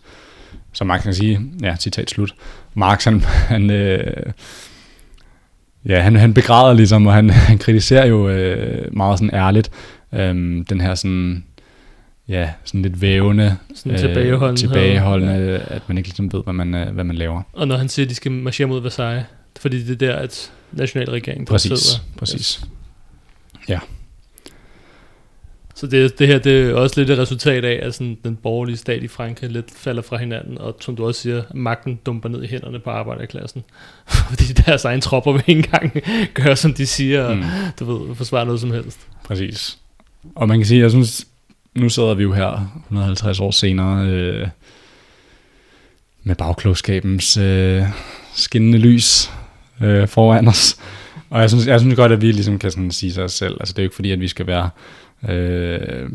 Så 0.72 0.84
man 0.84 1.00
kan 1.00 1.14
sige, 1.14 1.40
ja, 1.62 1.76
citat 1.76 2.10
slut. 2.10 2.34
Marx, 2.74 3.04
han, 3.04 3.20
han, 3.24 3.70
øh, 3.70 4.32
ja, 5.88 6.00
han, 6.00 6.16
han 6.16 6.34
begræder 6.34 6.72
ligesom, 6.72 7.06
og 7.06 7.14
han, 7.14 7.30
han 7.30 7.58
kritiserer 7.58 8.06
jo 8.06 8.28
øh, 8.28 8.96
meget 8.96 9.18
sådan 9.18 9.34
ærligt 9.34 9.70
øh, 10.12 10.64
den 10.70 10.80
her 10.80 10.94
sådan, 10.94 11.44
ja, 12.28 12.50
sådan 12.64 12.82
lidt 12.82 13.00
vævende, 13.00 13.56
Sådan 13.74 13.98
tilbageholdende. 13.98 14.60
tilbageholdende 14.60 15.58
at 15.66 15.82
man 15.88 15.98
ikke 15.98 16.08
ligesom 16.08 16.32
ved, 16.32 16.42
hvad 16.44 16.54
man, 16.54 16.74
øh, 16.74 16.94
hvad 16.94 17.04
man 17.04 17.16
laver. 17.16 17.42
Og 17.52 17.68
når 17.68 17.76
han 17.76 17.88
siger, 17.88 18.06
at 18.06 18.10
de 18.10 18.14
skal 18.14 18.32
marchere 18.32 18.68
mod 18.68 18.80
Versailles, 18.82 19.24
fordi 19.60 19.82
det 19.82 20.02
er 20.02 20.06
der, 20.06 20.16
at 20.16 20.50
nationalregeringen 20.72 21.46
Præcis, 21.46 21.78
sidder. 21.80 22.04
præcis. 22.18 22.60
Så 25.76 25.86
det, 25.86 26.18
det 26.18 26.26
her 26.26 26.38
det 26.38 26.70
er 26.70 26.74
også 26.74 27.00
lidt 27.00 27.10
et 27.10 27.18
resultat 27.18 27.64
af, 27.64 27.86
at 27.86 27.94
sådan, 27.94 28.16
den 28.24 28.36
borgerlige 28.36 28.76
stat 28.76 29.02
i 29.02 29.08
Frankrig 29.08 29.50
lidt 29.50 29.66
falder 29.76 30.02
fra 30.02 30.16
hinanden, 30.16 30.58
og 30.58 30.76
som 30.80 30.96
du 30.96 31.06
også 31.06 31.20
siger, 31.20 31.42
magten 31.54 31.98
dumper 32.06 32.28
ned 32.28 32.42
i 32.42 32.46
hænderne 32.46 32.78
på 32.78 32.90
arbejderklassen. 32.90 33.64
Fordi 34.30 34.44
deres 34.44 34.84
egen 34.84 35.00
tropper 35.00 35.32
vil 35.32 35.42
ikke 35.46 35.58
engang 35.58 35.92
gøre, 36.42 36.56
som 36.56 36.74
de 36.74 36.86
siger, 36.86 37.22
og 37.24 37.36
Mm. 37.36 37.42
du 37.80 37.84
ved, 37.92 38.14
forsvare 38.14 38.44
noget 38.46 38.60
som 38.60 38.70
helst. 38.70 38.98
Præcis. 39.24 39.78
Og 40.34 40.48
man 40.48 40.58
kan 40.58 40.66
sige, 40.66 40.80
jeg 40.80 40.90
synes, 40.90 41.26
nu 41.74 41.88
sidder 41.88 42.14
vi 42.14 42.22
jo 42.22 42.32
her 42.32 42.80
150 42.86 43.40
år 43.40 43.50
senere 43.50 44.06
øh, 44.08 44.48
med 46.22 46.34
bagklogskabens 46.34 47.36
øh, 47.36 47.82
skinnende 48.34 48.78
lys 48.78 49.30
øh, 49.82 50.08
foran 50.08 50.48
os. 50.48 50.76
Og 51.30 51.40
jeg 51.40 51.50
synes, 51.50 51.66
jeg 51.66 51.80
synes 51.80 51.94
godt, 51.96 52.12
at 52.12 52.20
vi 52.22 52.32
ligesom 52.32 52.58
kan 52.58 52.70
sådan 52.70 52.90
sige 52.90 53.12
sig 53.12 53.30
selv. 53.30 53.56
Altså 53.60 53.72
det 53.72 53.78
er 53.78 53.82
jo 53.82 53.86
ikke 53.86 53.94
fordi, 53.96 54.10
at 54.10 54.20
vi 54.20 54.28
skal 54.28 54.46
være 54.46 54.70
øh, 55.28 56.10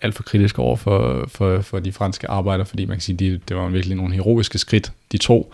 alt 0.00 0.14
for 0.14 0.22
kritiske 0.22 0.58
over 0.58 0.76
for, 0.76 1.24
for, 1.28 1.60
for 1.60 1.78
de 1.78 1.92
franske 1.92 2.30
arbejdere, 2.30 2.66
fordi 2.66 2.84
man 2.84 2.96
kan 2.96 3.00
sige, 3.00 3.16
de, 3.16 3.40
det 3.48 3.56
var 3.56 3.68
virkelig 3.68 3.96
nogle 3.96 4.14
heroiske 4.14 4.58
skridt, 4.58 4.92
de 5.12 5.18
tog. 5.18 5.52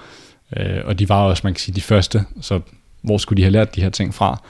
Øh, 0.57 0.81
og 0.85 0.99
de 0.99 1.09
var 1.09 1.23
også, 1.23 1.41
man 1.45 1.55
kan 1.55 1.61
sige, 1.61 1.75
de 1.75 1.81
første, 1.81 2.25
så 2.41 2.61
hvor 3.03 3.19
skulle 3.19 3.37
de 3.37 3.43
have 3.43 3.53
lært 3.53 3.77
de 3.77 3.83
her 3.83 3.91
ting 3.91 4.15
fra? 4.15 4.43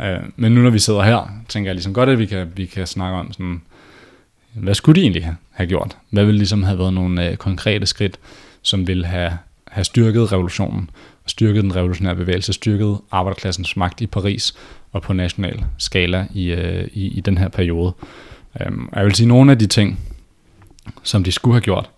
Øh, 0.00 0.22
men 0.36 0.52
nu 0.52 0.60
når 0.60 0.70
vi 0.70 0.78
sidder 0.78 1.02
her, 1.02 1.42
tænker 1.48 1.68
jeg 1.70 1.74
ligesom 1.74 1.94
godt, 1.94 2.08
at 2.08 2.18
vi 2.18 2.26
kan, 2.26 2.52
vi 2.56 2.66
kan 2.66 2.86
snakke 2.86 3.18
om 3.18 3.32
sådan, 3.32 3.62
hvad 4.54 4.74
skulle 4.74 5.00
de 5.00 5.04
egentlig 5.04 5.36
have, 5.50 5.68
gjort? 5.68 5.96
Hvad 6.10 6.24
ville 6.24 6.38
ligesom 6.38 6.62
have 6.62 6.78
været 6.78 6.94
nogle 6.94 7.30
øh, 7.30 7.36
konkrete 7.36 7.86
skridt, 7.86 8.18
som 8.62 8.86
ville 8.86 9.06
have, 9.06 9.32
have 9.68 9.84
styrket 9.84 10.32
revolutionen, 10.32 10.90
styrket 11.26 11.62
den 11.62 11.76
revolutionære 11.76 12.14
bevægelse, 12.14 12.52
styrket 12.52 12.98
arbejderklassens 13.10 13.76
magt 13.76 14.00
i 14.00 14.06
Paris 14.06 14.54
og 14.92 15.02
på 15.02 15.12
national 15.12 15.64
skala 15.78 16.26
i, 16.34 16.50
øh, 16.52 16.88
i, 16.92 17.06
i 17.06 17.20
den 17.20 17.38
her 17.38 17.48
periode. 17.48 17.92
Øhm, 18.60 18.88
og 18.92 18.98
jeg 18.98 19.04
vil 19.04 19.14
sige, 19.14 19.28
nogle 19.28 19.52
af 19.52 19.58
de 19.58 19.66
ting, 19.66 20.00
som 21.02 21.24
de 21.24 21.32
skulle 21.32 21.54
have 21.54 21.60
gjort, 21.60 21.90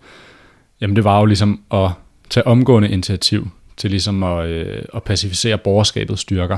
jamen 0.81 0.95
det 0.95 1.03
var 1.03 1.19
jo 1.19 1.25
ligesom 1.25 1.61
at 1.71 1.89
tage 2.29 2.47
omgående 2.47 2.89
initiativ 2.89 3.47
til 3.77 3.89
ligesom 3.89 4.23
at, 4.23 4.47
øh, 4.47 4.83
at 4.95 5.03
pacificere 5.03 5.57
borgerskabets 5.57 6.21
styrker. 6.21 6.57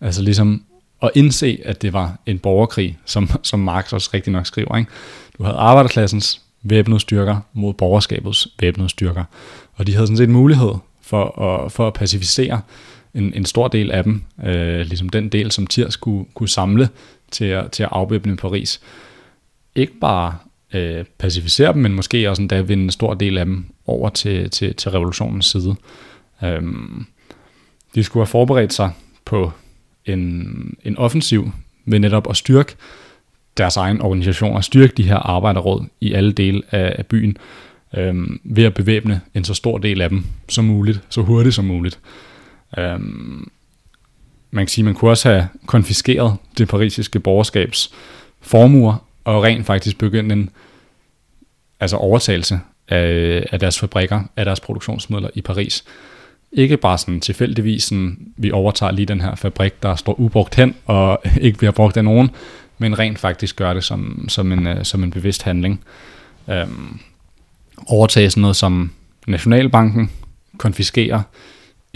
Altså 0.00 0.22
ligesom 0.22 0.62
at 1.02 1.10
indse, 1.14 1.60
at 1.64 1.82
det 1.82 1.92
var 1.92 2.18
en 2.26 2.38
borgerkrig, 2.38 2.98
som, 3.04 3.30
som 3.42 3.60
Marx 3.60 3.92
også 3.92 4.10
rigtig 4.14 4.32
nok 4.32 4.46
skriver. 4.46 4.76
Ikke? 4.76 4.90
Du 5.38 5.42
havde 5.42 5.56
arbejderklassens 5.56 6.42
væbnede 6.62 7.00
styrker 7.00 7.36
mod 7.52 7.74
borgerskabets 7.74 8.48
væbnede 8.60 8.88
styrker. 8.88 9.24
Og 9.74 9.86
de 9.86 9.92
havde 9.92 10.06
sådan 10.06 10.16
set 10.16 10.28
mulighed 10.28 10.72
for 11.02 11.42
at, 11.42 11.72
for 11.72 11.86
at 11.86 11.92
pacificere 11.92 12.60
en, 13.16 13.34
en 13.34 13.44
stor 13.44 13.68
del 13.68 13.90
af 13.90 14.04
dem, 14.04 14.22
øh, 14.44 14.80
ligesom 14.80 15.08
den 15.08 15.28
del, 15.28 15.52
som 15.52 15.66
Tirs 15.66 15.96
kunne, 15.96 16.24
kunne 16.34 16.48
samle 16.48 16.88
til 17.30 17.44
at, 17.44 17.70
til 17.72 17.82
at 17.82 17.88
afvæbne 17.92 18.36
Paris. 18.36 18.80
Ikke 19.74 19.92
bare 20.00 20.34
øh, 20.74 21.04
pacificere 21.18 21.72
dem, 21.72 21.82
men 21.82 21.92
måske 21.92 22.30
også 22.30 22.42
endda 22.42 22.60
vinde 22.60 22.84
en 22.84 22.90
stor 22.90 23.14
del 23.14 23.38
af 23.38 23.44
dem 23.44 23.64
over 23.86 24.08
til, 24.08 24.50
til, 24.50 24.74
til 24.74 24.90
revolutionens 24.90 25.46
side. 25.46 25.74
Øhm, 26.44 27.06
de 27.94 28.04
skulle 28.04 28.20
have 28.20 28.30
forberedt 28.30 28.72
sig 28.72 28.90
på 29.24 29.52
en, 30.06 30.76
en 30.84 30.98
offensiv 30.98 31.52
ved 31.84 31.98
netop 31.98 32.30
at 32.30 32.36
styrke 32.36 32.74
deres 33.56 33.76
egen 33.76 34.00
organisationer, 34.00 34.60
styrke 34.60 34.92
de 34.96 35.02
her 35.02 35.16
arbejderråd 35.16 35.84
i 36.00 36.12
alle 36.12 36.32
dele 36.32 36.62
af, 36.70 36.94
af 36.98 37.06
byen, 37.06 37.36
øhm, 37.96 38.40
ved 38.44 38.64
at 38.64 38.74
bevæbne 38.74 39.20
en 39.34 39.44
så 39.44 39.54
stor 39.54 39.78
del 39.78 40.00
af 40.00 40.08
dem 40.08 40.24
som 40.48 40.64
muligt, 40.64 41.00
så 41.08 41.22
hurtigt 41.22 41.54
som 41.54 41.64
muligt. 41.64 42.00
Øhm, 42.78 43.50
man 44.50 44.64
kan 44.64 44.68
sige, 44.68 44.84
man 44.84 44.94
kunne 44.94 45.10
også 45.10 45.28
have 45.28 45.48
konfiskeret 45.66 46.36
det 46.58 46.68
parisiske 46.68 47.20
borgerskabs 47.20 47.92
formuer, 48.40 49.06
og 49.24 49.42
rent 49.42 49.66
faktisk 49.66 49.98
begyndt 49.98 50.32
en 50.32 50.50
altså 51.80 51.96
overtagelse 51.96 52.60
af, 52.88 53.46
af 53.52 53.60
deres 53.60 53.78
fabrikker, 53.78 54.22
af 54.36 54.44
deres 54.44 54.60
produktionsmidler 54.60 55.30
i 55.34 55.40
Paris. 55.40 55.84
Ikke 56.52 56.76
bare 56.76 56.98
sådan 56.98 57.20
tilfældigvis, 57.20 57.84
sådan, 57.84 58.18
vi 58.36 58.50
overtager 58.50 58.92
lige 58.92 59.06
den 59.06 59.20
her 59.20 59.34
fabrik, 59.34 59.82
der 59.82 59.96
står 59.96 60.20
ubrugt 60.20 60.54
hen, 60.54 60.74
og 60.86 61.20
ikke 61.40 61.58
bliver 61.58 61.72
brugt 61.72 61.96
af 61.96 62.04
nogen, 62.04 62.30
men 62.78 62.98
rent 62.98 63.18
faktisk 63.18 63.56
gør 63.56 63.74
det 63.74 63.84
som, 63.84 64.28
som, 64.28 64.52
en, 64.52 64.66
øh, 64.66 64.84
som 64.84 65.04
en 65.04 65.10
bevidst 65.10 65.42
handling. 65.42 65.80
Øhm, 66.50 67.00
overtage 67.86 68.30
sådan 68.30 68.40
noget 68.40 68.56
som 68.56 68.92
Nationalbanken, 69.26 70.10
konfiskere 70.58 71.22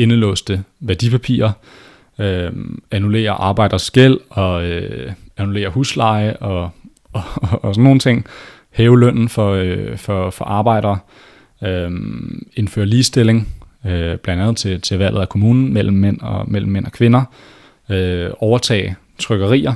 indelåste 0.00 0.64
værdipapirer, 0.80 1.52
øh, 2.18 2.52
annullere 2.90 3.30
arbejders 3.30 3.90
gæld 3.90 4.18
og 4.30 4.66
øh, 4.66 5.12
annullere 5.36 5.68
husleje 5.68 6.36
og, 6.36 6.62
og, 7.12 7.22
og, 7.34 7.64
og 7.64 7.74
sådan 7.74 7.84
nogle 7.84 8.00
ting, 8.00 8.26
hæve 8.70 9.00
lønnen 9.00 9.28
for, 9.28 9.52
øh, 9.52 9.98
for, 9.98 10.30
for 10.30 10.44
arbejdere, 10.44 10.98
øh, 11.64 11.90
indføre 12.54 12.86
ligestilling, 12.86 13.48
øh, 13.86 14.16
blandt 14.16 14.42
andet 14.42 14.56
til, 14.56 14.80
til 14.80 14.98
valget 14.98 15.20
af 15.20 15.28
kommunen 15.28 15.72
mellem 15.72 15.96
mænd 15.96 16.20
og, 16.20 16.50
mellem 16.50 16.72
mænd 16.72 16.86
og 16.86 16.92
kvinder, 16.92 17.24
øh, 17.88 18.30
overtage 18.38 18.96
trykkerier 19.18 19.74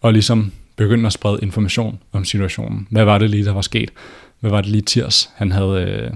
og 0.00 0.12
ligesom 0.12 0.52
begynde 0.76 1.06
at 1.06 1.12
sprede 1.12 1.38
information 1.42 1.98
om 2.12 2.24
situationen. 2.24 2.86
Hvad 2.90 3.04
var 3.04 3.18
det 3.18 3.30
lige, 3.30 3.44
der 3.44 3.52
var 3.52 3.60
sket? 3.60 3.90
Hvad 4.40 4.50
var 4.50 4.60
det 4.60 4.70
lige 4.70 4.82
Tirs, 4.82 5.30
han 5.36 5.52
havde, 5.52 5.82
øh, 5.82 6.10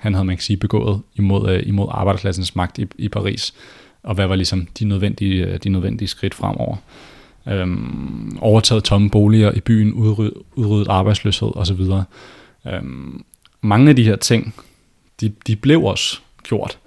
han 0.00 0.14
havde 0.14 0.24
man 0.24 0.36
kan 0.36 0.42
sige, 0.42 0.56
begået 0.56 1.02
imod, 1.14 1.50
øh, 1.50 1.62
imod 1.66 1.88
arbejderklassens 1.90 2.56
magt 2.56 2.78
i, 2.78 2.86
i 2.98 3.08
Paris? 3.08 3.54
Og 4.02 4.14
hvad 4.14 4.26
var 4.26 4.34
ligesom 4.34 4.66
de 4.78 4.84
nødvendige, 4.84 5.46
øh, 5.46 5.58
de 5.64 5.68
nødvendige 5.68 6.08
skridt 6.08 6.34
fremover? 6.34 6.76
Øhm, 7.48 8.38
overtaget 8.40 8.84
tomme 8.84 9.10
boliger 9.10 9.52
i 9.52 9.60
byen, 9.60 9.92
udryddet, 9.92 10.42
udryddet 10.54 10.88
arbejdsløshed 10.88 11.48
osv. 11.54 11.80
Øhm, 12.66 13.24
mange 13.60 13.88
af 13.88 13.96
de 13.96 14.04
her 14.04 14.16
ting, 14.16 14.54
de, 15.20 15.32
de 15.46 15.56
blev 15.56 15.84
også 15.84 16.20
gjort 16.42 16.78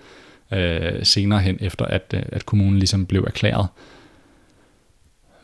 øh, 0.53 1.05
senere 1.05 1.39
hen, 1.39 1.57
efter 1.61 1.85
at, 1.85 2.13
øh, 2.13 2.23
at 2.25 2.45
kommunen 2.45 2.79
ligesom 2.79 3.05
blev 3.05 3.23
erklæret. 3.27 3.67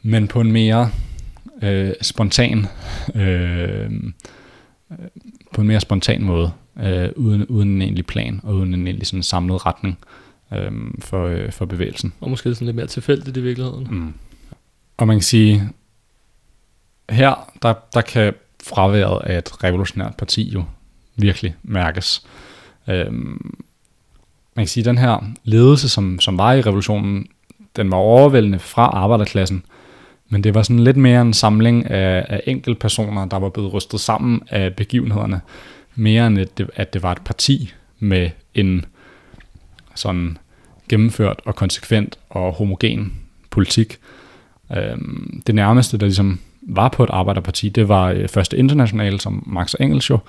Men 0.02 0.28
på 0.28 0.42
en 0.42 0.52
mere 0.52 0.90
øh, 1.62 1.94
spontan 2.02 2.66
øh, 3.16 3.82
øh 3.82 3.90
på 5.54 5.62
en 5.62 5.68
mere 5.68 5.80
spontan 5.80 6.24
måde, 6.24 6.52
øh, 6.84 7.10
uden, 7.16 7.46
uden 7.46 7.70
en 7.70 7.82
egentlig 7.82 8.06
plan 8.06 8.42
og 8.44 8.56
uden 8.56 8.74
en 8.74 8.88
egentlig 8.88 9.08
sådan 9.08 9.24
samlet 9.24 9.66
retning 9.66 9.98
øh, 10.54 10.72
for, 11.00 11.28
øh, 11.28 11.52
for 11.52 11.66
bevægelsen. 11.66 12.14
Og 12.22 12.30
måske 12.30 12.56
sådan 12.56 12.66
lidt 12.66 12.76
mere 12.76 12.88
tilfældigt 12.88 13.38
i 13.38 13.42
virkeligheden. 13.42 13.88
Mm. 13.92 14.14
Og 14.98 15.08
man 15.08 15.16
kan 15.16 15.24
sige, 15.24 15.70
her 17.10 17.52
der, 17.62 17.74
der 17.94 18.02
kan 18.02 18.34
fraværet 18.64 19.22
af 19.24 19.38
et 19.38 19.64
revolutionært 19.64 20.16
parti 20.18 20.50
jo 20.50 20.64
virkelig 21.16 21.56
mærkes. 21.64 22.26
Øhm, 22.88 23.56
man 24.56 24.66
kan 24.66 24.68
sige, 24.68 24.82
at 24.82 24.86
den 24.86 24.98
her 24.98 25.32
ledelse, 25.44 25.90
som, 25.90 26.20
som 26.20 26.38
var 26.38 26.54
i 26.54 26.62
revolutionen, 26.62 27.28
den 27.76 27.92
var 27.92 27.98
overvældende 27.98 28.60
fra 28.60 28.84
arbejderklassen, 28.84 29.66
men 30.30 30.44
det 30.44 30.54
var 30.54 30.64
sådan 30.64 30.84
lidt 30.84 30.98
mere 30.98 31.22
en 31.22 31.34
samling 31.34 31.90
af, 31.90 32.26
af 32.30 32.42
enkelte 32.48 32.80
personer, 32.80 33.26
der 33.26 33.38
var 33.38 33.50
blevet 33.50 33.74
rystet 33.74 34.00
sammen 34.00 34.42
af 34.50 34.76
begivenhederne, 34.76 35.42
mere 35.96 36.28
end 36.28 36.40
at 36.40 36.58
det, 36.58 36.70
at 36.76 36.94
det 36.94 37.04
var 37.04 37.12
et 37.12 37.22
parti 37.26 37.74
med 38.00 38.30
en 38.54 38.86
sådan 39.96 40.38
gennemført 40.90 41.42
og 41.46 41.56
konsekvent 41.56 42.20
og 42.30 42.54
homogen 42.54 43.14
politik. 43.50 43.98
Øhm, 44.78 45.42
det 45.48 45.56
nærmeste, 45.56 45.98
der 45.98 46.06
ligesom 46.06 46.40
var 46.62 46.90
på 46.90 47.04
et 47.04 47.10
arbejderparti, 47.10 47.70
det 47.70 47.88
var 47.88 48.12
øh, 48.12 48.28
Første 48.30 48.58
Internationale, 48.58 49.20
som 49.20 49.44
Marx 49.48 49.74
og 49.74 49.86
Engels 49.86 50.10
jo 50.10 50.20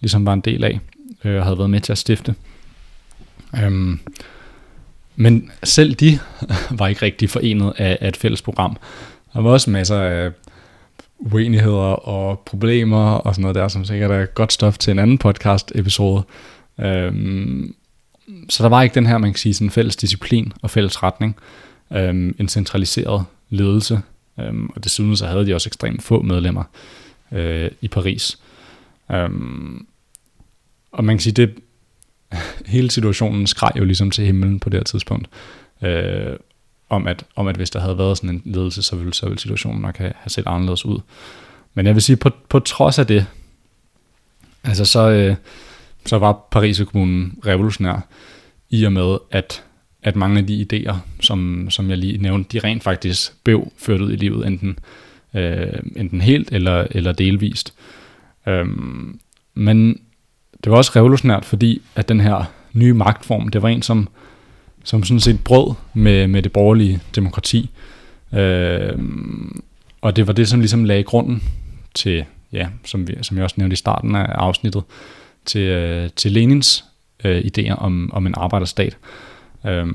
ligesom 0.00 0.26
var 0.26 0.32
en 0.32 0.40
del 0.40 0.64
af, 0.64 0.80
øh, 1.24 1.36
og 1.36 1.44
havde 1.44 1.58
været 1.58 1.70
med 1.70 1.80
til 1.80 1.92
at 1.92 1.98
stifte. 1.98 2.34
Øhm, 3.62 4.00
men 5.16 5.50
selv 5.62 5.94
de 5.94 6.18
var 6.78 6.88
ikke 6.88 7.02
rigtig 7.02 7.30
forenet 7.30 7.72
af, 7.76 7.98
af 8.00 8.08
et 8.08 8.16
fælles 8.16 8.42
program. 8.42 8.76
Der 9.34 9.40
var 9.40 9.50
også 9.50 9.70
masser 9.70 10.00
af 10.00 10.30
uenigheder 11.20 12.08
og 12.08 12.38
problemer 12.38 13.10
og 13.12 13.34
sådan 13.34 13.42
noget 13.42 13.54
der, 13.54 13.68
som 13.68 13.84
sikkert 13.84 14.10
er 14.10 14.26
godt 14.26 14.52
stof 14.52 14.78
til 14.78 14.90
en 14.90 14.98
anden 14.98 15.18
podcast 15.18 15.72
episode. 15.74 16.22
Øhm, 16.80 17.74
så 18.48 18.62
der 18.62 18.68
var 18.68 18.82
ikke 18.82 18.94
den 18.94 19.06
her, 19.06 19.18
man 19.18 19.32
kan 19.32 19.38
sige, 19.38 19.54
sådan 19.54 19.70
fælles 19.70 19.96
disciplin 19.96 20.52
og 20.62 20.70
fælles 20.70 21.02
retning. 21.02 21.36
Øhm, 21.92 22.34
en 22.38 22.48
centraliseret 22.48 23.24
ledelse. 23.50 24.00
Øhm, 24.40 24.70
og 24.74 24.84
desuden 24.84 25.16
så 25.16 25.26
havde 25.26 25.46
de 25.46 25.54
også 25.54 25.68
ekstremt 25.68 26.02
få 26.02 26.22
medlemmer 26.22 26.64
øh, 27.32 27.70
i 27.80 27.88
Paris. 27.88 28.38
Øhm, 29.12 29.86
og 30.92 31.04
man 31.04 31.16
kan 31.16 31.20
sige, 31.20 31.32
det 31.32 31.54
hele 32.66 32.90
situationen 32.90 33.46
skreg 33.46 33.72
jo 33.76 33.84
ligesom 33.84 34.10
til 34.10 34.26
himlen 34.26 34.60
på 34.60 34.68
det 34.68 34.78
her 34.78 34.84
tidspunkt. 34.84 35.28
Øh, 35.82 36.36
om 36.90 37.06
at, 37.06 37.24
om 37.36 37.46
at 37.46 37.56
hvis 37.56 37.70
der 37.70 37.80
havde 37.80 37.98
været 37.98 38.16
sådan 38.16 38.30
en 38.30 38.42
ledelse, 38.44 38.82
så 38.82 38.96
ville, 38.96 39.14
så 39.14 39.26
ville 39.26 39.38
situationen 39.38 39.82
nok 39.82 39.96
have, 39.96 40.12
have 40.16 40.30
set 40.30 40.46
anderledes 40.46 40.84
ud. 40.84 41.00
Men 41.74 41.86
jeg 41.86 41.94
vil 41.94 42.02
sige, 42.02 42.16
på, 42.16 42.30
på 42.48 42.58
trods 42.58 42.98
af 42.98 43.06
det, 43.06 43.26
altså 44.64 44.84
så, 44.84 45.10
øh, 45.10 45.36
så 46.06 46.18
var 46.18 46.46
Paris 46.50 46.82
kommunen 46.92 47.38
revolutionær 47.46 48.06
i 48.70 48.84
og 48.84 48.92
med, 48.92 49.18
at, 49.30 49.64
at 50.02 50.16
mange 50.16 50.38
af 50.38 50.46
de 50.46 50.66
idéer, 50.72 50.94
som, 51.20 51.70
som 51.70 51.90
jeg 51.90 51.98
lige 51.98 52.18
nævnte, 52.18 52.58
de 52.58 52.66
rent 52.66 52.82
faktisk 52.82 53.32
blev 53.44 53.72
ført 53.78 54.00
ud 54.00 54.12
i 54.12 54.16
livet, 54.16 54.46
enten, 54.46 54.78
øh, 55.34 55.80
enten 55.96 56.20
helt 56.20 56.52
eller, 56.52 56.86
eller 56.90 57.12
delvist. 57.12 57.74
Øhm, 58.46 59.20
men 59.54 60.00
det 60.64 60.72
var 60.72 60.76
også 60.76 60.92
revolutionært, 60.96 61.44
fordi 61.44 61.82
at 61.94 62.08
den 62.08 62.20
her 62.20 62.44
nye 62.72 62.94
magtform, 62.94 63.48
det 63.48 63.62
var 63.62 63.68
en, 63.68 63.82
som, 63.82 64.08
som 64.90 65.04
sådan 65.04 65.20
set 65.20 65.44
brød 65.44 65.74
med, 65.94 66.26
med 66.26 66.42
det 66.42 66.52
borgerlige 66.52 67.00
demokrati. 67.14 67.70
Øh, 68.32 68.98
og 70.00 70.16
det 70.16 70.26
var 70.26 70.32
det, 70.32 70.48
som 70.48 70.60
ligesom 70.60 70.84
lagde 70.84 71.02
grunden 71.02 71.42
til, 71.94 72.24
ja, 72.52 72.68
som, 72.84 73.08
vi, 73.08 73.16
som 73.22 73.36
jeg 73.36 73.44
også 73.44 73.54
nævnte 73.58 73.74
i 73.74 73.76
starten 73.76 74.14
af 74.14 74.24
afsnittet, 74.24 74.82
til, 75.44 75.60
øh, 75.60 76.10
til 76.16 76.32
Lenins 76.32 76.84
øh, 77.24 77.42
idéer 77.44 77.74
om, 77.74 78.10
om 78.12 78.26
en 78.26 78.34
arbejderstat. 78.36 78.96
Øh, 79.66 79.86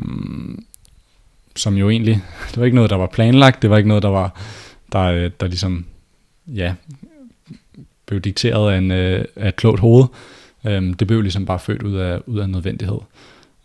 som 1.55 1.77
jo 1.77 1.89
egentlig, 1.89 2.21
det 2.49 2.57
var 2.57 2.65
ikke 2.65 2.75
noget, 2.75 2.89
der 2.89 2.97
var 2.97 3.07
planlagt, 3.07 3.61
det 3.61 3.69
var 3.69 3.77
ikke 3.77 3.89
noget, 3.89 4.03
der 4.03 4.09
var, 4.09 4.41
der, 4.91 5.03
øh, 5.03 5.31
der 5.39 5.47
ligesom, 5.47 5.85
ja, 6.47 6.73
blev 8.05 8.19
dikteret 8.19 8.71
af, 8.71 8.77
en, 8.77 8.91
øh, 8.91 9.25
af 9.35 9.47
et 9.47 9.55
klogt 9.55 9.79
hoved. 9.79 10.05
Øh, 10.65 10.93
det 10.99 11.07
blev 11.07 11.21
ligesom 11.21 11.45
bare 11.45 11.59
født 11.59 11.83
ud 11.83 11.95
af, 11.95 12.19
ud 12.25 12.39
af 12.39 12.49
nødvendighed. 12.49 12.99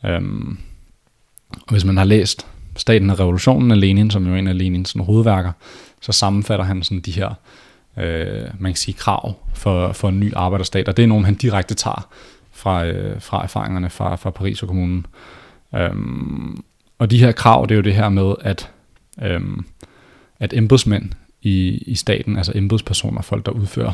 Øh, 0.04 0.22
og 1.52 1.70
hvis 1.70 1.84
man 1.84 1.96
har 1.96 2.04
læst 2.04 2.46
Staten 2.76 3.10
og 3.10 3.20
revolutionen 3.20 3.70
af 3.70 3.80
Lenin, 3.80 4.10
som 4.10 4.26
jo 4.26 4.34
er 4.34 4.38
en 4.38 4.46
af 4.46 4.58
Lenins 4.58 4.88
sådan, 4.88 5.06
hovedværker, 5.06 5.52
så 6.00 6.12
sammenfatter 6.12 6.64
han 6.64 6.82
sådan 6.82 7.00
de 7.00 7.10
her 7.10 7.34
øh, 7.96 8.48
man 8.58 8.72
kan 8.72 8.76
sige, 8.76 8.94
krav 8.94 9.34
for, 9.54 9.92
for 9.92 10.08
en 10.08 10.20
ny 10.20 10.32
arbejderstat, 10.36 10.88
og 10.88 10.96
det 10.96 11.02
er 11.02 11.06
nogen, 11.06 11.24
han 11.24 11.34
direkte 11.34 11.74
tager 11.74 12.08
fra, 12.52 12.86
øh, 12.86 13.20
fra 13.20 13.42
erfaringerne 13.42 13.90
fra, 13.90 14.16
fra 14.16 14.30
Paris 14.30 14.62
og 14.62 14.68
kommunen. 14.68 15.06
Øhm, 15.74 16.62
og 16.98 17.10
de 17.10 17.18
her 17.18 17.32
krav, 17.32 17.66
det 17.68 17.70
er 17.70 17.76
jo 17.76 17.82
det 17.82 17.94
her 17.94 18.08
med, 18.08 18.34
at, 18.40 18.70
øhm, 19.22 19.64
at 20.40 20.52
embedsmænd 20.52 21.10
i, 21.42 21.68
i 21.86 21.94
staten, 21.94 22.36
altså 22.36 22.52
embedspersoner, 22.54 23.22
folk 23.22 23.46
der 23.46 23.52
udfører 23.52 23.92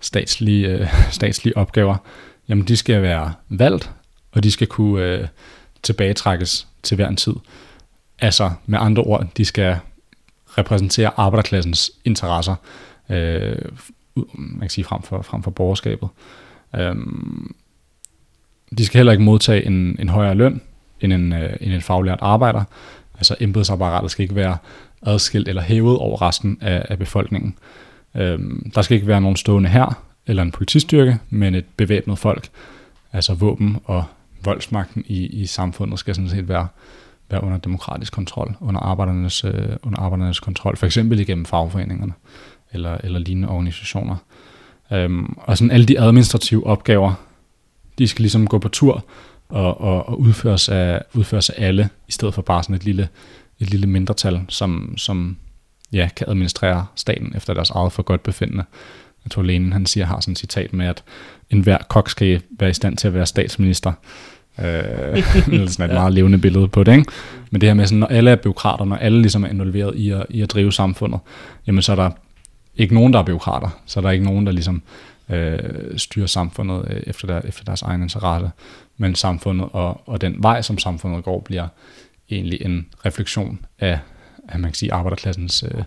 statslige, 0.00 0.68
øh, 0.68 0.88
statslige 1.10 1.56
opgaver, 1.56 1.96
jamen 2.48 2.64
de 2.64 2.76
skal 2.76 3.02
være 3.02 3.32
valgt, 3.48 3.90
og 4.32 4.42
de 4.42 4.50
skal 4.50 4.66
kunne 4.66 5.04
øh, 5.04 5.26
tilbagetrækkes 5.82 6.66
til 6.82 6.94
hver 6.94 7.08
en 7.08 7.16
tid. 7.16 7.34
Altså 8.18 8.50
med 8.66 8.78
andre 8.82 9.02
ord, 9.02 9.26
de 9.36 9.44
skal 9.44 9.76
repræsentere 10.58 11.10
arbejderklassens 11.16 11.90
interesser, 12.04 12.54
øh, 13.10 13.56
man 14.34 14.60
kan 14.60 14.70
sige 14.70 14.84
frem 14.84 15.02
for, 15.02 15.22
frem 15.22 15.42
for 15.42 15.50
borgerskabet. 15.50 16.08
Øhm, 16.76 17.54
de 18.78 18.86
skal 18.86 18.98
heller 18.98 19.12
ikke 19.12 19.24
modtage 19.24 19.66
en, 19.66 19.96
en 19.98 20.08
højere 20.08 20.34
løn 20.34 20.60
end 21.00 21.12
en, 21.12 21.32
øh, 21.32 21.56
end 21.60 21.72
en 21.72 21.80
faglært 21.80 22.18
arbejder. 22.22 22.64
Altså 23.14 23.36
embedsapparatet 23.40 24.10
skal 24.10 24.22
ikke 24.22 24.34
være 24.34 24.56
adskilt 25.02 25.48
eller 25.48 25.62
hævet 25.62 25.98
over 25.98 26.22
resten 26.22 26.58
af, 26.60 26.86
af 26.88 26.98
befolkningen. 26.98 27.54
Øhm, 28.14 28.70
der 28.74 28.82
skal 28.82 28.94
ikke 28.94 29.06
være 29.06 29.20
nogen 29.20 29.36
stående 29.36 29.68
her 29.68 30.02
eller 30.26 30.42
en 30.42 30.50
politistyrke, 30.50 31.18
men 31.30 31.54
et 31.54 31.64
bevæbnet 31.76 32.18
folk. 32.18 32.48
Altså 33.12 33.34
våben 33.34 33.76
og 33.84 34.04
voldsmagten 34.44 35.04
i, 35.06 35.26
i 35.26 35.46
samfundet 35.46 35.98
skal 35.98 36.14
sådan 36.14 36.30
set 36.30 36.48
være, 36.48 36.68
være 37.30 37.44
under 37.44 37.58
demokratisk 37.58 38.12
kontrol, 38.12 38.56
under 38.60 38.80
arbejdernes, 38.80 39.44
øh, 39.44 39.76
under 39.82 39.98
arbejdernes 39.98 40.40
kontrol, 40.40 40.76
for 40.76 40.86
eksempel 40.86 41.20
igennem 41.20 41.46
fagforeningerne 41.46 42.12
eller, 42.72 42.98
eller 43.04 43.18
lignende 43.18 43.48
organisationer. 43.48 44.16
Øhm, 44.92 45.34
og 45.38 45.58
sådan 45.58 45.70
alle 45.70 45.86
de 45.86 46.00
administrative 46.00 46.66
opgaver, 46.66 47.12
de 47.98 48.08
skal 48.08 48.22
ligesom 48.22 48.46
gå 48.46 48.58
på 48.58 48.68
tur 48.68 49.04
og, 49.48 49.80
og, 49.80 50.08
og 50.08 50.20
udføres, 50.20 50.68
af, 50.68 51.02
udføres 51.14 51.50
af 51.50 51.66
alle, 51.66 51.88
i 52.08 52.12
stedet 52.12 52.34
for 52.34 52.42
bare 52.42 52.62
sådan 52.62 52.76
et 52.76 52.84
lille, 52.84 53.08
et 53.58 53.70
lille 53.70 53.86
mindretal, 53.86 54.40
som, 54.48 54.94
som 54.96 55.36
ja, 55.92 56.08
kan 56.16 56.28
administrere 56.28 56.86
staten 56.94 57.32
efter 57.36 57.54
deres 57.54 57.70
eget 57.70 57.92
for 57.92 58.02
godt 58.02 58.22
befindende. 58.22 58.64
Jeg 59.24 59.30
tror, 59.30 59.42
Lenin 59.42 59.72
han 59.72 59.86
siger, 59.86 60.06
har 60.06 60.20
sådan 60.20 60.32
et 60.32 60.38
citat 60.38 60.72
med, 60.72 60.86
at 60.86 61.02
enhver 61.50 61.78
kok 61.88 62.08
skal 62.08 62.42
være 62.58 62.70
i 62.70 62.74
stand 62.74 62.96
til 62.96 63.08
at 63.08 63.14
være 63.14 63.26
statsminister. 63.26 63.92
Øh, 64.58 65.24
sådan 65.68 65.90
et 65.90 65.94
meget 65.94 66.12
levende 66.12 66.38
billede 66.38 66.68
på 66.68 66.84
det. 66.84 66.92
Ikke? 66.92 67.10
Men 67.50 67.60
det 67.60 67.68
her 67.68 67.74
med, 67.74 67.86
sådan, 67.86 67.98
når 67.98 68.06
alle 68.06 68.30
er 68.30 68.36
byråkrater, 68.36 68.84
når 68.84 68.96
alle 68.96 69.20
ligesom 69.20 69.44
er 69.44 69.48
involveret 69.48 69.96
i 69.96 70.10
at, 70.10 70.26
i 70.30 70.42
at 70.42 70.50
drive 70.50 70.72
samfundet, 70.72 71.20
jamen 71.66 71.82
så 71.82 71.92
er 71.92 71.96
der 71.96 72.10
ikke 72.76 72.94
nogen, 72.94 73.12
der 73.12 73.18
er 73.18 73.24
byråkrater. 73.24 73.68
Så 73.86 74.00
er 74.00 74.02
der 74.02 74.10
ikke 74.10 74.24
nogen, 74.24 74.46
der 74.46 74.52
ligesom 74.52 74.82
øh, 75.28 75.58
styrer 75.96 76.26
samfundet 76.26 76.84
øh, 76.90 77.02
efter, 77.06 77.26
der, 77.26 77.40
efter 77.40 77.64
deres 77.64 77.82
egen 77.82 78.02
interesse. 78.02 78.50
Men 78.96 79.14
samfundet 79.14 79.68
og, 79.72 80.08
og 80.08 80.20
den 80.20 80.36
vej, 80.38 80.62
som 80.62 80.78
samfundet 80.78 81.24
går, 81.24 81.40
bliver 81.40 81.68
egentlig 82.30 82.62
en 82.64 82.86
refleksion 83.06 83.58
af, 83.78 83.98
af 84.48 84.58
man 84.58 84.70
kan 84.70 84.74
sige, 84.74 84.92
arbejderklassens 84.92 85.62
øh, 85.62 85.82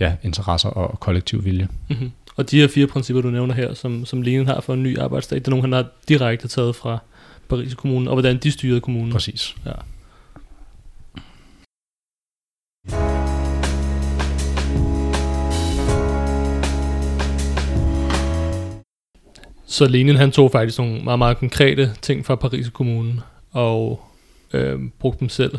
ja, 0.00 0.14
interesser 0.22 0.68
og 0.68 1.00
kollektiv 1.00 1.44
vilje. 1.44 1.68
Mm-hmm. 1.88 2.10
Og 2.40 2.50
de 2.50 2.60
her 2.60 2.68
fire 2.68 2.86
principper, 2.86 3.22
du 3.22 3.30
nævner 3.30 3.54
her, 3.54 3.74
som, 3.74 4.04
som 4.04 4.22
Lenin 4.22 4.46
har 4.46 4.60
for 4.60 4.74
en 4.74 4.82
ny 4.82 4.98
arbejdsstat, 4.98 5.38
det 5.38 5.46
er 5.46 5.50
nogle, 5.50 5.62
han 5.62 5.72
har 5.72 5.86
direkte 6.08 6.48
taget 6.48 6.76
fra 6.76 6.98
Paris 7.48 7.74
Kommune, 7.74 8.10
og 8.10 8.14
hvordan 8.14 8.38
de 8.38 8.50
styrede 8.50 8.80
kommunen. 8.80 9.12
Præcis. 9.12 9.54
Ja. 9.66 9.72
Så 19.66 19.88
Lenin 19.88 20.16
han 20.16 20.30
tog 20.30 20.50
faktisk 20.50 20.78
nogle 20.78 21.04
meget, 21.04 21.18
meget 21.18 21.36
konkrete 21.36 21.90
ting 22.02 22.26
fra 22.26 22.34
Paris 22.34 22.68
Kommune, 22.68 23.22
og 23.50 24.00
øh, 24.52 24.80
brugte 24.98 25.20
dem 25.20 25.28
selv, 25.28 25.58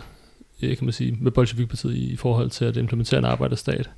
kan 0.60 0.78
man 0.82 0.94
sige, 0.94 1.18
med 1.22 1.32
Bolsjevikpartiet 1.32 1.96
i 1.96 2.16
forhold 2.16 2.50
til 2.50 2.66
at 2.66 2.78
implementere 2.78 3.18
en 3.18 3.26
arbejderstat. 3.26 3.90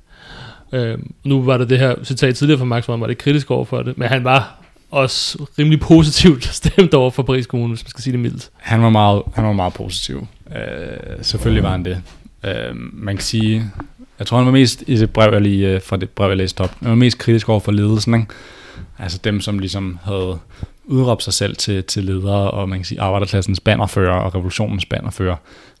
Øh, 0.72 0.98
nu 1.24 1.42
var 1.42 1.56
der 1.56 1.64
det 1.64 1.78
her 1.78 1.94
citat 2.04 2.36
tidligere 2.36 2.58
fra 2.58 2.64
Max, 2.64 2.84
hvor 2.84 2.94
han 2.94 3.00
var 3.00 3.06
lidt 3.06 3.18
kritisk 3.18 3.50
over 3.50 3.64
for 3.64 3.82
det, 3.82 3.98
men 3.98 4.08
han 4.08 4.24
var 4.24 4.64
også 4.90 5.46
rimelig 5.58 5.80
positivt 5.80 6.44
stemt 6.62 6.94
over 6.94 7.10
for 7.10 7.22
Paris 7.22 7.46
Kommune, 7.46 7.74
hvis 7.74 7.84
man 7.84 7.90
skal 7.90 8.02
sige 8.02 8.12
det 8.12 8.20
mildt. 8.20 8.50
Han 8.56 8.82
var 8.82 8.90
meget, 8.90 9.22
han 9.34 9.44
var 9.44 9.52
meget 9.52 9.74
positiv. 9.74 10.26
Øh, 10.56 11.22
selvfølgelig 11.22 11.62
var 11.62 11.70
han 11.70 11.84
det. 11.84 12.02
Øh, 12.44 12.74
man 12.92 13.16
kan 13.16 13.24
sige, 13.24 13.70
jeg 14.18 14.26
tror 14.26 14.36
han 14.36 14.46
var 14.46 14.52
mest 14.52 14.84
i 14.86 14.96
det 14.96 15.10
brev, 15.10 15.32
jeg 15.32 15.40
lige, 15.40 15.68
øh, 15.68 15.82
fra 15.82 15.96
det 15.96 16.10
brev, 16.10 16.28
jeg 16.28 16.36
læste 16.36 16.60
op, 16.60 16.76
han 16.80 16.88
var 16.88 16.94
mest 16.94 17.18
kritisk 17.18 17.48
over 17.48 17.60
for 17.60 17.72
ledelsen, 17.72 18.14
ikke? 18.14 18.26
Altså 18.98 19.18
dem, 19.24 19.40
som 19.40 19.58
ligesom 19.58 19.98
havde 20.04 20.38
udråbt 20.84 21.22
sig 21.22 21.32
selv 21.32 21.56
til, 21.56 21.84
til 21.84 22.04
ledere, 22.04 22.50
og 22.50 22.68
man 22.68 22.78
kan 22.78 22.84
sige 22.84 23.00
arbejderklassens 23.00 23.60
bannerfører 23.60 24.14
og 24.14 24.34
revolutionens 24.34 24.84
bannerfører, 24.84 25.36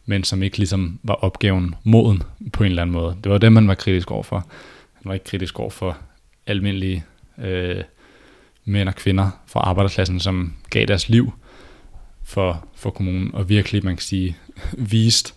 men 0.06 0.24
som 0.24 0.42
ikke 0.42 0.58
ligesom 0.58 0.98
var 1.02 1.14
opgaven 1.14 1.74
moden 1.84 2.22
på 2.52 2.64
en 2.64 2.70
eller 2.70 2.82
anden 2.82 2.94
måde. 2.94 3.16
Det 3.24 3.32
var 3.32 3.38
dem, 3.38 3.52
man 3.52 3.68
var 3.68 3.74
kritisk 3.74 4.10
over 4.10 4.22
for. 4.22 4.46
Han 5.04 5.08
var 5.08 5.14
ikke 5.14 5.24
kritisk 5.24 5.60
over 5.60 5.70
for 5.70 5.98
almindelige 6.46 7.04
øh, 7.38 7.84
mænd 8.64 8.88
og 8.88 8.94
kvinder 8.94 9.30
fra 9.46 9.60
arbejderklassen, 9.60 10.20
som 10.20 10.54
gav 10.70 10.86
deres 10.86 11.08
liv 11.08 11.32
for, 12.22 12.66
for 12.74 12.90
kommunen, 12.90 13.34
og 13.34 13.48
virkelig, 13.48 13.84
man 13.84 13.96
kan 13.96 14.02
sige, 14.02 14.36
vist 14.92 15.34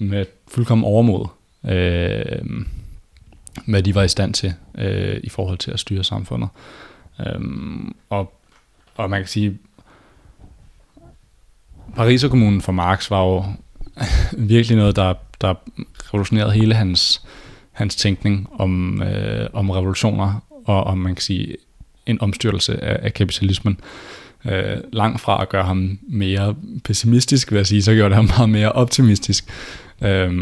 med 0.00 0.26
fuldkommen 0.48 0.84
overmod, 0.84 1.26
øh, 1.64 2.64
hvad 3.66 3.82
de 3.82 3.94
var 3.94 4.02
i 4.02 4.08
stand 4.08 4.34
til 4.34 4.54
øh, 4.78 5.20
i 5.24 5.28
forhold 5.28 5.58
til 5.58 5.70
at 5.70 5.80
styre 5.80 6.04
samfundet. 6.04 6.48
Øh, 7.20 7.40
og, 8.08 8.40
og 8.94 9.10
man 9.10 9.20
kan 9.20 9.28
sige, 9.28 9.58
Pariser 11.96 12.28
kommunen 12.28 12.60
for 12.60 12.72
Marx 12.72 13.10
var 13.10 13.24
jo 13.24 13.44
virkelig 14.54 14.76
noget, 14.76 14.96
der, 14.96 15.14
der 15.40 15.54
revolutionerede 16.08 16.52
hele 16.52 16.74
hans, 16.74 17.22
hans 17.72 17.96
tænkning 17.96 18.48
om, 18.52 19.02
øh, 19.02 19.48
om 19.52 19.70
revolutioner 19.70 20.44
og 20.64 20.84
om, 20.84 20.98
man 20.98 21.14
kan 21.14 21.22
sige, 21.22 21.56
en 22.06 22.20
omstyrtelse 22.20 22.84
af, 22.84 22.98
af 23.02 23.14
kapitalismen. 23.14 23.80
Øh, 24.44 24.76
langt 24.92 25.20
fra 25.20 25.42
at 25.42 25.48
gøre 25.48 25.64
ham 25.64 25.98
mere 26.02 26.54
pessimistisk, 26.84 27.50
vil 27.50 27.56
jeg 27.56 27.66
sige, 27.66 27.82
så 27.82 27.94
gjorde 27.94 28.08
det 28.08 28.16
ham 28.16 28.24
meget 28.36 28.48
mere 28.48 28.72
optimistisk. 28.72 29.44
Øh, 30.02 30.32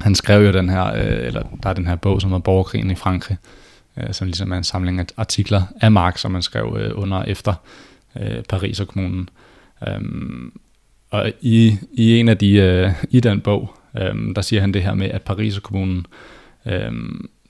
han 0.00 0.14
skrev 0.14 0.46
jo 0.46 0.52
den 0.52 0.68
her, 0.68 0.84
øh, 0.84 1.26
eller 1.26 1.42
der 1.62 1.68
er 1.68 1.72
den 1.72 1.86
her 1.86 1.96
bog, 1.96 2.20
som 2.20 2.30
hedder 2.30 2.42
Borgerkrigen 2.42 2.90
i 2.90 2.94
Frankrig, 2.94 3.36
øh, 3.96 4.12
som 4.14 4.26
ligesom 4.26 4.52
er 4.52 4.56
en 4.56 4.64
samling 4.64 5.00
af 5.00 5.06
artikler 5.16 5.62
af 5.80 5.92
Marx, 5.92 6.20
som 6.20 6.30
man 6.30 6.42
skrev 6.42 6.76
øh, 6.80 6.90
under 6.94 7.16
og 7.16 7.30
efter 7.30 7.54
øh, 8.20 8.42
Paris 8.48 8.80
og 8.80 8.88
kommunen. 8.88 9.28
Øh, 9.88 10.00
og 11.10 11.32
i, 11.40 11.78
i 11.92 12.18
en 12.18 12.28
af 12.28 12.38
de, 12.38 12.52
øh, 12.52 12.90
i 13.10 13.20
den 13.20 13.40
bog, 13.40 13.74
øh, 13.98 14.34
der 14.36 14.42
siger 14.42 14.60
han 14.60 14.74
det 14.74 14.82
her 14.82 14.94
med, 14.94 15.10
at 15.10 15.22
Paris 15.22 15.56
og 15.56 15.62
kommunen, 15.62 16.06
øh, 16.66 16.92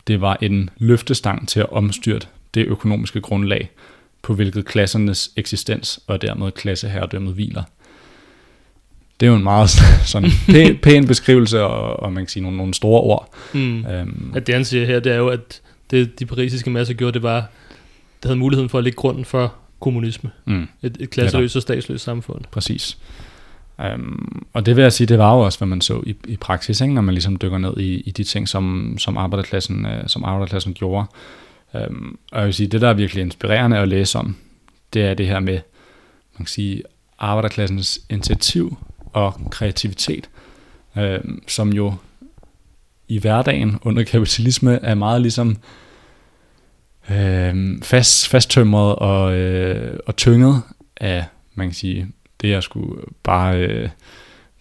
det 0.07 0.21
var 0.21 0.39
en 0.41 0.71
løftestang 0.79 1.49
til 1.49 1.61
at 1.61 1.73
omstyrte 1.73 2.27
det 2.55 2.67
økonomiske 2.67 3.21
grundlag, 3.21 3.71
på 4.25 4.35
hvilket 4.35 4.65
klassernes 4.65 5.31
eksistens 5.37 6.01
og 6.07 6.23
dermed 6.23 6.53
klasseherredømmet 6.53 7.35
hviler. 7.35 7.63
Det 9.21 9.27
er 9.27 9.31
jo 9.31 9.37
en 9.37 9.43
meget 9.43 9.71
sådan 10.13 10.31
pæn, 10.47 10.79
pæn 10.83 11.07
beskrivelse, 11.07 11.63
og, 11.63 12.01
og 12.01 12.13
man 12.13 12.25
kan 12.25 12.29
sige 12.29 12.43
nogle, 12.43 12.57
nogle 12.57 12.75
store 12.75 13.01
ord. 13.01 13.35
Mm. 13.53 13.87
Øhm. 13.87 14.33
At 14.35 14.47
det 14.47 14.55
han 14.55 14.65
siger 14.65 14.87
her, 14.87 15.01
det 15.01 15.13
er 15.13 15.17
jo, 15.17 15.29
at 15.29 15.61
det 15.91 16.19
de 16.19 16.27
parisiske 16.27 16.71
masser 16.71 16.95
gjorde, 16.95 17.13
det 17.13 17.23
var, 17.23 17.41
det 18.23 18.29
havde 18.29 18.39
muligheden 18.39 18.69
for 18.69 18.79
at 18.79 18.85
lægge 18.85 18.97
grunden 18.97 19.25
for 19.25 19.55
kommunisme. 19.81 20.31
Mm. 20.45 20.69
Et, 20.83 20.97
et 21.01 21.11
klasseløst 21.11 21.57
og 21.57 21.63
statsløst 21.63 22.05
samfund. 22.05 22.45
Præcis. 22.51 22.99
Um, 23.79 24.47
og 24.53 24.67
det 24.67 24.77
vil 24.77 24.83
jeg 24.83 24.93
sige, 24.93 25.07
det 25.07 25.19
var 25.19 25.35
jo 25.35 25.41
også, 25.41 25.59
hvad 25.59 25.69
man 25.69 25.81
så 25.81 26.03
i, 26.07 26.17
i 26.27 26.37
praksis, 26.37 26.81
ikke? 26.81 26.95
når 26.95 27.03
man 27.03 27.15
ligesom 27.15 27.37
dykker 27.37 27.59
ned 27.59 27.77
i, 27.77 28.01
i 28.01 28.11
de 28.11 28.25
ting, 28.25 28.49
som, 28.49 28.95
som, 28.99 29.17
arbejderklassen, 29.17 29.87
uh, 29.87 30.07
som 30.07 30.25
arbejderklassen 30.25 30.75
gjorde. 30.75 31.07
Um, 31.75 32.19
og 32.33 32.39
jeg 32.39 32.47
vil 32.47 32.55
sige, 32.55 32.67
det 32.67 32.81
der 32.81 32.89
er 32.89 32.95
virkelig 32.95 33.23
inspirerende 33.23 33.79
at 33.79 33.89
læse 33.89 34.19
om, 34.19 34.37
det 34.93 35.03
er 35.03 35.15
det 35.15 35.27
her 35.27 35.41
med, 35.41 35.61
man 36.33 36.39
kan 36.39 36.47
sige, 36.47 36.83
arbejderklassens 37.19 38.01
initiativ 38.11 38.77
og 39.13 39.41
kreativitet, 39.51 40.31
um, 40.97 41.43
som 41.47 41.73
jo 41.73 41.95
i 43.09 43.19
hverdagen 43.19 43.79
under 43.83 44.05
kapitalisme 44.05 44.79
er 44.83 44.95
meget 44.95 45.23
ligesom 45.23 45.57
øh, 47.11 47.83
fast, 47.83 48.29
fasttømret 48.29 48.97
og, 48.97 49.35
øh, 49.35 49.99
og 50.07 50.17
tynget 50.17 50.63
af, 50.97 51.25
man 51.55 51.67
kan 51.67 51.75
sige, 51.75 52.09
det 52.45 52.55
er 52.55 52.61
sgu 52.61 52.97
bare 53.23 53.59
øh, 53.59 53.89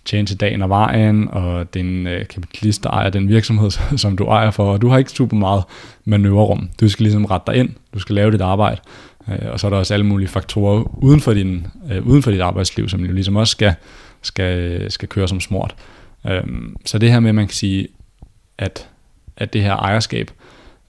tjene 0.06 0.28
til 0.28 0.40
dagen 0.40 0.62
og 0.62 0.70
vejen, 0.70 1.30
og 1.32 1.74
den 1.74 2.08
øh, 2.08 2.28
kapitalist, 2.28 2.84
der 2.84 2.90
ejer 2.90 3.10
den 3.10 3.30
virksomhed, 3.30 3.72
som 4.04 4.18
du 4.18 4.26
ejer 4.26 4.52
for, 4.52 4.72
og 4.74 4.82
du 4.82 4.88
har 4.88 4.98
ikke 4.98 5.12
super 5.12 5.38
meget 5.38 5.64
manøvrerum. 6.06 6.70
Du 6.80 6.90
skal 6.90 7.04
ligesom 7.04 7.26
rette 7.26 7.52
dig 7.52 7.60
ind, 7.60 7.70
du 7.94 8.00
skal 8.00 8.16
lave 8.16 8.32
dit 8.32 8.42
arbejde, 8.42 8.82
øh, 9.28 9.52
og 9.52 9.60
så 9.60 9.68
er 9.68 9.70
der 9.70 9.78
også 9.78 9.94
alle 9.94 10.06
mulige 10.06 10.28
faktorer 10.28 11.04
uden 11.04 11.20
for, 11.20 11.34
din, 11.34 11.68
øh, 11.92 12.08
uden 12.08 12.24
for 12.24 12.32
dit 12.32 12.42
arbejdsliv, 12.42 12.90
som 12.90 13.06
jo 13.06 13.14
ligesom 13.14 13.36
også 13.36 13.52
skal, 13.52 13.76
skal, 14.22 14.92
skal 14.92 15.10
køre 15.10 15.28
som 15.28 15.40
smort. 15.40 15.76
Øh, 16.28 16.44
så 16.86 16.98
det 16.98 17.12
her 17.12 17.20
med, 17.20 17.30
at 17.30 17.36
man 17.36 17.48
kan 17.48 17.56
sige, 17.56 17.88
at, 18.58 18.90
at 19.38 19.54
det 19.54 19.62
her 19.62 19.76
ejerskab 19.76 20.32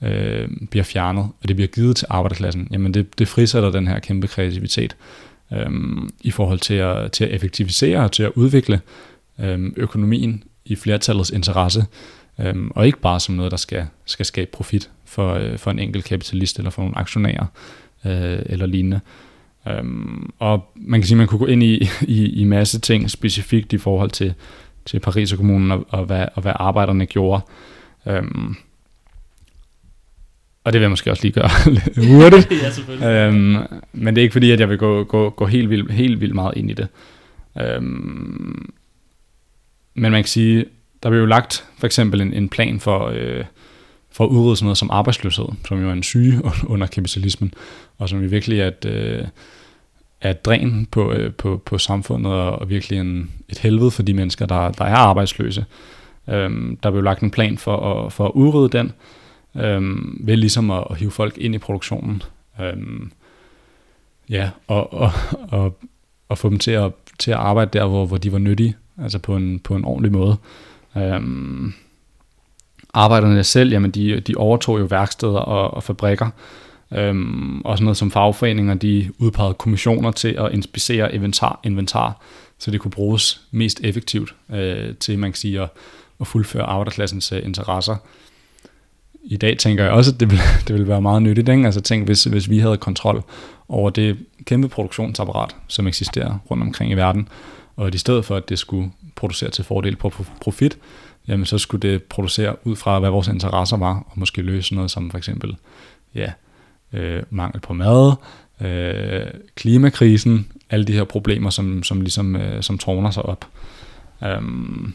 øh, 0.03 0.49
bliver 0.71 0.85
fjernet, 0.85 1.29
og 1.43 1.49
det 1.49 1.57
bliver 1.57 1.69
givet 1.69 1.97
til 1.97 2.07
arbejderklassen, 2.11 2.69
jamen 2.71 2.95
det, 2.95 3.19
det 3.19 3.29
frisætter 3.29 3.71
den 3.71 3.89
her 3.89 3.99
kæmpe 3.99 4.27
kreativitet 4.27 4.97
øhm, 5.55 6.11
i 6.21 6.31
forhold 6.31 6.59
til 6.59 6.75
at, 6.75 7.13
til 7.13 7.25
at 7.25 7.31
effektivisere 7.31 8.01
og 8.01 8.13
til 8.13 8.23
at 8.23 8.33
udvikle 8.35 8.81
øhm, 9.41 9.75
økonomien 9.77 10.45
i 10.65 10.77
flertallets 10.77 11.31
interesse, 11.31 11.87
øhm, 12.41 12.71
og 12.71 12.87
ikke 12.87 13.01
bare 13.01 13.21
som 13.21 13.35
noget, 13.35 13.51
der 13.51 13.57
skal, 13.57 13.87
skal 14.05 14.27
skabe 14.27 14.51
profit 14.53 14.91
for, 15.05 15.35
øh, 15.35 15.59
for 15.59 15.71
en 15.71 15.79
enkelt 15.79 16.05
kapitalist 16.05 16.59
eller 16.59 16.71
for 16.71 16.83
nogle 16.83 16.99
aktionærer 16.99 17.47
øh, 18.05 18.39
eller 18.47 18.67
lignende. 18.67 19.01
Øhm, 19.69 20.31
og 20.39 20.73
man 20.77 21.01
kan 21.01 21.07
sige, 21.07 21.17
at 21.17 21.19
man 21.19 21.27
kunne 21.27 21.39
gå 21.39 21.47
ind 21.47 21.63
i, 21.63 21.89
i, 22.03 22.41
i 22.41 22.45
masse 22.45 22.81
ting 22.81 23.11
specifikt 23.11 23.73
i 23.73 23.79
forhold 23.79 24.11
til, 24.11 24.35
til 24.87 25.01
Paris 25.01 25.33
og 25.33 25.39
kommunen 25.39 25.71
og, 25.71 25.87
og, 25.89 26.05
hvad, 26.05 26.27
og 26.35 26.43
hvad 26.43 26.53
arbejderne 26.55 27.07
gjorde. 27.07 27.43
Øhm, 28.07 28.57
og 30.65 30.73
det 30.73 30.79
vil 30.79 30.85
jeg 30.85 30.91
måske 30.91 31.11
også 31.11 31.23
lige 31.23 31.33
gøre 31.33 31.51
hurtigt. 32.09 32.53
ja, 33.01 33.29
um, 33.29 33.59
men 33.93 34.15
det 34.15 34.21
er 34.21 34.23
ikke 34.23 34.33
fordi, 34.33 34.51
at 34.51 34.61
jeg 34.61 34.69
vil 34.69 34.79
gå, 34.79 35.05
gå, 35.05 35.31
gå 35.31 35.47
helt, 35.47 35.71
vildt, 35.71 35.93
helt 35.93 36.21
vildt 36.21 36.35
meget 36.35 36.57
ind 36.57 36.71
i 36.71 36.75
det. 36.75 36.89
Um, 37.79 38.73
men 39.95 40.13
man 40.13 40.23
kan 40.23 40.29
sige, 40.29 40.65
der 41.03 41.11
blev 41.11 41.21
jo 41.21 41.27
lagt 41.27 41.65
for 41.79 41.87
eksempel 41.87 42.21
en, 42.21 42.33
en 42.33 42.49
plan 42.49 42.81
for, 42.81 43.09
øh, 43.15 43.45
for 44.13 44.25
at 44.25 44.29
udrydde 44.29 44.57
sådan 44.57 44.67
noget 44.67 44.79
som 44.79 44.91
arbejdsløshed, 44.91 45.47
som 45.69 45.81
jo 45.81 45.89
er 45.89 45.93
en 45.93 46.03
syge 46.03 46.43
under 46.73 46.87
kapitalismen, 46.87 47.55
og 47.99 48.09
som 48.09 48.23
jo 48.23 48.29
virkelig 48.29 48.61
er 48.61 48.69
et, 48.69 48.85
øh, 48.85 49.25
er 50.21 50.31
et 50.31 50.45
dræn 50.45 50.87
på, 50.91 51.13
øh, 51.13 51.33
på, 51.33 51.63
på 51.65 51.79
samfundet, 51.79 52.33
og 52.33 52.71
virkelig 52.71 52.99
en, 52.99 53.31
et 53.49 53.59
helvede 53.59 53.91
for 53.91 54.03
de 54.03 54.15
mennesker, 54.15 54.47
der, 54.47 54.71
der 54.73 54.85
er 54.85 54.97
arbejdsløse. 54.97 55.65
Øhm, 56.29 56.79
der 56.83 56.91
blev 56.91 57.03
lagt 57.03 57.23
en 57.23 57.31
plan 57.31 57.59
for 57.59 57.77
at, 57.77 58.13
for 58.13 58.25
at 58.27 58.33
udrydde 58.35 58.79
den, 58.79 58.93
øhm, 59.57 60.21
ved 60.21 60.37
ligesom 60.37 60.71
at, 60.71 60.85
at 60.91 60.97
hive 60.97 61.11
folk 61.11 61.39
ind 61.39 61.55
i 61.55 61.59
produktionen. 61.59 62.23
Øhm, 62.61 63.13
ja, 64.31 64.51
og, 64.67 64.93
og, 64.93 65.13
og, 65.49 65.79
og 66.29 66.39
få 66.39 66.49
dem 66.49 66.59
til 66.59 66.71
at, 66.71 66.93
til 67.19 67.31
at 67.31 67.37
arbejde 67.37 67.79
der, 67.79 67.87
hvor, 67.87 68.07
hvor 68.07 68.17
de 68.17 68.33
var 68.33 68.39
nyttige, 68.39 68.77
altså 69.03 69.19
på 69.19 69.37
en, 69.37 69.59
på 69.59 69.77
en 69.77 69.85
ordentlig 69.85 70.13
måde. 70.13 70.37
Øhm, 70.97 71.73
arbejderne 72.95 73.45
selv, 73.45 73.71
jamen 73.71 73.91
de, 73.91 74.21
de 74.21 74.35
overtog 74.37 74.81
jo 74.81 74.85
værksteder 74.85 75.39
og, 75.39 75.75
og 75.75 75.83
fabrikker, 75.83 76.31
øhm, 76.93 77.61
og 77.61 77.79
sådan 77.79 77.85
noget 77.85 77.97
som 77.97 78.11
fagforeninger, 78.11 78.75
de 78.75 79.11
udpegede 79.19 79.55
kommissioner 79.55 80.11
til 80.11 80.29
at 80.29 80.53
inspicere 80.53 81.15
inventar, 81.15 81.61
inventar 81.65 82.21
så 82.59 82.71
det 82.71 82.81
kunne 82.81 82.91
bruges 82.91 83.41
mest 83.51 83.81
effektivt 83.85 84.35
øh, 84.51 84.95
til, 84.95 85.19
man 85.19 85.31
kan 85.31 85.37
sige, 85.37 85.61
at, 85.61 85.69
at 86.21 86.27
fuldføre 86.27 86.63
arbejderklassens 86.63 87.33
øh, 87.33 87.45
interesser. 87.45 87.97
I 89.27 89.37
dag 89.37 89.59
tænker 89.59 89.85
jeg 89.85 89.93
også, 89.93 90.11
at 90.11 90.21
det 90.21 90.31
ville, 90.31 90.45
det 90.69 90.73
ville 90.73 90.89
være 90.89 91.03
meget 91.03 91.23
nyttigt. 91.23 91.49
Ikke? 91.49 91.65
Altså 91.65 91.81
tænk, 91.81 92.07
hvis, 92.07 92.25
hvis 92.25 92.51
vi 92.51 92.59
havde 92.59 92.77
kontrol 92.77 93.23
over 93.69 93.91
det 93.91 94.19
kæmpe 94.45 94.69
produktionsapparat, 94.69 95.57
som 95.69 95.87
eksisterer 95.87 96.39
rundt 96.51 96.63
omkring 96.63 96.93
i 96.93 96.95
verden, 96.95 97.29
og 97.77 97.87
at 97.87 97.95
i 97.95 97.99
stedet 97.99 98.25
for, 98.25 98.37
at 98.37 98.49
det 98.49 98.59
skulle 98.59 98.91
producere 99.17 99.51
til 99.51 99.65
fordel 99.65 99.97
på 99.97 100.13
profit, 100.41 100.79
jamen 101.29 101.47
så 101.47 101.59
skulle 101.59 101.91
det 101.91 102.03
producere 102.03 102.67
ud 102.67 102.77
fra, 102.77 102.99
hvad 102.99 103.11
vores 103.11 103.29
interesser 103.29 103.77
var, 103.77 103.95
og 103.95 104.13
måske 104.15 104.43
løse 104.43 104.75
noget 104.75 104.91
som 104.91 105.11
for 105.11 105.19
eksempel 105.19 105.57
ja, 106.15 106.33
øh, 106.93 107.23
mangel 107.31 107.61
på 107.61 107.73
mad, 107.73 108.13
øh, 108.61 109.27
klimakrisen, 109.55 110.53
alle 110.71 110.85
de 110.85 110.93
her 110.93 111.05
problemer, 111.05 111.51
som, 111.51 111.83
som 111.83 112.01
ligesom 112.01 112.37
øh, 112.37 112.63
som 112.63 112.79
tårner 112.79 113.11
sig 113.11 113.23
op. 113.23 113.47
Um, 114.39 114.95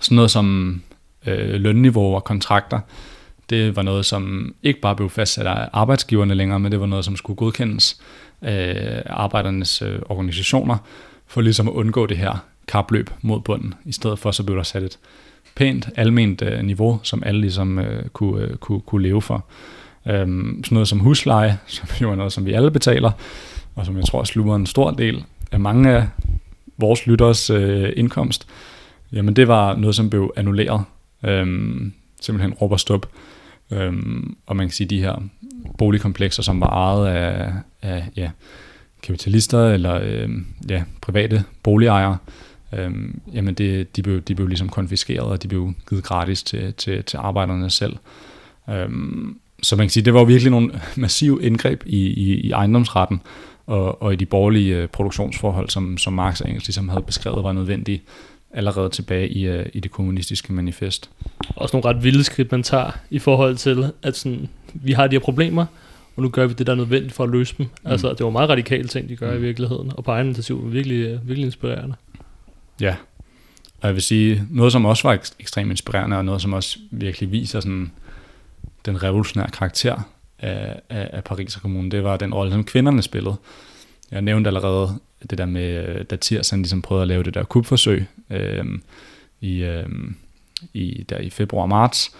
sådan 0.00 0.16
noget 0.16 0.30
som 0.30 0.80
øh, 1.26 1.54
lønniveau 1.54 2.14
og 2.14 2.24
kontrakter, 2.24 2.80
det 3.50 3.76
var 3.76 3.82
noget, 3.82 4.06
som 4.06 4.54
ikke 4.62 4.80
bare 4.80 4.96
blev 4.96 5.10
fastsat 5.10 5.46
af 5.46 5.68
arbejdsgiverne 5.72 6.34
længere, 6.34 6.60
men 6.60 6.72
det 6.72 6.80
var 6.80 6.86
noget, 6.86 7.04
som 7.04 7.16
skulle 7.16 7.36
godkendes 7.36 8.00
af 8.42 9.02
arbejdernes 9.06 9.82
øh, 9.82 9.98
organisationer, 10.08 10.76
for 11.26 11.40
ligesom 11.40 11.68
at 11.68 11.72
undgå 11.72 12.06
det 12.06 12.16
her 12.16 12.44
kapløb 12.68 13.10
mod 13.22 13.40
bunden. 13.40 13.74
I 13.84 13.92
stedet 13.92 14.18
for, 14.18 14.30
så 14.30 14.42
blev 14.42 14.56
der 14.56 14.62
sat 14.62 14.82
et 14.82 14.98
pænt, 15.54 15.88
alment 15.96 16.42
øh, 16.42 16.62
niveau, 16.62 17.00
som 17.02 17.22
alle 17.26 17.40
ligesom 17.40 17.78
øh, 17.78 18.08
kunne, 18.08 18.56
kunne, 18.56 18.80
kunne 18.80 19.02
leve 19.02 19.22
for. 19.22 19.44
Øhm, 20.06 20.64
sådan 20.64 20.74
noget 20.74 20.88
som 20.88 20.98
husleje, 20.98 21.58
som 21.66 21.88
jo 22.00 22.10
er 22.10 22.14
noget, 22.14 22.32
som 22.32 22.46
vi 22.46 22.52
alle 22.52 22.70
betaler, 22.70 23.10
og 23.74 23.86
som 23.86 23.96
jeg 23.96 24.04
tror 24.04 24.24
sluger 24.24 24.56
en 24.56 24.66
stor 24.66 24.90
del 24.90 25.24
af 25.52 25.60
mange 25.60 25.90
af 25.90 26.08
vores 26.78 27.06
lytteres 27.06 27.50
øh, 27.50 27.92
indkomst, 27.96 28.46
jamen 29.12 29.36
det 29.36 29.48
var 29.48 29.76
noget, 29.76 29.96
som 29.96 30.10
blev 30.10 30.32
annulleret. 30.36 30.84
Øhm, 31.24 31.92
simpelthen 32.24 32.52
råber 32.52 32.76
stop. 32.76 33.08
Øhm, 33.70 34.36
og 34.46 34.56
man 34.56 34.66
kan 34.66 34.72
sige, 34.72 34.86
de 34.88 35.00
her 35.00 35.22
boligkomplekser, 35.78 36.42
som 36.42 36.60
var 36.60 36.66
ejet 36.66 37.06
af, 37.06 37.52
af 37.82 38.04
ja, 38.16 38.30
kapitalister 39.02 39.68
eller 39.68 40.00
øhm, 40.02 40.46
ja, 40.68 40.82
private 41.00 41.44
boligejere, 41.62 42.16
øhm, 42.72 43.20
jamen 43.32 43.54
det, 43.54 43.96
de, 43.96 44.02
blev, 44.02 44.20
de 44.20 44.34
blev 44.34 44.48
ligesom 44.48 44.68
konfiskeret, 44.68 45.26
og 45.26 45.42
de 45.42 45.48
blev 45.48 45.72
givet 45.88 46.04
gratis 46.04 46.42
til, 46.42 46.74
til, 46.74 47.04
til 47.04 47.16
arbejderne 47.16 47.70
selv. 47.70 47.96
Øhm, 48.70 49.38
så 49.62 49.76
man 49.76 49.86
kan 49.86 49.90
sige, 49.90 50.04
det 50.04 50.14
var 50.14 50.24
virkelig 50.24 50.50
nogle 50.50 50.80
massive 50.96 51.42
indgreb 51.42 51.82
i, 51.86 52.06
i, 52.06 52.34
i 52.34 52.50
ejendomsretten 52.50 53.20
og, 53.66 54.02
og 54.02 54.12
i 54.12 54.16
de 54.16 54.26
borgerlige 54.26 54.76
øh, 54.76 54.88
produktionsforhold, 54.88 55.68
som, 55.68 55.98
som 55.98 56.12
Marx 56.12 56.40
og 56.40 56.48
Engels 56.48 56.66
ligesom 56.66 56.88
havde 56.88 57.02
beskrevet, 57.02 57.44
var 57.44 57.52
nødvendige 57.52 58.02
allerede 58.52 58.88
tilbage 58.88 59.28
i, 59.28 59.58
uh, 59.58 59.66
i 59.72 59.80
det 59.80 59.90
kommunistiske 59.90 60.52
manifest. 60.52 61.10
Også 61.56 61.76
nogle 61.76 61.88
ret 61.88 62.04
vilde 62.04 62.24
skridt, 62.24 62.52
man 62.52 62.62
tager 62.62 62.90
i 63.10 63.18
forhold 63.18 63.56
til, 63.56 63.92
at 64.02 64.16
sådan, 64.16 64.48
vi 64.74 64.92
har 64.92 65.06
de 65.06 65.14
her 65.14 65.20
problemer, 65.20 65.66
og 66.16 66.22
nu 66.22 66.28
gør 66.28 66.46
vi 66.46 66.54
det, 66.54 66.66
der 66.66 66.72
er 66.72 66.76
nødvendigt 66.76 67.14
for 67.14 67.24
at 67.24 67.30
løse 67.30 67.54
dem. 67.58 67.66
Mm. 67.66 67.90
Altså, 67.90 68.08
det 68.08 68.24
var 68.24 68.30
meget 68.30 68.50
radikale 68.50 68.88
ting, 68.88 69.08
de 69.08 69.16
gør 69.16 69.30
mm. 69.30 69.38
i 69.38 69.40
virkeligheden, 69.40 69.92
og 69.96 70.04
på 70.04 70.10
egen 70.10 70.26
initiativ 70.26 70.64
var 70.64 70.68
virkelig, 70.68 71.06
øh, 71.06 71.28
virkelig 71.28 71.46
inspirerende. 71.46 71.94
Ja, 72.80 72.96
og 73.80 73.86
jeg 73.86 73.94
vil 73.94 74.02
sige, 74.02 74.46
noget 74.50 74.72
som 74.72 74.84
også 74.84 75.08
var 75.08 75.14
ekstremt 75.40 75.70
inspirerende, 75.70 76.16
og 76.16 76.24
noget 76.24 76.42
som 76.42 76.52
også 76.52 76.78
virkelig 76.90 77.32
viser 77.32 77.60
sådan 77.60 77.92
den 78.86 79.02
revolutionære 79.02 79.50
karakter 79.50 80.08
af, 80.38 80.80
af, 80.90 81.10
af 81.12 81.24
Paris 81.24 81.56
Kommune, 81.56 81.90
det 81.90 82.04
var 82.04 82.16
den 82.16 82.34
rolle, 82.34 82.52
som 82.52 82.64
kvinderne 82.64 83.02
spillede. 83.02 83.34
Jeg 84.10 84.22
nævnte 84.22 84.48
allerede 84.48 84.98
det 85.30 85.38
der 85.38 85.46
med, 85.46 85.88
øh, 85.88 86.04
da 86.10 86.16
Tirsen 86.16 86.62
ligesom 86.62 86.82
prøvede 86.82 87.02
at 87.02 87.08
lave 87.08 87.22
det 87.22 87.34
der 87.34 87.44
kubforsøg 87.44 88.06
øh, 88.30 88.64
i, 89.40 89.62
øh, 89.62 89.86
i, 90.74 91.06
der 91.08 91.18
i 91.18 91.30
februar-marts. 91.30 92.12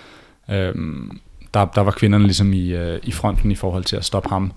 Øh, 0.50 0.74
der, 1.54 1.64
der 1.64 1.80
var 1.80 1.90
kvinderne 1.90 2.24
ligesom 2.24 2.52
i, 2.52 2.68
øh, 2.68 3.00
i 3.02 3.12
fronten 3.12 3.50
i 3.50 3.54
forhold 3.54 3.84
til 3.84 3.96
at 3.96 4.04
stoppe 4.04 4.28
ham. 4.28 4.52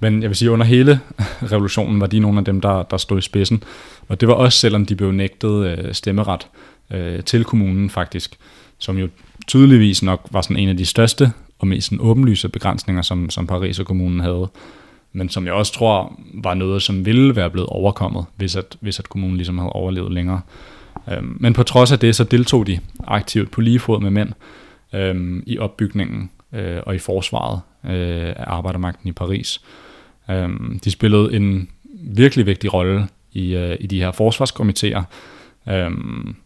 Men 0.00 0.22
jeg 0.22 0.30
vil 0.30 0.36
sige, 0.36 0.50
under 0.50 0.66
hele 0.66 1.00
revolutionen 1.52 2.00
var 2.00 2.06
de 2.06 2.18
nogle 2.18 2.38
af 2.38 2.44
dem, 2.44 2.60
der, 2.60 2.82
der 2.82 2.96
stod 2.96 3.18
i 3.18 3.20
spidsen. 3.20 3.62
Og 4.08 4.20
det 4.20 4.28
var 4.28 4.34
også 4.34 4.58
selvom 4.58 4.86
de 4.86 4.96
blev 4.96 5.12
nægtet 5.12 5.66
øh, 5.66 5.94
stemmeret 5.94 6.46
øh, 6.90 7.22
til 7.22 7.44
kommunen 7.44 7.90
faktisk, 7.90 8.38
som 8.78 8.98
jo 8.98 9.08
tydeligvis 9.46 10.02
nok 10.02 10.28
var 10.30 10.40
sådan 10.40 10.56
en 10.56 10.68
af 10.68 10.76
de 10.76 10.86
største 10.86 11.32
og 11.58 11.66
mest 11.66 11.86
sådan 11.86 12.00
åbenlyse 12.00 12.48
begrænsninger, 12.48 13.02
som, 13.02 13.30
som 13.30 13.46
Paris 13.46 13.78
og 13.78 13.86
kommunen 13.86 14.20
havde. 14.20 14.48
Men 15.16 15.28
som 15.28 15.46
jeg 15.46 15.54
også 15.54 15.72
tror 15.72 16.20
var 16.34 16.54
noget, 16.54 16.82
som 16.82 17.06
ville 17.06 17.36
være 17.36 17.50
blevet 17.50 17.68
overkommet, 17.68 18.24
hvis 18.36 18.56
at, 18.56 18.76
hvis 18.80 18.98
at 18.98 19.08
kommunen 19.08 19.36
ligesom 19.36 19.58
havde 19.58 19.72
overlevet 19.72 20.12
længere. 20.12 20.40
Øhm, 21.12 21.36
men 21.40 21.52
på 21.52 21.62
trods 21.62 21.92
af 21.92 21.98
det, 21.98 22.16
så 22.16 22.24
deltog 22.24 22.66
de 22.66 22.80
aktivt 23.06 23.50
på 23.50 23.60
lige 23.60 23.78
fod 23.78 24.00
med 24.00 24.10
mænd 24.10 24.32
øhm, 24.94 25.42
i 25.46 25.58
opbygningen 25.58 26.30
øh, 26.52 26.80
og 26.86 26.94
i 26.94 26.98
forsvaret 26.98 27.60
øh, 27.84 28.28
af 28.28 28.44
arbejdermagten 28.46 29.08
i 29.08 29.12
Paris. 29.12 29.60
Øhm, 30.30 30.80
de 30.84 30.90
spillede 30.90 31.36
en 31.36 31.68
virkelig 32.00 32.46
vigtig 32.46 32.74
rolle 32.74 33.08
i, 33.32 33.54
øh, 33.54 33.76
i 33.80 33.86
de 33.86 34.00
her 34.00 34.12
forsvarskomiteer, 34.12 35.02
øhm, 35.68 36.36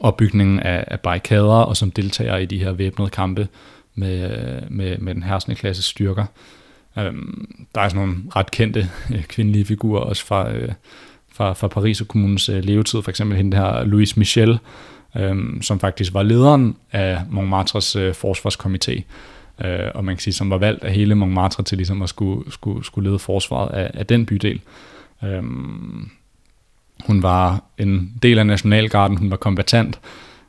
opbygningen 0.00 0.60
af, 0.60 0.84
af 0.86 1.00
barrikader 1.00 1.62
og 1.62 1.76
som 1.76 1.90
deltagere 1.90 2.42
i 2.42 2.46
de 2.46 2.58
her 2.58 2.72
væbnede 2.72 3.10
kampe 3.10 3.48
med, 3.94 4.30
øh, 4.30 4.62
med, 4.70 4.98
med 4.98 5.14
den 5.14 5.22
hersende 5.22 5.56
klasse 5.56 5.82
styrker. 5.82 6.24
Øhm, 6.98 7.64
der 7.74 7.80
er 7.80 7.88
sådan 7.88 8.06
nogle 8.06 8.22
ret 8.36 8.50
kendte 8.50 8.90
øh, 9.14 9.22
kvindelige 9.22 9.64
figurer 9.64 10.00
også 10.00 10.26
fra, 10.26 10.52
øh, 10.52 10.68
fra, 11.32 11.52
fra 11.52 11.68
Paris 11.68 12.00
og 12.00 12.08
kommunens 12.08 12.48
øh, 12.48 12.64
levetid, 12.64 13.02
for 13.02 13.10
eksempel 13.10 13.36
hende 13.36 13.56
her 13.56 13.84
Louise 13.84 14.18
Michel, 14.18 14.58
øhm, 15.16 15.62
som 15.62 15.80
faktisk 15.80 16.14
var 16.14 16.22
lederen 16.22 16.76
af 16.92 17.20
Montmartres 17.30 17.96
øh, 17.96 18.14
forsvarskomité, 18.24 19.02
øh, 19.64 19.90
og 19.94 20.04
man 20.04 20.14
kan 20.14 20.20
sige, 20.20 20.34
som 20.34 20.50
var 20.50 20.58
valgt 20.58 20.84
af 20.84 20.92
hele 20.92 21.14
Montmartre 21.14 21.64
til 21.64 21.78
ligesom 21.78 22.02
at 22.02 22.08
skulle, 22.08 22.52
skulle, 22.52 22.84
skulle 22.84 23.08
lede 23.08 23.18
forsvaret 23.18 23.74
af, 23.74 23.90
af 23.94 24.06
den 24.06 24.26
bydel. 24.26 24.60
Øhm, 25.24 26.10
hun 27.06 27.22
var 27.22 27.62
en 27.78 28.12
del 28.22 28.38
af 28.38 28.46
Nationalgarden, 28.46 29.16
hun 29.16 29.30
var 29.30 29.36
kombatant, 29.36 30.00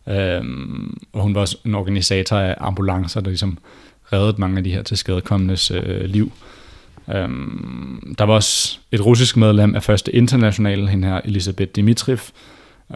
øhm, 0.07 0.97
og 1.13 1.21
hun 1.21 1.35
var 1.35 1.41
også 1.41 1.57
en 1.65 1.76
organisator 1.76 2.38
af 2.38 2.55
ambulancer, 2.57 3.21
der 3.21 3.30
ligesom 3.30 3.57
reddet 4.14 4.40
mange 4.40 4.57
af 4.57 4.64
de 4.64 4.72
her 4.72 4.84
tilskadekommendes 4.84 5.72
øh, 5.72 6.02
liv. 6.06 6.31
Øhm, 7.14 8.15
der 8.18 8.23
var 8.23 8.34
også 8.34 8.80
et 8.91 9.06
russisk 9.06 9.38
medlem 9.38 9.76
af 9.76 9.84
første 9.84 10.15
internationale, 10.15 10.90
hende 10.90 11.07
her 11.07 11.22
Elisabeth 11.26 11.72
Dimitriv, 11.72 12.18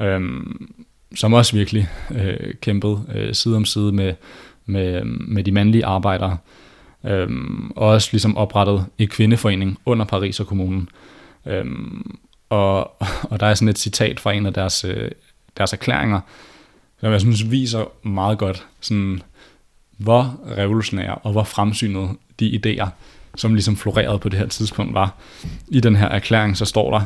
øhm, 0.01 0.73
som 1.15 1.33
også 1.33 1.55
virkelig 1.55 1.89
øh, 2.15 2.53
kæmpede 2.61 3.05
øh, 3.15 3.33
side 3.33 3.55
om 3.55 3.65
side 3.65 3.91
med, 3.91 4.13
med, 4.65 5.03
med 5.05 5.43
de 5.43 5.51
mandlige 5.51 5.85
arbejdere, 5.85 6.37
øhm, 7.05 7.71
og 7.75 7.87
også 7.87 8.09
ligesom 8.11 8.37
oprettet 8.37 8.85
en 8.97 9.07
kvindeforening 9.07 9.79
under 9.85 10.05
Paris 10.05 10.39
og 10.39 10.47
kommunen. 10.47 10.89
Øhm, 11.45 12.15
og, 12.49 13.01
og 13.31 13.39
der 13.39 13.45
er 13.45 13.53
sådan 13.53 13.67
et 13.67 13.79
citat 13.79 14.19
fra 14.19 14.33
en 14.33 14.45
af 14.45 14.53
deres, 14.53 14.85
øh, 14.85 15.11
deres 15.57 15.73
erklæringer, 15.73 16.19
som 16.99 17.11
jeg 17.11 17.21
synes 17.21 17.51
viser 17.51 18.07
meget 18.07 18.37
godt, 18.37 18.67
sådan, 18.81 19.21
hvor 19.97 20.39
revolutionære 20.57 21.15
og 21.15 21.31
hvor 21.31 21.43
fremsynede 21.43 22.09
de 22.39 22.59
idéer, 22.65 22.87
som 23.35 23.53
ligesom 23.53 23.77
florerede 23.77 24.19
på 24.19 24.29
det 24.29 24.39
her 24.39 24.47
tidspunkt 24.47 24.93
var. 24.93 25.13
I 25.67 25.79
den 25.79 25.95
her 25.95 26.07
erklæring, 26.07 26.57
så 26.57 26.65
står 26.65 26.97
der, 26.99 27.05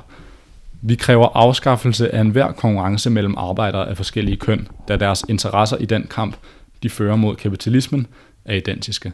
vi 0.81 0.95
kræver 0.95 1.27
afskaffelse 1.33 2.15
af 2.15 2.21
enhver 2.21 2.51
konkurrence 2.51 3.09
mellem 3.09 3.35
arbejdere 3.37 3.89
af 3.89 3.97
forskellige 3.97 4.37
køn, 4.37 4.67
da 4.87 4.97
deres 4.97 5.25
interesser 5.29 5.77
i 5.77 5.85
den 5.85 6.07
kamp, 6.09 6.35
de 6.83 6.89
fører 6.89 7.15
mod 7.15 7.35
kapitalismen, 7.35 8.07
er 8.45 8.55
identiske. 8.55 9.11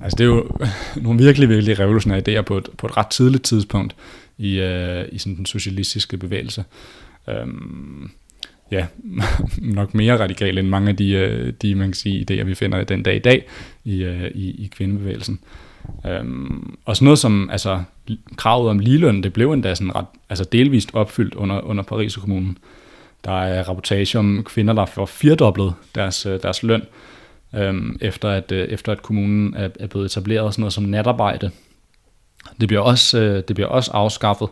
Altså 0.00 0.16
det 0.16 0.24
er 0.24 0.28
jo 0.28 0.48
nogle 1.04 1.24
virkelig, 1.24 1.48
virkelig 1.48 1.78
revolutionære 1.78 2.22
idéer 2.28 2.42
på 2.42 2.58
et, 2.58 2.68
på 2.78 2.86
et 2.86 2.96
ret 2.96 3.06
tidligt 3.06 3.44
tidspunkt 3.44 3.96
i, 4.38 4.58
øh, 4.58 5.04
i 5.12 5.18
sådan 5.18 5.36
den 5.36 5.46
socialistiske 5.46 6.16
bevægelse. 6.16 6.64
Øhm, 7.28 8.10
ja, 8.70 8.86
nok 9.78 9.94
mere 9.94 10.18
radikal 10.18 10.58
end 10.58 10.68
mange 10.68 10.88
af 10.88 10.96
de, 10.96 11.10
øh, 11.10 11.52
de 11.62 11.74
man 11.74 11.88
kan 11.88 11.94
sige, 11.94 12.26
idéer, 12.30 12.44
vi 12.44 12.54
finder 12.54 12.84
den 12.84 13.02
dag 13.02 13.16
i 13.16 13.18
dag 13.18 13.46
i, 13.84 14.02
øh, 14.02 14.30
i, 14.34 14.64
i 14.64 14.70
kvindebevægelsen. 14.72 15.40
Øhm, 16.06 16.76
og 16.84 16.96
sådan 16.96 17.04
noget 17.04 17.18
som 17.18 17.50
altså, 17.50 17.82
kravet 18.36 18.70
om 18.70 18.78
ligeløn, 18.78 19.22
det 19.22 19.32
blev 19.32 19.52
endda 19.52 19.74
sådan 19.74 19.96
ret, 19.96 20.06
altså 20.28 20.44
delvist 20.44 20.90
opfyldt 20.94 21.34
under, 21.34 21.60
under 21.60 21.82
Paris 21.82 22.16
kommunen. 22.16 22.58
Der 23.24 23.42
er 23.42 23.68
rapportage 23.68 24.18
om 24.18 24.44
kvinder, 24.44 24.74
der 24.74 24.86
får 24.86 25.06
firdoblet 25.06 25.74
deres, 25.94 26.26
øh, 26.26 26.42
deres 26.42 26.62
løn, 26.62 26.82
øhm, 27.54 27.98
efter, 28.00 28.28
at, 28.28 28.52
efter 28.52 28.92
at 28.92 29.02
kommunen 29.02 29.54
er, 29.54 29.68
er 29.80 29.86
blevet 29.86 30.06
etableret 30.06 30.54
sådan 30.54 30.60
noget 30.60 30.72
som 30.72 30.84
natarbejde. 30.84 31.50
Det 32.60 32.68
bliver 32.68 32.82
også, 32.82 33.42
det 33.48 33.56
bliver 33.56 33.68
også 33.68 33.90
afskaffet, 33.94 34.48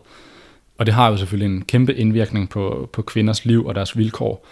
og 0.78 0.86
det 0.86 0.94
har 0.94 1.10
jo 1.10 1.16
selvfølgelig 1.16 1.56
en 1.56 1.64
kæmpe 1.64 1.94
indvirkning 1.94 2.48
på, 2.48 2.90
på 2.92 3.02
kvinders 3.02 3.44
liv 3.44 3.66
og 3.66 3.74
deres 3.74 3.98
vilkår. 3.98 4.46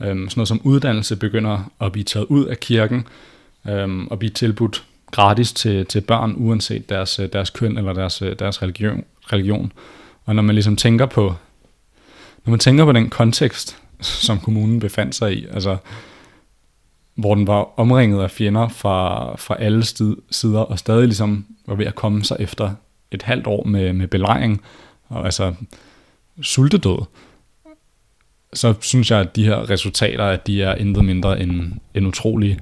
Øhm, 0.00 0.28
sådan 0.28 0.38
noget 0.40 0.48
som 0.48 0.60
uddannelse 0.64 1.16
begynder 1.16 1.70
at 1.80 1.92
blive 1.92 2.04
taget 2.04 2.26
ud 2.26 2.44
af 2.44 2.60
kirken 2.60 3.06
øhm, 3.68 4.06
og 4.06 4.18
blive 4.18 4.30
tilbudt 4.30 4.84
gratis 5.10 5.52
til, 5.52 5.86
til 5.86 6.00
børn, 6.00 6.34
uanset 6.36 6.88
deres, 6.88 7.18
øh, 7.18 7.28
deres 7.32 7.50
køn 7.50 7.78
eller 7.78 7.92
deres, 7.92 8.22
øh, 8.22 8.38
deres 8.38 8.62
religion, 8.62 9.04
religion. 9.32 9.72
Og 10.24 10.34
når 10.34 10.42
man 10.42 10.54
ligesom 10.54 10.76
tænker 10.76 11.06
på, 11.06 11.34
når 12.44 12.50
man 12.50 12.58
tænker 12.58 12.84
på 12.84 12.92
den 12.92 13.10
kontekst, 13.10 13.78
som 14.26 14.40
kommunen 14.40 14.80
befandt 14.80 15.14
sig 15.14 15.36
i, 15.36 15.46
altså 15.46 15.76
hvor 17.14 17.34
den 17.34 17.46
var 17.46 17.80
omringet 17.80 18.22
af 18.22 18.30
fjender 18.30 18.68
fra, 18.68 19.36
fra 19.36 19.56
alle 19.58 19.84
sider, 20.30 20.60
og 20.60 20.78
stadig 20.78 21.04
ligesom 21.04 21.46
var 21.66 21.74
ved 21.74 21.86
at 21.86 21.94
komme 21.94 22.24
sig 22.24 22.36
efter 22.40 22.70
et 23.10 23.22
halvt 23.22 23.46
år 23.46 23.64
med, 23.64 23.92
med 23.92 24.08
belejring, 24.08 24.62
og 25.08 25.24
altså 25.24 25.54
sultedød, 26.42 26.98
så 28.52 28.74
synes 28.80 29.10
jeg, 29.10 29.20
at 29.20 29.36
de 29.36 29.44
her 29.44 29.70
resultater, 29.70 30.24
at 30.24 30.46
de 30.46 30.62
er 30.62 30.74
intet 30.74 31.04
mindre 31.04 31.40
end, 31.40 31.72
end 31.94 32.06
utrolige. 32.06 32.58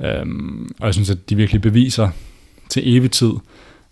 Øhm, 0.00 0.70
og 0.80 0.86
jeg 0.86 0.94
synes, 0.94 1.10
at 1.10 1.30
de 1.30 1.36
virkelig 1.36 1.62
beviser 1.62 2.08
til 2.68 2.96
evig 2.96 3.10
tid, 3.10 3.32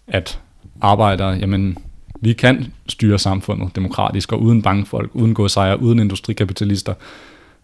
at 0.06 0.40
arbejdere, 0.80 1.30
jamen, 1.30 1.78
vi 2.20 2.32
kan 2.32 2.72
styre 2.88 3.18
samfundet 3.18 3.76
demokratisk 3.76 4.32
og 4.32 4.42
uden 4.42 4.62
bankfolk, 4.62 5.10
uden 5.14 5.34
godsejere, 5.34 5.80
uden 5.80 5.98
industrikapitalister. 5.98 6.94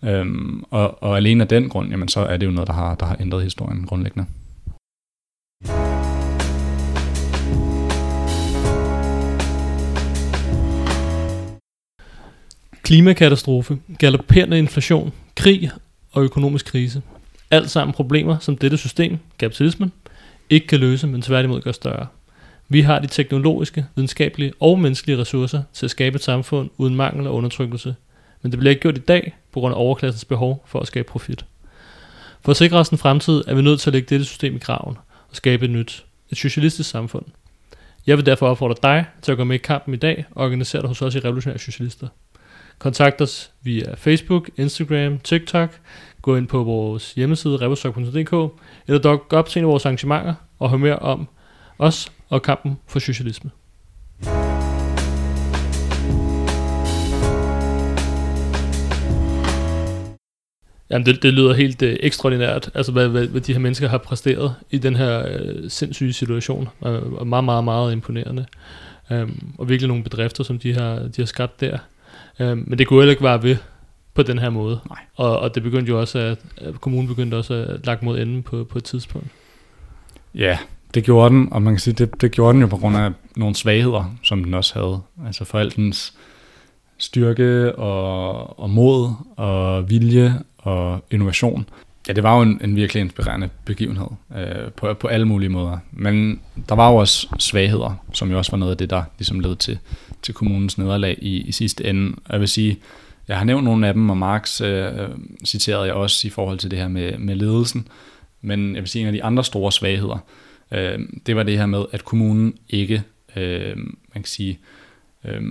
Øhm, 0.04 0.64
og, 0.70 1.02
og 1.02 1.16
alene 1.16 1.42
af 1.42 1.48
den 1.48 1.68
grund, 1.68 1.90
jamen, 1.90 2.08
så 2.08 2.20
er 2.20 2.36
det 2.36 2.46
jo 2.46 2.50
noget, 2.50 2.68
der 2.68 2.74
har, 2.74 2.94
der 2.94 3.06
har 3.06 3.16
ændret 3.20 3.42
historien 3.42 3.86
grundlæggende. 3.86 4.26
Klimakatastrofe, 12.84 13.78
galopperende 13.98 14.58
inflation, 14.58 15.12
krig 15.36 15.70
og 16.12 16.22
økonomisk 16.22 16.66
krise. 16.66 17.02
Alt 17.50 17.70
sammen 17.70 17.94
problemer, 17.94 18.38
som 18.38 18.56
dette 18.56 18.76
system, 18.76 19.18
kapitalismen, 19.38 19.92
ikke 20.50 20.66
kan 20.66 20.80
løse, 20.80 21.06
men 21.06 21.22
tværtimod 21.22 21.60
gør 21.60 21.72
større. 21.72 22.06
Vi 22.68 22.80
har 22.80 22.98
de 22.98 23.06
teknologiske, 23.06 23.86
videnskabelige 23.96 24.52
og 24.60 24.78
menneskelige 24.78 25.18
ressourcer 25.18 25.62
til 25.72 25.86
at 25.86 25.90
skabe 25.90 26.16
et 26.16 26.22
samfund 26.22 26.70
uden 26.76 26.94
mangel 26.94 27.26
og 27.26 27.34
undertrykkelse. 27.34 27.94
Men 28.42 28.52
det 28.52 28.58
bliver 28.58 28.70
ikke 28.70 28.82
gjort 28.82 28.96
i 28.96 29.00
dag 29.00 29.36
på 29.52 29.60
grund 29.60 29.74
af 29.74 29.78
overklassens 29.78 30.24
behov 30.24 30.64
for 30.66 30.80
at 30.80 30.86
skabe 30.86 31.08
profit. 31.08 31.44
For 32.40 32.50
at 32.50 32.56
sikre 32.56 32.78
os 32.78 32.88
en 32.88 32.98
fremtid, 32.98 33.44
er 33.46 33.54
vi 33.54 33.62
nødt 33.62 33.80
til 33.80 33.90
at 33.90 33.94
lægge 33.94 34.06
dette 34.10 34.24
system 34.24 34.56
i 34.56 34.58
graven 34.58 34.96
og 35.30 35.36
skabe 35.36 35.64
et 35.64 35.70
nyt, 35.70 36.04
et 36.30 36.38
socialistisk 36.38 36.90
samfund. 36.90 37.24
Jeg 38.06 38.16
vil 38.16 38.26
derfor 38.26 38.48
opfordre 38.48 38.76
dig 38.82 39.04
til 39.22 39.32
at 39.32 39.38
gå 39.38 39.44
med 39.44 39.54
i 39.54 39.58
kampen 39.58 39.94
i 39.94 39.96
dag 39.96 40.24
og 40.30 40.44
organisere 40.44 40.82
dig 40.82 40.88
hos 40.88 41.02
os 41.02 41.14
i 41.14 41.18
Revolutionære 41.18 41.58
Socialister. 41.58 42.08
Kontakt 42.78 43.20
os 43.20 43.50
via 43.62 43.94
Facebook, 43.94 44.50
Instagram, 44.56 45.18
TikTok, 45.18 45.70
gå 46.22 46.36
ind 46.36 46.48
på 46.48 46.62
vores 46.62 47.12
hjemmeside 47.12 47.56
revolustock.dk, 47.56 48.60
eller 48.86 49.00
dog 49.00 49.32
op 49.32 49.48
til 49.48 49.58
en 49.58 49.64
af 49.64 49.68
vores 49.68 49.86
arrangementer 49.86 50.34
og 50.58 50.70
hør 50.70 50.76
mere 50.76 50.98
om 50.98 51.28
os 51.78 52.12
og 52.28 52.42
kampen 52.42 52.78
for 52.86 52.98
socialisme. 52.98 53.50
Jamen, 60.90 61.06
det, 61.06 61.22
det 61.22 61.32
lyder 61.32 61.54
helt 61.54 61.82
øh, 61.82 61.96
ekstraordinært, 62.00 62.70
altså 62.74 62.92
hvad, 62.92 63.08
hvad, 63.08 63.26
hvad 63.26 63.40
de 63.40 63.52
her 63.52 63.60
mennesker 63.60 63.88
har 63.88 63.98
præsteret 63.98 64.54
i 64.70 64.78
den 64.78 64.96
her 64.96 65.26
øh, 65.28 65.70
sindssyge 65.70 66.12
situation, 66.12 66.68
og, 66.80 66.92
og 66.92 67.26
meget, 67.26 67.44
meget, 67.44 67.64
meget 67.64 67.92
imponerende. 67.92 68.46
Øhm, 69.10 69.52
og 69.58 69.68
virkelig 69.68 69.88
nogle 69.88 70.04
bedrifter, 70.04 70.44
som 70.44 70.58
de 70.58 70.74
har, 70.74 70.98
de 70.98 71.14
har 71.18 71.26
skabt 71.26 71.60
der. 71.60 71.78
Um, 72.40 72.64
men 72.66 72.78
det 72.78 72.86
kunne 72.86 73.00
heller 73.00 73.12
ikke 73.12 73.24
være 73.24 73.42
ved 73.42 73.56
på 74.14 74.22
den 74.22 74.38
her 74.38 74.50
måde. 74.50 74.80
Nej. 74.88 74.98
Og, 75.16 75.38
og 75.38 75.54
det 75.54 75.62
begyndte 75.62 75.90
jo 75.90 76.00
også, 76.00 76.18
at, 76.18 76.38
at 76.56 76.80
kommunen 76.80 77.08
begyndte 77.08 77.34
også 77.34 77.54
at 77.54 77.86
lagt 77.86 78.02
mod 78.02 78.18
enden 78.18 78.42
på, 78.42 78.64
på 78.64 78.78
et 78.78 78.84
tidspunkt. 78.84 79.28
Ja, 80.34 80.58
det 80.94 81.04
gjorde 81.04 81.34
den, 81.34 81.52
og 81.52 81.62
man 81.62 81.74
kan 81.74 81.80
sige, 81.80 81.94
det, 81.94 82.20
det 82.20 82.32
gjorde 82.32 82.52
den 82.52 82.60
jo 82.60 82.66
på 82.66 82.76
grund 82.76 82.96
af 82.96 83.12
nogle 83.36 83.54
svagheder, 83.54 84.16
som 84.22 84.44
den 84.44 84.54
også 84.54 84.78
havde. 84.78 85.00
Altså 85.26 85.44
forældrens 85.44 86.14
styrke 86.98 87.74
og, 87.74 88.60
og 88.60 88.70
mod 88.70 89.12
og 89.36 89.90
vilje 89.90 90.34
og 90.58 91.04
innovation. 91.10 91.68
Ja, 92.08 92.12
det 92.12 92.22
var 92.22 92.36
jo 92.36 92.42
en, 92.42 92.60
en 92.64 92.76
virkelig 92.76 93.00
inspirerende 93.00 93.48
begivenhed 93.64 94.06
øh, 94.36 94.72
på, 94.76 94.94
på 94.94 95.08
alle 95.08 95.26
mulige 95.26 95.48
måder. 95.48 95.78
Men 95.92 96.40
der 96.68 96.74
var 96.74 96.90
jo 96.90 96.96
også 96.96 97.28
svagheder, 97.38 98.04
som 98.12 98.30
jo 98.30 98.38
også 98.38 98.50
var 98.50 98.58
noget 98.58 98.72
af 98.72 98.78
det, 98.78 98.90
der 98.90 99.02
ligesom 99.18 99.40
led 99.40 99.56
til, 99.56 99.78
til 100.22 100.34
kommunens 100.34 100.78
nederlag 100.78 101.18
i, 101.22 101.40
i 101.40 101.52
sidste 101.52 101.84
ende. 101.84 102.16
Jeg 102.30 102.40
vil 102.40 102.48
sige, 102.48 102.78
jeg 103.28 103.38
har 103.38 103.44
nævnt 103.44 103.64
nogle 103.64 103.88
af 103.88 103.94
dem, 103.94 104.10
og 104.10 104.16
Marx 104.16 104.60
øh, 104.60 105.00
øh, 105.00 105.08
citerede 105.44 105.84
jeg 105.86 105.94
også 105.94 106.26
i 106.26 106.30
forhold 106.30 106.58
til 106.58 106.70
det 106.70 106.78
her 106.78 106.88
med, 106.88 107.18
med 107.18 107.34
ledelsen. 107.34 107.88
Men 108.40 108.74
jeg 108.74 108.82
vil 108.82 108.90
sige, 108.90 109.02
en 109.02 109.06
af 109.06 109.12
de 109.12 109.24
andre 109.24 109.44
store 109.44 109.72
svagheder, 109.72 110.18
øh, 110.72 110.98
det 111.26 111.36
var 111.36 111.42
det 111.42 111.58
her 111.58 111.66
med, 111.66 111.84
at 111.92 112.04
kommunen 112.04 112.54
ikke, 112.68 113.02
øh, 113.36 113.76
man 113.76 114.22
kan 114.22 114.24
sige, 114.24 114.58
øh, 115.24 115.42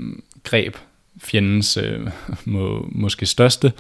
greb 0.44 0.76
fjendens 1.22 1.78
øh, 1.78 2.08
må, 2.46 2.90
måske 2.92 3.26
største 3.26 3.72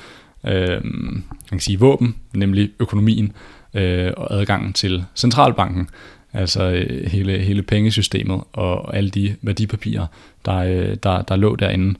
øh, 0.48 0.84
man 0.84 1.24
kan 1.49 1.60
sige, 1.60 1.80
våben, 1.80 2.15
nemlig 2.34 2.72
økonomien 2.80 3.32
øh, 3.74 4.11
og 4.18 4.34
adgangen 4.34 4.74
til 4.74 5.06
centralbanken, 5.15 5.90
altså 6.34 6.64
øh, 6.64 7.11
hele, 7.11 7.38
hele 7.38 7.61
pengesystemet 7.61 8.41
og 8.53 8.98
alle 8.98 9.10
de 9.10 9.36
værdipapirer, 9.41 10.07
der, 10.45 10.57
øh, 10.57 10.98
der, 11.03 11.22
der 11.22 11.36
lå 11.36 11.56
derinde. 11.56 11.95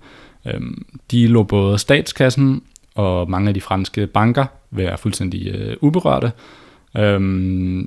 Øh, 0.45 0.61
de 1.11 1.28
lå 1.28 1.44
både 1.44 1.78
statskassen 1.78 2.64
og 2.95 3.30
mange 3.30 3.48
af 3.48 3.53
de 3.53 3.61
franske 3.61 4.07
banker 4.07 4.45
være 4.72 4.98
fuldstændig 4.98 5.48
øh, 5.48 5.78
uberørte. 5.82 6.32
Øh, 6.98 7.86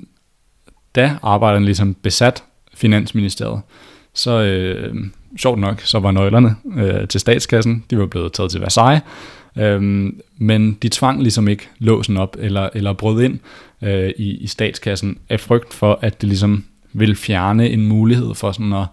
da 0.95 1.17
arbejderne 1.21 1.65
ligesom 1.65 1.93
besat 1.93 2.43
Finansministeriet, 2.73 3.61
så 4.13 4.41
øh, 4.41 4.95
sjovt 5.37 5.59
nok, 5.59 5.81
så 5.81 5.99
var 5.99 6.11
nøglerne 6.11 6.55
øh, 6.77 7.07
til 7.07 7.19
statskassen, 7.19 7.83
de 7.89 7.97
var 7.97 8.05
blevet 8.05 8.33
taget 8.33 8.51
til 8.51 8.61
Versailles, 8.61 9.03
Øhm, 9.59 10.21
men 10.37 10.73
de 10.73 10.89
tvang 10.89 11.21
ligesom 11.21 11.47
ikke 11.47 11.69
låsen 11.79 12.17
op 12.17 12.35
eller, 12.39 12.69
eller 12.75 12.93
brød 12.93 13.23
ind 13.23 13.39
øh, 13.81 14.09
i, 14.17 14.37
i 14.37 14.47
statskassen 14.47 15.17
af 15.29 15.39
frygt 15.39 15.73
for, 15.73 15.99
at 16.01 16.21
det 16.21 16.29
ligesom 16.29 16.65
ville 16.93 17.15
fjerne 17.15 17.69
en 17.69 17.87
mulighed 17.87 18.35
for 18.35 18.51
sådan 18.51 18.73
at 18.73 18.85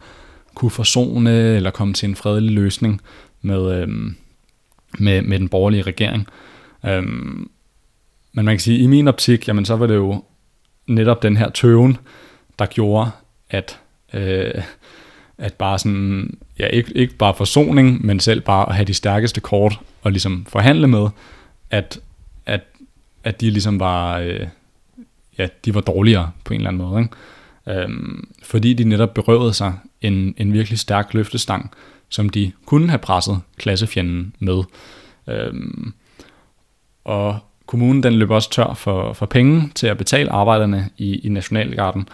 kunne 0.54 0.70
forsone 0.70 1.56
eller 1.56 1.70
komme 1.70 1.94
til 1.94 2.08
en 2.08 2.16
fredelig 2.16 2.50
løsning 2.50 3.00
med, 3.42 3.80
øhm, 3.80 4.16
med, 4.98 5.22
med 5.22 5.38
den 5.38 5.48
borgerlige 5.48 5.82
regering. 5.82 6.26
Øhm, 6.86 7.50
men 8.32 8.44
man 8.44 8.54
kan 8.54 8.60
sige, 8.60 8.78
at 8.78 8.82
i 8.82 8.86
min 8.86 9.08
optik, 9.08 9.48
jamen 9.48 9.64
så 9.64 9.76
var 9.76 9.86
det 9.86 9.94
jo 9.94 10.24
netop 10.86 11.22
den 11.22 11.36
her 11.36 11.50
tøven, 11.50 11.96
der 12.58 12.66
gjorde, 12.66 13.10
at, 13.50 13.80
øh, 14.14 14.62
at 15.38 15.54
bare 15.54 15.78
sådan, 15.78 16.38
ja, 16.58 16.66
ikke, 16.66 16.92
ikke 16.96 17.14
bare 17.14 17.34
forsoning, 17.34 18.06
men 18.06 18.20
selv 18.20 18.40
bare 18.40 18.68
at 18.68 18.74
have 18.74 18.84
de 18.84 18.94
stærkeste 18.94 19.40
kort 19.40 19.80
og 20.02 20.10
ligesom 20.10 20.46
forhandle 20.48 20.88
med, 20.88 21.08
at, 21.70 22.00
at, 22.46 22.60
at 23.24 23.40
de 23.40 23.50
ligesom 23.50 23.80
var, 23.80 24.18
øh, 24.18 24.46
ja, 25.38 25.48
de 25.64 25.74
var 25.74 25.80
dårligere 25.80 26.30
på 26.44 26.54
en 26.54 26.60
eller 26.60 26.70
anden 26.70 26.86
måde. 26.86 27.02
Ikke? 27.02 27.82
Øhm, 27.82 28.28
fordi 28.42 28.74
de 28.74 28.84
netop 28.84 29.14
berøvede 29.14 29.54
sig 29.54 29.74
en, 30.00 30.34
en 30.36 30.52
virkelig 30.52 30.78
stærk 30.78 31.14
løftestang, 31.14 31.70
som 32.08 32.28
de 32.28 32.52
kunne 32.66 32.88
have 32.88 32.98
presset 32.98 33.40
klassefjenden 33.56 34.34
med. 34.38 34.62
Øhm, 35.28 35.92
og 37.04 37.38
kommunen 37.66 38.02
den 38.02 38.12
løb 38.12 38.30
også 38.30 38.50
tør 38.50 38.74
for, 38.74 39.12
for 39.12 39.26
penge 39.26 39.70
til 39.74 39.86
at 39.86 39.98
betale 39.98 40.30
arbejderne 40.30 40.90
i, 40.96 41.18
i 41.18 41.28
Nationalgarden, 41.28 42.08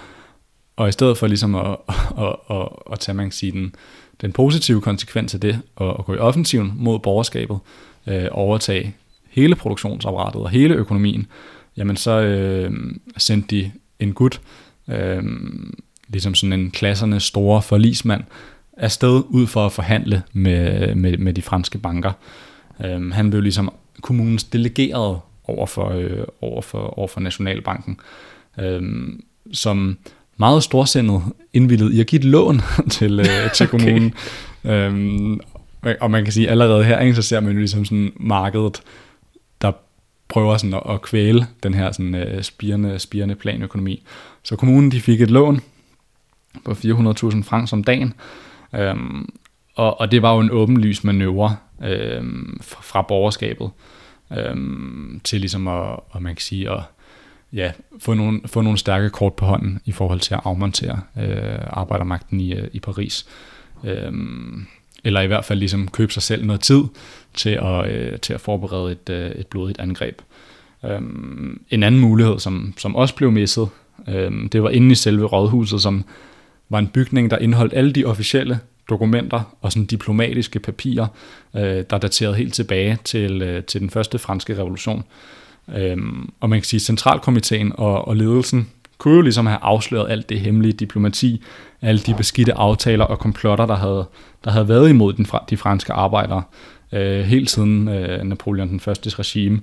og 0.81 0.89
i 0.89 0.93
stedet 0.93 1.19
for 1.19 1.27
ligesom 1.27 1.55
at, 1.55 1.77
at, 2.19 2.37
at, 2.51 2.69
at 2.93 2.99
tage, 3.01 3.17
man 3.17 3.27
kan 3.27 3.33
sige, 3.33 3.53
den, 3.53 3.75
den 4.21 4.33
positive 4.33 4.81
konsekvens 4.81 5.35
af 5.35 5.41
det, 5.41 5.61
og 5.77 5.99
at 5.99 6.05
gå 6.05 6.15
i 6.15 6.19
offensiven 6.19 6.73
mod 6.77 6.99
borgerskabet, 6.99 7.59
øh, 8.07 8.27
overtage 8.31 8.95
hele 9.31 9.55
produktionsapparatet 9.55 10.43
og 10.43 10.51
hele 10.51 10.75
økonomien, 10.75 11.27
jamen 11.77 11.97
så 11.97 12.21
øh, 12.21 12.73
sendte 13.17 13.57
de 13.57 13.73
en 13.99 14.13
gut, 14.13 14.41
øh, 14.89 15.23
ligesom 16.09 16.35
sådan 16.35 16.53
en 16.53 16.71
klassernes 16.71 17.23
store 17.23 17.63
forlismand, 17.63 18.25
afsted 18.77 19.23
ud 19.29 19.47
for 19.47 19.67
at 19.67 19.73
forhandle 19.73 20.23
med, 20.33 20.95
med, 20.95 21.17
med 21.17 21.35
de 21.35 21.43
franske 21.43 21.79
banker. 21.79 22.13
Øh, 22.85 23.13
han 23.13 23.31
blev 23.31 23.43
ligesom 23.43 23.73
kommunens 24.01 24.45
delegeret 24.45 25.21
over 25.45 25.67
for, 25.67 25.89
øh, 25.89 26.25
over 26.41 26.63
for, 26.63 26.99
over 26.99 27.09
for 27.09 27.21
Nationalbanken, 27.21 28.01
øh, 28.59 28.83
som 29.53 29.99
meget 30.41 30.63
storsindet 30.63 31.23
indvildet 31.53 31.93
i 31.93 32.01
at 32.01 32.07
give 32.07 32.19
et 32.19 32.25
lån 32.25 32.61
til, 32.97 33.21
øh, 33.21 33.53
til 33.57 33.69
kommunen. 33.69 34.15
Okay. 34.65 34.87
Øhm, 34.87 35.41
og 36.01 36.11
man 36.11 36.25
kan 36.25 36.33
sige, 36.33 36.51
allerede 36.51 36.85
her, 36.85 36.99
ikke, 36.99 37.15
så 37.15 37.23
ser 37.23 37.41
man 37.41 37.53
jo 37.53 37.59
ligesom 37.59 37.85
sådan 37.85 38.13
markedet, 38.17 38.83
der 39.63 39.73
prøver 40.29 40.57
sådan 40.57 40.75
at, 40.75 40.83
at 40.89 41.03
kvæle 41.03 41.47
den 41.63 41.75
her 41.75 41.93
sådan, 41.93 42.15
øh, 42.15 42.43
spirende, 42.43 42.99
spirende 42.99 43.35
planøkonomi. 43.35 44.03
Så 44.43 44.57
kommunen 44.57 44.91
de 44.91 45.01
fik 45.01 45.21
et 45.21 45.31
lån 45.31 45.61
på 46.65 46.71
400.000 46.71 47.43
francs 47.43 47.73
om 47.73 47.85
dagen, 47.85 48.15
øhm, 48.75 49.29
og, 49.75 50.01
og 50.01 50.13
det 50.13 50.23
var 50.23 50.35
jo 50.35 50.41
en 50.41 50.51
åbenlys 50.51 51.05
manøvre 51.05 51.57
øhm, 51.85 52.59
fra, 52.63 52.81
fra 52.83 53.03
borgerskabet 53.03 53.71
øhm, 54.33 55.21
til 55.25 55.41
ligesom 55.41 55.69
at, 55.69 56.01
at 56.15 56.23
man 56.23 56.35
kan 56.35 56.43
sige, 56.43 56.71
at 56.71 56.81
ja, 57.53 57.73
få, 57.99 58.15
nogle, 58.15 58.41
få 58.47 58.63
nogle 58.63 58.79
stærke 58.79 59.11
kort 59.11 59.35
på 59.35 59.45
hånden 59.45 59.81
i 59.85 59.93
forhold 59.93 60.21
til 60.21 60.35
at 60.35 60.41
afmontere 60.45 61.01
øh, 61.21 61.59
arbejdermagten 61.67 62.41
i, 62.41 62.55
øh, 62.55 62.69
i 62.73 62.81
Paris. 62.81 63.27
Øhm, 63.85 64.67
eller 65.05 65.21
i 65.21 65.27
hvert 65.27 65.45
fald 65.45 65.59
ligesom 65.59 65.89
købe 65.89 66.13
sig 66.13 66.23
selv 66.23 66.45
noget 66.45 66.61
tid 66.61 66.83
til 67.35 67.51
at, 67.51 67.91
øh, 67.91 68.19
til 68.19 68.33
at 68.33 68.41
forberede 68.41 68.93
et, 68.93 69.11
øh, 69.11 69.31
et 69.31 69.47
blodigt 69.47 69.81
angreb. 69.81 70.23
Øhm, 70.85 71.61
en 71.71 71.83
anden 71.83 72.01
mulighed, 72.01 72.39
som, 72.39 72.75
som 72.77 72.97
også 72.97 73.15
blev 73.15 73.33
misset, 73.33 73.69
øhm, 74.09 74.49
det 74.49 74.63
var 74.63 74.71
inde 74.71 74.93
i 74.93 74.95
selve 74.95 75.27
rådhuset, 75.27 75.83
som 75.83 76.05
var 76.69 76.79
en 76.79 76.89
bygning, 76.89 77.31
der 77.31 77.39
indeholdt 77.39 77.75
alle 77.75 77.93
de 77.93 78.05
officielle 78.05 78.61
dokumenter 78.91 79.57
og 79.61 79.73
sådan 79.73 79.87
diplomatiske 79.87 80.59
papirer, 80.59 81.07
øh, 81.57 81.85
der 81.91 81.99
daterede 81.99 82.35
helt 82.35 82.55
tilbage 82.55 82.99
til, 83.05 83.43
øh, 83.43 83.65
til 83.65 83.81
den 83.81 83.91
første 83.91 84.19
franske 84.19 84.59
revolution. 84.59 85.05
Øhm, 85.77 86.31
og 86.41 86.51
man 86.51 86.59
kan 86.59 86.65
sige, 86.65 86.79
at 86.79 86.83
centralkomiteen 86.83 87.73
og, 87.75 88.09
og 88.09 88.17
ledelsen 88.17 88.69
kunne 88.99 89.15
jo 89.15 89.21
ligesom 89.21 89.47
have 89.47 89.59
afsløret 89.63 90.11
alt 90.11 90.29
det 90.29 90.41
hemmelige 90.41 90.73
diplomati, 90.73 91.43
alle 91.83 92.01
de 92.01 92.15
beskidte 92.15 92.55
aftaler 92.55 93.05
og 93.05 93.19
komplotter, 93.19 93.67
der 93.67 93.77
havde, 93.77 94.05
der 94.45 94.51
havde 94.51 94.69
været 94.69 94.89
imod 94.89 95.13
den, 95.13 95.27
de 95.51 95.57
franske 95.57 95.93
arbejdere 95.93 96.43
øh, 96.93 97.25
helt 97.25 97.51
siden 97.51 97.89
øh, 97.89 98.23
Napoleon 98.23 98.69
den 98.69 98.81
første 98.81 99.19
regime. 99.19 99.61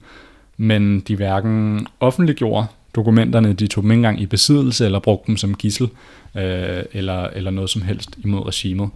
Men 0.58 1.00
de 1.00 1.16
hverken 1.16 1.88
offentliggjorde 2.00 2.68
dokumenterne, 2.96 3.54
de 3.54 3.68
tog 3.68 3.84
dem 3.84 3.92
ikke 3.92 4.00
engang 4.00 4.22
i 4.22 4.26
besiddelse 4.26 4.86
eller 4.86 5.00
brugte 5.00 5.28
dem 5.28 5.38
som 5.38 5.56
gissel 5.56 5.90
øh, 6.36 6.84
eller, 6.94 7.24
eller 7.24 7.52
noget 7.52 7.70
som 7.70 7.82
helst 7.82 8.18
imod 8.24 8.48
regimet. 8.48 8.90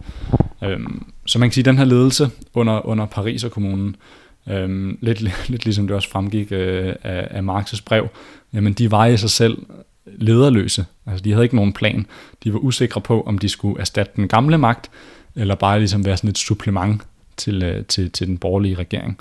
Øh, 0.64 0.80
så 1.26 1.38
man 1.38 1.48
kan 1.48 1.54
sige, 1.54 1.62
at 1.62 1.66
den 1.66 1.78
her 1.78 1.84
ledelse 1.84 2.30
under, 2.54 2.86
under 2.86 3.06
Paris 3.06 3.44
og 3.44 3.50
kommunen, 3.50 3.88
øh, 3.88 4.21
Øhm, 4.48 4.98
lidt, 5.00 5.20
lidt 5.50 5.64
ligesom 5.64 5.86
det 5.86 5.96
også 5.96 6.08
fremgik 6.08 6.52
øh, 6.52 6.94
af, 7.02 7.28
af 7.30 7.40
Marx's 7.40 7.82
brev, 7.84 8.08
jamen 8.52 8.72
de 8.72 8.90
var 8.90 9.06
i 9.06 9.16
sig 9.16 9.30
selv 9.30 9.58
lederløse. 10.06 10.84
Altså, 11.06 11.22
de 11.22 11.32
havde 11.32 11.44
ikke 11.44 11.56
nogen 11.56 11.72
plan. 11.72 12.06
De 12.44 12.52
var 12.52 12.58
usikre 12.58 13.00
på, 13.00 13.22
om 13.22 13.38
de 13.38 13.48
skulle 13.48 13.80
erstatte 13.80 14.12
den 14.16 14.28
gamle 14.28 14.58
magt, 14.58 14.90
eller 15.36 15.54
bare 15.54 15.78
ligesom 15.78 16.04
være 16.04 16.16
sådan 16.16 16.30
et 16.30 16.38
supplement 16.38 17.02
til, 17.36 17.62
øh, 17.62 17.84
til, 17.84 18.10
til 18.10 18.26
den 18.26 18.38
borgerlige 18.38 18.74
regering. 18.74 19.18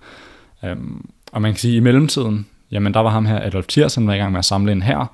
Øhm, 0.64 1.10
og 1.32 1.42
man 1.42 1.52
kan 1.52 1.60
sige, 1.60 1.74
at 1.74 1.78
i 1.78 1.80
mellemtiden, 1.80 2.46
jamen 2.72 2.94
der 2.94 3.00
var 3.00 3.10
ham 3.10 3.26
her, 3.26 3.40
Adolf 3.40 3.68
Thiers, 3.68 3.94
som 3.94 4.08
var 4.08 4.14
i 4.14 4.18
gang 4.18 4.32
med 4.32 4.40
at 4.40 4.46
samle 4.46 4.72
en 4.72 4.82
her, 4.82 5.14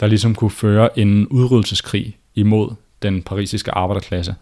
der 0.00 0.06
ligesom 0.06 0.34
kunne 0.34 0.50
føre 0.50 0.98
en 0.98 1.26
udryddelseskrig 1.26 2.16
imod 2.34 2.70
den 3.02 3.22
parisiske 3.22 3.70
arbejderklasse. 3.70 4.34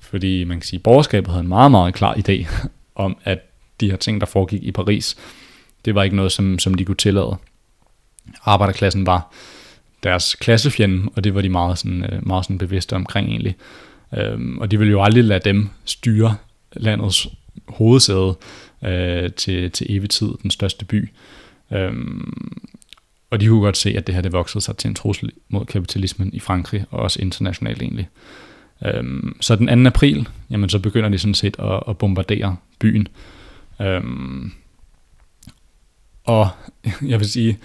Fordi 0.00 0.44
man 0.44 0.56
kan 0.56 0.66
sige, 0.66 0.78
at 0.78 0.82
borgerskabet 0.82 1.30
havde 1.30 1.42
en 1.42 1.48
meget, 1.48 1.70
meget 1.70 1.94
klar 1.94 2.14
idé 2.14 2.46
om, 2.94 3.16
at 3.24 3.38
de 3.80 3.90
her 3.90 3.96
ting, 3.96 4.20
der 4.20 4.26
foregik 4.26 4.62
i 4.62 4.72
Paris, 4.72 5.16
det 5.84 5.94
var 5.94 6.02
ikke 6.02 6.16
noget, 6.16 6.32
som, 6.32 6.58
som 6.58 6.74
de 6.74 6.84
kunne 6.84 6.96
tillade. 6.96 7.36
Arbejderklassen 8.44 9.06
var 9.06 9.32
deres 10.02 10.34
klassefjende, 10.34 11.08
og 11.16 11.24
det 11.24 11.34
var 11.34 11.40
de 11.40 11.48
meget, 11.48 11.78
sådan, 11.78 12.04
øh, 12.04 12.26
meget 12.26 12.44
sådan 12.44 12.58
bevidste 12.58 12.96
omkring 12.96 13.28
egentlig. 13.28 13.56
Øhm, 14.16 14.58
og 14.58 14.70
de 14.70 14.78
ville 14.78 14.90
jo 14.90 15.02
aldrig 15.02 15.24
lade 15.24 15.40
dem 15.44 15.68
styre 15.84 16.36
landets 16.72 17.28
hovedsæde 17.68 18.36
øh, 18.84 19.32
til, 19.32 19.70
til 19.70 19.96
evig 19.96 20.10
tid, 20.10 20.28
den 20.42 20.50
største 20.50 20.84
by. 20.84 21.08
Øhm, 21.72 22.52
og 23.30 23.40
de 23.40 23.46
kunne 23.46 23.60
godt 23.60 23.76
se, 23.76 23.94
at 23.96 24.06
det 24.06 24.14
her 24.14 24.22
det 24.22 24.32
voksede 24.32 24.64
sig 24.64 24.76
til 24.76 24.88
en 24.88 24.94
trussel 24.94 25.32
mod 25.48 25.64
kapitalismen 25.64 26.30
i 26.32 26.40
Frankrig, 26.40 26.84
og 26.90 26.98
også 26.98 27.22
internationalt 27.22 27.82
egentlig. 27.82 28.08
Øhm, 28.84 29.36
så 29.40 29.56
den 29.56 29.84
2. 29.84 29.88
april, 29.88 30.28
jamen 30.50 30.68
så 30.68 30.78
begynder 30.78 31.08
de 31.08 31.18
sådan 31.18 31.34
set 31.34 31.56
at, 31.58 31.82
at 31.88 31.98
bombardere 31.98 32.56
byen. 32.78 33.08
Øhm, 33.80 34.52
og 36.24 36.48
jeg 37.10 37.20
vil 37.20 37.28
sige, 37.28 37.58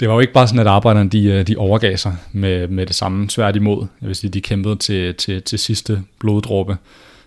det 0.00 0.08
var 0.08 0.14
jo 0.14 0.20
ikke 0.20 0.32
bare 0.32 0.48
sådan, 0.48 0.60
at 0.60 0.66
arbejderne 0.66 1.10
de, 1.10 1.24
øh, 1.24 1.46
de 1.46 1.56
overgav 1.56 1.96
sig 1.96 2.16
med, 2.32 2.68
med 2.68 2.86
det 2.86 2.94
samme. 2.94 3.28
Tværtimod, 3.28 3.86
jeg 4.00 4.08
vil 4.08 4.16
sige, 4.16 4.30
de 4.30 4.40
kæmpede 4.40 4.76
til, 4.76 5.14
til, 5.14 5.42
til 5.42 5.58
sidste 5.58 6.02
bloddråbe. 6.18 6.76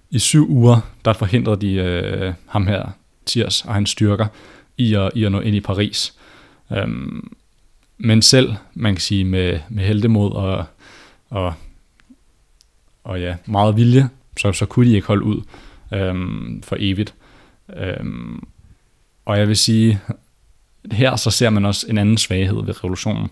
I 0.09 0.19
syv 0.19 0.49
uger, 0.49 0.91
der 1.05 1.13
forhindrede 1.13 1.61
de 1.61 1.73
øh, 1.73 2.33
ham 2.47 2.67
her, 2.67 2.89
Tiers 3.25 3.65
og 3.65 3.73
hans 3.73 3.89
styrker, 3.89 4.27
i 4.77 4.93
at, 4.93 5.11
i 5.15 5.23
at 5.23 5.31
nå 5.31 5.39
ind 5.39 5.55
i 5.55 5.61
Paris. 5.61 6.13
Øhm, 6.71 7.31
men 7.97 8.21
selv, 8.21 8.53
man 8.73 8.95
kan 8.95 9.01
sige, 9.01 9.25
med, 9.25 9.59
med 9.69 9.83
heldemod 9.83 10.31
og, 10.31 10.65
og, 11.29 11.53
og 13.03 13.21
ja, 13.21 13.35
meget 13.45 13.75
vilje, 13.75 14.09
så, 14.37 14.51
så 14.51 14.65
kunne 14.65 14.89
de 14.89 14.95
ikke 14.95 15.07
holde 15.07 15.23
ud 15.23 15.41
øhm, 15.93 16.61
for 16.63 16.75
evigt. 16.79 17.13
Øhm, 17.75 18.47
og 19.25 19.39
jeg 19.39 19.47
vil 19.47 19.57
sige, 19.57 19.99
her 20.91 21.15
så 21.15 21.31
ser 21.31 21.49
man 21.49 21.65
også 21.65 21.87
en 21.89 21.97
anden 21.97 22.17
svaghed 22.17 22.65
ved 22.65 22.83
revolutionen. 22.83 23.31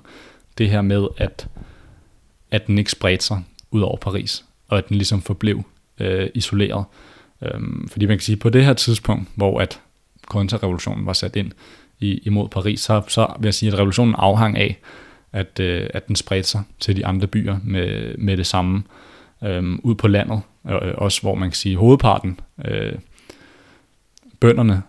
Det 0.57 0.69
her 0.69 0.81
med, 0.81 1.07
at, 1.18 1.47
at 2.51 2.68
den 2.68 2.77
ikke 2.77 2.91
spredte 2.91 3.26
sig 3.26 3.43
ud 3.72 3.81
over 3.81 3.97
Paris, 3.97 4.45
og 4.68 4.77
at 4.77 4.89
den 4.89 4.97
ligesom 4.97 5.22
forblev 5.22 5.64
øh, 5.99 6.30
isoleret. 6.34 6.85
Øhm, 7.41 7.88
fordi 7.88 8.06
man 8.06 8.18
kan 8.18 8.23
sige, 8.23 8.35
på 8.35 8.49
det 8.49 8.65
her 8.65 8.73
tidspunkt, 8.73 9.30
hvor 9.35 9.60
at 9.60 9.81
kontrarevolutionen 10.27 11.06
var 11.06 11.14
sat 11.14 11.35
ind 11.35 11.51
i, 11.99 12.18
imod 12.18 12.49
Paris, 12.49 12.80
så, 12.80 13.01
så 13.07 13.27
vil 13.39 13.47
jeg 13.47 13.53
sige, 13.53 13.72
at 13.72 13.77
revolutionen 13.77 14.15
afhang 14.18 14.57
af, 14.57 14.77
at, 15.34 15.60
øh, 15.60 15.89
at 15.93 16.07
den 16.07 16.15
spredte 16.15 16.49
sig 16.49 16.64
til 16.80 16.95
de 16.95 17.06
andre 17.06 17.27
byer 17.27 17.57
med, 17.64 18.18
med 18.18 18.38
det 18.38 18.47
samme 18.47 18.84
Øhm, 19.43 19.80
ud 19.84 19.95
på 19.95 20.07
landet. 20.07 20.41
Øh, 20.69 20.93
også 20.97 21.22
hvor 21.22 21.35
man 21.35 21.49
kan 21.49 21.56
sige, 21.56 21.77
hovedparten, 21.77 22.39
øh, 22.65 22.93
bønderne, 24.40 24.82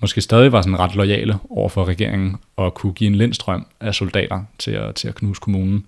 måske 0.00 0.20
stadig 0.20 0.52
var 0.52 0.62
sådan 0.62 0.78
ret 0.78 0.94
lojale 0.94 1.38
over 1.50 1.68
for 1.68 1.84
regeringen 1.84 2.36
og 2.56 2.74
kunne 2.74 2.92
give 2.92 3.08
en 3.08 3.14
lindstrøm 3.14 3.66
af 3.80 3.94
soldater 3.94 4.42
til 4.58 4.70
at, 4.70 4.94
til 4.94 5.08
at 5.08 5.14
knuse 5.14 5.40
kommunen. 5.40 5.86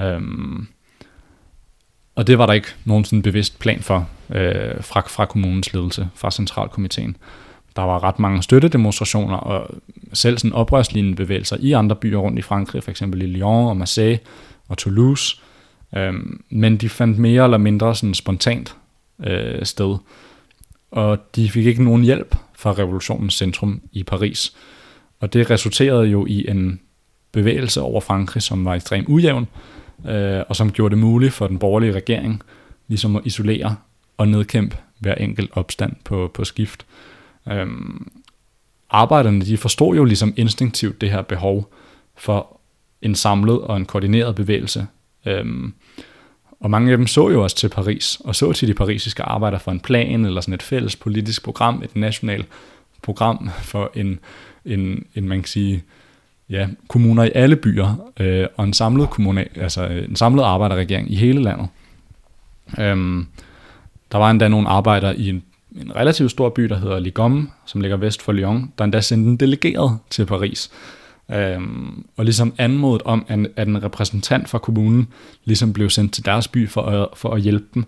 Øhm, 0.00 0.66
og 2.14 2.26
det 2.26 2.38
var 2.38 2.46
der 2.46 2.52
ikke 2.52 2.68
nogen 2.84 3.04
sådan 3.04 3.22
bevidst 3.22 3.58
plan 3.58 3.80
for 3.80 4.08
øh, 4.30 4.82
fra, 4.82 5.00
fra 5.00 5.26
kommunens 5.26 5.72
ledelse, 5.72 6.08
fra 6.14 6.30
centralkomiteen. 6.30 7.16
Der 7.76 7.82
var 7.82 8.04
ret 8.04 8.18
mange 8.18 8.42
støttedemonstrationer 8.42 9.36
og 9.36 9.70
selv 10.12 10.38
sådan 10.38 10.52
oprørslignende 10.52 11.16
bevægelser 11.16 11.56
i 11.60 11.72
andre 11.72 11.96
byer 11.96 12.18
rundt 12.18 12.38
i 12.38 12.42
Frankrig, 12.42 12.82
f.eks. 12.82 13.00
i 13.00 13.04
Lyon 13.04 13.68
og 13.68 13.76
Marseille 13.76 14.18
og 14.68 14.78
Toulouse. 14.78 15.36
Øhm, 15.96 16.44
men 16.50 16.76
de 16.76 16.88
fandt 16.88 17.18
mere 17.18 17.44
eller 17.44 17.58
mindre 17.58 17.94
sådan 17.94 18.14
spontant 18.14 18.76
øh, 19.24 19.64
sted. 19.64 19.96
Og 20.90 21.18
de 21.36 21.50
fik 21.50 21.66
ikke 21.66 21.84
nogen 21.84 22.02
hjælp 22.02 22.36
fra 22.54 22.72
revolutionens 22.72 23.34
centrum 23.34 23.82
i 23.92 24.02
Paris. 24.02 24.56
Og 25.20 25.32
det 25.32 25.50
resulterede 25.50 26.06
jo 26.06 26.26
i 26.26 26.50
en 26.50 26.80
bevægelse 27.32 27.80
over 27.80 28.00
Frankrig, 28.00 28.42
som 28.42 28.64
var 28.64 28.74
ekstremt 28.74 29.08
ujævn, 29.08 29.46
øh, 30.08 30.42
og 30.48 30.56
som 30.56 30.72
gjorde 30.72 30.94
det 30.94 30.98
muligt 30.98 31.32
for 31.32 31.46
den 31.46 31.58
borgerlige 31.58 31.92
regering 31.92 32.42
ligesom 32.88 33.16
at 33.16 33.22
isolere 33.24 33.76
og 34.16 34.28
nedkæmpe 34.28 34.76
hver 34.98 35.14
enkelt 35.14 35.50
opstand 35.52 35.96
på, 36.04 36.30
på 36.34 36.44
skift. 36.44 36.86
Øhm, 37.48 38.10
arbejderne 38.90 39.44
de 39.44 39.56
forstod 39.56 39.96
jo 39.96 40.04
ligesom 40.04 40.34
instinktivt 40.36 41.00
det 41.00 41.10
her 41.10 41.22
behov 41.22 41.72
for 42.16 42.60
en 43.02 43.14
samlet 43.14 43.60
og 43.60 43.76
en 43.76 43.84
koordineret 43.84 44.34
bevægelse. 44.34 44.86
Øhm, 45.26 45.74
og 46.60 46.70
mange 46.70 46.92
af 46.92 46.98
dem 46.98 47.06
så 47.06 47.30
jo 47.30 47.42
også 47.42 47.56
til 47.56 47.68
Paris, 47.68 48.18
og 48.24 48.36
så 48.36 48.52
til 48.52 48.68
de 48.68 48.74
parisiske 48.74 49.22
arbejder 49.22 49.58
for 49.58 49.70
en 49.70 49.80
plan, 49.80 50.24
eller 50.24 50.40
sådan 50.40 50.54
et 50.54 50.62
fælles 50.62 50.96
politisk 50.96 51.44
program, 51.44 51.82
et 51.82 51.96
nationalt 51.96 52.46
program 53.02 53.50
for 53.62 53.90
en, 53.94 54.18
en, 54.64 55.04
en 55.14 55.28
man 55.28 55.38
kan 55.38 55.48
sige, 55.48 55.82
ja, 56.50 56.68
kommuner 56.88 57.24
i 57.24 57.30
alle 57.34 57.56
byer, 57.56 58.10
øh, 58.20 58.46
og 58.56 58.64
en 58.64 58.72
samlet, 58.72 59.10
kommunal, 59.10 59.48
altså 59.54 59.86
øh, 59.86 60.04
en 60.04 60.16
samlet 60.16 60.42
arbejderregering 60.42 61.12
i 61.12 61.16
hele 61.16 61.42
landet. 61.42 61.68
Øhm, 62.78 63.26
der 64.12 64.18
var 64.18 64.30
endda 64.30 64.48
nogle 64.48 64.68
arbejdere 64.68 65.18
i 65.18 65.28
en, 65.28 65.42
en 65.82 65.96
relativt 65.96 66.30
stor 66.30 66.48
by, 66.48 66.62
der 66.62 66.78
hedder 66.78 66.98
Ligom, 66.98 67.50
som 67.66 67.80
ligger 67.80 67.96
vest 67.96 68.22
for 68.22 68.32
Lyon, 68.32 68.72
der 68.78 68.84
endda 68.84 69.00
sendte 69.00 69.30
en 69.30 69.36
delegeret 69.36 69.98
til 70.10 70.26
Paris, 70.26 70.70
øhm, 71.32 72.04
og 72.16 72.24
ligesom 72.24 72.54
anmodet 72.58 73.02
om, 73.02 73.24
at, 73.28 73.38
at 73.56 73.68
en 73.68 73.82
repræsentant 73.82 74.48
fra 74.48 74.58
kommunen 74.58 75.08
ligesom 75.44 75.72
blev 75.72 75.90
sendt 75.90 76.12
til 76.12 76.24
deres 76.24 76.48
by 76.48 76.68
for 76.68 76.82
at, 76.82 77.08
for 77.14 77.34
at 77.34 77.40
hjælpe 77.40 77.66
dem. 77.74 77.84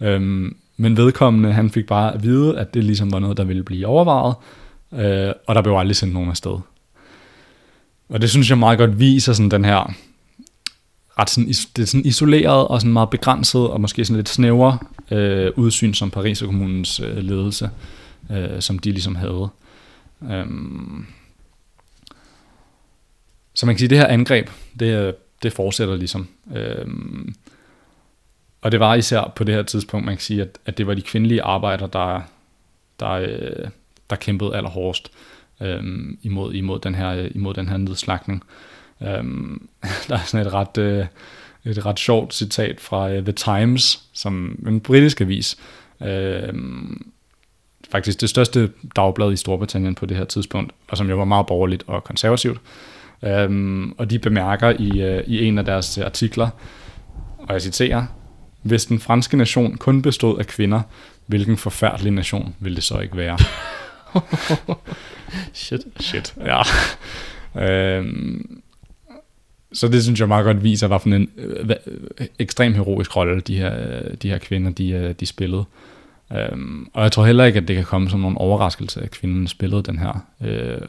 Øhm, 0.00 0.56
men 0.76 0.96
vedkommende, 0.96 1.52
han 1.52 1.70
fik 1.70 1.86
bare 1.86 2.14
at 2.14 2.22
vide, 2.22 2.58
at 2.58 2.74
det 2.74 2.84
ligesom 2.84 3.12
var 3.12 3.18
noget, 3.18 3.36
der 3.36 3.44
ville 3.44 3.62
blive 3.62 3.86
overvejet, 3.86 4.34
øh, 4.92 5.32
og 5.46 5.54
der 5.54 5.62
blev 5.62 5.74
aldrig 5.74 5.96
sendt 5.96 6.14
nogen 6.14 6.30
afsted. 6.30 6.58
Og 8.08 8.20
det 8.20 8.30
synes 8.30 8.50
jeg 8.50 8.58
meget 8.58 8.78
godt 8.78 8.98
viser 8.98 9.32
sådan 9.32 9.50
den 9.50 9.64
her 9.64 9.94
ret 11.18 11.30
sådan, 11.30 11.48
det 11.48 11.82
er 11.82 11.86
sådan 11.86 12.06
isoleret 12.06 12.68
og 12.68 12.80
sådan 12.80 12.92
meget 12.92 13.10
begrænset 13.10 13.68
og 13.68 13.80
måske 13.80 14.04
sådan 14.04 14.16
lidt 14.16 14.28
snævere 14.28 14.78
øh, 15.10 15.50
udsyn 15.56 15.94
som 15.94 16.10
Paris 16.10 16.42
og 16.42 16.48
kommunens 16.48 17.00
øh, 17.00 17.16
ledelse, 17.16 17.70
øh, 18.30 18.60
som 18.60 18.78
de 18.78 18.90
ligesom 18.90 19.14
havde. 19.14 19.48
Øhm, 20.30 21.06
så 23.62 23.66
man 23.66 23.74
kan 23.74 23.78
sige, 23.78 23.86
at 23.86 23.90
det 23.90 23.98
her 23.98 24.06
angreb, 24.06 24.50
det, 24.80 25.06
øh, 25.06 25.12
det 25.42 25.52
fortsætter 25.52 25.96
ligesom. 25.96 26.28
Øhm, 26.56 27.34
og 28.62 28.72
det 28.72 28.80
var 28.80 28.94
især 28.94 29.32
på 29.36 29.44
det 29.44 29.54
her 29.54 29.62
tidspunkt, 29.62 30.06
man 30.06 30.14
kan 30.14 30.22
sige, 30.22 30.42
at, 30.42 30.58
at 30.66 30.78
det 30.78 30.86
var 30.86 30.94
de 30.94 31.02
kvindelige 31.02 31.42
arbejdere, 31.42 31.88
der, 31.92 32.20
der, 33.00 33.10
øh, 33.10 33.68
der 34.10 34.16
kæmpede 34.16 34.56
allerhårdest 34.56 35.12
øhm, 35.60 36.18
imod, 36.22 36.54
imod, 36.54 36.80
den 36.80 36.94
her, 36.94 37.10
øh, 37.10 37.30
imod 37.34 37.54
den 37.54 37.68
her 37.68 37.76
nedslagning. 37.76 38.44
Øhm, 39.02 39.68
der 40.08 40.14
er 40.14 40.24
sådan 40.24 40.46
et 40.46 40.52
ret, 40.52 40.78
øh, 40.78 41.06
et 41.64 41.86
ret 41.86 41.98
sjovt 41.98 42.34
citat 42.34 42.80
fra 42.80 43.10
øh, 43.10 43.22
The 43.22 43.32
Times, 43.32 44.02
som 44.12 44.64
en 44.66 44.80
britisk 44.80 45.20
avis, 45.20 45.58
øh, 46.00 46.54
faktisk 47.90 48.20
det 48.20 48.30
største 48.30 48.70
dagblad 48.96 49.32
i 49.32 49.36
Storbritannien 49.36 49.94
på 49.94 50.06
det 50.06 50.16
her 50.16 50.24
tidspunkt, 50.24 50.72
og 50.88 50.96
som 50.96 51.10
jo 51.10 51.16
var 51.16 51.24
meget 51.24 51.46
borgerligt 51.46 51.84
og 51.86 52.04
konservativt. 52.04 52.60
Øhm, 53.24 53.92
og 53.92 54.10
de 54.10 54.18
bemærker 54.18 54.70
i, 54.78 55.00
øh, 55.00 55.24
i 55.26 55.44
en 55.44 55.58
af 55.58 55.64
deres 55.64 55.98
artikler, 55.98 56.48
og 57.38 57.54
jeg 57.54 57.62
citerer, 57.62 58.06
hvis 58.62 58.84
den 58.84 59.00
franske 59.00 59.36
nation 59.36 59.76
kun 59.76 60.02
bestod 60.02 60.38
af 60.38 60.46
kvinder, 60.46 60.80
hvilken 61.26 61.56
forfærdelig 61.56 62.12
nation 62.12 62.54
ville 62.60 62.76
det 62.76 62.84
så 62.84 62.98
ikke 62.98 63.16
være? 63.16 63.38
Shit. 65.52 65.80
Shit, 66.00 66.34
ja. 66.40 66.62
øhm, 67.66 68.62
så 69.72 69.88
det 69.88 70.02
synes 70.02 70.20
jeg 70.20 70.28
meget 70.28 70.44
godt 70.44 70.62
viser, 70.62 70.86
hvad 70.86 70.98
for 70.98 71.08
en 71.08 71.30
øh, 71.36 71.70
ekstrem 72.38 72.74
heroisk 72.74 73.16
rolle 73.16 73.40
de 73.40 73.56
her, 73.56 74.02
de 74.16 74.28
her 74.28 74.38
kvinder, 74.38 74.70
de, 74.70 74.90
øh, 74.90 75.14
de 75.20 75.26
spillede. 75.26 75.64
Øhm, 76.32 76.90
og 76.92 77.02
jeg 77.02 77.12
tror 77.12 77.26
heller 77.26 77.44
ikke, 77.44 77.58
at 77.58 77.68
det 77.68 77.76
kan 77.76 77.84
komme 77.84 78.10
som 78.10 78.20
nogen 78.20 78.36
overraskelse, 78.36 79.00
at 79.00 79.10
kvinden 79.10 79.48
spillede 79.48 79.82
den 79.82 79.98
her, 79.98 80.26
øh, 80.40 80.80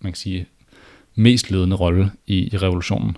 man 0.00 0.12
kan 0.12 0.14
sige, 0.14 0.46
mest 1.14 1.50
ledende 1.50 1.76
rolle 1.76 2.10
i, 2.26 2.54
i 2.54 2.56
revolutionen. 2.56 3.16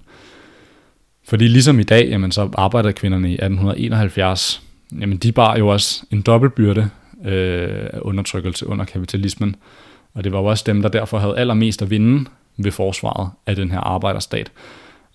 Fordi 1.29 1.49
ligesom 1.49 1.81
i 1.81 1.83
dag, 1.83 2.09
jamen, 2.09 2.33
så 2.33 2.49
arbejdede 2.55 2.93
kvinderne 2.93 3.29
i 3.29 3.33
1871, 3.33 4.63
jamen 5.01 5.17
de 5.17 5.33
bar 5.33 5.57
jo 5.59 5.69
også 5.69 6.05
en 6.11 6.23
dobbeltbyrde 6.23 6.91
øh, 7.25 7.89
af 7.93 7.99
undertrykkelse 8.03 8.67
under 8.67 8.85
kapitalismen. 8.85 9.57
Og 10.15 10.25
det 10.25 10.33
var 10.33 10.39
jo 10.39 10.45
også 10.45 10.65
dem, 10.67 10.83
der 10.83 10.89
derfor 10.89 11.19
havde 11.19 11.39
allermest 11.39 11.83
at 11.83 11.91
vinde 11.91 12.31
ved 12.57 12.73
forsvaret 12.73 13.31
af 13.47 13.57
den 13.57 13.71
her 13.71 13.81
arbejderstat. 13.81 14.53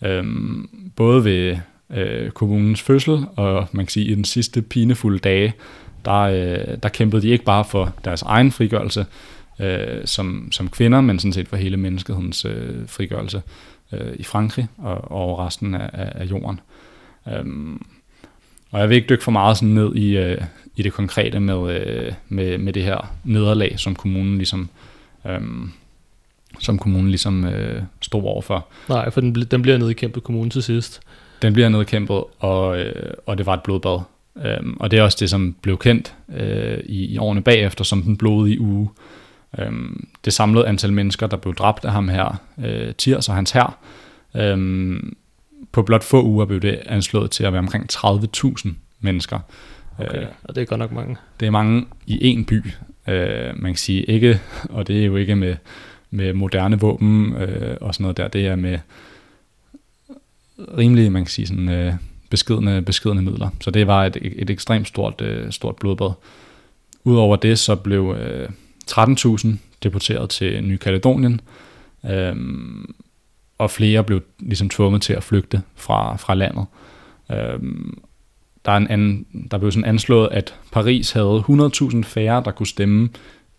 Øhm, 0.03 0.69
både 0.95 1.25
ved 1.25 1.57
øh, 1.93 2.31
kommunens 2.31 2.81
fødsel, 2.81 3.25
og 3.35 3.67
man 3.71 3.85
kan 3.85 3.91
sige, 3.91 4.05
i 4.05 4.15
den 4.15 4.23
sidste 4.23 4.61
pinefulde 4.61 5.19
dage, 5.19 5.53
der, 6.05 6.19
øh, 6.19 6.77
der 6.83 6.89
kæmpede 6.89 7.21
de 7.21 7.29
ikke 7.29 7.45
bare 7.45 7.65
for 7.65 7.93
deres 8.05 8.21
egen 8.21 8.51
frigørelse 8.51 9.05
øh, 9.61 10.05
som, 10.05 10.47
som 10.51 10.69
kvinder, 10.69 11.01
men 11.01 11.19
sådan 11.19 11.33
set 11.33 11.47
for 11.47 11.55
hele 11.55 11.77
menneskehedens 11.77 12.45
øh, 12.45 12.87
frigørelse 12.87 13.41
øh, 13.91 14.13
i 14.15 14.23
Frankrig 14.23 14.67
og, 14.77 15.11
og 15.11 15.39
resten 15.39 15.75
af, 15.75 15.89
af 15.93 16.25
jorden. 16.25 16.59
Øhm, 17.33 17.85
og 18.71 18.79
jeg 18.79 18.89
vil 18.89 18.95
ikke 18.95 19.07
dykke 19.09 19.23
for 19.23 19.31
meget 19.31 19.57
sådan 19.57 19.69
ned 19.69 19.95
i, 19.95 20.17
øh, 20.17 20.41
i 20.75 20.81
det 20.81 20.93
konkrete 20.93 21.39
med, 21.39 21.75
øh, 21.75 22.13
med, 22.29 22.57
med 22.57 22.73
det 22.73 22.83
her 22.83 23.13
nederlag, 23.23 23.79
som 23.79 23.95
kommunen 23.95 24.37
ligesom, 24.37 24.69
øh, 25.27 25.41
som 26.59 26.79
kommunen 26.79 27.09
ligesom 27.09 27.45
øh, 27.45 27.81
stod 28.01 28.23
overfor. 28.23 28.67
Nej, 28.89 29.09
for 29.09 29.21
den, 29.21 29.35
den 29.35 29.61
bliver 29.61 29.77
nedkæmpet 29.77 30.23
kommunen 30.23 30.49
til 30.49 30.63
sidst. 30.63 31.01
Den 31.41 31.53
bliver 31.53 31.69
nedkæmpet, 31.69 32.23
og, 32.39 32.79
øh, 32.79 33.13
og 33.25 33.37
det 33.37 33.45
var 33.45 33.53
et 33.53 33.63
blodbad. 33.63 33.99
Øhm, 34.45 34.77
og 34.79 34.91
det 34.91 34.99
er 34.99 35.03
også 35.03 35.17
det, 35.19 35.29
som 35.29 35.55
blev 35.61 35.77
kendt 35.77 36.15
øh, 36.35 36.79
i, 36.85 37.05
i 37.05 37.17
årene 37.17 37.41
bagefter 37.41 37.83
som 37.83 38.01
den 38.01 38.17
blodige 38.17 38.61
uge. 38.61 38.89
Øhm, 39.59 40.07
det 40.25 40.33
samlede 40.33 40.67
antal 40.67 40.93
mennesker, 40.93 41.27
der 41.27 41.37
blev 41.37 41.55
dræbt 41.55 41.85
af 41.85 41.91
ham 41.91 42.09
her, 42.09 42.41
øh, 42.65 42.93
Tirs 42.93 43.29
og 43.29 43.35
hans 43.35 43.51
her, 43.51 43.77
øhm, 44.35 45.15
på 45.71 45.83
blot 45.83 46.03
få 46.03 46.23
uger 46.23 46.45
blev 46.45 46.59
det 46.59 46.81
anslået 46.85 47.31
til 47.31 47.43
at 47.43 47.53
være 47.53 47.59
omkring 47.59 47.89
30.000 47.93 48.69
mennesker. 48.99 49.39
Okay, 49.97 50.25
og 50.43 50.55
det 50.55 50.61
er 50.61 50.65
godt 50.65 50.79
nok 50.79 50.91
mange. 50.91 51.17
Det 51.39 51.45
er 51.45 51.51
mange 51.51 51.85
i 52.07 52.27
en 52.27 52.45
by, 52.45 52.63
øh, 53.07 53.61
man 53.61 53.71
kan 53.71 53.77
sige 53.77 54.03
ikke, 54.03 54.39
og 54.69 54.87
det 54.87 55.01
er 55.01 55.05
jo 55.05 55.15
ikke 55.15 55.35
med, 55.35 55.55
med 56.11 56.33
moderne 56.33 56.79
våben 56.79 57.35
øh, 57.35 57.77
og 57.81 57.93
sådan 57.93 58.03
noget 58.03 58.17
der, 58.17 58.27
det 58.27 58.47
er 58.47 58.55
med 58.55 58.79
rimelig, 60.77 61.11
man 61.11 61.23
kan 61.23 61.31
sige 61.31 61.47
sådan, 61.47 61.69
øh, 61.69 61.93
beskedende, 62.29 62.81
beskedende 62.81 63.23
midler. 63.23 63.49
Så 63.61 63.71
det 63.71 63.87
var 63.87 64.05
et, 64.05 64.17
et 64.21 64.49
ekstremt 64.49 64.87
stort, 64.87 65.21
øh, 65.21 65.51
stort 65.51 65.75
blodbad. 65.75 66.11
Udover 67.03 67.35
det, 67.35 67.59
så 67.59 67.75
blev 67.75 68.15
øh, 68.19 68.49
13.000 68.93 69.47
deporteret 69.83 70.29
til 70.29 70.63
Ny 70.63 70.77
Kaledonien, 70.77 71.41
øh, 72.09 72.35
og 73.57 73.71
flere 73.71 74.03
blev 74.03 74.21
ligesom 74.39 74.69
tvunget 74.69 75.01
til 75.01 75.13
at 75.13 75.23
flygte 75.23 75.61
fra, 75.75 76.15
fra 76.15 76.33
landet. 76.33 76.65
Øh, 77.31 77.59
der, 78.65 78.71
er 78.71 78.77
en 78.77 78.87
anden, 78.87 79.25
der 79.51 79.57
blev 79.57 79.71
sådan 79.71 79.85
anslået, 79.85 80.29
at 80.31 80.55
Paris 80.71 81.11
havde 81.11 81.43
100.000 81.49 82.03
færre, 82.03 82.43
der 82.45 82.51
kunne 82.51 82.67
stemme 82.67 83.09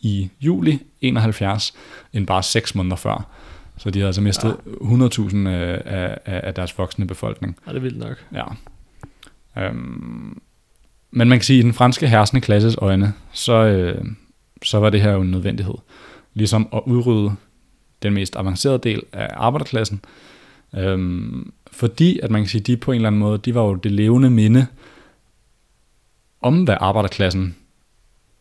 i 0.01 0.29
juli 0.41 0.79
71, 1.01 1.75
end 2.13 2.27
bare 2.27 2.43
6 2.43 2.75
måneder 2.75 2.97
før. 2.97 3.29
Så 3.77 3.91
de 3.91 3.99
havde 3.99 4.09
altså 4.09 4.21
mistet 4.21 4.57
ja. 4.67 5.07
100.000 5.07 5.49
af, 5.49 5.83
af, 6.25 6.41
af 6.45 6.55
deres 6.55 6.79
voksne 6.79 7.07
befolkning. 7.07 7.57
Ja, 7.67 7.71
det 7.71 7.77
er 7.77 7.81
vildt 7.81 7.99
nok. 7.99 8.17
Ja. 8.33 8.45
Øhm, 9.67 10.41
men 11.11 11.29
man 11.29 11.39
kan 11.39 11.43
sige, 11.43 11.59
at 11.59 11.63
i 11.63 11.67
den 11.67 11.75
franske 11.75 12.09
herskende 12.09 12.41
klasses 12.41 12.77
øjne, 12.79 13.13
så, 13.33 13.53
øh, 13.53 14.05
så 14.63 14.79
var 14.79 14.91
det 14.91 15.01
her 15.01 15.13
jo 15.13 15.21
en 15.21 15.31
nødvendighed. 15.31 15.75
Ligesom 16.35 16.69
at 16.73 16.83
udrydde 16.87 17.33
den 18.03 18.15
mest 18.15 18.37
avancerede 18.37 18.79
del 18.79 19.03
af 19.13 19.29
arbejderklassen. 19.33 20.01
Øhm, 20.77 21.53
fordi, 21.73 22.21
at 22.23 22.31
man 22.31 22.43
kan 22.43 22.49
sige, 22.49 22.61
de 22.61 22.77
på 22.77 22.93
en 22.93 22.97
eller 22.97 23.09
anden 23.09 23.19
måde, 23.19 23.39
de 23.39 23.55
var 23.55 23.63
jo 23.63 23.75
det 23.75 23.93
levende 23.93 24.31
minde 24.31 24.67
om, 26.41 26.65
hvad 26.65 26.77
arbejderklassen 26.81 27.57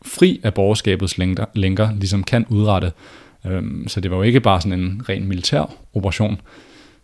fri 0.06 0.42
af 0.44 0.54
borgerskabets 0.54 1.18
lænker, 1.18 1.46
lænker 1.54 1.92
ligesom 1.96 2.24
kan 2.24 2.46
udrette. 2.50 2.92
Øhm, 3.46 3.88
så 3.88 4.02
det 4.02 4.12
var 4.12 4.18
jo 4.18 4.24
ikke 4.24 4.40
bare 4.40 4.62
sådan 4.62 4.80
en 4.80 5.02
ren 5.10 5.28
militær 5.28 5.74
operation. 5.94 6.42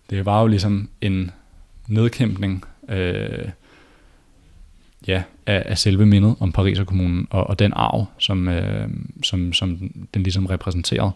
Det 0.10 0.26
var 0.26 0.42
jo 0.42 0.48
ligesom 0.48 0.90
en 1.02 1.32
nedkæmpning 1.88 2.66
øh, 2.90 3.50
ja, 5.08 5.24
af, 5.46 5.64
af 5.66 5.78
selve 5.78 6.06
mindet 6.06 6.36
om 6.40 6.52
Paris 6.52 6.80
og 6.80 6.88
kommunen 6.88 7.28
og, 7.30 7.50
og 7.50 7.60
den 7.60 7.74
arv, 7.76 8.06
som, 8.18 8.48
øh, 8.48 8.90
som, 9.24 9.54
som 9.54 9.78
den 10.14 10.24
ligesom 10.24 10.46
repræsenterede. 10.46 11.12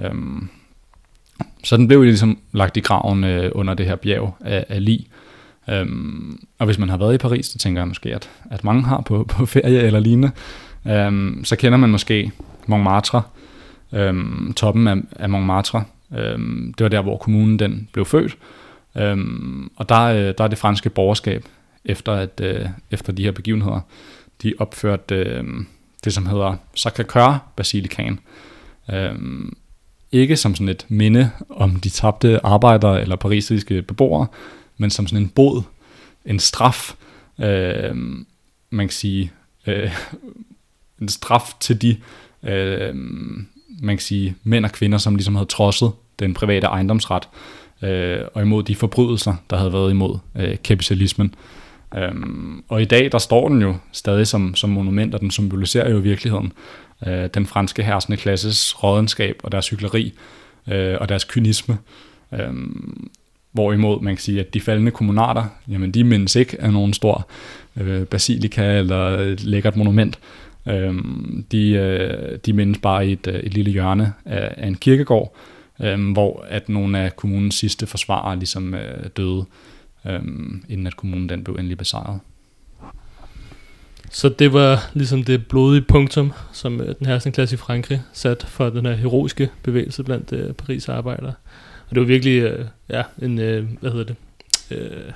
Øhm, 0.00 0.48
så 1.64 1.76
den 1.76 1.88
blev 1.88 2.02
ligesom 2.02 2.38
lagt 2.52 2.76
i 2.76 2.80
graven 2.80 3.24
øh, 3.24 3.50
under 3.54 3.74
det 3.74 3.86
her 3.86 3.96
bjerg 3.96 4.36
af, 4.40 4.64
af 4.68 4.84
lig. 4.84 5.06
Øhm, 5.70 6.40
og 6.58 6.66
hvis 6.66 6.78
man 6.78 6.88
har 6.88 6.96
været 6.96 7.14
i 7.14 7.18
Paris, 7.18 7.46
så 7.46 7.58
tænker 7.58 7.80
jeg 7.80 7.88
måske, 7.88 8.14
at, 8.14 8.30
at 8.50 8.64
mange 8.64 8.82
har 8.82 9.00
på, 9.00 9.24
på 9.28 9.46
ferie 9.46 9.80
eller 9.80 10.00
lignende, 10.00 10.30
øhm, 10.86 11.44
så 11.44 11.56
kender 11.56 11.78
man 11.78 11.90
måske 11.90 12.32
Montmartre, 12.66 13.22
øhm, 13.92 14.52
toppen 14.56 14.88
af, 14.88 14.96
af 15.16 15.28
Montmartre. 15.28 15.84
Øhm, 16.16 16.74
det 16.78 16.84
var 16.84 16.88
der, 16.88 17.02
hvor 17.02 17.16
kommunen 17.16 17.58
den 17.58 17.88
blev 17.92 18.04
født. 18.04 18.36
Øhm, 18.96 19.70
og 19.76 19.88
der, 19.88 20.00
øh, 20.00 20.34
der 20.38 20.44
er 20.44 20.48
det 20.48 20.58
franske 20.58 20.90
borgerskab, 20.90 21.44
efter, 21.84 22.12
at, 22.12 22.40
øh, 22.42 22.66
efter 22.90 23.12
de 23.12 23.22
her 23.22 23.32
begivenheder, 23.32 23.80
de 24.42 24.54
opførte 24.58 25.14
øh, 25.14 25.44
det, 26.04 26.12
som 26.12 26.26
hedder 26.26 26.56
Sacré-Cœur-basilikaen. 26.76 28.20
Øhm, 28.90 29.56
ikke 30.12 30.36
som 30.36 30.54
sådan 30.54 30.68
et 30.68 30.86
minde 30.88 31.30
om 31.48 31.80
de 31.80 31.88
tabte 31.88 32.46
arbejdere 32.46 33.02
eller 33.02 33.16
parisiske 33.16 33.82
beboere, 33.82 34.26
men 34.76 34.90
som 34.90 35.06
sådan 35.06 35.22
en 35.22 35.28
bod, 35.28 35.62
en 36.24 36.38
straf, 36.38 36.94
øh, 37.40 37.94
man 38.70 38.86
kan 38.86 38.90
sige, 38.90 39.32
øh, 39.66 39.90
en 41.00 41.08
straf 41.08 41.52
til 41.60 41.82
de, 41.82 41.96
øh, 42.42 42.94
man 43.82 43.96
kan 43.96 43.98
sige, 43.98 44.36
mænd 44.42 44.64
og 44.64 44.72
kvinder, 44.72 44.98
som 44.98 45.14
ligesom 45.14 45.34
havde 45.34 45.48
trodset 45.48 45.92
den 46.18 46.34
private 46.34 46.66
ejendomsret, 46.66 47.28
øh, 47.82 48.20
og 48.34 48.42
imod 48.42 48.62
de 48.62 48.74
forbrydelser, 48.74 49.34
der 49.50 49.56
havde 49.56 49.72
været 49.72 49.90
imod 49.90 50.18
øh, 50.36 50.56
kapitalismen. 50.64 51.34
Øhm, 51.96 52.62
og 52.68 52.82
i 52.82 52.84
dag, 52.84 53.12
der 53.12 53.18
står 53.18 53.48
den 53.48 53.62
jo 53.62 53.76
stadig 53.92 54.26
som, 54.26 54.54
som 54.54 54.70
monument, 54.70 55.14
og 55.14 55.20
den 55.20 55.30
symboliserer 55.30 55.90
jo 55.90 55.96
virkeligheden 55.96 56.52
øh, 57.06 57.28
den 57.34 57.46
franske 57.46 57.82
hersende 57.82 58.16
klasses 58.16 58.82
rådenskab 58.82 59.40
og 59.42 59.52
deres 59.52 59.68
hyggeleri 59.68 60.14
øh, 60.68 60.96
og 61.00 61.08
deres 61.08 61.24
kynisme. 61.24 61.78
Øhm, 62.32 63.10
Hvorimod 63.52 64.02
man 64.02 64.14
kan 64.14 64.22
sige, 64.22 64.40
at 64.40 64.54
de 64.54 64.60
faldende 64.60 64.90
kommunater, 64.90 65.44
jamen 65.68 65.90
de 65.90 66.04
mindes 66.04 66.36
ikke 66.36 66.62
af 66.62 66.72
nogen 66.72 66.92
stor 66.92 67.28
øh, 67.76 68.06
basilika 68.06 68.78
eller 68.78 69.18
et 69.18 69.44
lækkert 69.44 69.76
monument. 69.76 70.18
Øhm, 70.68 71.44
de, 71.52 71.70
øh, 71.70 72.38
de 72.46 72.52
mindes 72.52 72.78
bare 72.78 73.08
i 73.08 73.12
et, 73.12 73.26
øh, 73.26 73.34
et 73.34 73.54
lille 73.54 73.70
hjørne 73.70 74.12
af, 74.24 74.54
af 74.56 74.66
en 74.66 74.74
kirkegård, 74.74 75.34
øh, 75.80 76.12
hvor 76.12 76.44
at 76.48 76.68
nogle 76.68 76.98
af 76.98 77.16
kommunens 77.16 77.54
sidste 77.54 77.86
forsvarere 77.86 78.36
ligesom 78.36 78.74
øh, 78.74 79.06
døde, 79.16 79.44
øh, 80.06 80.20
inden 80.68 80.86
at 80.86 80.96
kommunen 80.96 81.28
den 81.28 81.44
blev 81.44 81.56
endelig 81.56 81.78
besejret. 81.78 82.20
Så 84.10 84.28
det 84.28 84.52
var 84.52 84.90
ligesom 84.94 85.24
det 85.24 85.46
blodige 85.46 85.82
punktum, 85.82 86.32
som 86.52 86.80
øh, 86.80 86.94
den 86.98 87.06
her 87.06 87.18
klasse 87.18 87.54
i 87.54 87.56
Frankrig 87.56 88.02
sat 88.12 88.42
for 88.48 88.70
den 88.70 88.86
her 88.86 88.92
heroiske 88.92 89.50
bevægelse 89.62 90.04
blandt 90.04 90.32
øh, 90.32 90.52
Paris 90.52 90.88
arbejdere. 90.88 91.34
Og 91.88 91.94
det 91.94 92.00
var 92.00 92.06
virkelig, 92.06 92.42
øh, 92.42 92.66
ja, 92.88 93.02
en, 93.22 93.38
øh, 93.38 93.68
hvad 93.80 93.90
hedder 93.90 94.04
det, 94.04 94.16
øh, 94.70 95.12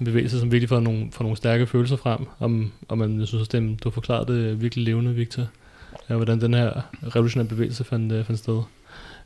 en 0.00 0.04
bevægelse, 0.04 0.40
som 0.40 0.52
virkelig 0.52 0.68
får 0.68 0.80
nogle, 0.80 1.08
får 1.12 1.22
nogle 1.24 1.36
stærke 1.36 1.66
følelser 1.66 1.96
frem. 1.96 2.26
Om, 2.38 2.72
om 2.88 2.98
man, 2.98 3.20
jeg 3.20 3.28
synes 3.28 3.48
at 3.48 3.52
det, 3.52 3.84
du 3.84 3.90
forklarede 3.90 4.32
det 4.32 4.62
virkelig 4.62 4.84
levende, 4.84 5.14
Victor. 5.14 5.46
Ja, 6.10 6.16
hvordan 6.16 6.40
den 6.40 6.54
her 6.54 6.80
revolutionære 7.02 7.48
bevægelse 7.48 7.84
fandt, 7.84 8.12
øh, 8.12 8.24
fandt 8.24 8.38
sted. 8.38 8.62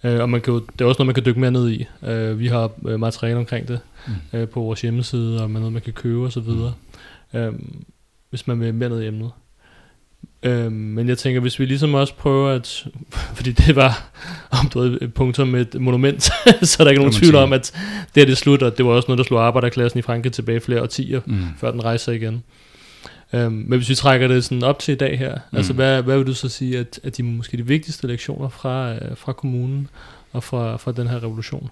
Øh, 0.04 0.20
og 0.20 0.30
man 0.30 0.40
kan 0.40 0.52
jo, 0.52 0.58
det 0.58 0.80
er 0.80 0.84
også 0.84 0.98
noget, 0.98 1.06
man 1.06 1.14
kan 1.14 1.24
dykke 1.24 1.40
mere 1.40 1.50
ned 1.50 1.70
i. 1.70 1.86
Øh, 2.06 2.38
vi 2.38 2.46
har 2.46 2.70
øh, 2.86 3.00
materiale 3.00 3.38
omkring 3.38 3.68
det 3.68 3.80
mm. 4.06 4.38
øh, 4.38 4.48
på 4.48 4.60
vores 4.60 4.80
hjemmeside, 4.80 5.42
og 5.42 5.50
man 5.50 5.60
noget, 5.60 5.72
man 5.72 5.82
kan 5.82 5.92
købe 5.92 6.20
osv. 6.20 6.42
Mm. 6.42 7.38
Øh, 7.38 7.52
hvis 8.30 8.46
man 8.46 8.60
vil 8.60 8.74
mere 8.74 8.88
ned 8.88 9.02
i 9.02 9.06
emnet. 9.06 9.30
Øhm, 10.42 10.72
men 10.72 11.08
jeg 11.08 11.18
tænker, 11.18 11.40
hvis 11.40 11.58
vi 11.58 11.64
ligesom 11.64 11.94
også 11.94 12.14
prøver 12.14 12.50
at, 12.50 12.86
fordi 13.36 13.52
det 13.52 13.76
var, 13.76 14.10
om 14.60 14.68
du 14.68 14.80
ved, 14.80 15.02
et 15.02 15.14
punktum 15.14 15.48
med 15.48 15.60
et 15.60 15.80
monument, 15.80 16.22
så 16.62 16.76
er 16.80 16.84
der 16.84 16.90
ikke 16.90 17.02
nogen 17.02 17.14
tvivl 17.14 17.34
om, 17.34 17.52
at 17.52 17.74
det 18.14 18.22
er 18.22 18.26
det 18.26 18.38
slut, 18.38 18.62
og 18.62 18.78
det 18.78 18.86
var 18.86 18.92
også 18.92 19.08
noget, 19.08 19.18
der 19.18 19.24
slog 19.24 19.46
arbejderklassen 19.46 19.98
i 19.98 20.02
Frankrig 20.02 20.32
tilbage 20.32 20.60
flere 20.60 20.82
årtier, 20.82 21.20
mm. 21.26 21.44
før 21.58 21.70
den 21.70 21.84
rejser 21.84 22.12
igen. 22.12 22.42
Øhm, 23.34 23.52
men 23.52 23.78
hvis 23.78 23.88
vi 23.88 23.94
trækker 23.94 24.28
det 24.28 24.44
sådan 24.44 24.62
op 24.62 24.78
til 24.78 24.92
i 24.92 24.96
dag 24.96 25.18
her, 25.18 25.34
mm. 25.34 25.56
altså 25.56 25.72
hvad, 25.72 26.02
hvad 26.02 26.18
vil 26.18 26.26
du 26.26 26.34
så 26.34 26.48
sige, 26.48 26.78
at, 26.78 27.00
at 27.02 27.16
de 27.16 27.22
måske 27.22 27.56
de 27.56 27.66
vigtigste 27.66 28.06
lektioner 28.06 28.48
fra, 28.48 28.94
øh, 28.94 29.16
fra 29.16 29.32
kommunen 29.32 29.88
og 30.32 30.42
fra, 30.42 30.76
fra 30.76 30.92
den 30.92 31.06
her 31.06 31.16
revolution? 31.22 31.70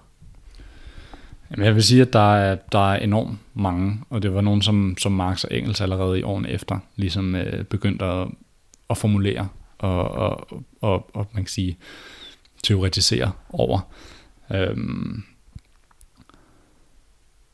Jamen, 1.51 1.65
jeg 1.65 1.75
vil 1.75 1.83
sige, 1.83 2.01
at 2.01 2.13
der 2.13 2.35
er, 2.35 2.55
der 2.71 2.91
er 2.91 2.99
enormt 2.99 3.39
mange, 3.53 4.01
og 4.09 4.21
det 4.21 4.33
var 4.33 4.41
nogen 4.41 4.61
som, 4.61 4.95
som 4.99 5.11
Marx 5.11 5.43
og 5.43 5.53
Engels 5.53 5.81
allerede 5.81 6.19
i 6.19 6.23
årene 6.23 6.49
efter, 6.49 6.79
ligesom 6.95 7.35
øh, 7.35 7.63
begyndte 7.63 8.05
at 8.05 8.27
at 8.89 8.97
formulere 8.97 9.47
og, 9.77 10.11
og, 10.11 10.47
og, 10.81 11.09
og 11.13 11.27
man 11.33 11.43
kan 11.43 11.49
sige, 11.49 11.77
teoretisere 12.63 13.31
over. 13.49 13.79
Øhm, 14.51 15.23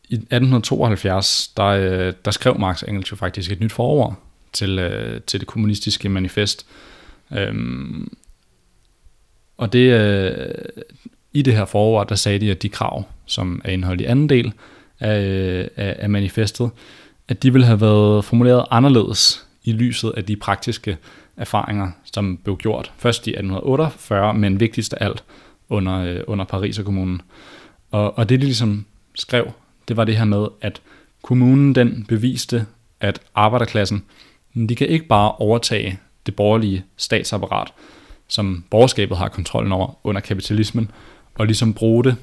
i 0.10 0.14
1872, 0.14 1.48
der, 1.58 1.66
øh, 1.66 2.14
der 2.26 2.32
skrev 2.32 2.60
Marx 2.60 2.84
Engels 2.84 3.12
jo 3.12 3.16
faktisk 3.16 3.52
et 3.52 3.60
nyt 3.60 3.72
forord 3.72 4.16
til, 4.54 4.80
øh, 4.80 5.22
til 5.22 5.40
det 5.40 5.48
kommunistiske 5.48 6.10
manifest. 6.10 6.66
Øhm, 7.32 8.12
og 9.58 9.74
det, 9.74 9.94
øh, 9.94 10.56
i 11.34 11.42
det 11.42 11.56
her 11.56 11.66
forord, 11.66 12.08
der 12.08 12.16
sagde 12.16 12.40
de, 12.40 12.52
at 12.52 12.62
de 12.62 12.70
krav, 12.70 13.04
som 13.26 13.62
er 13.66 13.72
indeholdt 13.72 14.02
i 14.02 14.06
anden 14.06 14.30
del 14.30 14.54
af, 15.00 15.22
øh, 15.22 15.68
af, 15.76 15.96
af 16.00 16.10
manifestet, 16.10 16.70
at 17.28 17.44
de 17.44 17.52
ville 17.52 17.66
have 17.66 17.82
været 17.82 18.26
formuleret 18.26 18.66
anderledes 18.72 19.46
i 19.64 19.72
lyset 19.72 20.14
af 20.18 20.26
de 20.26 20.36
praktiske 20.36 20.98
erfaringer, 21.38 21.92
som 22.14 22.38
blev 22.44 22.58
gjort 22.58 22.92
først 22.98 23.28
i 23.28 23.30
1848, 23.30 24.34
men 24.34 24.60
vigtigst 24.60 24.94
af 24.94 25.06
alt 25.06 25.24
under, 25.70 26.24
under 26.28 26.46
Paris 26.46 26.80
og 26.80 26.86
kommunen. 26.86 27.22
Og, 27.92 28.18
og 28.18 28.30
det, 28.30 28.40
de 28.40 28.46
ligesom 28.46 28.86
skrev, 29.16 29.52
det 29.90 29.98
var 29.98 30.04
det 30.04 30.18
her 30.18 30.26
med, 30.26 30.48
at 30.62 30.82
kommunen 31.22 31.76
den 31.76 32.06
beviste, 32.08 32.66
at 33.00 33.22
arbejderklassen, 33.36 34.04
de 34.70 34.76
kan 34.76 34.88
ikke 34.88 35.06
bare 35.06 35.32
overtage 35.32 36.00
det 36.26 36.36
borgerlige 36.36 36.86
statsapparat, 36.98 37.74
som 38.28 38.64
borgerskabet 38.70 39.18
har 39.18 39.30
kontrollen 39.30 39.72
over 39.72 39.98
under 40.04 40.22
kapitalismen, 40.22 40.92
og 41.36 41.46
ligesom 41.46 41.74
bruge 41.74 42.04
det 42.04 42.16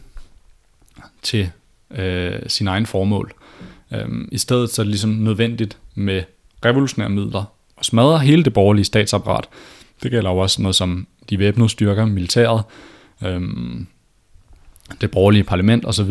til 1.23 1.51
øh, 1.91 2.39
sin 2.47 2.69
egen 2.69 2.87
formål. 2.87 3.33
Øhm, 3.93 4.29
I 4.33 4.39
stedet 4.39 4.71
så 4.71 4.83
er 4.83 4.85
det 4.85 4.91
ligesom 4.91 5.11
nødvendigt 5.11 5.79
med 5.95 6.23
revolutionære 6.65 7.11
midler 7.11 7.45
og 7.77 7.85
smadre 7.85 8.19
hele 8.19 8.45
det 8.45 8.53
borgerlige 8.53 8.85
statsapparat, 8.85 9.49
Det 10.03 10.11
gælder 10.11 10.31
jo 10.31 10.39
også 10.39 10.63
noget 10.63 10.77
som 10.77 11.07
de 11.31 11.39
væbnede 11.39 11.69
styrker, 11.69 12.05
militæret, 12.05 12.63
øhm, 13.25 13.87
det 15.01 15.11
borgerlige 15.11 15.45
parlament 15.45 15.85
osv., 15.85 16.11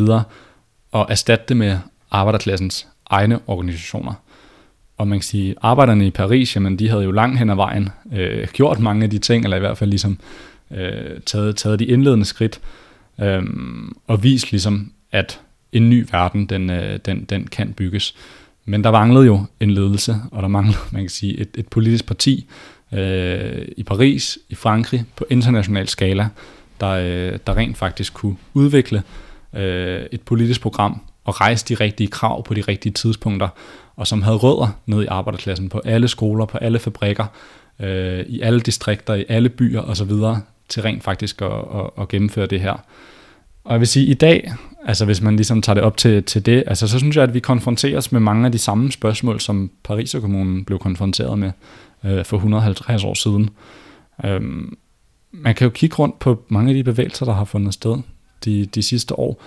og 0.95 1.07
erstatte 1.09 1.45
det 1.49 1.57
med 1.57 1.77
arbejderklassens 2.11 2.87
egne 3.09 3.39
organisationer. 3.47 4.13
Og 4.97 5.07
man 5.07 5.19
kan 5.19 5.23
sige, 5.23 5.55
arbejderne 5.61 6.07
i 6.07 6.11
Paris, 6.11 6.55
jamen, 6.55 6.79
de 6.79 6.89
havde 6.89 7.03
jo 7.03 7.11
langt 7.11 7.39
hen 7.39 7.49
ad 7.49 7.55
vejen 7.55 7.89
øh, 8.13 8.47
gjort 8.53 8.79
mange 8.79 9.03
af 9.03 9.09
de 9.09 9.17
ting, 9.17 9.43
eller 9.43 9.57
i 9.57 9.59
hvert 9.59 9.77
fald 9.77 9.89
ligesom 9.89 10.19
øh, 10.71 11.19
taget, 11.25 11.55
taget 11.55 11.79
de 11.79 11.85
indledende 11.85 12.25
skridt, 12.25 12.59
øh, 13.21 13.43
og 14.07 14.23
vist 14.23 14.51
ligesom, 14.51 14.91
at 15.11 15.41
en 15.71 15.89
ny 15.89 16.07
verden, 16.11 16.45
den, 16.45 16.69
øh, 16.69 16.99
den, 17.05 17.23
den 17.23 17.47
kan 17.47 17.73
bygges. 17.73 18.15
Men 18.65 18.83
der 18.83 18.91
manglede 18.91 19.25
jo 19.25 19.45
en 19.59 19.71
ledelse, 19.71 20.15
og 20.31 20.41
der 20.41 20.47
manglede, 20.47 20.77
man 20.91 21.01
kan 21.01 21.09
sige, 21.09 21.39
et, 21.39 21.49
et 21.57 21.67
politisk 21.67 22.05
parti 22.05 22.47
øh, 22.93 23.67
i 23.77 23.83
Paris, 23.83 24.37
i 24.49 24.55
Frankrig, 24.55 25.03
på 25.15 25.25
international 25.29 25.87
skala, 25.87 26.27
der, 26.79 26.89
øh, 26.89 27.39
der 27.47 27.57
rent 27.57 27.77
faktisk 27.77 28.13
kunne 28.13 28.35
udvikle 28.53 28.97
øh, 28.97 29.24
Øh, 29.55 30.05
et 30.11 30.21
politisk 30.21 30.61
program 30.61 31.01
og 31.25 31.41
rejse 31.41 31.65
de 31.65 31.75
rigtige 31.75 32.07
krav 32.07 32.43
på 32.43 32.53
de 32.53 32.61
rigtige 32.61 32.93
tidspunkter, 32.93 33.49
og 33.95 34.07
som 34.07 34.21
havde 34.21 34.37
rødder 34.37 34.79
ned 34.85 35.03
i 35.03 35.05
arbejderklassen 35.05 35.69
på 35.69 35.81
alle 35.85 36.07
skoler, 36.07 36.45
på 36.45 36.57
alle 36.57 36.79
fabrikker, 36.79 37.25
øh, 37.79 38.25
i 38.27 38.41
alle 38.41 38.59
distrikter, 38.59 39.13
i 39.13 39.25
alle 39.29 39.49
byer 39.49 39.81
osv., 39.81 40.11
til 40.69 40.81
rent 40.81 41.03
faktisk 41.03 41.41
at, 41.41 41.51
at, 41.51 41.89
at 41.99 42.07
gennemføre 42.07 42.45
det 42.45 42.61
her. 42.61 42.73
Og 43.63 43.71
jeg 43.71 43.79
vil 43.79 43.87
sige, 43.87 44.05
at 44.05 44.11
i 44.11 44.13
dag, 44.13 44.53
altså 44.85 45.05
hvis 45.05 45.21
man 45.21 45.35
ligesom 45.35 45.61
tager 45.61 45.73
det 45.73 45.83
op 45.83 45.97
til, 45.97 46.23
til 46.23 46.45
det, 46.45 46.63
altså 46.67 46.87
så 46.87 46.99
synes 46.99 47.15
jeg, 47.15 47.23
at 47.23 47.33
vi 47.33 47.39
konfronteres 47.39 48.11
med 48.11 48.19
mange 48.19 48.45
af 48.45 48.51
de 48.51 48.57
samme 48.57 48.91
spørgsmål, 48.91 49.39
som 49.39 49.71
Paris 49.83 50.15
Kommunen 50.21 50.65
blev 50.65 50.79
konfronteret 50.79 51.39
med 51.39 51.51
øh, 52.03 52.25
for 52.25 52.37
150 52.37 53.03
år 53.03 53.13
siden. 53.13 53.49
Øhm, 54.25 54.77
man 55.31 55.55
kan 55.55 55.65
jo 55.65 55.69
kigge 55.69 55.95
rundt 55.95 56.19
på 56.19 56.43
mange 56.47 56.69
af 56.69 56.75
de 56.75 56.83
bevægelser, 56.83 57.25
der 57.25 57.33
har 57.33 57.45
fundet 57.45 57.73
sted 57.73 57.97
de, 58.45 58.65
de 58.65 58.83
sidste 58.83 59.19
år, 59.19 59.41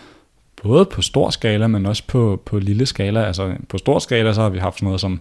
både 0.62 0.84
på 0.84 1.02
stor 1.02 1.30
skala, 1.30 1.66
men 1.66 1.86
også 1.86 2.02
på, 2.06 2.42
på 2.44 2.58
lille 2.58 2.86
skala. 2.86 3.24
Altså 3.24 3.54
på 3.68 3.78
stor 3.78 3.98
skala, 3.98 4.32
så 4.32 4.42
har 4.42 4.48
vi 4.48 4.58
haft 4.58 4.82
noget, 4.82 5.00
som 5.00 5.20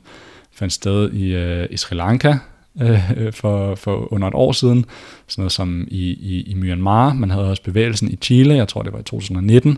fandt 0.52 0.74
sted 0.74 1.12
i, 1.14 1.36
øh, 1.36 1.68
i 1.72 1.78
Sri 1.78 1.96
Lanka 1.96 2.36
øh, 2.82 3.34
for, 3.34 3.76
for 3.76 4.14
under 4.14 4.28
et 4.28 4.34
år 4.34 4.52
siden. 4.52 4.86
Sådan 5.28 5.42
noget 5.42 5.52
som 5.52 5.88
i, 5.88 6.04
i, 6.10 6.42
i 6.42 6.54
Myanmar. 6.54 7.14
Man 7.14 7.32
havde 7.32 7.50
også 7.50 7.64
bevægelsen 7.64 8.12
i 8.12 8.16
Chile, 8.16 8.54
jeg 8.54 8.68
tror 8.68 8.82
det 8.82 8.94
var 8.94 9.00
i 9.00 9.04
2019. 9.04 9.78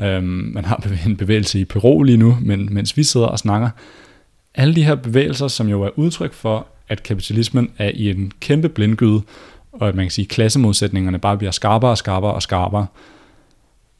Øhm, 0.00 0.24
man 0.54 0.64
har 0.64 0.88
en 1.06 1.16
bevægelse 1.16 1.60
i 1.60 1.64
Peru 1.64 2.02
lige 2.02 2.18
nu, 2.18 2.38
men, 2.40 2.74
mens 2.74 2.96
vi 2.96 3.04
sidder 3.04 3.26
og 3.26 3.38
snakker. 3.38 3.70
Alle 4.54 4.74
de 4.74 4.84
her 4.84 4.94
bevægelser, 4.94 5.48
som 5.48 5.68
jo 5.68 5.82
er 5.82 5.90
udtryk 5.96 6.32
for, 6.32 6.66
at 6.88 7.02
kapitalismen 7.02 7.70
er 7.78 7.90
i 7.94 8.10
en 8.10 8.32
kæmpe 8.40 8.68
blindgyde, 8.68 9.22
og 9.72 9.88
at 9.88 9.94
man 9.94 10.04
kan 10.04 10.10
sige, 10.10 10.24
at 10.24 10.28
klassemodsætningerne 10.28 11.18
bare 11.18 11.38
bliver 11.38 11.50
skarpere 11.50 11.90
og 11.90 11.98
skarpere 11.98 12.34
og 12.34 12.42
skarpere. 12.42 12.86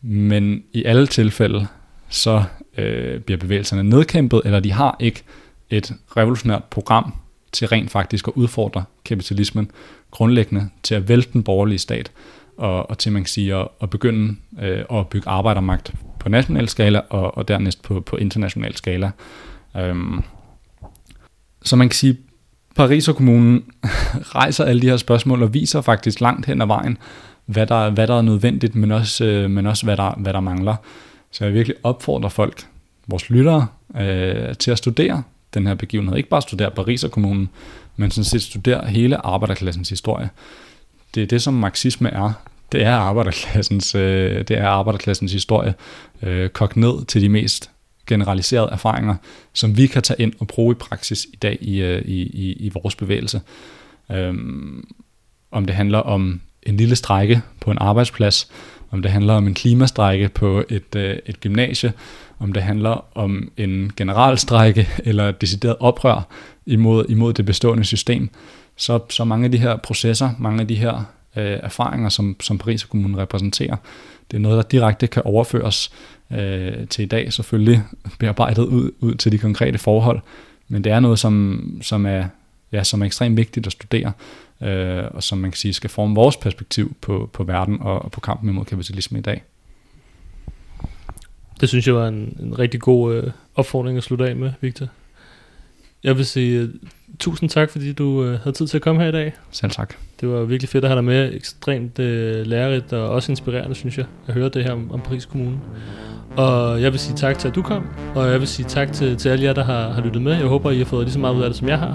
Men 0.03 0.65
i 0.73 0.85
alle 0.85 1.07
tilfælde, 1.07 1.67
så 2.09 2.45
øh, 2.79 3.21
bliver 3.21 3.39
bevægelserne 3.39 3.83
nedkæmpet, 3.83 4.43
eller 4.45 4.61
de 4.61 4.73
har 4.73 4.97
ikke 5.01 5.23
et 5.71 5.93
revolutionært 6.17 6.65
program 6.65 7.15
til 7.53 7.69
rent 7.69 7.91
faktisk 7.91 8.29
at 8.29 8.33
udfordre 8.37 8.85
kapitalismen 9.05 9.71
grundlæggende, 10.11 10.69
til 10.83 10.95
at 10.95 11.09
vælte 11.09 11.33
den 11.33 11.43
borgerlige 11.43 11.79
stat, 11.79 12.11
og, 12.59 12.91
og 12.91 12.99
til 12.99 13.13
man 13.13 13.23
kan 13.23 13.29
sige 13.29 13.55
at, 13.55 13.69
at 13.83 13.91
begynde 13.91 14.37
øh, 14.63 14.85
at 14.91 15.09
bygge 15.09 15.29
arbejdermagt 15.29 15.95
på 16.21 16.29
national 16.29 16.69
skala, 16.69 17.01
og, 17.11 17.37
og 17.37 17.49
dernæst 17.49 17.83
på, 17.83 18.01
på 18.01 18.17
international 18.17 18.77
skala. 18.77 19.11
Øhm, 19.77 20.23
så 21.63 21.77
man 21.77 21.89
kan 21.89 21.95
sige, 21.95 22.17
Paris 22.77 23.09
og 23.09 23.17
kommunen 23.17 23.65
rejser 24.37 24.65
alle 24.65 24.83
de 24.83 24.89
her 24.89 24.97
spørgsmål 24.97 25.43
og 25.43 25.55
viser 25.55 25.81
faktisk 25.81 26.21
langt 26.21 26.47
hen 26.47 26.63
ad 26.63 26.67
vejen, 26.67 26.99
hvad 27.47 27.67
der, 27.67 27.91
hvad 27.91 28.07
der 28.07 28.19
er 28.19 28.23
nødvendigt, 28.23 28.75
men 28.75 28.93
også, 28.93 29.25
øh, 29.25 29.51
men 29.51 29.67
også 29.67 29.85
hvad, 29.85 29.97
der, 29.97 30.15
hvad 30.19 30.33
der 30.33 30.41
mangler. 30.41 30.77
Så 31.31 31.45
jeg 31.45 31.55
virkelig 31.55 31.77
opfordrer 31.83 32.29
folk, 32.29 32.67
vores 33.07 33.31
lyttere, 33.31 33.67
øh, 34.01 34.55
til 34.55 34.71
at 34.71 34.79
studere 34.79 35.23
den 35.55 35.67
her 35.67 35.75
begivenhed. 35.75 36.17
Ikke 36.17 36.29
bare 36.29 36.43
studere 36.43 36.71
Paris 36.71 37.05
og 37.05 37.11
kommunen, 37.11 37.49
men 37.97 38.11
sådan 38.11 38.25
set 38.25 38.43
studere 38.43 38.87
hele 38.87 39.27
arbejderklassens 39.27 39.89
historie. 39.89 40.31
Det 41.15 41.23
er 41.23 41.27
det, 41.27 41.43
som 41.43 41.55
marxisme 41.55 42.11
er. 42.11 42.33
Det 42.73 42.83
er 42.85 42.95
arbejderklassens, 42.95 43.95
øh, 43.95 44.49
det 44.49 44.59
er 44.59 44.69
arbejderklassens 44.69 45.33
historie, 45.33 45.75
øh, 46.23 46.51
kogt 46.51 46.77
ned 46.77 47.05
til 47.05 47.23
de 47.23 47.29
mest 47.29 47.71
generaliserede 48.07 48.69
erfaringer, 48.73 49.15
som 49.53 49.77
vi 49.77 49.87
kan 49.87 50.03
tage 50.03 50.23
ind 50.23 50.33
og 50.39 50.47
bruge 50.47 50.73
i 50.73 50.75
praksis 50.75 51.25
i 51.33 51.37
dag 51.37 51.59
i, 51.61 51.83
øh, 51.83 52.03
i, 52.03 52.23
i, 52.23 52.53
i 52.53 52.71
vores 52.75 52.95
bevægelse. 52.95 53.41
Øhm, 54.11 54.85
om 55.51 55.67
det 55.67 55.75
handler 55.75 55.99
om 55.99 56.41
en 56.63 56.77
lille 56.77 56.97
strække 56.97 57.43
på 57.61 57.71
en 57.71 57.79
arbejdsplads, 57.81 58.49
om 58.91 59.03
det 59.03 59.11
handler 59.11 59.35
om 59.35 59.47
en 59.47 59.55
klimastrække 59.55 60.29
på 60.29 60.65
et, 60.69 60.97
øh, 60.97 61.19
et 61.27 61.41
gymnasie, 61.41 61.93
om 62.39 62.53
det 62.53 62.63
handler 62.63 63.05
om 63.15 63.53
en 63.57 63.93
generalstrække 63.97 64.89
eller 65.05 65.29
et 65.29 65.41
decideret 65.41 65.77
oprør 65.81 66.29
imod, 66.67 67.05
imod 67.09 67.33
det 67.33 67.47
bestående 67.47 67.85
system. 67.85 68.31
Så, 68.77 69.01
så 69.09 69.25
mange 69.25 69.45
af 69.45 69.51
de 69.51 69.59
her 69.59 69.77
processer, 69.77 70.31
mange 70.39 70.61
af 70.61 70.69
de 70.69 70.75
her 70.75 70.95
øh, 71.37 71.59
erfaringer, 71.63 72.09
som, 72.09 72.37
som 72.41 72.59
Paris 72.59 72.85
Kommune 72.85 73.19
repræsenterer, 73.19 73.77
det 74.31 74.37
er 74.37 74.41
noget, 74.41 74.57
der 74.57 74.63
direkte 74.63 75.07
kan 75.07 75.23
overføres 75.25 75.93
øh, 76.31 76.89
til 76.89 77.03
i 77.03 77.07
dag, 77.07 77.33
selvfølgelig 77.33 77.83
bearbejdet 78.19 78.65
ud, 78.65 78.91
ud 79.01 79.15
til 79.15 79.33
de 79.33 79.39
konkrete 79.39 79.79
forhold, 79.79 80.21
men 80.69 80.85
det 80.85 80.93
er 80.93 81.01
noget, 81.01 81.19
som, 81.19 81.65
som, 81.83 82.07
er, 82.07 82.25
ja, 82.73 82.85
som 82.85 83.03
er 83.03 83.07
ekstremt 83.07 83.37
vigtigt 83.37 83.67
at 83.67 83.73
studere, 83.73 84.13
øh, 84.63 85.05
og 85.11 85.23
som 85.23 85.39
man 85.39 85.51
kan 85.51 85.59
sige 85.59 85.73
skal 85.73 85.91
forme 85.91 86.15
vores 86.15 86.37
perspektiv 86.37 86.97
på, 87.01 87.31
på 87.33 87.45
verden 87.45 87.79
og, 87.81 88.03
og 88.03 88.13
på 88.13 88.21
kampen 88.21 88.49
imod 88.49 88.65
kapitalisme 88.65 89.19
i 89.19 89.23
dag. 89.23 89.43
Det 91.61 91.69
synes 91.69 91.87
jeg 91.87 91.95
var 91.95 92.09
en, 92.09 92.37
en 92.41 92.59
rigtig 92.59 92.81
god 92.81 93.15
øh, 93.15 93.31
opfordring 93.55 93.99
at 93.99 94.05
slutte 94.05 94.29
af 94.29 94.37
med, 94.37 94.53
Victor. 94.61 94.87
Jeg 96.05 96.17
vil 96.17 96.27
sige 96.27 96.63
uh, 96.63 96.69
tusind 97.19 97.51
tak, 97.51 97.71
fordi 97.71 97.93
du 97.93 98.05
uh, 98.05 98.27
havde 98.27 98.53
tid 98.53 98.67
til 98.67 98.77
at 98.77 98.83
komme 98.83 99.01
her 99.03 99.09
i 99.09 99.13
dag. 99.13 99.33
Selv 99.51 99.73
tak. 99.73 99.95
Det 100.21 100.29
var 100.29 100.45
virkelig 100.45 100.69
fedt 100.69 100.85
at 100.85 100.91
have 100.91 100.97
dig 100.97 101.05
med. 101.05 101.35
Ekstremt 101.35 101.99
uh, 101.99 102.05
lærerigt 102.47 102.93
og 102.93 103.09
også 103.09 103.33
inspirerende, 103.33 103.75
synes 103.75 103.99
jeg, 103.99 104.07
at 104.27 104.35
høre 104.35 104.49
det 104.49 104.65
her 104.65 104.73
om, 104.73 104.91
om 104.93 105.01
Paris 105.01 105.25
Kommune. 105.25 105.61
Og 106.37 106.83
jeg 106.83 106.93
vil 106.93 107.01
sige 107.01 107.17
tak 107.17 107.39
til, 107.39 107.49
at 107.49 107.55
du 107.55 107.63
kom. 107.63 107.87
Og 108.15 108.31
jeg 108.31 108.41
vil 108.41 108.49
sige 108.49 108.69
tak 108.69 108.93
til, 108.93 109.17
til 109.17 109.29
alle 109.29 109.45
jer, 109.45 109.53
der 109.53 109.65
har, 109.65 109.93
har 109.93 110.03
lyttet 110.03 110.23
med. 110.23 110.33
Jeg 110.33 110.47
håber, 110.47 110.71
I 110.71 110.79
har 110.79 110.85
fået 110.85 111.05
lige 111.05 111.13
så 111.13 111.19
meget 111.19 111.35
ud 111.35 111.43
af 111.43 111.49
det, 111.49 111.59
som 111.59 111.69
jeg 111.69 111.79
har. 111.79 111.95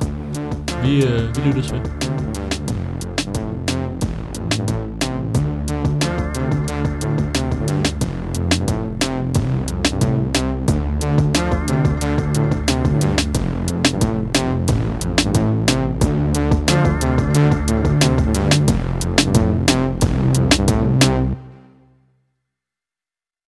Vi, 0.83 0.97
uh, 0.97 1.35
vi 1.35 1.49
lyttes 1.49 1.73
ved. 1.73 2.36